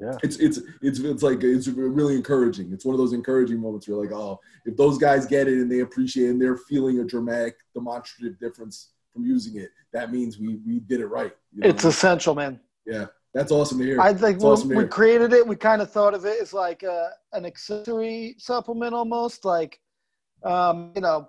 Yeah. 0.00 0.16
it's 0.24 0.38
it's 0.38 0.58
it's 0.82 0.98
it's 0.98 1.22
like 1.22 1.44
it's 1.44 1.68
really 1.68 2.16
encouraging. 2.16 2.72
It's 2.72 2.84
one 2.84 2.94
of 2.94 2.98
those 2.98 3.12
encouraging 3.12 3.60
moments 3.60 3.86
where 3.86 3.96
you're 3.96 4.04
like, 4.04 4.14
oh, 4.14 4.40
if 4.64 4.76
those 4.76 4.98
guys 4.98 5.24
get 5.24 5.46
it 5.46 5.54
and 5.54 5.70
they 5.70 5.80
appreciate 5.80 6.26
it 6.26 6.30
and 6.30 6.42
they're 6.42 6.56
feeling 6.56 6.98
a 6.98 7.04
dramatic, 7.04 7.56
demonstrative 7.74 8.38
difference 8.40 8.90
from 9.12 9.24
using 9.24 9.60
it, 9.60 9.70
that 9.92 10.10
means 10.10 10.38
we 10.38 10.56
we 10.66 10.80
did 10.80 10.98
it 11.00 11.06
right. 11.06 11.32
You 11.52 11.60
know? 11.60 11.68
It's 11.68 11.84
essential, 11.84 12.34
man. 12.34 12.58
yeah, 12.86 13.06
that's 13.34 13.50
awesome 13.50 13.78
to 13.78 13.84
hear. 13.84 14.00
I 14.00 14.14
think 14.14 14.36
It's 14.36 14.44
awesome 14.44 14.68
we 14.68 14.86
created 14.86 15.32
it, 15.32 15.46
we 15.46 15.56
kind 15.56 15.82
of 15.82 15.90
thought 15.90 16.14
of 16.14 16.24
it 16.24 16.40
as 16.40 16.52
like 16.52 16.84
a, 16.84 17.10
an 17.32 17.44
accessory 17.44 18.36
supplement 18.38 18.94
almost, 18.94 19.44
like, 19.44 19.80
um, 20.44 20.92
you 20.94 21.00
know, 21.00 21.28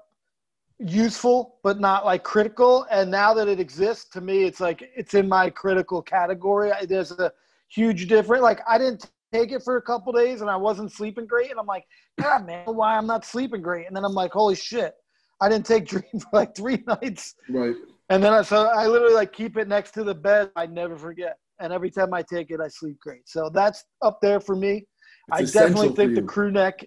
useful, 0.80 1.58
but 1.64 1.80
not 1.80 2.06
like 2.06 2.24
critical. 2.24 2.86
And 2.92 3.10
now 3.10 3.34
that 3.34 3.48
it 3.48 3.60
exists, 3.60 4.06
to 4.12 4.22
me, 4.22 4.44
it's 4.44 4.60
like 4.60 4.90
it's 4.96 5.16
in 5.16 5.28
my 5.28 5.50
critical 5.50 6.02
category. 6.02 6.72
I, 6.72 6.86
there's 6.86 7.12
a 7.12 7.32
huge 7.70 8.08
difference. 8.08 8.44
Like, 8.44 8.62
I 8.68 8.78
didn't 8.78 9.10
take 9.34 9.52
it 9.52 9.64
for 9.64 9.78
a 9.78 9.82
couple 9.82 10.14
days 10.14 10.42
and 10.42 10.50
I 10.50 10.56
wasn't 10.56 10.92
sleeping 10.92 11.26
great. 11.26 11.50
And 11.50 11.60
I'm 11.60 11.66
like, 11.66 11.86
God, 12.22 12.46
man, 12.46 12.66
why 12.68 12.96
I'm 12.96 13.08
not 13.08 13.26
sleeping 13.26 13.62
great? 13.62 13.88
And 13.88 13.96
then 13.96 14.06
I'm 14.06 14.14
like, 14.14 14.32
holy 14.32 14.56
shit, 14.56 14.94
I 15.42 15.50
didn't 15.50 15.66
take 15.66 15.86
Dream 15.88 16.04
for 16.14 16.30
like 16.34 16.56
three 16.56 16.84
nights. 16.88 17.36
right. 17.50 17.76
And 18.10 18.24
then 18.24 18.34
I 18.34 18.44
so 18.44 18.68
I 18.68 18.86
literally 18.86 19.16
like 19.16 19.34
keep 19.34 19.58
it 19.58 19.68
next 19.68 19.92
to 19.96 20.04
the 20.04 20.14
bed. 20.14 20.52
I 20.56 20.68
never 20.68 20.96
forget. 20.96 21.40
And 21.60 21.72
every 21.72 21.90
time 21.92 22.14
I 22.14 22.22
take 22.22 22.52
it, 22.52 22.60
I 22.60 22.68
sleep 22.68 23.00
great. 23.00 23.28
So 23.28 23.50
that's 23.50 23.84
up 24.02 24.20
there 24.22 24.40
for 24.40 24.56
me. 24.56 24.86
I 25.32 25.44
definitely 25.44 25.96
think 25.96 26.16
the 26.16 26.22
crew 26.22 26.52
neck 26.52 26.86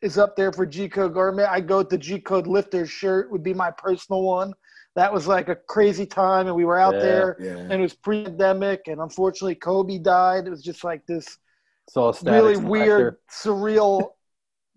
is 0.00 0.16
up 0.18 0.36
there 0.36 0.52
for 0.52 0.64
G 0.66 0.88
code 0.88 1.14
garment. 1.14 1.48
I 1.50 1.60
go 1.60 1.78
with 1.78 1.90
the 1.90 1.98
G 1.98 2.20
code 2.20 2.46
lifter 2.46 2.86
shirt 2.86 3.30
would 3.32 3.42
be 3.42 3.54
my 3.54 3.70
personal 3.70 4.22
one. 4.22 4.52
That 4.94 5.12
was 5.12 5.26
like 5.26 5.48
a 5.48 5.56
crazy 5.56 6.06
time, 6.06 6.46
and 6.46 6.56
we 6.56 6.64
were 6.64 6.78
out 6.78 6.94
Yeah. 6.94 7.00
there, 7.00 7.36
Yeah. 7.40 7.56
and 7.70 7.72
it 7.72 7.80
was 7.80 7.94
pre-pandemic, 7.94 8.82
and 8.86 9.00
unfortunately 9.00 9.54
Kobe 9.54 9.98
died. 9.98 10.46
It 10.46 10.50
was 10.50 10.62
just 10.62 10.82
like 10.82 11.04
this 11.06 11.38
So 11.88 12.08
a 12.08 12.12
Statik 12.12 12.32
really 12.32 12.56
Selektah. 12.56 12.68
weird, 12.68 13.16
surreal 13.30 14.10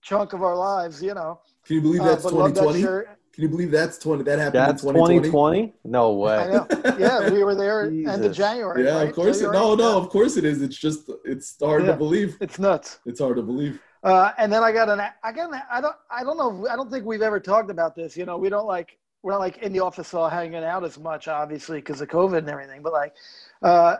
chunk 0.01 0.33
of 0.33 0.43
our 0.43 0.55
lives, 0.55 1.01
you 1.01 1.13
know. 1.13 1.39
Can 1.65 1.77
you 1.77 1.81
believe 1.81 2.01
Uh, 2.01 2.05
that's 2.05 2.23
but 2.23 2.33
love 2.33 2.53
that 2.55 2.61
2020? 2.61 2.81
shirt. 2.81 3.09
Can 3.33 3.43
you 3.43 3.49
believe 3.49 3.71
that's 3.71 3.97
20? 3.97 4.23
That 4.23 4.39
happened 4.39 4.55
That's 4.55 4.83
in 4.83 4.89
2020. 4.93 5.67
2020? 5.69 5.73
No 5.85 6.13
way. 6.13 6.37
I 6.37 6.47
know. 6.47 6.67
Yeah, 6.99 7.29
we 7.29 7.43
were 7.43 7.55
there 7.55 7.83
end 7.85 8.25
of 8.25 8.33
January. 8.33 8.83
Yeah, 8.83 8.97
right? 8.97 9.09
of 9.09 9.15
course. 9.15 9.39
So 9.39 9.49
It, 9.49 9.53
no, 9.53 9.75
no, 9.75 9.91
Yeah. 9.91 10.03
of 10.03 10.09
course 10.09 10.35
it 10.35 10.43
is. 10.43 10.61
It's 10.61 10.75
just 10.77 11.09
it's 11.23 11.55
hard 11.61 11.85
Yeah. 11.85 11.91
to 11.91 11.97
believe. 11.97 12.37
It's 12.41 12.59
nuts. 12.59 12.99
It's 13.05 13.19
hard 13.21 13.37
to 13.37 13.41
believe. 13.41 13.79
Uh, 14.03 14.31
and 14.37 14.51
then 14.51 14.63
I 14.63 14.71
got 14.71 14.89
an, 14.89 14.99
I 15.23 15.31
got 15.31 15.53
an, 15.53 15.61
I 15.71 15.79
don't, 15.79 15.95
I 16.09 16.23
don't 16.23 16.37
know, 16.37 16.67
I 16.67 16.75
don't 16.75 16.89
think 16.91 17.05
we've 17.05 17.21
ever 17.21 17.39
talked 17.39 17.69
about 17.69 17.95
this. 17.95 18.17
You 18.17 18.25
know, 18.25 18.35
we 18.37 18.49
don't 18.49 18.65
like, 18.65 18.97
we're 19.21 19.31
not 19.31 19.39
like 19.39 19.59
in 19.59 19.71
the 19.71 19.79
office 19.79 20.13
all 20.15 20.27
hanging 20.27 20.63
out 20.63 20.83
as 20.83 20.97
much, 20.97 21.27
obviously, 21.27 21.77
because 21.77 22.01
of 22.01 22.07
COVID 22.09 22.39
and 22.39 22.49
everything. 22.49 22.81
But 22.81 22.93
like, 22.93 23.13
uh, 23.61 23.97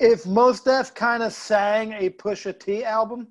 if 0.00 0.26
Mos 0.26 0.60
Def 0.60 0.94
kind 0.94 1.22
of 1.22 1.32
sang 1.34 1.92
a 1.92 2.08
Pusha 2.10 2.58
T 2.58 2.82
album, 2.82 3.28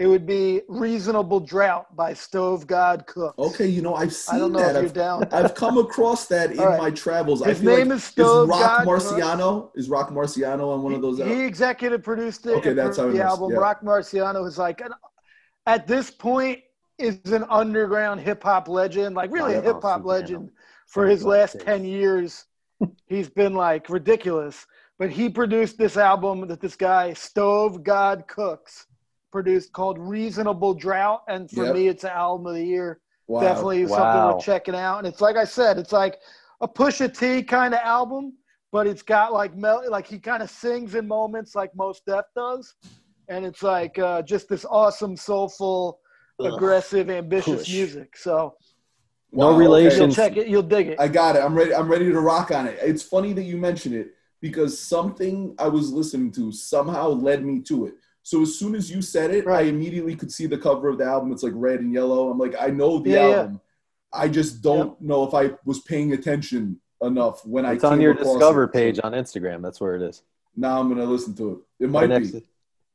it 0.00 0.06
would 0.06 0.24
be 0.24 0.62
"Reasonable 0.66 1.40
Drought" 1.40 1.94
by 1.94 2.14
Stove 2.14 2.66
God 2.66 3.06
Cook. 3.06 3.34
Okay, 3.38 3.66
you 3.66 3.82
know 3.82 3.94
I've 3.94 4.14
seen 4.14 4.36
I 4.36 4.38
don't 4.38 4.52
know 4.52 4.58
that. 4.60 4.70
if 4.70 4.74
you're 4.76 4.84
I've, 4.86 4.94
down. 4.94 5.28
I've 5.32 5.54
come 5.54 5.76
across 5.76 6.26
that 6.28 6.52
in 6.52 6.58
All 6.58 6.68
right. 6.68 6.80
my 6.80 6.90
travels. 6.90 7.42
I 7.42 7.50
His 7.50 7.58
feel 7.58 7.76
name 7.76 7.88
like, 7.90 7.96
is 7.96 8.04
Stove 8.04 8.48
Roc 8.48 8.60
God 8.60 8.86
Cook. 8.86 9.02
Marciano? 9.02 9.70
Is 9.74 9.90
Roc 9.90 10.08
Marciano 10.08 10.72
on 10.72 10.82
one 10.82 10.94
of 10.94 11.02
those? 11.02 11.18
He, 11.18 11.24
he 11.24 11.44
executive 11.44 12.02
produced 12.02 12.46
it. 12.46 12.52
Okay, 12.52 12.72
that's 12.72 12.96
how 12.96 13.08
it 13.08 13.10
the 13.10 13.16
is, 13.16 13.20
album. 13.20 13.50
yeah. 13.50 13.58
Roc 13.58 13.82
Marciano 13.82 14.48
is 14.48 14.56
like, 14.56 14.80
an, 14.80 14.92
at 15.66 15.86
this 15.86 16.10
point, 16.10 16.60
is 16.98 17.20
an 17.30 17.44
underground 17.50 18.20
hip 18.22 18.42
hop 18.42 18.68
legend, 18.68 19.14
like 19.14 19.30
really 19.30 19.54
a 19.54 19.60
hip 19.60 19.82
hop 19.82 20.00
off 20.00 20.04
legend. 20.06 20.48
For 20.86 21.06
his 21.06 21.24
last 21.24 21.52
this. 21.52 21.64
ten 21.64 21.84
years, 21.84 22.46
he's 23.06 23.28
been 23.28 23.52
like 23.52 23.90
ridiculous. 23.90 24.66
But 24.98 25.10
he 25.10 25.28
produced 25.28 25.76
this 25.76 25.98
album 25.98 26.48
that 26.48 26.60
this 26.60 26.76
guy 26.76 27.12
Stove 27.12 27.84
God 27.84 28.24
Cooks 28.28 28.86
produced 29.30 29.72
called 29.72 29.98
Reasonable 29.98 30.74
Drought, 30.74 31.22
and 31.28 31.50
for 31.50 31.64
Yep. 31.64 31.74
me, 31.74 31.88
it's 31.88 32.04
an 32.04 32.10
album 32.10 32.46
of 32.46 32.54
the 32.54 32.64
year 32.64 33.00
wow. 33.26 33.40
definitely 33.40 33.86
something 33.86 34.00
Wow. 34.20 34.32
we're 34.34 34.40
checking 34.40 34.74
out. 34.74 34.98
And 34.98 35.06
it's 35.06 35.20
like 35.20 35.36
I 35.36 35.44
said, 35.44 35.78
it's 35.78 35.92
like 35.92 36.18
a 36.60 36.68
Pusha 36.68 37.16
T 37.16 37.42
kind 37.42 37.74
of 37.74 37.80
album, 37.80 38.34
but 38.72 38.86
it's 38.86 39.02
got 39.02 39.32
like 39.32 39.56
mel- 39.56 39.88
like 39.90 40.06
he 40.06 40.18
kind 40.18 40.42
of 40.42 40.50
sings 40.50 40.94
in 40.94 41.06
moments 41.08 41.54
like 41.54 41.74
Mos 41.74 42.00
Def 42.06 42.24
does, 42.36 42.74
and 43.28 43.44
it's 43.44 43.62
like 43.62 43.98
uh, 43.98 44.22
just 44.22 44.48
this 44.48 44.64
awesome, 44.64 45.16
soulful, 45.16 46.00
Ugh. 46.40 46.52
aggressive, 46.54 47.10
ambitious 47.10 47.68
Push. 47.68 47.74
music. 47.74 48.16
So 48.16 48.54
No 49.32 49.52
Wow, 49.52 49.58
relation. 49.58 50.06
You'll 50.06 50.14
check 50.14 50.36
it. 50.36 50.48
You'll 50.48 50.62
dig 50.62 50.88
it. 50.88 51.00
I 51.00 51.08
got 51.08 51.36
it. 51.36 51.40
I'm 51.44 51.54
ready. 51.54 51.74
I'm 51.74 51.88
ready 51.88 52.10
to 52.10 52.20
rock 52.20 52.50
on 52.50 52.66
it. 52.66 52.78
It's 52.82 53.02
funny 53.02 53.32
that 53.34 53.44
you 53.44 53.56
mention 53.56 53.94
it 53.94 54.14
because 54.40 54.78
something 54.78 55.54
I 55.58 55.68
was 55.68 55.92
listening 55.92 56.32
to 56.32 56.50
somehow 56.52 57.08
led 57.08 57.44
me 57.44 57.60
to 57.62 57.86
it. 57.86 57.94
So 58.22 58.42
as 58.42 58.54
soon 58.58 58.74
as 58.74 58.90
you 58.90 59.00
said 59.02 59.30
it, 59.32 59.46
I 59.46 59.62
immediately 59.62 60.14
could 60.14 60.30
see 60.30 60.46
the 60.46 60.58
cover 60.58 60.88
of 60.88 60.98
the 60.98 61.04
album. 61.04 61.32
It's 61.32 61.42
like 61.42 61.52
red 61.56 61.80
and 61.80 61.92
yellow. 61.92 62.30
I'm 62.30 62.38
like, 62.38 62.54
I 62.60 62.66
know 62.68 62.98
the 62.98 63.10
Yeah, 63.10 63.28
yeah. 63.28 63.36
album. 63.36 63.60
I 64.12 64.28
just 64.28 64.62
don't 64.62 65.00
know 65.00 65.24
if 65.26 65.34
I 65.34 65.52
was 65.64 65.80
paying 65.80 66.12
attention 66.12 66.80
enough 67.02 67.44
when 67.46 67.64
I. 67.64 67.72
It's 67.74 67.84
on 67.84 68.00
your 68.00 68.14
Discover 68.14 68.64
it. 68.64 68.72
page 68.72 69.00
on 69.02 69.12
Instagram. 69.12 69.62
That's 69.62 69.80
where 69.80 69.94
it 69.96 70.02
is. 70.02 70.22
Now 70.56 70.80
I'm 70.80 70.88
gonna 70.88 71.04
listen 71.04 71.34
to 71.36 71.52
it. 71.78 71.84
It 71.84 71.90
might 71.90 72.10
Right 72.10 72.22
be. 72.22 72.30
to- 72.32 72.42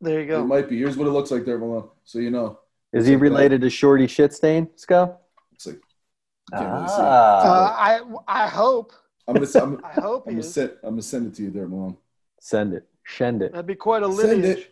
there 0.01 0.21
you 0.21 0.27
go. 0.27 0.41
It 0.41 0.45
might 0.45 0.69
be. 0.69 0.77
Here's 0.77 0.97
what 0.97 1.07
it 1.07 1.11
looks 1.11 1.31
like 1.31 1.45
there, 1.45 1.57
Malone. 1.57 1.89
So 2.03 2.19
you 2.19 2.29
know. 2.29 2.59
Is 2.93 3.07
he 3.07 3.15
related 3.15 3.61
to 3.61 3.69
Shorty 3.69 4.07
Shitstain, 4.07 4.69
Sco? 4.75 5.17
It's 5.53 5.65
like. 5.65 5.75
you 5.75 6.57
can't 6.59 6.71
really 6.73 6.87
see. 6.87 6.93
Uh, 6.95 7.01
Ah, 7.03 7.75
I 8.27 8.43
I 8.45 8.47
hope. 8.47 8.91
I'm 9.27 9.35
gonna. 9.35 9.47
I'm, 9.55 9.81
I 9.85 9.93
hope 10.01 10.25
I'm 10.27 10.33
gonna 10.33 10.43
send. 10.43 10.71
I'm 10.83 10.91
gonna 10.91 11.01
send 11.01 11.27
it 11.27 11.35
to 11.35 11.43
you 11.43 11.49
there, 11.51 11.67
Malone. 11.67 11.97
send 12.39 12.73
it. 12.73 12.85
Send 13.07 13.41
it. 13.41 13.51
That'd 13.53 13.65
be 13.65 13.75
quite 13.75 14.03
a 14.03 14.11
Send 14.11 14.41
lineage. 14.43 14.69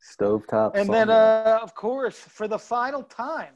It. 0.00 0.22
Stovetop. 0.22 0.72
And 0.74 0.92
then, 0.92 1.10
uh, 1.10 1.58
of 1.62 1.74
course, 1.74 2.18
for 2.18 2.48
the 2.48 2.58
final 2.58 3.02
time 3.02 3.54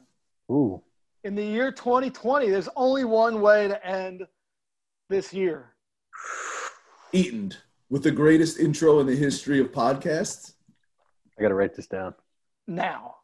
Ooh. 0.51 0.81
in 1.23 1.35
the 1.35 1.43
year 1.43 1.71
2020, 1.71 2.49
there's 2.49 2.69
only 2.75 3.05
one 3.05 3.41
way 3.41 3.67
to 3.67 3.85
end 3.85 4.25
this 5.09 5.33
year. 5.33 5.73
Eaten 7.11 7.53
with 7.89 8.03
the 8.03 8.11
greatest 8.11 8.59
intro 8.59 8.99
in 8.99 9.07
the 9.07 9.15
history 9.15 9.59
of 9.59 9.71
podcasts. 9.71 10.53
I 11.37 11.41
got 11.41 11.49
to 11.49 11.55
write 11.55 11.75
this 11.75 11.87
down. 11.87 12.15
Now. 12.67 13.15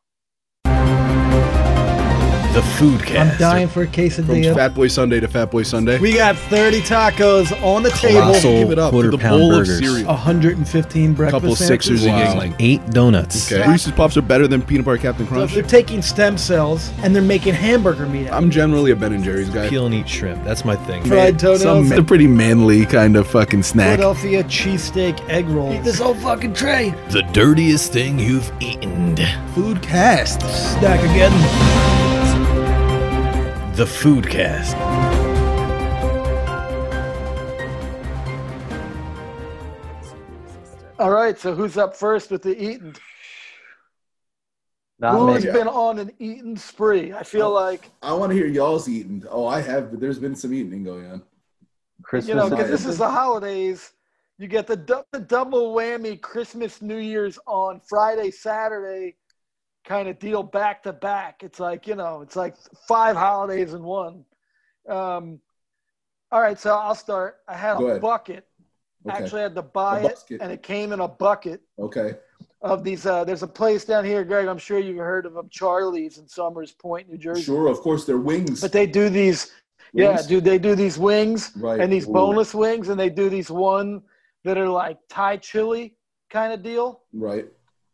The 2.60 2.66
Foodcast. 2.66 3.32
I'm 3.32 3.38
dying 3.38 3.68
for 3.70 3.84
a 3.84 3.86
From 3.86 3.94
quesadilla. 3.94 4.54
Fat 4.54 4.74
Boy 4.76 4.90
Sunday 4.90 5.22
to 5.22 5.30
Fat 5.30 5.50
Boy 5.50 5.64
Sunday. 5.64 5.98
We 5.98 6.14
got 6.14 6.36
30 6.36 6.82
tacos 6.82 7.54
on 7.64 7.84
the 7.84 7.90
table. 7.92 8.20
Colossal 8.20 8.52
Give 8.52 8.72
it 8.72 8.80
up 8.80 8.92
quarter 8.92 9.12
the 9.12 9.18
pound 9.18 9.40
bowl 9.40 9.50
burgers. 9.52 9.70
of 9.80 9.86
cereal. 9.86 10.08
115 10.08 11.14
breakfast 11.14 11.38
A 11.38 11.40
couple 11.40 11.56
Sixers 11.56 12.02
sandwiches. 12.02 12.34
and 12.34 12.52
Yuengling. 12.52 12.56
Eight 12.60 12.86
donuts. 12.90 13.50
Okay. 13.50 13.66
Reese's 13.72 13.94
Puffs 13.94 14.18
are 14.18 14.22
better 14.22 14.46
than 14.46 14.62
peanut 14.62 14.84
butter 14.84 14.98
Captain 14.98 15.26
So 15.26 15.32
Crunch. 15.32 15.54
they're 15.54 15.64
taking 15.64 16.02
stem 16.02 16.38
cells 16.38 16.92
and 17.02 17.16
they're 17.16 17.24
making 17.24 17.54
hamburger 17.54 18.06
meat 18.06 18.28
out 18.28 18.34
I'm 18.34 18.52
generally 18.52 18.92
a 18.92 18.96
Ben 18.98 19.14
and 19.14 19.24
Jerry's 19.24 19.50
guy. 19.50 19.70
Peel 19.70 19.86
and 19.86 19.96
eat 19.96 20.10
shrimp. 20.10 20.44
That's 20.44 20.66
my 20.66 20.76
thing. 20.76 21.02
Fried 21.06 21.40
toenails. 21.40 21.62
Some 21.62 21.94
a 21.94 22.04
pretty 22.04 22.28
manly 22.28 22.86
kind 22.86 23.16
of 23.16 23.26
fucking 23.26 23.64
snack. 23.64 24.00
Philadelphia 24.00 24.44
cheesesteak 24.44 25.18
egg 25.30 25.48
rolls. 25.48 25.76
Eat 25.76 25.84
this 25.86 26.00
whole 26.00 26.14
fucking 26.16 26.56
tray. 26.56 26.94
The 27.12 27.22
dirtiest 27.32 27.94
thing 27.94 28.20
you've 28.20 28.52
eaten. 28.60 29.16
Foodcast. 29.56 30.42
Stack 30.78 31.00
again. 31.10 32.09
The 33.80 33.86
Foodcast. 33.86 34.76
All 41.00 41.12
right, 41.12 41.40
so 41.40 41.56
who's 41.56 41.78
up 41.78 41.96
first 41.96 42.30
with 42.30 42.42
the 42.42 42.62
eating? 42.62 42.94
Not 45.00 45.18
Who's 45.18 45.46
me. 45.46 45.54
been 45.54 45.70
on 45.70 45.98
an 45.98 46.12
eating 46.20 46.58
spree? 46.58 47.14
I 47.14 47.24
feel 47.24 47.46
oh, 47.46 47.54
like, 47.54 47.90
I 48.02 48.12
want 48.12 48.32
to 48.32 48.36
hear 48.36 48.48
y'all's 48.48 48.90
eating. 48.90 49.24
Oh, 49.30 49.48
I 49.48 49.62
have, 49.62 49.92
but 49.92 50.02
there's 50.02 50.20
been 50.20 50.36
some 50.36 50.54
eating 50.54 50.84
going 50.84 51.10
on. 51.10 51.22
Christmas. 52.02 52.28
you 52.28 52.36
know, 52.36 52.50
because 52.50 52.70
this 52.70 52.86
is 52.86 52.98
the 52.98 53.10
holidays. 53.10 53.94
You 54.40 54.50
get 54.50 54.68
the, 54.68 54.76
du- 54.76 55.06
the 55.14 55.22
double 55.22 55.74
whammy 55.74 56.20
Christmas, 56.20 56.82
New 56.82 56.98
Year's 56.98 57.40
on 57.48 57.80
Friday, 57.88 58.30
Saturday 58.30 59.16
kind 59.90 60.08
of 60.08 60.20
deal 60.20 60.44
back 60.44 60.84
to 60.84 60.94
back. 60.94 61.42
It's 61.44 61.60
like, 61.60 61.88
you 61.88 61.96
know, 61.96 62.22
it's 62.22 62.36
like 62.36 62.56
five 62.88 63.16
holidays 63.16 63.74
in 63.74 63.84
one. 63.84 64.24
Um, 64.88 65.40
all 66.32 66.42
right, 66.42 66.60
so 66.60 66.76
I'll 66.76 66.94
start. 66.94 67.38
I 67.48 67.56
had 67.56 67.78
Go 67.80 67.88
a 67.88 67.90
ahead. 67.90 68.02
bucket. 68.02 68.46
Okay. 69.10 69.24
Actually, 69.24 69.40
I 69.40 69.44
had 69.44 69.56
to 69.56 69.64
buy 69.64 70.02
it, 70.02 70.20
and 70.40 70.52
it 70.52 70.62
came 70.62 70.92
in 70.92 71.00
a 71.00 71.08
bucket 71.08 71.62
Okay. 71.80 72.18
of 72.62 72.84
these. 72.84 73.08
Uh, 73.08 73.24
there's 73.24 73.42
a 73.42 73.48
place 73.48 73.84
down 73.84 74.06
here, 74.06 74.24
Greg. 74.24 74.46
I'm 74.46 74.60
sure 74.60 74.78
you've 74.78 74.98
heard 74.98 75.26
of 75.26 75.34
them, 75.34 75.50
Charlie's 75.50 76.20
in 76.20 76.28
Somers 76.28 76.72
Point, 76.72 77.10
New 77.10 77.18
Jersey. 77.18 77.42
Sure. 77.42 77.68
Of 77.68 77.80
course, 77.80 78.06
they're 78.06 78.18
wings. 78.20 78.62
But 78.62 78.72
they 78.72 78.86
do 78.86 79.10
these, 79.10 79.52
yeah, 79.94 80.22
dude. 80.22 80.44
They 80.44 80.60
do 80.60 80.76
these 80.76 81.00
wings 81.00 81.52
Right. 81.56 81.80
and 81.80 81.92
these 81.92 82.08
Ooh. 82.08 82.14
boneless 82.14 82.54
wings, 82.54 82.90
and 82.90 83.00
they 83.00 83.10
do 83.10 83.28
these 83.28 83.50
one 83.50 84.04
that 84.44 84.56
are 84.58 84.70
like 84.70 85.00
Thai 85.10 85.38
chili 85.38 85.96
kind 86.30 86.54
of 86.54 86.62
deal. 86.62 87.02
Right. 87.12 87.48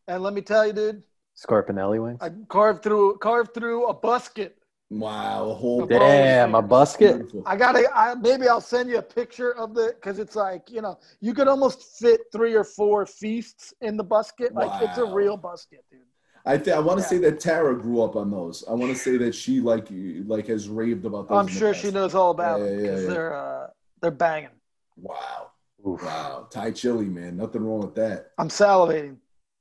And 0.09 0.21
let 0.21 0.33
me 0.33 0.41
tell 0.41 0.67
you, 0.67 0.73
dude, 0.73 1.03
Scarpinelli 1.35 2.01
wings. 2.01 2.19
I 2.21 2.29
carved 2.47 2.83
through 2.83 3.17
carved 3.17 3.53
through 3.53 3.87
a 3.87 3.93
basket. 3.93 4.57
Wow. 4.89 5.49
A 5.49 5.53
whole. 5.53 5.85
Damn. 5.85 5.99
Damn, 5.99 6.55
a 6.55 6.61
busket. 6.63 7.15
Beautiful. 7.17 7.43
I 7.45 7.55
gotta, 7.57 7.89
I, 7.93 8.13
maybe 8.13 8.47
I'll 8.47 8.61
send 8.61 8.87
you 8.89 8.99
a 8.99 9.01
picture 9.01 9.55
of 9.57 9.73
the, 9.73 9.93
because 9.95 10.19
it's 10.19 10.35
like 10.35 10.69
you 10.69 10.81
know, 10.81 10.99
you 11.21 11.33
could 11.33 11.47
almost 11.47 11.97
fit 11.99 12.21
three 12.31 12.53
or 12.53 12.63
four 12.63 13.05
feasts 13.05 13.73
in 13.81 13.97
the 13.97 14.03
basket. 14.03 14.53
Like 14.53 14.71
it's 14.83 14.97
a 14.97 15.05
real 15.05 15.37
basket, 15.37 15.83
dude. 15.91 16.01
I 16.45 16.57
th- 16.57 16.75
I 16.75 16.79
want 16.79 16.99
to 16.99 17.03
Yeah. 17.03 17.07
say 17.09 17.17
that 17.17 17.39
Tara 17.39 17.75
grew 17.75 18.03
up 18.03 18.15
on 18.15 18.29
those. 18.29 18.63
I 18.69 18.73
want 18.73 18.91
to 18.93 18.97
say 18.97 19.17
that 19.17 19.33
she 19.33 19.59
like 19.59 19.87
like 20.27 20.47
has 20.47 20.69
raved 20.69 21.05
about 21.05 21.27
those. 21.27 21.37
I'm 21.37 21.47
sure 21.47 21.73
she 21.73 21.89
knows 21.89 22.13
all 22.13 22.29
about 22.31 22.59
Yeah, 22.59 22.65
them 22.67 22.75
yeah, 22.75 22.81
because 22.83 23.01
yeah. 23.01 23.09
they're 23.09 23.33
uh, 23.33 23.67
they're 24.01 24.11
banging. 24.11 24.49
Wow. 24.95 25.49
Oof. 25.87 26.03
Wow. 26.03 26.47
Thai 26.51 26.71
chili, 26.71 27.05
man. 27.05 27.35
Nothing 27.35 27.63
wrong 27.65 27.79
with 27.81 27.95
that. 27.95 28.31
I'm 28.37 28.49
salivating. 28.49 29.17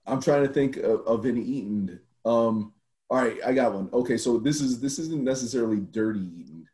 I'm 0.06 0.20
trying 0.20 0.46
to 0.46 0.52
think 0.52 0.76
of, 0.76 1.00
of 1.06 1.24
an 1.24 1.38
eaten. 1.38 2.00
Um, 2.24 2.72
all 3.10 3.18
right, 3.18 3.38
I 3.44 3.52
got 3.52 3.74
one. 3.74 3.88
Okay, 3.92 4.16
so 4.16 4.38
this 4.38 4.60
is 4.60 4.80
this 4.80 4.98
isn't 4.98 5.22
necessarily 5.24 5.80
dirty 5.80 6.28
eating, 6.36 6.66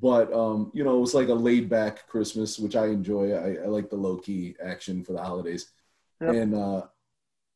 but 0.00 0.32
um, 0.32 0.70
you 0.74 0.84
know, 0.84 1.02
it's 1.02 1.14
like 1.14 1.28
a 1.28 1.34
laid 1.34 1.68
back 1.68 2.06
Christmas, 2.08 2.58
which 2.58 2.76
I 2.76 2.86
enjoy. 2.86 3.32
I, 3.32 3.64
I 3.64 3.66
like 3.66 3.90
the 3.90 3.96
low 3.96 4.16
key 4.18 4.56
action 4.64 5.04
for 5.04 5.12
the 5.12 5.22
holidays, 5.22 5.72
Yep. 6.20 6.34
and 6.34 6.54
uh, 6.54 6.82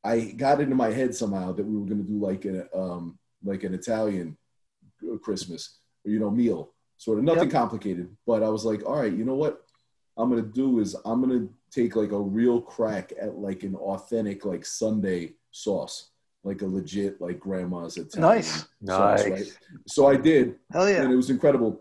I 0.05 0.33
got 0.37 0.61
into 0.61 0.75
my 0.75 0.91
head 0.91 1.15
somehow 1.15 1.53
that 1.53 1.65
we 1.65 1.77
were 1.77 1.87
gonna 1.87 2.03
do 2.03 2.19
like 2.19 2.45
an 2.45 2.69
um, 2.75 3.19
like 3.45 3.65
an 3.65 3.75
Italian 3.75 4.37
Christmas, 5.23 5.79
or, 6.05 6.11
you 6.11 6.19
know, 6.19 6.31
meal, 6.31 6.73
sort 6.97 7.19
of 7.19 7.25
nothing 7.25 7.45
Yep. 7.45 7.53
complicated. 7.53 8.17
But 8.27 8.43
I 8.43 8.49
was 8.49 8.65
like, 8.65 8.85
all 8.85 9.01
right, 9.01 9.13
you 9.13 9.25
know 9.25 9.35
what? 9.35 9.63
I'm 10.17 10.29
gonna 10.31 10.43
do 10.43 10.81
is 10.81 10.95
I'm 11.05 11.21
gonna 11.21 11.47
take 11.77 11.95
like 11.97 12.13
a 12.13 12.19
real 12.19 12.61
crack 12.61 13.13
at 13.21 13.37
like 13.37 13.63
an 13.63 13.75
authentic 13.77 14.45
like 14.45 14.65
Sunday 14.65 15.35
sauce, 15.51 16.11
like 16.43 16.63
a 16.63 16.67
legit 16.67 17.21
like 17.21 17.39
grandma's 17.39 17.97
Italian 17.99 18.37
Nice. 18.37 18.51
sauce, 18.83 19.25
Nice. 19.25 19.29
right? 19.31 19.59
So 19.87 20.07
I 20.07 20.17
did, 20.17 20.57
Hell 20.73 20.89
yeah. 20.89 21.03
and 21.03 21.13
it 21.13 21.17
was 21.17 21.31
incredible. 21.31 21.81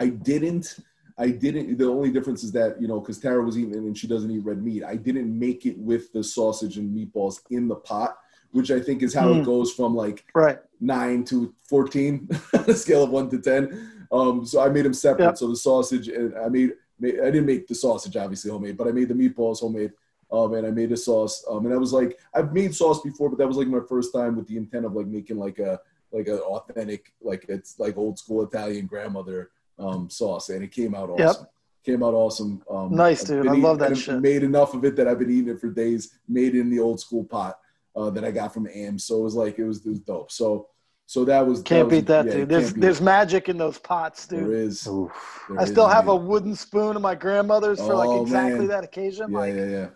I 0.00 0.08
didn't. 0.08 0.76
I 1.18 1.28
didn't. 1.30 1.76
The 1.76 1.84
only 1.88 2.10
difference 2.10 2.42
is 2.42 2.52
that 2.52 2.80
you 2.80 2.88
know, 2.88 2.98
because 3.00 3.18
Tara 3.18 3.42
was 3.44 3.56
eating 3.58 3.74
and 3.74 3.96
she 3.96 4.06
doesn't 4.08 4.30
eat 4.30 4.44
red 4.44 4.62
meat. 4.62 4.82
I 4.84 4.96
didn't 4.96 5.38
make 5.38 5.66
it 5.66 5.78
with 5.78 6.12
the 6.12 6.24
sausage 6.24 6.76
and 6.78 6.88
meatballs 6.96 7.40
in 7.50 7.68
the 7.68 7.76
pot, 7.76 8.16
which 8.52 8.70
I 8.70 8.80
think 8.80 9.02
is 9.02 9.12
how 9.14 9.32
Hmm. 9.32 9.40
it 9.40 9.44
goes 9.44 9.70
from 9.72 9.94
like 9.94 10.24
Right. 10.34 10.58
nine 10.80 11.22
to 11.24 11.54
14 11.68 12.28
on 12.54 12.64
a 12.70 12.74
scale 12.74 13.04
of 13.04 13.10
one 13.10 13.28
to 13.30 13.38
10. 13.38 14.06
Um, 14.10 14.44
so 14.46 14.60
I 14.60 14.68
made 14.70 14.86
them 14.86 14.94
separate. 14.94 15.26
Yep. 15.26 15.38
So 15.38 15.48
the 15.48 15.56
sausage 15.56 16.08
and 16.08 16.34
I 16.36 16.48
made, 16.48 16.72
made, 17.00 17.20
I 17.20 17.26
didn't 17.26 17.46
make 17.46 17.66
the 17.66 17.74
sausage 17.74 18.16
obviously 18.16 18.50
homemade, 18.50 18.76
but 18.76 18.88
I 18.88 18.92
made 18.92 19.08
the 19.08 19.14
meatballs 19.14 19.60
homemade. 19.60 19.92
Um, 20.32 20.54
and 20.54 20.64
I 20.64 20.70
made 20.70 20.92
a 20.92 20.96
sauce. 20.96 21.44
Um, 21.50 21.66
and 21.66 21.74
I 21.74 21.76
was 21.76 21.92
like, 21.92 22.16
I've 22.32 22.52
made 22.52 22.72
sauce 22.72 23.00
before, 23.02 23.30
but 23.30 23.38
that 23.38 23.48
was 23.48 23.56
like 23.56 23.66
my 23.66 23.80
first 23.88 24.14
time 24.14 24.36
with 24.36 24.46
the 24.46 24.56
intent 24.56 24.86
of 24.86 24.92
like 24.92 25.08
making 25.08 25.38
like 25.38 25.58
a, 25.58 25.80
like 26.12 26.28
an 26.28 26.38
authentic, 26.38 27.12
like 27.20 27.46
it's 27.48 27.80
like 27.80 27.96
old 27.96 28.16
school 28.16 28.44
Italian 28.44 28.86
grandmother, 28.86 29.50
um, 29.80 30.08
sauce. 30.08 30.50
And 30.50 30.62
it 30.62 30.70
came 30.70 30.94
out 30.94 31.10
Yep. 31.18 31.28
awesome. 31.28 31.46
Came 31.84 32.02
out 32.04 32.14
awesome. 32.14 32.62
Um, 32.70 32.94
Nice, 32.94 33.24
dude. 33.24 33.48
I 33.48 33.54
love 33.54 33.80
that 33.80 33.96
shit. 33.96 34.20
Made 34.20 34.44
enough 34.44 34.72
of 34.74 34.84
it 34.84 34.94
that 34.96 35.08
I've 35.08 35.18
been 35.18 35.30
eating 35.30 35.48
it 35.48 35.60
for 35.60 35.68
days. 35.70 36.12
Made 36.28 36.54
it 36.54 36.60
in 36.60 36.70
the 36.70 36.78
old 36.78 37.00
school 37.00 37.24
pot 37.24 37.58
uh, 37.96 38.10
that 38.10 38.24
I 38.24 38.30
got 38.30 38.54
from 38.54 38.68
Am. 38.72 38.98
So 38.98 39.18
it 39.18 39.22
was 39.22 39.34
like 39.34 39.58
it 39.58 39.64
was, 39.64 39.84
it 39.84 39.88
was 39.88 39.98
dope. 40.00 40.30
So 40.30 40.68
so 41.10 41.24
that 41.24 41.44
was 41.44 41.60
Can't 41.62 41.88
was- 41.88 41.98
beat 41.98 42.06
that, 42.06 42.26
yeah, 42.26 42.32
dude. 42.32 42.48
There's 42.48 42.72
there's 42.72 43.00
it. 43.00 43.02
magic 43.02 43.48
in 43.48 43.56
those 43.58 43.78
pots, 43.78 44.26
There 44.26 44.42
dude. 44.42 44.52
is. 44.68 44.86
Oof. 44.86 45.44
There 45.48 45.58
I 45.58 45.64
is 45.64 45.70
still 45.70 45.88
have 45.88 46.06
a 46.06 46.14
wooden 46.14 46.54
spoon 46.54 46.94
of 46.94 47.02
my 47.02 47.16
grandmother's 47.16 47.80
for 47.80 47.96
like 47.96 48.08
Oh, 48.08 48.22
exactly 48.22 48.60
man. 48.60 48.68
that 48.68 48.84
occasion. 48.84 49.32
Yeah, 49.32 49.38
like 49.38 49.54
yeah, 49.56 49.64
yeah. 49.66 49.88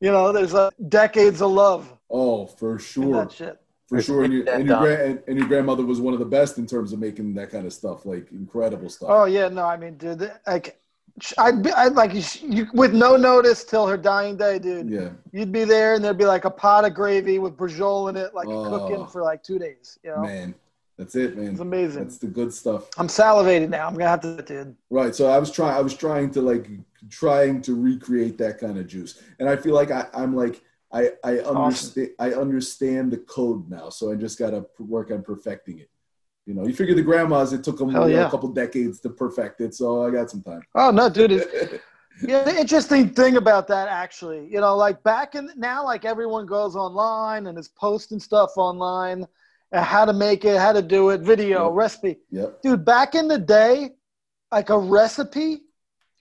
you 0.00 0.12
know, 0.12 0.30
there's 0.32 0.54
uh, 0.54 0.70
decades 0.88 1.42
of 1.42 1.50
love 1.50 1.92
Oh, 2.08 2.46
for 2.46 2.78
sure, 2.78 3.24
that 3.24 3.32
shit. 3.32 3.60
for 3.88 4.00
sure. 4.00 4.22
And 4.22 4.32
your, 4.32 4.48
and, 4.48 4.66
your 4.68 4.76
done. 4.96 5.00
and, 5.10 5.22
and 5.26 5.36
your 5.36 5.48
grandmother 5.48 5.84
was 5.84 6.00
one 6.00 6.14
of 6.14 6.20
the 6.20 6.24
best 6.38 6.58
in 6.58 6.66
terms 6.68 6.92
of 6.92 7.00
making 7.00 7.34
that 7.34 7.50
kind 7.50 7.66
of 7.66 7.72
stuff, 7.72 8.06
like 8.06 8.30
incredible 8.30 8.88
stuff. 8.88 9.08
Oh 9.10 9.24
yeah, 9.24 9.48
no, 9.48 9.64
I 9.64 9.76
mean, 9.76 9.96
dude, 9.96 10.30
like 10.46 10.78
I'd 11.38 11.62
be, 11.62 11.70
I'd 11.72 11.94
like 11.94 12.12
you 12.42 12.66
with 12.74 12.92
no 12.92 13.16
notice 13.16 13.64
till 13.64 13.86
her 13.86 13.96
dying 13.96 14.36
day, 14.36 14.58
dude. 14.58 14.90
yeah, 14.90 15.10
You'd 15.32 15.52
be 15.52 15.64
there, 15.64 15.94
and 15.94 16.04
there'd 16.04 16.18
be 16.18 16.26
like 16.26 16.44
a 16.44 16.50
pot 16.50 16.84
of 16.84 16.94
gravy 16.94 17.38
with 17.38 17.56
braciole 17.56 18.08
in 18.10 18.16
it, 18.16 18.34
like 18.34 18.48
Oh. 18.48 18.68
cooking 18.68 19.06
for 19.06 19.22
like 19.22 19.42
two 19.42 19.58
days. 19.58 19.98
You 20.04 20.10
know, 20.10 20.22
man, 20.22 20.54
that's 20.98 21.14
it, 21.14 21.36
man. 21.36 21.52
it's 21.52 21.60
amazing. 21.60 22.02
That's 22.02 22.18
the 22.18 22.26
good 22.26 22.52
stuff. 22.52 22.88
I'm 22.98 23.08
salivating 23.08 23.70
now. 23.70 23.86
I'm 23.86 23.94
gonna 23.94 24.08
have 24.10 24.20
to, 24.20 24.42
dude. 24.42 24.76
Right. 24.90 25.14
So 25.14 25.26
I 25.28 25.38
was 25.38 25.50
trying. 25.50 25.74
I 25.74 25.80
was 25.80 25.94
trying 25.94 26.30
to 26.32 26.42
like 26.42 26.68
trying 27.10 27.62
to 27.62 27.74
recreate 27.80 28.36
that 28.38 28.58
kind 28.58 28.78
of 28.78 28.86
juice, 28.86 29.22
and 29.38 29.48
I 29.48 29.56
feel 29.56 29.74
like 29.74 29.90
I, 29.90 30.06
I'm 30.12 30.34
like 30.36 30.62
I 30.92 31.12
I 31.24 31.38
understand 31.38 32.10
I 32.18 32.32
understand 32.32 33.10
the 33.10 33.18
code 33.18 33.70
now. 33.70 33.88
So 33.90 34.12
I 34.12 34.16
just 34.16 34.38
got 34.38 34.50
to 34.50 34.66
work 34.78 35.10
on 35.10 35.22
perfecting 35.22 35.78
it. 35.78 35.90
You 36.46 36.54
know, 36.54 36.64
you 36.64 36.72
figure 36.72 36.94
the 36.94 37.02
grandmas, 37.02 37.52
it 37.52 37.64
took 37.64 37.76
them 37.78 37.88
you 37.88 37.94
know, 37.94 38.06
yeah. 38.06 38.28
a 38.28 38.30
couple 38.30 38.48
decades 38.50 39.00
to 39.00 39.10
perfect 39.10 39.60
it, 39.60 39.74
so 39.74 40.06
I 40.06 40.10
got 40.10 40.30
some 40.30 40.42
time. 40.42 40.62
Oh 40.76 40.92
no, 40.92 41.08
dude! 41.08 41.32
It's, 41.32 41.82
yeah, 42.22 42.44
the 42.44 42.56
interesting 42.56 43.10
thing 43.10 43.36
about 43.36 43.66
that, 43.66 43.88
actually, 43.88 44.46
you 44.48 44.60
know, 44.60 44.76
like 44.76 45.02
back 45.02 45.34
in 45.34 45.50
now, 45.56 45.84
like 45.84 46.04
everyone 46.04 46.46
goes 46.46 46.76
online 46.76 47.48
and 47.48 47.58
is 47.58 47.66
posting 47.66 48.20
stuff 48.20 48.52
online, 48.56 49.26
and 49.72 49.84
how 49.84 50.04
to 50.04 50.12
make 50.12 50.44
it, 50.44 50.58
how 50.58 50.72
to 50.72 50.82
do 50.82 51.10
it, 51.10 51.20
video, 51.20 51.64
Yep. 51.64 51.74
recipe. 51.74 52.16
yep. 52.30 52.62
Dude, 52.62 52.84
back 52.84 53.16
in 53.16 53.26
the 53.26 53.38
day, 53.38 53.90
like 54.52 54.70
a 54.70 54.78
recipe, 54.78 55.62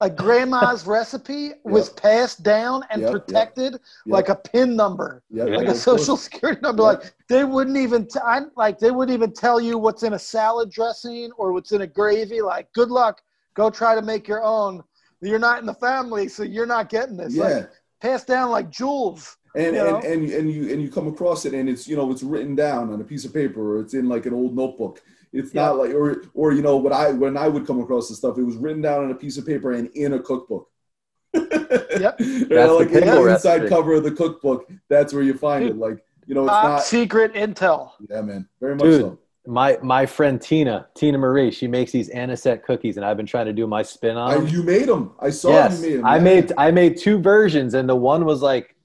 a 0.02 0.10
grandma's 0.10 0.86
recipe 0.98 1.52
was 1.64 1.90
passed 1.90 2.44
down 2.44 2.84
and 2.90 3.02
Yep, 3.02 3.12
yep, 3.14 3.26
protected 3.26 3.74
Yep. 3.74 3.82
like 4.06 4.30
a 4.30 4.36
pin 4.36 4.76
number, 4.76 5.24
yep. 5.30 5.50
like 5.50 5.68
a 5.68 5.76
social 5.76 6.18
security 6.18 6.60
number. 6.62 6.84
Yep. 6.84 7.04
Like 7.04 7.14
they 7.30 7.44
wouldn't 7.44 7.78
even, 7.78 8.06
t- 8.08 8.20
I, 8.24 8.42
like 8.56 8.78
they 8.80 8.92
wouldn't 8.92 9.16
even 9.16 9.32
tell 9.34 9.60
you 9.60 9.78
what's 9.78 10.04
in 10.04 10.14
a 10.14 10.20
salad 10.20 10.70
dressing 10.70 11.32
or 11.38 11.54
what's 11.54 11.72
in 11.72 11.82
a 11.82 11.88
gravy. 11.88 12.42
Like, 12.42 12.72
good 12.74 12.90
luck, 12.90 13.22
go 13.56 13.70
try 13.70 13.96
to 13.96 14.02
make 14.02 14.28
your 14.28 14.44
own. 14.44 14.84
You're 15.22 15.40
not 15.40 15.60
in 15.60 15.66
the 15.66 15.74
family, 15.74 16.28
so 16.28 16.44
you're 16.44 16.66
not 16.68 16.90
getting 16.90 17.18
this. 17.18 17.34
Yeah. 17.34 17.44
Like, 17.44 17.70
passed 18.02 18.28
down 18.28 18.52
like 18.52 18.70
jewels. 18.70 19.38
and, 19.56 19.68
you 19.68 19.72
know? 19.84 19.96
and 19.96 20.04
and 20.06 20.30
and 20.32 20.52
you 20.52 20.72
and 20.72 20.82
you 20.82 20.92
come 20.92 21.08
across 21.08 21.46
it 21.46 21.54
and 21.54 21.70
it's 21.70 21.88
you 21.88 21.96
know 21.96 22.12
it's 22.12 22.22
written 22.22 22.54
down 22.56 22.92
on 22.92 23.00
a 23.00 23.04
piece 23.04 23.24
of 23.26 23.34
paper 23.34 23.78
or 23.78 23.82
it's 23.82 23.94
in 23.94 24.10
like 24.10 24.26
an 24.26 24.34
old 24.34 24.54
notebook 24.56 25.02
it's 25.36 25.54
Yeah. 25.54 25.66
not 25.68 25.78
like 25.78 25.92
or 25.94 26.24
or 26.34 26.54
you 26.54 26.62
know 26.62 26.78
what 26.78 26.94
i 26.94 27.12
when 27.12 27.36
i 27.38 27.48
would 27.48 27.66
come 27.68 27.80
across 27.80 28.10
this 28.10 28.18
stuff 28.18 28.38
it 28.38 28.44
was 28.44 28.56
written 28.58 28.82
down 28.82 29.04
on 29.04 29.12
a 29.12 29.16
piece 29.16 29.38
of 29.38 29.46
paper 29.46 29.74
and 29.74 29.90
in 29.96 30.14
a 30.14 30.20
cookbook 30.20 30.70
Yep. 31.34 32.20
You 32.20 32.48
know, 32.48 32.80
That's 32.80 32.92
the 32.92 33.00
in 33.02 33.08
the 33.08 33.26
inside 33.34 33.56
recipe. 33.62 33.70
cover 33.70 33.94
of 33.96 34.04
the 34.04 34.12
cookbook 34.12 34.70
that's 34.90 35.14
where 35.14 35.24
you 35.24 35.34
find 35.34 35.66
it 35.66 35.78
like 35.78 35.98
you 36.28 36.34
know 36.36 36.44
it's 36.44 36.52
not 36.52 36.84
secret 36.84 37.34
intel. 37.34 37.92
yeah 38.10 38.22
man 38.22 38.48
very 38.60 38.76
much 38.76 38.84
Dude. 38.86 39.02
so 39.02 39.20
My 39.48 39.78
my 39.84 40.06
friend 40.06 40.42
Tina, 40.42 40.88
Tina 40.96 41.18
Marie, 41.18 41.52
she 41.52 41.68
makes 41.68 41.92
these 41.92 42.10
anisette 42.10 42.64
cookies, 42.64 42.98
and 42.98 43.06
I've 43.06 43.16
been 43.18 43.28
trying 43.28 43.46
to 43.46 43.54
do 43.54 43.68
my 43.68 43.84
spin 43.84 44.18
on 44.18 44.32
I, 44.32 44.36
them. 44.38 44.48
you 44.48 44.64
made 44.64 44.88
them 44.88 45.12
i 45.20 45.30
saw 45.30 45.50
yes, 45.52 45.82
you 45.82 45.88
made 45.90 45.98
them 46.00 46.06
I 46.06 46.20
made 46.20 46.52
I 46.58 46.72
made 46.72 46.98
two 46.98 47.20
versions, 47.20 47.74
and 47.76 47.88
the 47.88 47.96
one 47.96 48.26
was 48.26 48.42
like 48.42 48.76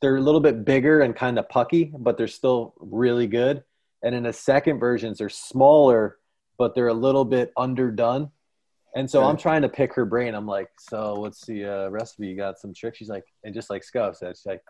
they're 0.00 0.16
a 0.16 0.20
little 0.20 0.40
bit 0.40 0.64
bigger 0.64 1.00
and 1.02 1.14
kind 1.14 1.38
of 1.38 1.48
pucky, 1.48 1.84
but 1.98 2.16
they're 2.16 2.28
still 2.40 2.74
really 2.80 3.26
good. 3.26 3.62
And 4.02 4.14
in 4.14 4.22
the 4.24 4.32
second 4.32 4.78
versions, 4.78 5.18
they're 5.18 5.28
smaller, 5.28 6.18
but 6.58 6.74
they're 6.74 6.88
a 6.88 6.94
little 6.94 7.24
bit 7.24 7.52
underdone. 7.56 8.30
And 8.94 9.10
so. 9.10 9.24
I'm 9.24 9.36
trying 9.36 9.62
to 9.62 9.68
pick 9.68 9.92
her 9.94 10.04
brain. 10.06 10.34
I'm 10.34 10.46
like, 10.46 10.68
so 10.78 11.18
what's 11.20 11.44
the 11.44 11.64
uh, 11.64 11.88
recipe? 11.90 12.28
You 12.28 12.36
got 12.36 12.58
some 12.58 12.72
tricks? 12.72 12.98
She's 12.98 13.08
like, 13.08 13.24
and 13.44 13.54
just 13.54 13.68
like 13.68 13.84
Scuff 13.84 14.16
said, 14.16 14.36
she's 14.36 14.46
like, 14.46 14.62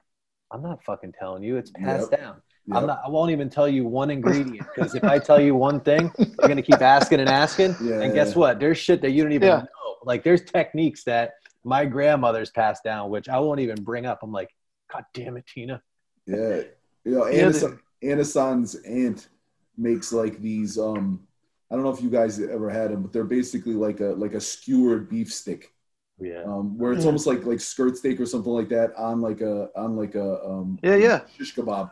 I'm 0.52 0.62
not 0.62 0.82
fucking 0.84 1.12
telling 1.18 1.42
you. 1.42 1.56
It's 1.56 1.70
passed 1.70 2.10
down. 2.10 2.42
I'm 2.72 2.86
not. 2.86 3.00
I 3.06 3.08
won't 3.08 3.30
even 3.30 3.48
tell 3.48 3.68
you 3.68 3.84
one 3.86 4.10
ingredient 4.10 4.66
because 4.74 4.96
if 4.96 5.04
I 5.04 5.20
tell 5.20 5.40
you 5.40 5.54
one 5.54 5.80
thing, 5.80 6.12
you're 6.18 6.48
gonna 6.48 6.62
keep 6.62 6.82
asking 6.82 7.20
and 7.20 7.30
asking. 7.30 7.76
Yeah, 7.80 8.00
and 8.00 8.12
guess 8.12 8.34
what? 8.34 8.58
There's 8.58 8.78
shit 8.78 9.00
that 9.02 9.10
you 9.12 9.22
don't 9.22 9.32
even 9.32 9.48
Yeah. 9.48 9.58
know. 9.58 9.96
Like 10.02 10.24
there's 10.24 10.42
techniques 10.42 11.04
that 11.04 11.34
my 11.62 11.84
grandmother's 11.84 12.50
passed 12.50 12.82
down, 12.82 13.10
which 13.10 13.28
I 13.28 13.38
won't 13.38 13.60
even 13.60 13.82
bring 13.84 14.04
up. 14.06 14.20
I'm 14.22 14.32
like, 14.32 14.50
God 14.92 15.04
damn 15.14 15.36
it, 15.36 15.46
Tina. 15.46 15.80
Yeah, 16.26 16.62
you 17.04 17.12
know, 17.12 17.24
and 17.24 17.54
Yeah, 17.54 17.68
Anis- 18.02 18.34
Anisan's 18.34 18.74
aunt 18.84 19.28
makes 19.76 20.12
like 20.12 20.40
these. 20.40 20.78
Um, 20.78 21.26
I 21.70 21.74
don't 21.74 21.84
know 21.84 21.90
if 21.90 22.02
you 22.02 22.10
guys 22.10 22.40
ever 22.40 22.70
had 22.70 22.90
them, 22.92 23.02
but 23.02 23.12
they're 23.12 23.24
basically 23.24 23.74
like 23.74 24.00
a 24.00 24.06
like 24.16 24.34
a 24.34 24.40
skewered 24.40 25.08
beef 25.08 25.32
stick, 25.32 25.72
Yeah. 26.20 26.42
um, 26.44 26.78
where 26.78 26.92
it's 26.92 27.02
Yeah. 27.02 27.06
almost 27.08 27.26
like 27.26 27.44
like 27.44 27.60
skirt 27.60 27.96
steak 27.96 28.20
or 28.20 28.26
something 28.26 28.52
like 28.52 28.68
that 28.70 28.94
on 28.96 29.20
like 29.20 29.40
a 29.40 29.70
on 29.76 29.96
like 29.96 30.14
a 30.14 30.44
um, 30.44 30.78
Yeah, 30.82 30.96
yeah. 30.96 31.20
shish 31.36 31.54
kebab, 31.56 31.90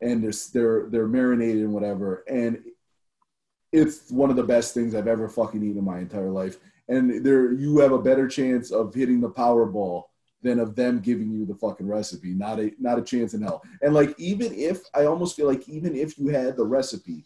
and 0.00 0.22
they're 0.24 0.32
they're 0.52 0.88
they're 0.90 1.08
marinated 1.08 1.62
and 1.62 1.72
whatever, 1.72 2.24
and 2.28 2.62
it's 3.72 4.10
one 4.10 4.28
of 4.30 4.36
the 4.36 4.42
best 4.42 4.74
things 4.74 4.94
I've 4.94 5.06
ever 5.08 5.28
fucking 5.28 5.62
eaten 5.62 5.78
in 5.78 5.84
my 5.84 5.98
entire 5.98 6.30
life. 6.30 6.58
And 6.88 7.24
there, 7.24 7.52
you 7.52 7.78
have 7.78 7.92
a 7.92 7.98
better 8.02 8.28
chance 8.28 8.70
of 8.70 8.92
hitting 8.94 9.20
the 9.20 9.30
Powerball 9.30 10.04
than 10.42 10.58
of 10.58 10.74
them 10.74 11.00
giving 11.00 11.30
you 11.30 11.46
the 11.46 11.54
fucking 11.54 11.86
recipe. 11.86 12.34
Not 12.34 12.58
a 12.60 12.72
not 12.78 12.98
a 12.98 13.02
chance 13.02 13.34
in 13.34 13.42
hell. 13.42 13.62
And 13.80 13.94
like 13.94 14.14
even 14.18 14.52
if 14.54 14.82
I 14.94 15.04
almost 15.04 15.36
feel 15.36 15.46
like 15.46 15.68
even 15.68 15.94
if 15.96 16.18
you 16.18 16.28
had 16.28 16.56
the 16.56 16.64
recipe, 16.64 17.24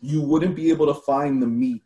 you 0.00 0.22
wouldn't 0.22 0.56
be 0.56 0.70
able 0.70 0.86
to 0.86 0.94
find 0.94 1.42
the 1.42 1.46
meat 1.46 1.82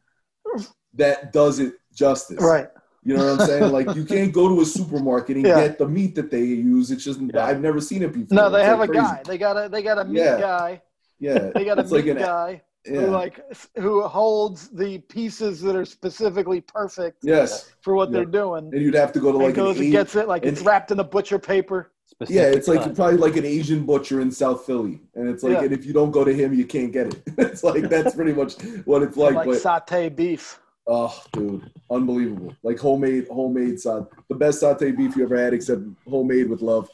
that 0.94 1.32
does 1.32 1.59
it 1.59 1.74
justice. 1.94 2.43
Right. 2.43 2.69
You 3.02 3.16
know 3.16 3.24
what 3.24 3.40
I'm 3.40 3.47
saying? 3.47 3.73
like 3.73 3.94
you 3.97 4.05
can't 4.05 4.32
go 4.32 4.48
to 4.48 4.61
a 4.61 4.65
supermarket 4.65 5.36
and 5.36 5.47
Yeah. 5.47 5.66
get 5.66 5.78
the 5.78 5.89
meat 5.89 6.15
that 6.16 6.31
they 6.31 6.44
use. 6.44 6.90
It's 6.90 7.05
just 7.05 7.20
Yeah. 7.20 7.44
I've 7.47 7.61
never 7.61 7.81
seen 7.81 8.02
it 8.02 8.12
before. 8.12 8.36
No, 8.36 8.51
they 8.51 8.61
It's, 8.61 8.66
have 8.69 8.78
like, 8.78 8.90
a 8.90 8.93
crazy. 8.93 9.07
guy. 9.07 9.23
They 9.24 9.39
got 9.39 9.57
a 9.65 9.69
they 9.69 9.82
got 9.82 9.98
a 9.98 10.05
meat 10.05 10.19
Yeah. 10.20 10.40
guy. 10.40 10.82
Yeah, 11.19 11.51
They 11.55 11.65
got 11.65 11.78
a 11.78 11.82
it's 11.82 11.90
meat 11.90 12.07
like 12.07 12.16
an 12.16 12.23
guy 12.23 12.62
yeah. 12.86 13.01
who 13.01 13.07
like 13.09 13.40
who 13.77 14.02
holds 14.02 14.69
the 14.70 14.98
pieces 14.98 15.61
that 15.62 15.77
are 15.77 15.85
specifically 15.85 16.61
perfect 16.61 17.19
yes, 17.23 17.73
for 17.82 17.94
what 17.94 18.09
Yeah. 18.11 18.19
they're 18.19 18.24
doing. 18.27 18.70
and 18.73 18.82
you'd 18.82 18.94
have 18.94 19.12
to 19.12 19.20
go 19.20 19.32
to 19.32 19.39
and 19.39 19.47
like 19.47 19.57
an 19.57 19.65
goes 19.65 19.78
and 19.81 19.93
gets 19.93 20.15
it 20.16 20.28
like 20.28 20.44
it's 20.44 20.62
wrapped 20.62 20.90
in 20.90 20.98
a 21.01 21.05
butcher 21.05 21.39
paper. 21.39 21.93
Specific 22.07 22.35
yeah, 22.35 22.48
it's 22.48 22.66
like 22.69 22.81
cut. 22.82 22.94
probably 22.97 23.19
like 23.19 23.36
an 23.36 23.44
Asian 23.44 23.86
butcher 23.86 24.20
in 24.20 24.31
South 24.32 24.66
Philly, 24.66 25.01
and 25.15 25.28
it's 25.28 25.43
like, 25.44 25.52
Yeah. 25.52 25.62
and 25.62 25.73
if 25.73 25.86
you 25.86 25.93
don't 25.93 26.11
go 26.11 26.24
to 26.24 26.32
him, 26.35 26.52
you 26.52 26.65
can't 26.66 26.93
get 26.93 27.07
it. 27.15 27.23
it's 27.39 27.62
like 27.62 27.89
that's 27.89 28.15
pretty 28.16 28.32
much 28.32 28.61
what 28.85 29.02
it's 29.02 29.16
Like, 29.24 29.35
like. 29.35 29.47
like 29.47 29.62
but 29.62 29.86
satay 29.86 30.15
beef. 30.15 30.59
oh, 30.89 31.23
dude, 31.32 31.70
unbelievable! 31.90 32.52
Like 32.65 32.78
homemade, 32.81 33.28
homemade 33.28 33.74
satay, 33.74 34.09
the 34.28 34.35
best 34.35 34.61
satay 34.62 34.97
beef 34.97 35.15
you 35.16 35.23
ever 35.23 35.36
had, 35.36 35.55
except 35.55 35.82
homemade 36.09 36.51
with 36.51 36.62
love. 36.62 36.90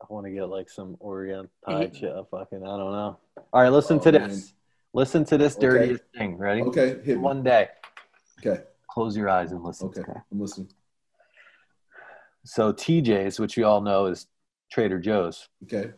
I 0.00 0.06
want 0.12 0.26
to 0.26 0.32
get 0.32 0.44
like 0.44 0.70
some 0.70 0.96
Orient 1.00 1.50
Mm-hmm. 1.66 1.94
shit. 1.96 2.12
Fucking, 2.30 2.62
I 2.62 2.76
don't 2.76 2.92
know. 2.92 3.18
All 3.52 3.62
right, 3.62 3.68
listen 3.72 3.96
Oh, 3.98 4.02
to 4.04 4.12
man. 4.12 4.42
Listen 4.92 5.24
to 5.26 5.38
this 5.38 5.56
Okay. 5.56 5.66
dirtiest 5.66 6.04
thing. 6.16 6.36
Ready? 6.36 6.62
Okay, 6.62 6.88
hit 7.04 7.06
me. 7.06 7.16
One 7.16 7.42
day. 7.42 7.68
Okay, 8.44 8.62
Close 8.88 9.16
your 9.16 9.28
eyes 9.28 9.52
and 9.52 9.62
listen. 9.62 9.88
okay, 9.88 10.02
I'm 10.32 10.40
listening. 10.40 10.68
So 12.44 12.72
TJ's, 12.72 13.38
which 13.38 13.56
we 13.56 13.62
all 13.62 13.80
know 13.80 14.06
is 14.06 14.26
Trader 14.72 14.98
Joe's. 14.98 15.48
Okay, 15.64 15.92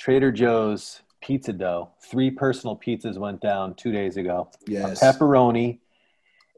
Trader 0.00 0.32
Joe's 0.32 1.02
pizza 1.20 1.52
dough. 1.52 1.90
Three 2.02 2.30
personal 2.30 2.76
pizzas 2.76 3.18
went 3.18 3.40
down 3.40 3.74
two 3.74 3.92
days 3.92 4.16
ago. 4.16 4.50
yes, 4.66 5.00
A 5.02 5.04
pepperoni, 5.06 5.78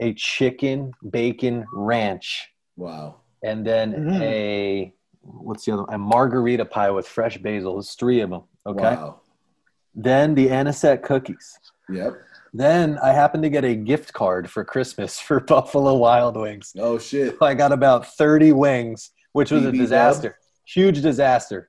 a 0.01 0.15
chicken 0.15 0.93
bacon 1.11 1.67
ranch, 1.73 2.53
wow, 2.77 3.17
and 3.43 3.67
then 3.67 3.93
Mhm. 3.95 4.21
a 4.23 4.95
what's 5.23 5.65
the 5.67 5.73
other? 5.73 5.85
A 5.91 5.99
margherita 5.99 6.65
pie 6.65 6.91
with 6.91 7.07
fresh 7.07 7.37
basil. 7.39 7.75
There's 7.75 7.95
three 7.95 8.21
of 8.21 8.31
them. 8.31 8.45
Okay. 8.65 8.81
wow, 8.95 9.21
Then 10.01 10.35
the 10.35 10.49
anisette 10.51 11.03
cookies. 11.03 11.59
yep. 11.91 12.13
Then 12.55 12.99
I 13.03 13.13
happened 13.13 13.43
to 13.43 13.51
get 13.51 13.65
a 13.65 13.75
gift 13.75 14.13
card 14.15 14.49
for 14.51 14.65
Christmas 14.65 15.19
for 15.27 15.41
Buffalo 15.41 15.97
Wild 15.97 16.37
Wings. 16.37 16.73
Oh 16.79 16.99
shit, 16.99 17.37
I 17.43 17.53
got 17.55 17.73
about 17.73 18.07
30 18.15 18.53
wings, 18.53 19.11
which 19.33 19.51
was 19.51 19.65
a 19.67 19.71
BB 19.73 19.79
disaster. 19.79 20.39
Huge 20.65 21.03
disaster. 21.03 21.69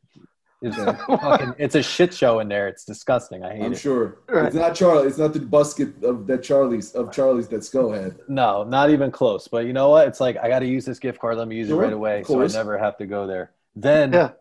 It's, 0.61 0.77
Yeah. 0.77 0.93
fucking, 1.07 1.53
it's 1.57 1.75
a 1.75 1.81
shit 1.81 2.13
show 2.13 2.39
in 2.39 2.47
there. 2.49 2.67
It's 2.67 2.85
disgusting. 2.85 3.43
I 3.43 3.55
hate 3.55 3.63
I'm 3.65 3.73
it. 3.73 3.77
sure 3.79 4.19
Right. 4.29 4.45
it's 4.45 4.55
not 4.55 4.75
Charlie. 4.75 5.07
It's 5.07 5.17
not 5.17 5.33
the 5.33 5.39
busket 5.39 6.03
of 6.03 6.27
that 6.27 6.43
Charlie's 6.43 6.91
of 6.93 7.11
Charlie's 7.11 7.47
that 7.49 7.63
Skull 7.63 7.91
had. 7.91 8.15
No, 8.27 8.63
not 8.63 8.89
even 8.89 9.09
close. 9.09 9.47
But 9.47 9.65
you 9.65 9.73
know 9.73 9.89
what? 9.89 10.07
It's 10.07 10.19
like 10.19 10.37
I 10.37 10.47
got 10.49 10.59
to 10.59 10.67
use 10.67 10.85
this 10.85 10.99
gift 10.99 11.19
card. 11.19 11.37
Let 11.37 11.47
me 11.47 11.55
use 11.57 11.67
Sure, 11.69 11.81
it 11.81 11.85
right 11.87 11.93
away, 11.93 12.23
so 12.27 12.41
I 12.41 12.47
never 12.47 12.77
have 12.77 12.97
to 12.97 13.05
go 13.05 13.25
there. 13.25 13.51
Then 13.75 14.13
Yeah. 14.13 14.31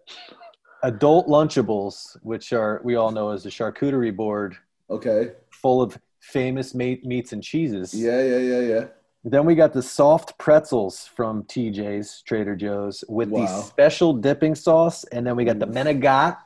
Adult 0.83 1.27
Lunchables, 1.29 2.17
which 2.23 2.53
are 2.53 2.81
we 2.85 2.97
all 2.97 3.11
know 3.11 3.31
as 3.31 3.43
the 3.43 3.51
charcuterie 3.51 4.15
board, 4.15 4.57
Okay, 4.91 5.33
full 5.51 5.83
of 5.83 5.99
famous 6.21 6.75
meat, 6.75 7.05
meats 7.05 7.33
and 7.33 7.43
cheeses. 7.43 7.95
yeah, 7.95 8.23
yeah, 8.23 8.39
yeah, 8.39 8.61
yeah. 8.61 8.85
Then 9.25 9.45
we 9.45 9.55
got 9.55 9.73
the 9.73 9.83
soft 9.83 10.39
pretzels 10.39 11.07
from 11.15 11.43
TJ's 11.45 12.23
Trader 12.23 12.55
Joe's 12.57 13.05
with 13.09 13.31
the 13.31 13.47
special 13.47 14.13
dipping 14.15 14.55
sauce, 14.55 15.05
and 15.05 15.27
then 15.27 15.37
we 15.37 15.45
got 15.45 15.59
the 15.59 15.69
Oof. 15.69 15.75
Menegat, 15.75 16.39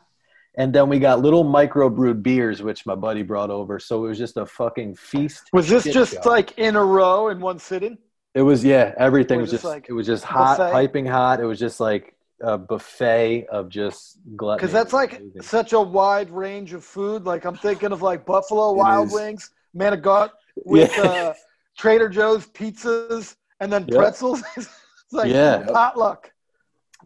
and 0.56 0.72
then 0.72 0.88
we 0.88 0.98
got 0.98 1.20
little 1.20 1.44
microbrewed 1.44 2.22
beers, 2.22 2.62
which 2.62 2.84
my 2.86 2.94
buddy 2.94 3.22
brought 3.22 3.50
over. 3.50 3.78
So 3.78 4.04
it 4.04 4.08
was 4.08 4.18
just 4.18 4.36
a 4.36 4.46
fucking 4.46 4.96
feast. 4.96 5.50
Was 5.52 5.68
this 5.68 5.84
just 5.84 6.14
show. 6.14 6.28
like 6.28 6.58
in 6.58 6.76
a 6.76 6.84
row 6.84 7.28
in 7.28 7.40
one 7.40 7.58
sitting? 7.58 7.98
It 8.34 8.42
was 8.42 8.64
yeah, 8.64 8.94
everything 8.96 9.38
Or 9.38 9.42
was 9.42 9.50
just 9.50 9.62
just 9.62 9.72
like 9.72 9.86
it 9.88 9.92
was 9.92 10.06
just 10.06 10.24
hot, 10.24 10.56
piping 10.58 11.04
hot. 11.06 11.38
It 11.40 11.44
was 11.44 11.58
just 11.58 11.78
like 11.78 12.14
a 12.42 12.58
buffet 12.58 13.46
of 13.46 13.68
just 13.68 14.18
gluttony. 14.36 14.58
Because 14.60 14.72
that's 14.72 14.92
like 14.92 15.18
amazing. 15.18 15.42
such 15.42 15.72
a 15.72 15.80
wide 15.80 16.30
range 16.30 16.72
of 16.72 16.84
food. 16.84 17.24
Like 17.24 17.44
I'm 17.44 17.56
thinking 17.56 17.92
of 17.92 18.02
like 18.02 18.26
Buffalo 18.26 18.72
It 18.72 18.76
Wild 18.76 19.06
is. 19.08 19.12
Wings, 19.14 19.50
Manigat 19.76 20.30
with 20.64 20.90
Yeah. 20.96 21.02
uh, 21.02 21.34
Trader 21.78 22.08
Joe's 22.08 22.46
pizzas, 22.48 23.36
and 23.60 23.72
then 23.72 23.86
Yep. 23.88 23.96
pretzels. 23.96 24.42
it's 24.56 24.68
like 25.12 25.30
Yeah. 25.30 25.64
potluck. 25.72 26.30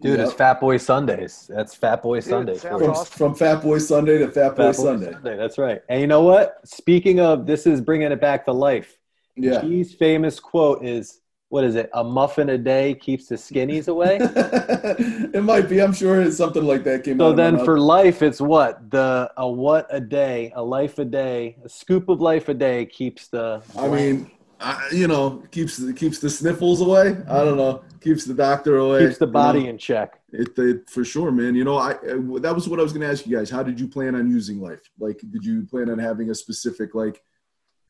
dude, 0.00 0.20
it's 0.20 0.32
Fat 0.32 0.60
Boy 0.60 0.76
Sundays. 0.76 1.48
That's 1.54 1.74
Fat 1.74 2.02
Boy 2.02 2.20
Sundays. 2.20 2.62
From, 2.62 2.82
awesome. 2.82 3.06
from 3.18 3.34
Fat 3.34 3.62
Boy 3.62 3.78
Sunday 3.78 4.18
to 4.18 4.28
Fat 4.28 4.50
Boy 4.50 4.56
Fat 4.56 4.76
Boy 4.76 4.84
Sunday. 4.84 5.12
Sunday. 5.12 5.36
That's 5.36 5.56
right. 5.58 5.80
And 5.88 6.00
you 6.00 6.06
know 6.06 6.22
what? 6.22 6.58
Speaking 6.64 7.20
of 7.20 7.46
this, 7.46 7.66
is 7.66 7.80
bringing 7.80 8.10
it 8.12 8.20
back 8.20 8.44
to 8.46 8.52
life. 8.52 8.98
Yeah. 9.36 9.60
G's 9.62 9.94
famous 9.94 10.40
quote 10.40 10.84
is 10.84 11.20
what 11.48 11.64
is 11.64 11.77
it? 11.77 11.89
A 11.94 12.02
muffin 12.02 12.51
a 12.51 12.59
day 12.59 12.94
keeps 12.94 13.27
the 13.27 13.36
skinnies 13.36 13.89
away. 13.89 14.18
it 14.20 15.44
might 15.44 15.68
be. 15.68 15.81
I'm 15.81 15.93
sure 15.93 16.20
it's 16.20 16.36
something 16.36 16.64
like 16.64 16.82
that 16.85 17.05
came 17.05 17.18
so 17.18 17.32
then 17.32 17.64
for 17.64 17.78
life, 17.78 18.23
it's 18.23 18.40
what 18.40 18.90
the 18.90 19.31
a 19.36 19.48
what 19.48 19.86
a 19.90 20.01
day, 20.01 20.52
a 20.56 20.62
life 20.62 20.98
a 20.98 21.05
day, 21.05 21.56
a 21.64 21.68
scoop 21.68 22.09
of 22.09 22.20
life 22.20 22.48
a 22.48 22.55
day 22.55 22.86
keeps 22.86 23.28
the. 23.28 23.62
I 23.78 23.89
mean, 23.89 24.31
I, 24.59 24.89
you 24.93 25.06
know, 25.06 25.43
keeps 25.51 25.81
keeps 25.93 26.18
the 26.18 26.31
sniffles 26.31 26.81
away. 26.81 27.16
I 27.28 27.44
don't 27.44 27.56
know, 27.56 27.85
keeps 28.01 28.24
the 28.24 28.35
doctor 28.35 28.78
away. 28.78 29.06
keeps 29.06 29.18
the 29.18 29.27
you 29.27 29.32
body 29.32 29.64
know. 29.64 29.70
in 29.70 29.78
check. 29.78 30.20
It, 30.32 30.59
it 30.59 30.90
for 30.90 31.05
sure, 31.05 31.31
man. 31.31 31.55
You 31.55 31.64
know, 31.64 31.78
I 31.78 31.93
that 31.93 32.52
was 32.55 32.68
what 32.68 32.81
I 32.81 32.82
was 32.82 32.93
going 32.93 33.06
to 33.06 33.12
ask 33.12 33.27
you 33.27 33.36
guys. 33.36 33.51
How 33.51 33.62
did 33.62 33.78
you 33.78 33.86
plan 33.86 34.14
on 34.14 34.28
using 34.28 34.60
life? 34.60 34.90
Like, 34.98 35.20
did 35.31 35.44
you 35.44 35.64
plan 35.64 35.90
on 35.90 35.98
having 35.98 36.31
a 36.31 36.35
specific 36.35 36.94
like 36.94 37.23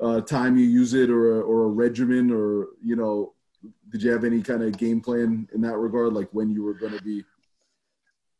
uh, 0.01 0.21
time 0.21 0.57
you 0.57 0.67
use 0.67 0.93
it, 0.93 1.09
or 1.09 1.41
a, 1.41 1.43
or 1.43 1.65
a 1.65 1.69
regimen, 1.69 2.31
or 2.31 2.69
you 2.83 2.97
know, 2.97 3.33
did 3.91 4.03
you 4.03 4.11
have 4.13 4.25
any 4.25 4.43
kind 4.43 4.63
of 4.63 4.77
game 4.77 5.01
plan 5.01 5.49
in 5.55 5.61
that 5.63 5.77
regard? 5.77 6.13
Like 6.13 6.29
when 6.33 6.51
you 6.51 6.63
were 6.63 6.75
going 6.75 6.93
to 6.97 7.03
be? 7.03 7.25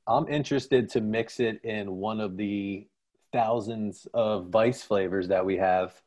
I'm 0.07 0.29
interested 0.29 0.89
to 0.91 1.01
mix 1.01 1.41
it 1.41 1.61
in 1.65 1.97
one 1.97 2.21
of 2.21 2.37
the 2.37 2.87
thousands 3.33 4.07
of 4.15 4.49
Vice 4.51 4.83
flavors 4.83 5.27
that 5.29 5.45
we 5.45 5.57
have 5.57 6.01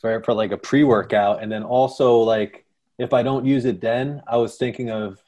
for, 0.00 0.22
for 0.22 0.32
like 0.32 0.52
a 0.52 0.56
pre 0.56 0.84
workout. 0.84 1.42
And 1.42 1.52
then 1.52 1.62
also, 1.62 2.16
like, 2.18 2.64
if 2.98 3.12
I 3.12 3.22
don't 3.22 3.44
use 3.44 3.66
it 3.66 3.80
then, 3.82 4.22
I 4.26 4.38
was 4.38 4.56
thinking 4.56 4.90
of 4.90 5.22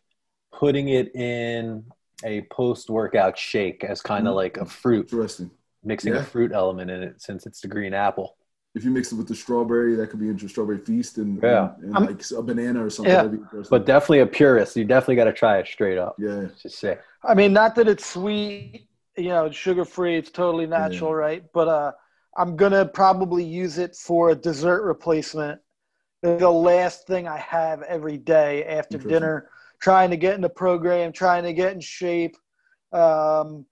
putting 0.53 0.89
it 0.89 1.15
in 1.15 1.85
a 2.25 2.41
post 2.51 2.89
workout 2.89 3.37
shake 3.39 3.85
as 3.85 4.01
kind 4.01 4.27
of 4.27 4.33
Mhm. 4.33 4.37
like 4.37 4.57
a 4.57 4.65
fruit, 4.65 5.13
Interesting. 5.13 5.51
mixing 5.85 6.15
Yeah. 6.15 6.21
a 6.21 6.25
fruit 6.25 6.51
element 6.53 6.91
in 6.91 7.03
it 7.03 7.21
since 7.21 7.45
it's 7.47 7.61
the 7.61 7.69
green 7.69 7.93
apple. 7.93 8.38
If 8.79 8.85
you 8.85 8.93
mix 8.93 9.11
it 9.11 9.17
with 9.17 9.27
the 9.27 9.35
strawberry, 9.35 9.97
that 9.97 10.09
could 10.09 10.21
be 10.21 10.27
interesting. 10.27 10.49
Strawberry 10.51 10.79
feast 10.79 11.19
and, 11.19 11.41
Yeah. 11.43 11.73
and, 11.83 11.97
and 11.97 12.07
like 12.07 12.23
a 12.31 12.43
banana 12.43 12.85
or 12.85 12.91
something. 12.91 13.11
Yeah. 13.13 13.23
That'd 13.25 13.33
be 13.33 13.39
interesting. 13.39 13.71
But 13.71 13.87
definitely 13.87 14.21
a 14.21 14.27
purist. 14.27 14.77
You 14.77 14.85
definitely 14.85 15.17
got 15.17 15.25
to 15.25 15.33
try 15.33 15.59
it 15.59 15.67
straight 15.67 15.99
up. 15.99 16.15
yeah, 16.19 16.43
It's 16.43 16.63
just 16.63 16.79
sick. 16.79 17.01
I 17.25 17.35
mean, 17.35 17.53
not 17.53 17.75
that 17.75 17.89
it's 17.89 18.07
sweet, 18.07 18.89
you 19.17 19.31
know, 19.31 19.51
sugar 19.51 19.85
free. 19.85 20.17
It's 20.17 20.31
totally 20.31 20.67
natural, 20.67 21.13
right? 21.13 21.43
But 21.53 21.67
uh, 21.69 21.93
I'm 22.37 22.55
gonna 22.55 22.87
probably 22.87 23.43
use 23.43 23.79
it 23.79 23.97
for 23.97 24.31
a 24.31 24.35
dessert 24.37 24.85
replacement. 24.85 25.61
The 26.23 26.49
last 26.49 27.07
thing 27.09 27.27
I 27.27 27.39
have 27.39 27.83
every 27.83 28.17
day 28.17 28.65
after 28.65 28.97
dinner, 28.99 29.51
trying 29.81 30.11
to 30.11 30.17
get 30.17 30.35
in 30.37 30.41
the 30.41 30.49
program, 30.49 31.13
trying 31.13 31.43
to 31.43 31.53
get 31.53 31.73
in 31.73 31.81
shape. 31.81 32.37
Um, 32.93 33.67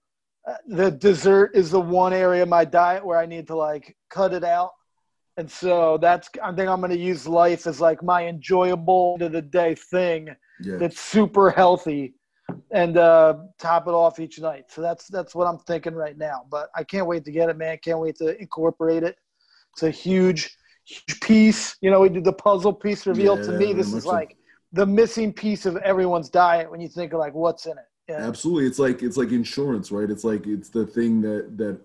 uh, 0.45 0.53
the 0.67 0.91
dessert 0.91 1.51
is 1.55 1.71
the 1.71 1.79
one 1.79 2.13
area 2.13 2.43
of 2.43 2.49
my 2.49 2.65
diet 2.65 3.05
where 3.05 3.17
I 3.17 3.25
need 3.25 3.47
to 3.47 3.55
like 3.55 3.95
cut 4.09 4.33
it 4.33 4.43
out. 4.43 4.71
And 5.37 5.49
so 5.49 5.97
that's 5.99 6.29
I 6.43 6.51
think 6.51 6.67
I'm 6.67 6.79
going 6.79 6.91
to 6.91 6.97
use 6.97 7.27
life 7.27 7.67
as 7.67 7.79
like 7.79 8.01
my 8.01 8.27
enjoyable 8.27 9.17
end 9.19 9.27
of 9.27 9.31
the 9.31 9.41
day 9.41 9.75
thing 9.75 10.35
yeah. 10.61 10.77
that's 10.77 10.99
super 10.99 11.51
healthy 11.51 12.15
and 12.71 12.97
uh, 12.97 13.35
top 13.59 13.87
it 13.87 13.91
off 13.91 14.19
each 14.19 14.39
night. 14.39 14.65
So 14.69 14.81
that's 14.81 15.07
that's 15.07 15.35
what 15.35 15.45
I'm 15.45 15.59
thinking 15.59 15.93
right 15.93 16.17
now. 16.17 16.45
But 16.49 16.69
I 16.75 16.83
can't 16.83 17.05
wait 17.05 17.23
to 17.25 17.31
get 17.31 17.49
it, 17.49 17.57
man. 17.57 17.77
Can't 17.83 17.99
wait 17.99 18.17
to 18.17 18.39
incorporate 18.41 19.03
it. 19.03 19.17
It's 19.73 19.83
a 19.83 19.91
huge, 19.91 20.57
huge 20.85 21.19
piece. 21.21 21.77
You 21.81 21.91
know, 21.91 22.01
we 22.01 22.09
did 22.09 22.23
the 22.23 22.33
puzzle 22.33 22.73
piece 22.73 23.05
revealed 23.05 23.43
to 23.43 23.51
me. 23.51 23.73
This 23.73 23.93
is 23.93 24.05
like 24.05 24.37
the 24.73 24.85
missing 24.85 25.31
piece 25.31 25.65
of 25.65 25.77
everyone's 25.77 26.29
diet 26.29 26.69
when 26.69 26.81
you 26.81 26.89
think 26.89 27.13
of 27.13 27.19
like 27.19 27.33
what's 27.33 27.65
in 27.67 27.73
it. 27.73 27.85
Yeah. 28.09 28.25
Absolutely, 28.25 28.65
it's 28.67 28.79
like 28.79 29.03
it's 29.03 29.17
like 29.17 29.31
insurance, 29.31 29.91
right? 29.91 30.09
It's 30.09 30.23
like 30.23 30.47
it's 30.47 30.69
the 30.69 30.85
thing 30.85 31.21
that 31.21 31.57
that 31.57 31.79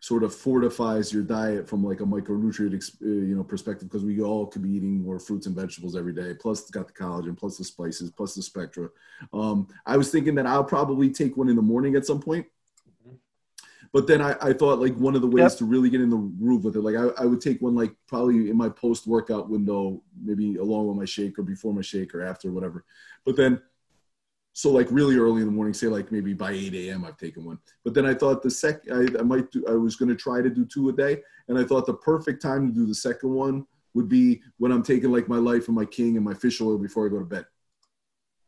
sort 0.00 0.22
of 0.22 0.34
fortifies 0.34 1.12
your 1.12 1.22
diet 1.22 1.68
from 1.68 1.82
like 1.84 2.00
a 2.00 2.04
micronutrient 2.04 2.74
ex- 2.74 2.96
uh, 3.02 3.06
you 3.06 3.34
know 3.34 3.42
perspective 3.42 3.88
because 3.88 4.04
we 4.04 4.20
all 4.20 4.46
could 4.46 4.62
be 4.62 4.70
eating 4.70 5.02
more 5.02 5.18
fruits 5.18 5.46
and 5.46 5.56
vegetables 5.56 5.96
every 5.96 6.12
day. 6.12 6.34
Plus, 6.34 6.60
it's 6.60 6.70
got 6.70 6.86
the 6.86 6.92
collagen, 6.92 7.36
plus 7.36 7.58
the 7.58 7.64
spices, 7.64 8.10
plus 8.10 8.34
the 8.34 8.42
spectra. 8.42 8.88
Um, 9.32 9.66
I 9.86 9.96
was 9.96 10.10
thinking 10.10 10.34
that 10.36 10.46
I'll 10.46 10.64
probably 10.64 11.10
take 11.10 11.36
one 11.36 11.48
in 11.48 11.56
the 11.56 11.62
morning 11.62 11.96
at 11.96 12.06
some 12.06 12.20
point. 12.20 12.46
But 13.90 14.06
then 14.06 14.20
I, 14.20 14.36
I 14.42 14.52
thought 14.52 14.80
like 14.80 14.94
one 14.96 15.14
of 15.14 15.22
the 15.22 15.26
ways 15.28 15.52
Yep. 15.52 15.58
to 15.60 15.64
really 15.64 15.88
get 15.88 16.02
in 16.02 16.10
the 16.10 16.16
groove 16.18 16.62
with 16.64 16.76
it, 16.76 16.82
like 16.82 16.94
I, 16.94 17.22
I 17.22 17.24
would 17.24 17.40
take 17.40 17.62
one 17.62 17.74
like 17.74 17.94
probably 18.06 18.50
in 18.50 18.56
my 18.56 18.68
post 18.68 19.06
workout 19.06 19.48
window, 19.48 20.02
maybe 20.22 20.56
along 20.56 20.88
with 20.88 20.96
my 20.98 21.06
shake 21.06 21.38
or 21.38 21.42
before 21.42 21.72
my 21.72 21.80
shake 21.80 22.14
or 22.14 22.22
after 22.22 22.52
whatever. 22.52 22.84
But 23.24 23.36
then 23.36 23.62
so 24.58 24.72
like 24.72 24.88
really 24.90 25.16
early 25.16 25.40
in 25.40 25.46
the 25.46 25.52
morning, 25.52 25.72
say 25.72 25.86
like 25.86 26.10
maybe 26.10 26.34
by 26.34 26.50
8 26.50 26.74
a.m. 26.74 27.04
I've 27.04 27.16
taken 27.16 27.44
one. 27.44 27.60
But 27.84 27.94
then 27.94 28.04
I 28.04 28.12
thought 28.12 28.42
the 28.42 28.50
sec 28.50 28.80
I, 28.92 29.06
I 29.16 29.22
might 29.22 29.52
do 29.52 29.64
I 29.68 29.74
was 29.74 29.94
gonna 29.94 30.16
try 30.16 30.42
to 30.42 30.50
do 30.50 30.64
two 30.64 30.88
a 30.88 30.92
day. 30.92 31.22
And 31.46 31.56
I 31.56 31.62
thought 31.62 31.86
the 31.86 31.94
perfect 31.94 32.42
time 32.42 32.66
to 32.66 32.74
do 32.74 32.84
the 32.84 32.92
second 32.92 33.32
one 33.32 33.64
would 33.94 34.08
be 34.08 34.42
when 34.56 34.72
I'm 34.72 34.82
taking 34.82 35.12
like 35.12 35.28
my 35.28 35.36
life 35.36 35.68
and 35.68 35.76
my 35.76 35.84
king 35.84 36.16
and 36.16 36.24
my 36.24 36.34
fish 36.34 36.60
oil 36.60 36.76
before 36.76 37.06
I 37.06 37.08
go 37.08 37.20
to 37.20 37.24
bed. 37.24 37.46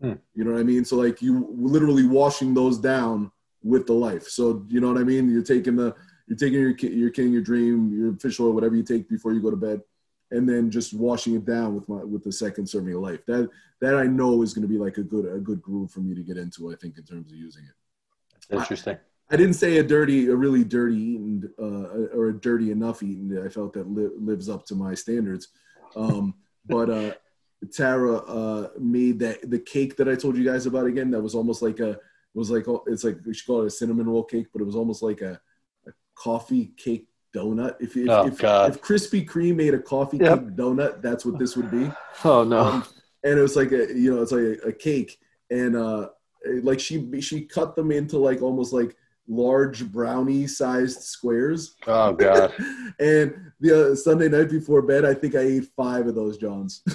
Hmm. 0.01 0.15
You 0.35 0.43
know 0.43 0.51
what 0.51 0.59
I 0.59 0.65
mean? 0.65 0.85
So 0.85 0.97
like 0.97 1.23
you 1.23 1.47
literally 1.49 2.07
washing 2.09 2.55
those 2.55 2.77
down 2.79 3.31
with 3.63 3.87
the 3.87 3.93
life. 3.93 4.27
So 4.27 4.67
you 4.69 4.81
know 4.81 4.89
what 4.89 5.01
I 5.01 5.05
mean? 5.05 5.31
You're 5.31 5.45
taking 5.45 5.77
the 5.77 5.95
you're 6.27 6.37
taking 6.37 6.59
your 6.59 6.77
your 6.77 7.11
king, 7.11 7.33
your 7.33 7.43
dream, 7.43 7.97
your 7.97 8.17
fish 8.17 8.41
oil, 8.41 8.51
whatever 8.51 8.75
you 8.75 8.83
take 8.83 9.09
before 9.09 9.33
you 9.33 9.41
go 9.41 9.53
to 9.53 9.57
bed, 9.57 9.81
and 10.31 10.49
then 10.49 10.71
just 10.71 10.95
washing 10.95 11.35
it 11.35 11.45
down 11.45 11.75
with 11.75 11.89
my 11.89 12.03
with 12.05 12.25
the 12.25 12.33
second 12.33 12.69
serving 12.69 12.95
of 12.95 13.01
life. 13.01 13.25
That 13.27 13.49
that 13.81 13.97
I 13.97 14.05
know 14.05 14.43
is 14.43 14.55
going 14.55 14.63
to 14.63 14.69
be 14.69 14.79
like 14.79 14.99
a 14.99 15.03
good 15.03 15.27
a 15.27 15.39
good 15.39 15.63
groove 15.63 15.91
for 15.91 16.01
me 16.01 16.15
to 16.15 16.23
get 16.23 16.37
into. 16.37 16.73
I 16.73 16.77
think 16.77 16.99
in 16.99 17.05
terms 17.05 17.31
of 17.31 17.39
using 17.39 17.65
it. 17.65 18.55
Interesting. 18.55 18.99
I 19.33 19.37
didn't 19.37 19.55
say 19.55 19.79
a 19.79 19.83
dirty, 19.85 20.27
a 20.27 20.35
really 20.35 20.65
dirty 20.65 20.97
eating, 20.97 21.49
uh, 21.57 22.17
or 22.17 22.31
a 22.31 22.33
dirty 22.33 22.73
enough 22.73 23.01
eating 23.03 23.29
that 23.29 23.45
I 23.45 23.49
felt 23.49 23.73
that 23.75 23.89
li- 23.89 24.11
lives 24.17 24.49
up 24.49 24.67
to 24.67 24.75
my 24.75 24.95
standards. 24.95 25.49
Um, 25.95 26.35
but 26.67 26.91
uh, 26.91 27.15
Tara 27.73 28.17
uh, 28.17 28.69
made 28.79 29.21
that 29.21 29.49
the 29.49 29.59
cake 29.59 29.97
that 29.97 30.09
I 30.09 30.17
told 30.17 30.37
you 30.37 30.45
guys 30.45 30.67
about 30.67 30.87
again. 30.87 31.13
That 31.13 31.23
was 31.23 31.37
almost 31.37 31.63
like 31.63 31.79
a, 31.79 31.91
it 31.91 32.01
was 32.35 32.51
like 32.51 32.65
it's 32.87 33.05
like 33.05 33.19
we 33.25 33.35
should 33.35 33.47
call 33.47 33.63
it 33.63 33.67
a 33.67 33.71
cinnamon 33.71 34.09
roll 34.09 34.25
cake, 34.25 34.49
but 34.53 34.63
it 34.63 34.67
was 34.67 34.77
almost 34.77 35.03
like 35.03 35.21
a, 35.21 35.41
a 35.87 35.93
coffee 36.17 36.73
cake 36.77 37.07
donut. 37.35 37.77
If 37.81 37.97
if, 37.97 38.09
Oh, 38.09 38.27
if, 38.27 38.39
God. 38.39 38.71
if 38.71 38.83
Krispy 38.83 39.27
Kreme 39.29 39.57
made 39.57 39.75
a 39.75 39.79
coffee 39.79 40.19
Yep. 40.19 40.39
cake 40.39 40.57
donut, 40.57 41.03
that's 41.03 41.25
what 41.25 41.39
this 41.39 41.57
would 41.57 41.71
be. 41.71 41.91
Oh 42.25 42.45
no. 42.45 42.61
Um, 42.61 42.85
and 43.25 43.39
it 43.39 43.43
was 43.43 43.57
like 43.57 43.73
a 43.73 43.93
you 43.95 44.15
know 44.15 44.23
it's 44.23 44.33
like 44.33 44.43
a, 44.65 44.69
a 44.69 44.73
cake 44.73 45.19
and 45.51 45.77
uh 45.77 46.09
like 46.63 46.81
she 46.81 47.21
she 47.21 47.43
cut 47.43 47.77
them 47.77 47.93
into 47.93 48.17
like 48.19 48.41
almost 48.43 48.73
like 48.73 48.97
large 49.29 49.85
brownie 49.93 50.47
sized 50.47 51.03
squares 51.03 51.75
Oh 51.87 52.13
god. 52.13 52.53
and 52.99 53.35
the 53.61 53.93
uh, 53.93 53.95
sunday 53.95 54.29
night 54.29 54.49
before 54.51 54.81
bed 54.83 55.05
i 55.05 55.13
think 55.15 55.35
i 55.35 55.41
ate 55.41 55.67
five 55.77 56.07
of 56.07 56.15
those 56.15 56.39
johns 56.39 56.83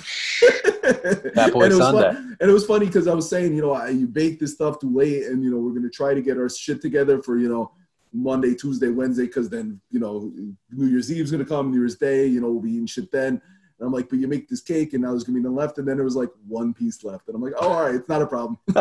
That 0.82 1.52
boy 1.54 1.64
and 1.64 1.74
it 1.74 1.76
was 1.76 1.78
Sunday. 1.86 2.02
fun- 2.14 2.38
and 2.40 2.50
it 2.50 2.54
was 2.54 2.66
funny 2.66 2.86
because 2.88 3.08
i 3.08 3.14
was 3.14 3.30
saying 3.30 3.56
you 3.56 3.62
know 3.62 3.74
I, 3.74 3.90
you 3.90 4.08
bake 4.08 4.40
this 4.40 4.54
stuff 4.54 4.80
too 4.80 4.94
late 4.94 5.26
and 5.28 5.44
you 5.44 5.52
know 5.52 5.58
we're 5.58 5.74
gonna 5.74 5.90
try 5.90 6.14
to 6.14 6.22
get 6.22 6.38
our 6.38 6.50
shit 6.50 6.82
together 6.82 7.22
for 7.22 7.38
you 7.38 7.50
know 7.50 7.72
monday 8.16 8.56
tuesday 8.56 8.90
wednesday 8.90 9.26
because 9.26 9.50
then 9.50 9.80
you 9.92 10.00
know 10.00 10.32
new 10.72 10.88
year's 10.88 11.12
eve's 11.12 11.32
gonna 11.32 11.46
come 11.46 11.72
new 11.72 11.80
year's 11.80 11.98
day 11.98 12.26
you 12.26 12.40
know 12.40 12.50
we'll 12.50 12.62
be 12.62 12.72
eating 12.72 12.88
shit 12.88 13.12
then 13.12 13.42
and 13.80 13.88
I'm 13.88 13.94
like, 13.94 14.10
but 14.10 14.20
you 14.20 14.28
make 14.28 14.48
this 14.48 14.62
cake, 14.62 14.94
and 14.94 15.04
now 15.04 15.10
there's 15.10 15.24
gonna 15.24 15.38
be 15.38 15.44
none 15.44 15.56
left, 15.56 15.78
and 15.78 15.88
then 15.88 15.98
there 15.98 16.06
was 16.06 16.16
like 16.16 16.30
one 16.48 16.74
piece 16.74 17.04
left, 17.04 17.28
and 17.28 17.36
I'm 17.36 17.42
like, 17.42 17.54
oh, 17.60 17.74
all 17.74 17.84
right, 17.84 17.96
it's 17.96 18.08
not 18.08 18.22
a 18.22 18.28
problem. 18.28 18.58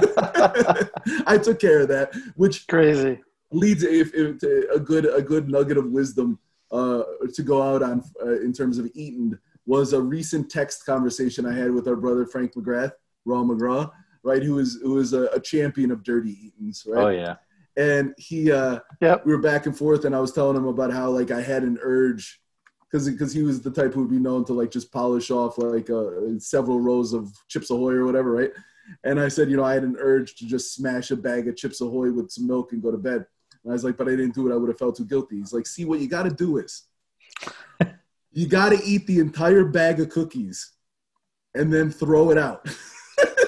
I 1.26 1.38
took 1.42 1.58
care 1.58 1.80
of 1.80 1.88
that, 1.88 2.14
which 2.36 2.66
Crazy. 2.68 3.20
leads 3.50 3.82
if, 3.82 4.14
if 4.14 4.38
to 4.40 4.68
a 4.72 4.78
good 4.78 5.06
a 5.06 5.20
good 5.20 5.48
nugget 5.48 5.78
of 5.78 5.90
wisdom 5.90 6.38
uh, 6.70 7.02
to 7.32 7.42
go 7.42 7.62
out 7.62 7.82
on 7.82 8.04
uh, 8.22 8.40
in 8.40 8.52
terms 8.52 8.78
of 8.78 8.88
eating 8.94 9.36
was 9.66 9.94
a 9.94 10.00
recent 10.00 10.50
text 10.50 10.84
conversation 10.86 11.46
I 11.46 11.54
had 11.54 11.72
with 11.72 11.88
our 11.88 11.96
brother 11.96 12.26
Frank 12.26 12.54
McGrath, 12.54 12.92
Raw 13.24 13.42
McGraw, 13.42 13.90
right, 14.22 14.42
who 14.42 14.58
is 14.60 14.78
who 14.80 14.98
is 14.98 15.12
a, 15.12 15.24
a 15.26 15.40
champion 15.40 15.90
of 15.90 16.04
dirty 16.04 16.38
eatings, 16.40 16.84
right? 16.86 17.04
Oh 17.04 17.08
yeah. 17.08 17.36
And 17.76 18.14
he 18.18 18.52
uh 18.52 18.78
Yep. 19.00 19.26
we 19.26 19.32
were 19.32 19.40
back 19.40 19.66
and 19.66 19.76
forth 19.76 20.04
and 20.04 20.14
i 20.14 20.20
was 20.20 20.32
telling 20.32 20.56
him 20.56 20.66
about 20.66 20.92
how 20.92 21.10
like 21.10 21.30
i 21.30 21.40
had 21.40 21.62
an 21.62 21.78
urge 21.82 22.40
because 22.90 23.10
because 23.10 23.32
he 23.32 23.42
was 23.42 23.60
the 23.60 23.70
type 23.70 23.92
who 23.92 24.02
would 24.02 24.10
be 24.10 24.18
known 24.18 24.44
to 24.44 24.52
like 24.52 24.70
just 24.70 24.92
polish 24.92 25.30
off 25.30 25.58
like 25.58 25.90
uh, 25.90 26.38
several 26.38 26.78
rows 26.80 27.12
of 27.12 27.32
chips 27.48 27.70
ahoy 27.70 27.94
or 27.94 28.04
whatever 28.04 28.30
right? 28.30 28.52
And 29.02 29.18
i 29.18 29.28
said 29.28 29.50
you 29.50 29.56
know 29.56 29.64
i 29.64 29.74
had 29.74 29.82
an 29.82 29.96
urge 29.98 30.36
to 30.36 30.46
just 30.46 30.74
smash 30.74 31.10
a 31.10 31.16
bag 31.16 31.48
of 31.48 31.56
chips 31.56 31.80
ahoy 31.80 32.12
with 32.12 32.30
some 32.30 32.46
milk 32.46 32.72
and 32.72 32.82
go 32.82 32.92
to 32.92 32.98
bed. 32.98 33.26
And 33.64 33.70
i 33.70 33.72
was 33.72 33.82
like 33.82 33.96
but 33.96 34.06
i 34.06 34.12
didn't 34.12 34.34
do 34.34 34.48
it. 34.48 34.54
I 34.54 34.56
would 34.56 34.68
have 34.68 34.78
felt 34.78 34.96
too 34.96 35.06
guilty. 35.06 35.38
He's 35.38 35.52
like 35.52 35.66
see 35.66 35.84
what 35.84 36.00
you 36.00 36.08
got 36.08 36.24
to 36.24 36.30
do 36.30 36.58
is 36.58 36.84
you 38.32 38.46
got 38.46 38.68
to 38.70 38.80
eat 38.84 39.06
the 39.06 39.18
entire 39.18 39.64
bag 39.64 39.98
of 40.00 40.10
cookies 40.10 40.72
and 41.54 41.72
then 41.72 41.90
throw 41.90 42.30
it 42.30 42.38
out 42.38 42.68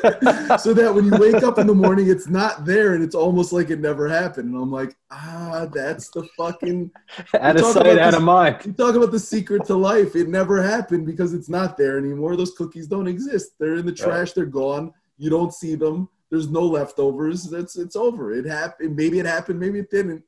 so 0.61 0.73
that 0.75 0.93
when 0.95 1.05
you 1.07 1.13
wake 1.19 1.43
up 1.43 1.59
in 1.59 1.67
the 1.67 1.75
morning, 1.75 2.09
it's 2.09 2.29
not 2.29 2.65
there, 2.65 2.95
and 2.95 3.03
it's 3.03 3.15
almost 3.15 3.53
like 3.53 3.71
it 3.71 3.81
never 3.81 4.09
happened. 4.09 4.53
And 4.53 4.63
I'm 4.63 4.71
like, 4.71 4.97
ah, 5.11 5.67
that's 5.73 6.09
the 6.11 6.29
fucking. 6.37 6.91
Out 7.41 7.57
of 7.57 7.63
talk 7.63 7.75
sight, 7.75 7.87
about 7.87 7.99
out 7.99 8.07
this- 8.13 8.17
of 8.17 8.23
mind. 8.23 8.57
You 8.67 8.73
talk 8.73 8.95
about 8.95 9.11
the 9.13 9.19
secret 9.19 9.65
to 9.67 9.75
life. 9.75 10.17
It 10.17 10.29
never 10.29 10.63
happened 10.63 11.07
because 11.07 11.35
it's 11.35 11.49
not 11.49 11.77
there 11.77 11.99
anymore. 11.99 12.37
Those 12.37 12.53
cookies 12.53 12.87
don't 12.87 13.07
exist. 13.07 13.53
They're 13.59 13.77
in 13.77 13.87
the 13.87 13.93
trash. 13.93 14.33
They're 14.33 14.47
gone. 14.47 14.93
You 15.19 15.31
don't 15.31 15.53
see 15.53 15.75
them. 15.75 16.09
There's 16.31 16.49
no 16.49 16.63
leftovers. 16.63 17.53
It's 17.53 17.77
it's 17.77 17.97
over. 17.97 18.33
It 18.33 18.47
happened. 18.47 18.97
Maybe 18.97 19.19
it 19.19 19.27
happened. 19.27 19.61
Maybe 19.61 19.79
it 19.79 19.91
didn't. 19.91 20.23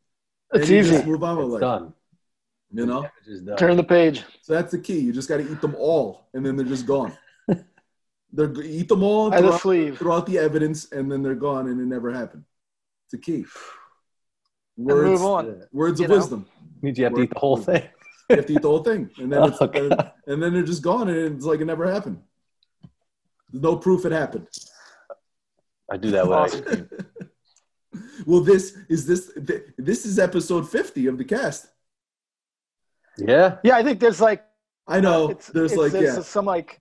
It's 0.55 0.71
easy. 0.71 0.93
Just 0.93 1.07
move 1.07 1.23
on 1.25 1.37
with 1.37 1.47
It's 1.47 1.53
life. 1.55 1.61
done. 1.61 1.93
You 2.73 2.87
know. 2.87 3.01
Damage 3.03 3.13
is 3.27 3.41
done. 3.43 3.57
Turn 3.57 3.77
the 3.77 3.85
page. 3.85 4.25
So 4.43 4.53
that's 4.55 4.71
the 4.71 4.79
key. 4.79 4.99
You 5.01 5.13
just 5.13 5.29
got 5.29 5.39
to 5.39 5.51
eat 5.51 5.61
them 5.61 5.75
all, 5.79 6.29
and 6.35 6.45
then 6.47 6.55
they're 6.57 6.67
just 6.67 6.87
gone. 6.87 7.13
They're 8.33 8.53
eat 8.63 8.89
them 8.89 9.03
all, 9.03 9.31
By 9.31 9.41
the 9.41 9.47
throw 9.49 9.55
out, 9.55 9.61
sleeve. 9.61 9.99
throw 9.99 10.15
out 10.17 10.27
the 10.27 10.39
evidence, 10.39 10.93
and 10.93 11.11
then 11.11 11.23
they're 11.23 11.35
gone, 11.35 11.69
and 11.69 11.81
it 11.81 11.87
never 11.87 12.13
happened. 12.13 12.45
It's 13.07 13.15
a 13.15 13.19
key. 13.19 13.47
Words, 14.77 15.09
move 15.21 15.23
on. 15.23 15.63
words 15.73 15.99
you 15.99 16.05
of 16.05 16.11
know? 16.11 16.17
wisdom. 16.17 16.47
Means 16.83 16.99
you 16.99 17.05
have 17.05 17.15
to 17.15 17.23
eat 17.23 17.31
the 17.33 17.39
whole 17.39 17.57
thing. 17.57 17.83
You 18.31 18.37
have 18.37 18.47
to 18.47 18.53
eat 18.53 18.63
the 18.63 18.69
whole 18.69 18.85
thing, 18.85 19.11
and 19.19 19.33
then 19.33 19.43
it's, 19.49 19.57
Oh, 19.61 19.67
God. 19.67 20.13
and 20.27 20.43
then 20.43 20.53
they're 20.53 20.63
just 20.63 20.83
gone, 20.83 21.09
and 21.09 21.37
it's 21.37 21.47
like 21.47 21.61
it 21.61 21.65
never 21.65 21.91
happened. 21.91 22.21
There's 23.51 23.63
no 23.63 23.77
proof 23.77 24.05
it 24.05 24.13
happened. 24.13 24.47
I 25.91 25.97
do 25.97 26.11
that 26.11 26.29
with 26.29 26.37
ice 26.39 26.53
Awesome. 26.55 26.65
cream. 26.65 26.89
Well, 28.27 28.41
this 28.41 28.77
is 28.91 29.07
this 29.07 29.33
this 29.79 30.05
is 30.05 30.19
episode 30.19 30.69
50 30.69 31.07
of 31.07 31.17
the 31.17 31.25
cast. 31.25 31.69
Yeah. 33.17 33.57
Yeah, 33.65 33.77
I 33.77 33.83
think 33.83 33.99
there's 34.01 34.21
like 34.21 34.45
I 34.87 35.01
know 35.01 35.31
it's, 35.31 35.47
there's 35.49 35.73
it's, 35.73 35.81
like 35.81 35.93
there's 35.93 36.17
yeah, 36.17 36.23
some 36.23 36.45
like 36.45 36.81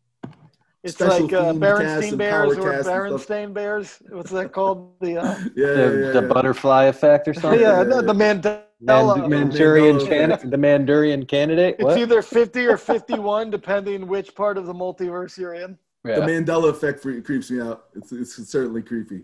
it's 0.83 0.93
Special 0.93 1.25
like 1.25 1.33
uh, 1.33 1.53
themed 1.53 1.59
cast 1.59 1.59
Berenstein 1.59 2.09
and 2.09 2.17
Bears 2.17 2.57
or 2.57 2.71
cast. 2.71 2.87
Berenstain 2.87 3.53
Bears. 3.53 3.97
What's 4.09 4.31
that 4.31 4.51
called? 4.53 4.99
The 5.01 5.17
uh, 5.17 5.23
yeah, 5.55 5.65
The, 5.73 5.73
yeah, 6.05 6.11
the 6.11 6.21
yeah. 6.21 6.33
butterfly 6.33 6.83
effect 6.85 7.27
or 7.27 7.33
something. 7.33 7.59
yeah, 7.59 7.79
yeah, 7.79 7.83
the, 7.83 8.01
the. 8.01 8.13
Mandela. 8.13 8.63
Man- 8.81 9.29
Manchurian 9.29 9.97
Mandela 9.97 10.07
candidate. 10.07 10.51
The 10.51 10.57
Manchurian 10.57 11.25
candidate. 11.25 11.75
it's 11.79 11.97
either 11.97 12.21
50 12.21 12.65
or 12.67 12.77
51, 12.77 13.49
depending 13.49 14.07
which 14.07 14.35
part 14.35 14.57
of 14.57 14.65
the 14.67 14.73
multiverse 14.73 15.37
you're 15.37 15.55
in. 15.55 15.77
The 16.03 16.11
Mandela 16.11 16.69
effect 16.69 17.01
fre- 17.01 17.19
creeps 17.19 17.49
me 17.51 17.59
out. 17.59 17.85
It's, 17.95 18.11
it's 18.11 18.35
certainly 18.49 18.81
creepy. 18.81 19.23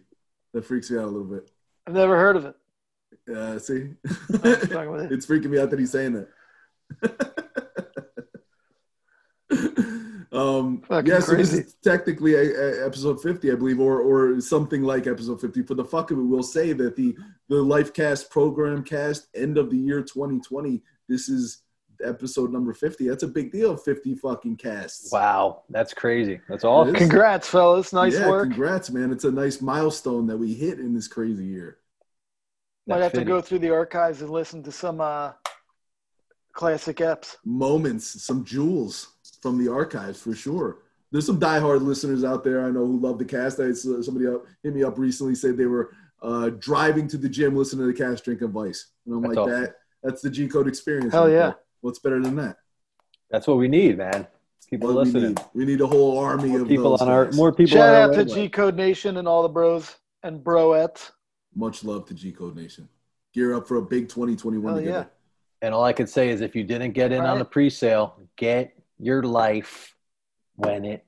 That 0.54 0.66
freaks 0.66 0.90
me 0.92 0.98
out 0.98 1.06
a 1.06 1.08
little 1.08 1.24
bit. 1.24 1.50
I've 1.88 1.94
never 1.94 2.18
heard 2.18 2.36
of 2.36 2.46
it. 2.46 2.56
Uh, 3.34 3.58
see, 3.60 3.92
I'm 4.10 4.40
fucking 4.40 4.92
with 4.92 5.10
you. 5.10 5.16
it's 5.16 5.26
freaking 5.26 5.50
me 5.52 5.60
out 5.60 5.70
that 5.70 5.80
he's 5.80 5.92
saying 5.92 6.26
that. 7.02 7.40
um, 10.34 10.82
Fucking 10.82 11.12
yeah, 11.12 11.20
so 11.20 11.36
this 11.36 11.54
is 11.54 11.76
technically 11.84 12.34
a, 12.34 12.42
a 12.42 12.86
episode 12.86 13.22
50, 13.22 13.52
I 13.52 13.56
believe, 13.56 13.80
or 13.80 14.02
or 14.02 14.42
something 14.42 14.82
like 14.82 15.06
episode 15.06 15.40
50. 15.40 15.62
For 15.64 15.76
the 15.76 15.86
fuck 15.86 16.10
of 16.12 16.18
it, 16.18 16.24
we'll 16.24 16.42
say 16.42 16.74
that 16.74 16.96
the 16.96 17.16
the 17.50 17.56
Lifecast 17.56 18.30
program 18.30 18.84
cast 18.84 19.28
end 19.36 19.58
of 19.58 19.70
the 19.70 19.78
year 19.78 20.02
2020. 20.02 20.82
This 21.08 21.30
is 21.30 21.62
episode 22.04 22.52
number 22.52 22.74
50. 22.74 23.08
That's 23.08 23.24
a 23.24 23.28
big 23.28 23.52
deal. 23.52 23.78
50 23.78 24.16
fucking 24.16 24.58
casts. 24.58 25.12
Wow, 25.12 25.64
that's 25.70 25.94
crazy. 25.94 26.42
That's 26.50 26.64
awesome. 26.64 26.96
Congrats, 26.96 27.48
fellas. 27.48 27.94
Nice 27.94 28.14
yeah, 28.14 28.28
work. 28.28 28.50
Congrats, 28.50 28.90
man. 28.90 29.12
It's 29.12 29.26
a 29.26 29.32
nice 29.32 29.62
milestone 29.62 30.26
that 30.28 30.38
we 30.38 30.56
hit 30.56 30.80
in 30.80 30.96
this 30.96 31.08
crazy 31.08 31.46
year. 31.46 31.78
Might 32.88 33.00
That's 33.00 33.14
have 33.14 33.24
to 33.24 33.26
go 33.26 33.40
through 33.40 33.60
the 33.60 33.70
archives 33.70 34.22
and 34.22 34.32
listen 34.32 34.64
to 34.64 34.72
some 34.72 35.00
uh, 35.00 35.34
classic 36.54 36.98
eps. 36.98 37.38
Moments, 37.46 38.24
some 38.24 38.44
jewels 38.44 39.13
from 39.44 39.64
the 39.64 39.72
archives 39.72 40.20
for 40.20 40.34
sure. 40.34 40.78
There's 41.12 41.28
some 41.28 41.40
diehard 41.40 41.84
listeners 41.84 42.24
out 42.24 42.44
there 42.44 42.66
I 42.66 42.72
know 42.72 42.86
who 42.88 42.98
love 43.00 43.20
the 43.20 43.26
cast. 43.26 43.60
I 43.60 43.72
saw 43.74 44.02
somebody 44.02 44.26
up, 44.26 44.46
hit 44.64 44.74
me 44.74 44.84
up 44.84 44.98
recently 44.98 45.36
said 45.36 45.58
they 45.58 45.68
were 45.68 45.94
uh, 46.24 46.50
driving 46.58 47.08
to 47.10 47.18
the 47.18 47.30
gym 47.30 47.56
listening 47.56 47.86
to 47.86 47.92
the 47.92 47.98
cast 47.98 48.24
drinking 48.24 48.52
Vice, 48.52 48.88
and 49.06 49.14
I'm 49.14 49.22
That's 49.22 49.36
like 49.36 49.46
awesome. 49.48 49.62
that. 49.62 49.76
That's 50.02 50.22
the 50.22 50.30
G 50.32 50.48
code 50.48 50.68
experience. 50.68 51.14
Hell 51.14 51.30
yeah. 51.30 51.54
What's 51.82 52.00
better 52.00 52.20
than 52.22 52.36
that? 52.38 52.58
That's 53.30 53.46
what 53.46 53.58
we 53.58 53.68
need, 53.68 53.98
man. 53.98 54.26
People 54.70 54.88
What 54.88 54.96
we 54.96 55.04
listening. 55.12 55.30
need. 55.36 55.40
We 55.54 55.66
need 55.66 55.82
a 55.82 55.88
whole 55.88 56.18
army 56.18 56.50
More 56.50 56.62
of 56.62 56.68
people 56.68 56.92
those 56.92 57.02
on 57.02 57.10
our 57.10 57.26
guys. 57.26 57.36
more 57.36 57.52
people. 57.52 57.78
Shout 57.78 57.94
out 57.94 58.16
to. 58.16 58.26
G 58.26 58.50
Code 58.50 58.76
Nation 58.76 59.18
and 59.18 59.28
all 59.28 59.44
the 59.44 59.50
bros 59.50 59.96
and 60.24 60.40
broettes. 60.44 61.12
Much 61.54 61.84
love 61.84 62.08
to 62.08 62.14
G 62.16 62.32
Code 62.32 62.56
Nation. 62.56 62.88
Gear 63.34 63.54
up 63.54 63.68
for 63.68 63.78
a 63.78 63.82
big 63.82 64.10
2021 64.10 64.66
Hell 64.74 64.80
together. 64.82 65.10
And 65.62 65.74
all 65.74 65.84
I 65.84 65.94
could 65.94 66.10
say 66.10 66.30
is, 66.30 66.42
if 66.42 66.56
you 66.56 66.64
didn't 66.64 66.92
get 66.94 67.12
in 67.12 67.22
on 67.22 67.40
the 67.40 67.46
pre-sale, 67.46 68.16
get 68.36 68.73
your 69.00 69.24
life 69.24 69.96
when 70.56 70.86
it 70.86 71.06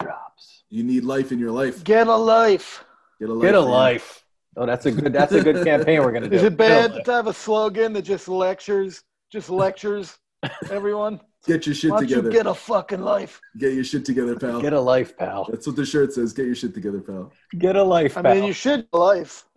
drops. 0.00 0.64
You 0.68 0.82
need 0.82 1.04
life 1.04 1.32
in 1.32 1.38
your 1.38 1.50
life. 1.52 1.84
Get 1.84 2.06
a 2.06 2.14
life. 2.16 2.84
Get 3.20 3.28
a 3.28 3.34
life. 3.34 3.42
Get 3.42 3.54
a 3.54 3.60
life. 3.60 4.24
Oh, 4.56 4.66
that's 4.66 4.86
a 4.86 4.90
good. 4.90 5.12
That's 5.12 5.32
a 5.32 5.42
good 5.42 5.64
campaign 5.64 6.00
we're 6.00 6.12
gonna 6.12 6.28
do. 6.30 6.36
Is 6.36 6.42
it 6.42 6.56
bad 6.56 7.04
to 7.04 7.12
have 7.12 7.26
a 7.26 7.32
slogan 7.34 7.92
that 7.92 8.02
just 8.02 8.28
lectures, 8.28 9.02
just 9.30 9.50
lectures 9.50 10.18
everyone? 10.70 11.20
Get 11.46 11.64
your 11.66 11.74
shit 11.74 11.90
Why 11.90 12.00
don't 12.00 12.08
together. 12.08 12.28
you 12.28 12.36
get 12.36 12.46
a 12.46 12.54
fucking 12.54 13.00
life? 13.00 13.40
Get 13.56 13.72
your 13.72 13.84
shit 13.84 14.04
together, 14.04 14.36
pal. 14.38 14.60
Get 14.60 14.74
a 14.74 14.80
life, 14.80 15.16
pal. 15.16 15.46
That's 15.50 15.66
what 15.66 15.76
the 15.76 15.86
shirt 15.86 16.12
says. 16.12 16.34
Get 16.34 16.44
your 16.44 16.54
shit 16.54 16.74
together, 16.74 17.00
pal. 17.00 17.32
Get 17.56 17.76
a 17.76 17.82
life, 17.82 18.14
Pal. 18.14 18.26
I 18.26 18.34
mean, 18.34 18.44
you 18.44 18.52
should 18.52 18.80
get 18.80 18.88
a 18.92 18.98
life. 18.98 19.44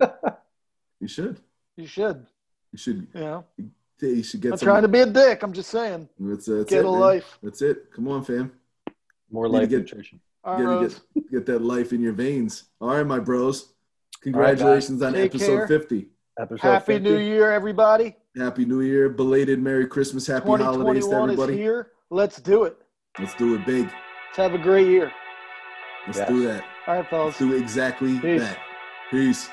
You 1.00 1.08
should. 1.08 1.38
You 1.76 1.86
should. 1.86 2.24
You 2.72 2.78
should. 2.78 3.08
You 3.12 3.20
know, 3.20 3.44
You 4.00 4.22
should 4.22 4.44
I'm 4.44 4.50
get 4.50 4.58
some. 4.60 4.66
trying 4.66 4.82
to 4.82 4.88
be 4.88 5.00
a 5.00 5.06
dick. 5.06 5.42
I'm 5.42 5.52
just 5.52 5.70
saying. 5.70 6.08
That's, 6.18 6.46
that's 6.46 6.64
Get 6.70 6.80
it, 6.80 6.84
a 6.84 6.90
man. 6.90 7.00
life. 7.00 7.38
That's 7.42 7.62
it. 7.62 7.90
Come 7.92 8.08
on, 8.08 8.24
fam. 8.24 8.52
More 9.30 9.46
Need 9.46 9.52
to 9.52 9.58
life 9.60 9.68
get- 9.70 9.78
nutrition. 9.80 10.20
All 10.46 10.80
Get, 10.82 11.00
get, 11.14 11.30
get 11.30 11.46
that 11.46 11.62
life 11.62 11.92
in 11.94 12.02
your 12.02 12.12
veins. 12.12 12.64
All 12.80 12.88
right, 12.88 13.06
my 13.06 13.18
bros. 13.18 13.72
Congratulations 14.20 15.00
on 15.02 15.14
Take 15.14 15.34
episode 15.34 15.56
care. 15.56 15.66
50. 15.68 16.08
Episode 16.38 16.60
Happy 16.60 16.92
50. 16.94 17.08
New 17.08 17.16
Year, 17.18 17.50
everybody. 17.50 18.14
Happy 18.36 18.64
New 18.66 18.80
Year. 18.82 19.08
Belated 19.08 19.62
Merry 19.62 19.86
Christmas. 19.86 20.26
Happy 20.26 20.46
holidays 20.48 20.66
to 20.66 20.80
2021 20.80 21.30
is 21.30 21.32
everybody. 21.34 21.56
here. 21.56 21.92
Let's 22.10 22.40
do 22.42 22.64
it. 22.64 22.76
Let's 23.18 23.34
do 23.36 23.54
it 23.54 23.64
big. 23.64 23.84
Let's 23.84 24.36
have 24.36 24.52
a 24.54 24.58
great 24.58 24.86
year. 24.88 25.10
Let's 26.06 26.18
Yes. 26.18 26.28
do 26.28 26.42
that. 26.46 26.64
All 26.86 26.96
right, 26.96 27.08
fellas. 27.08 27.26
Let's 27.26 27.38
do 27.38 27.56
exactly 27.56 28.18
Peace. 28.18 28.42
that. 28.42 28.58
Peace. 29.10 29.48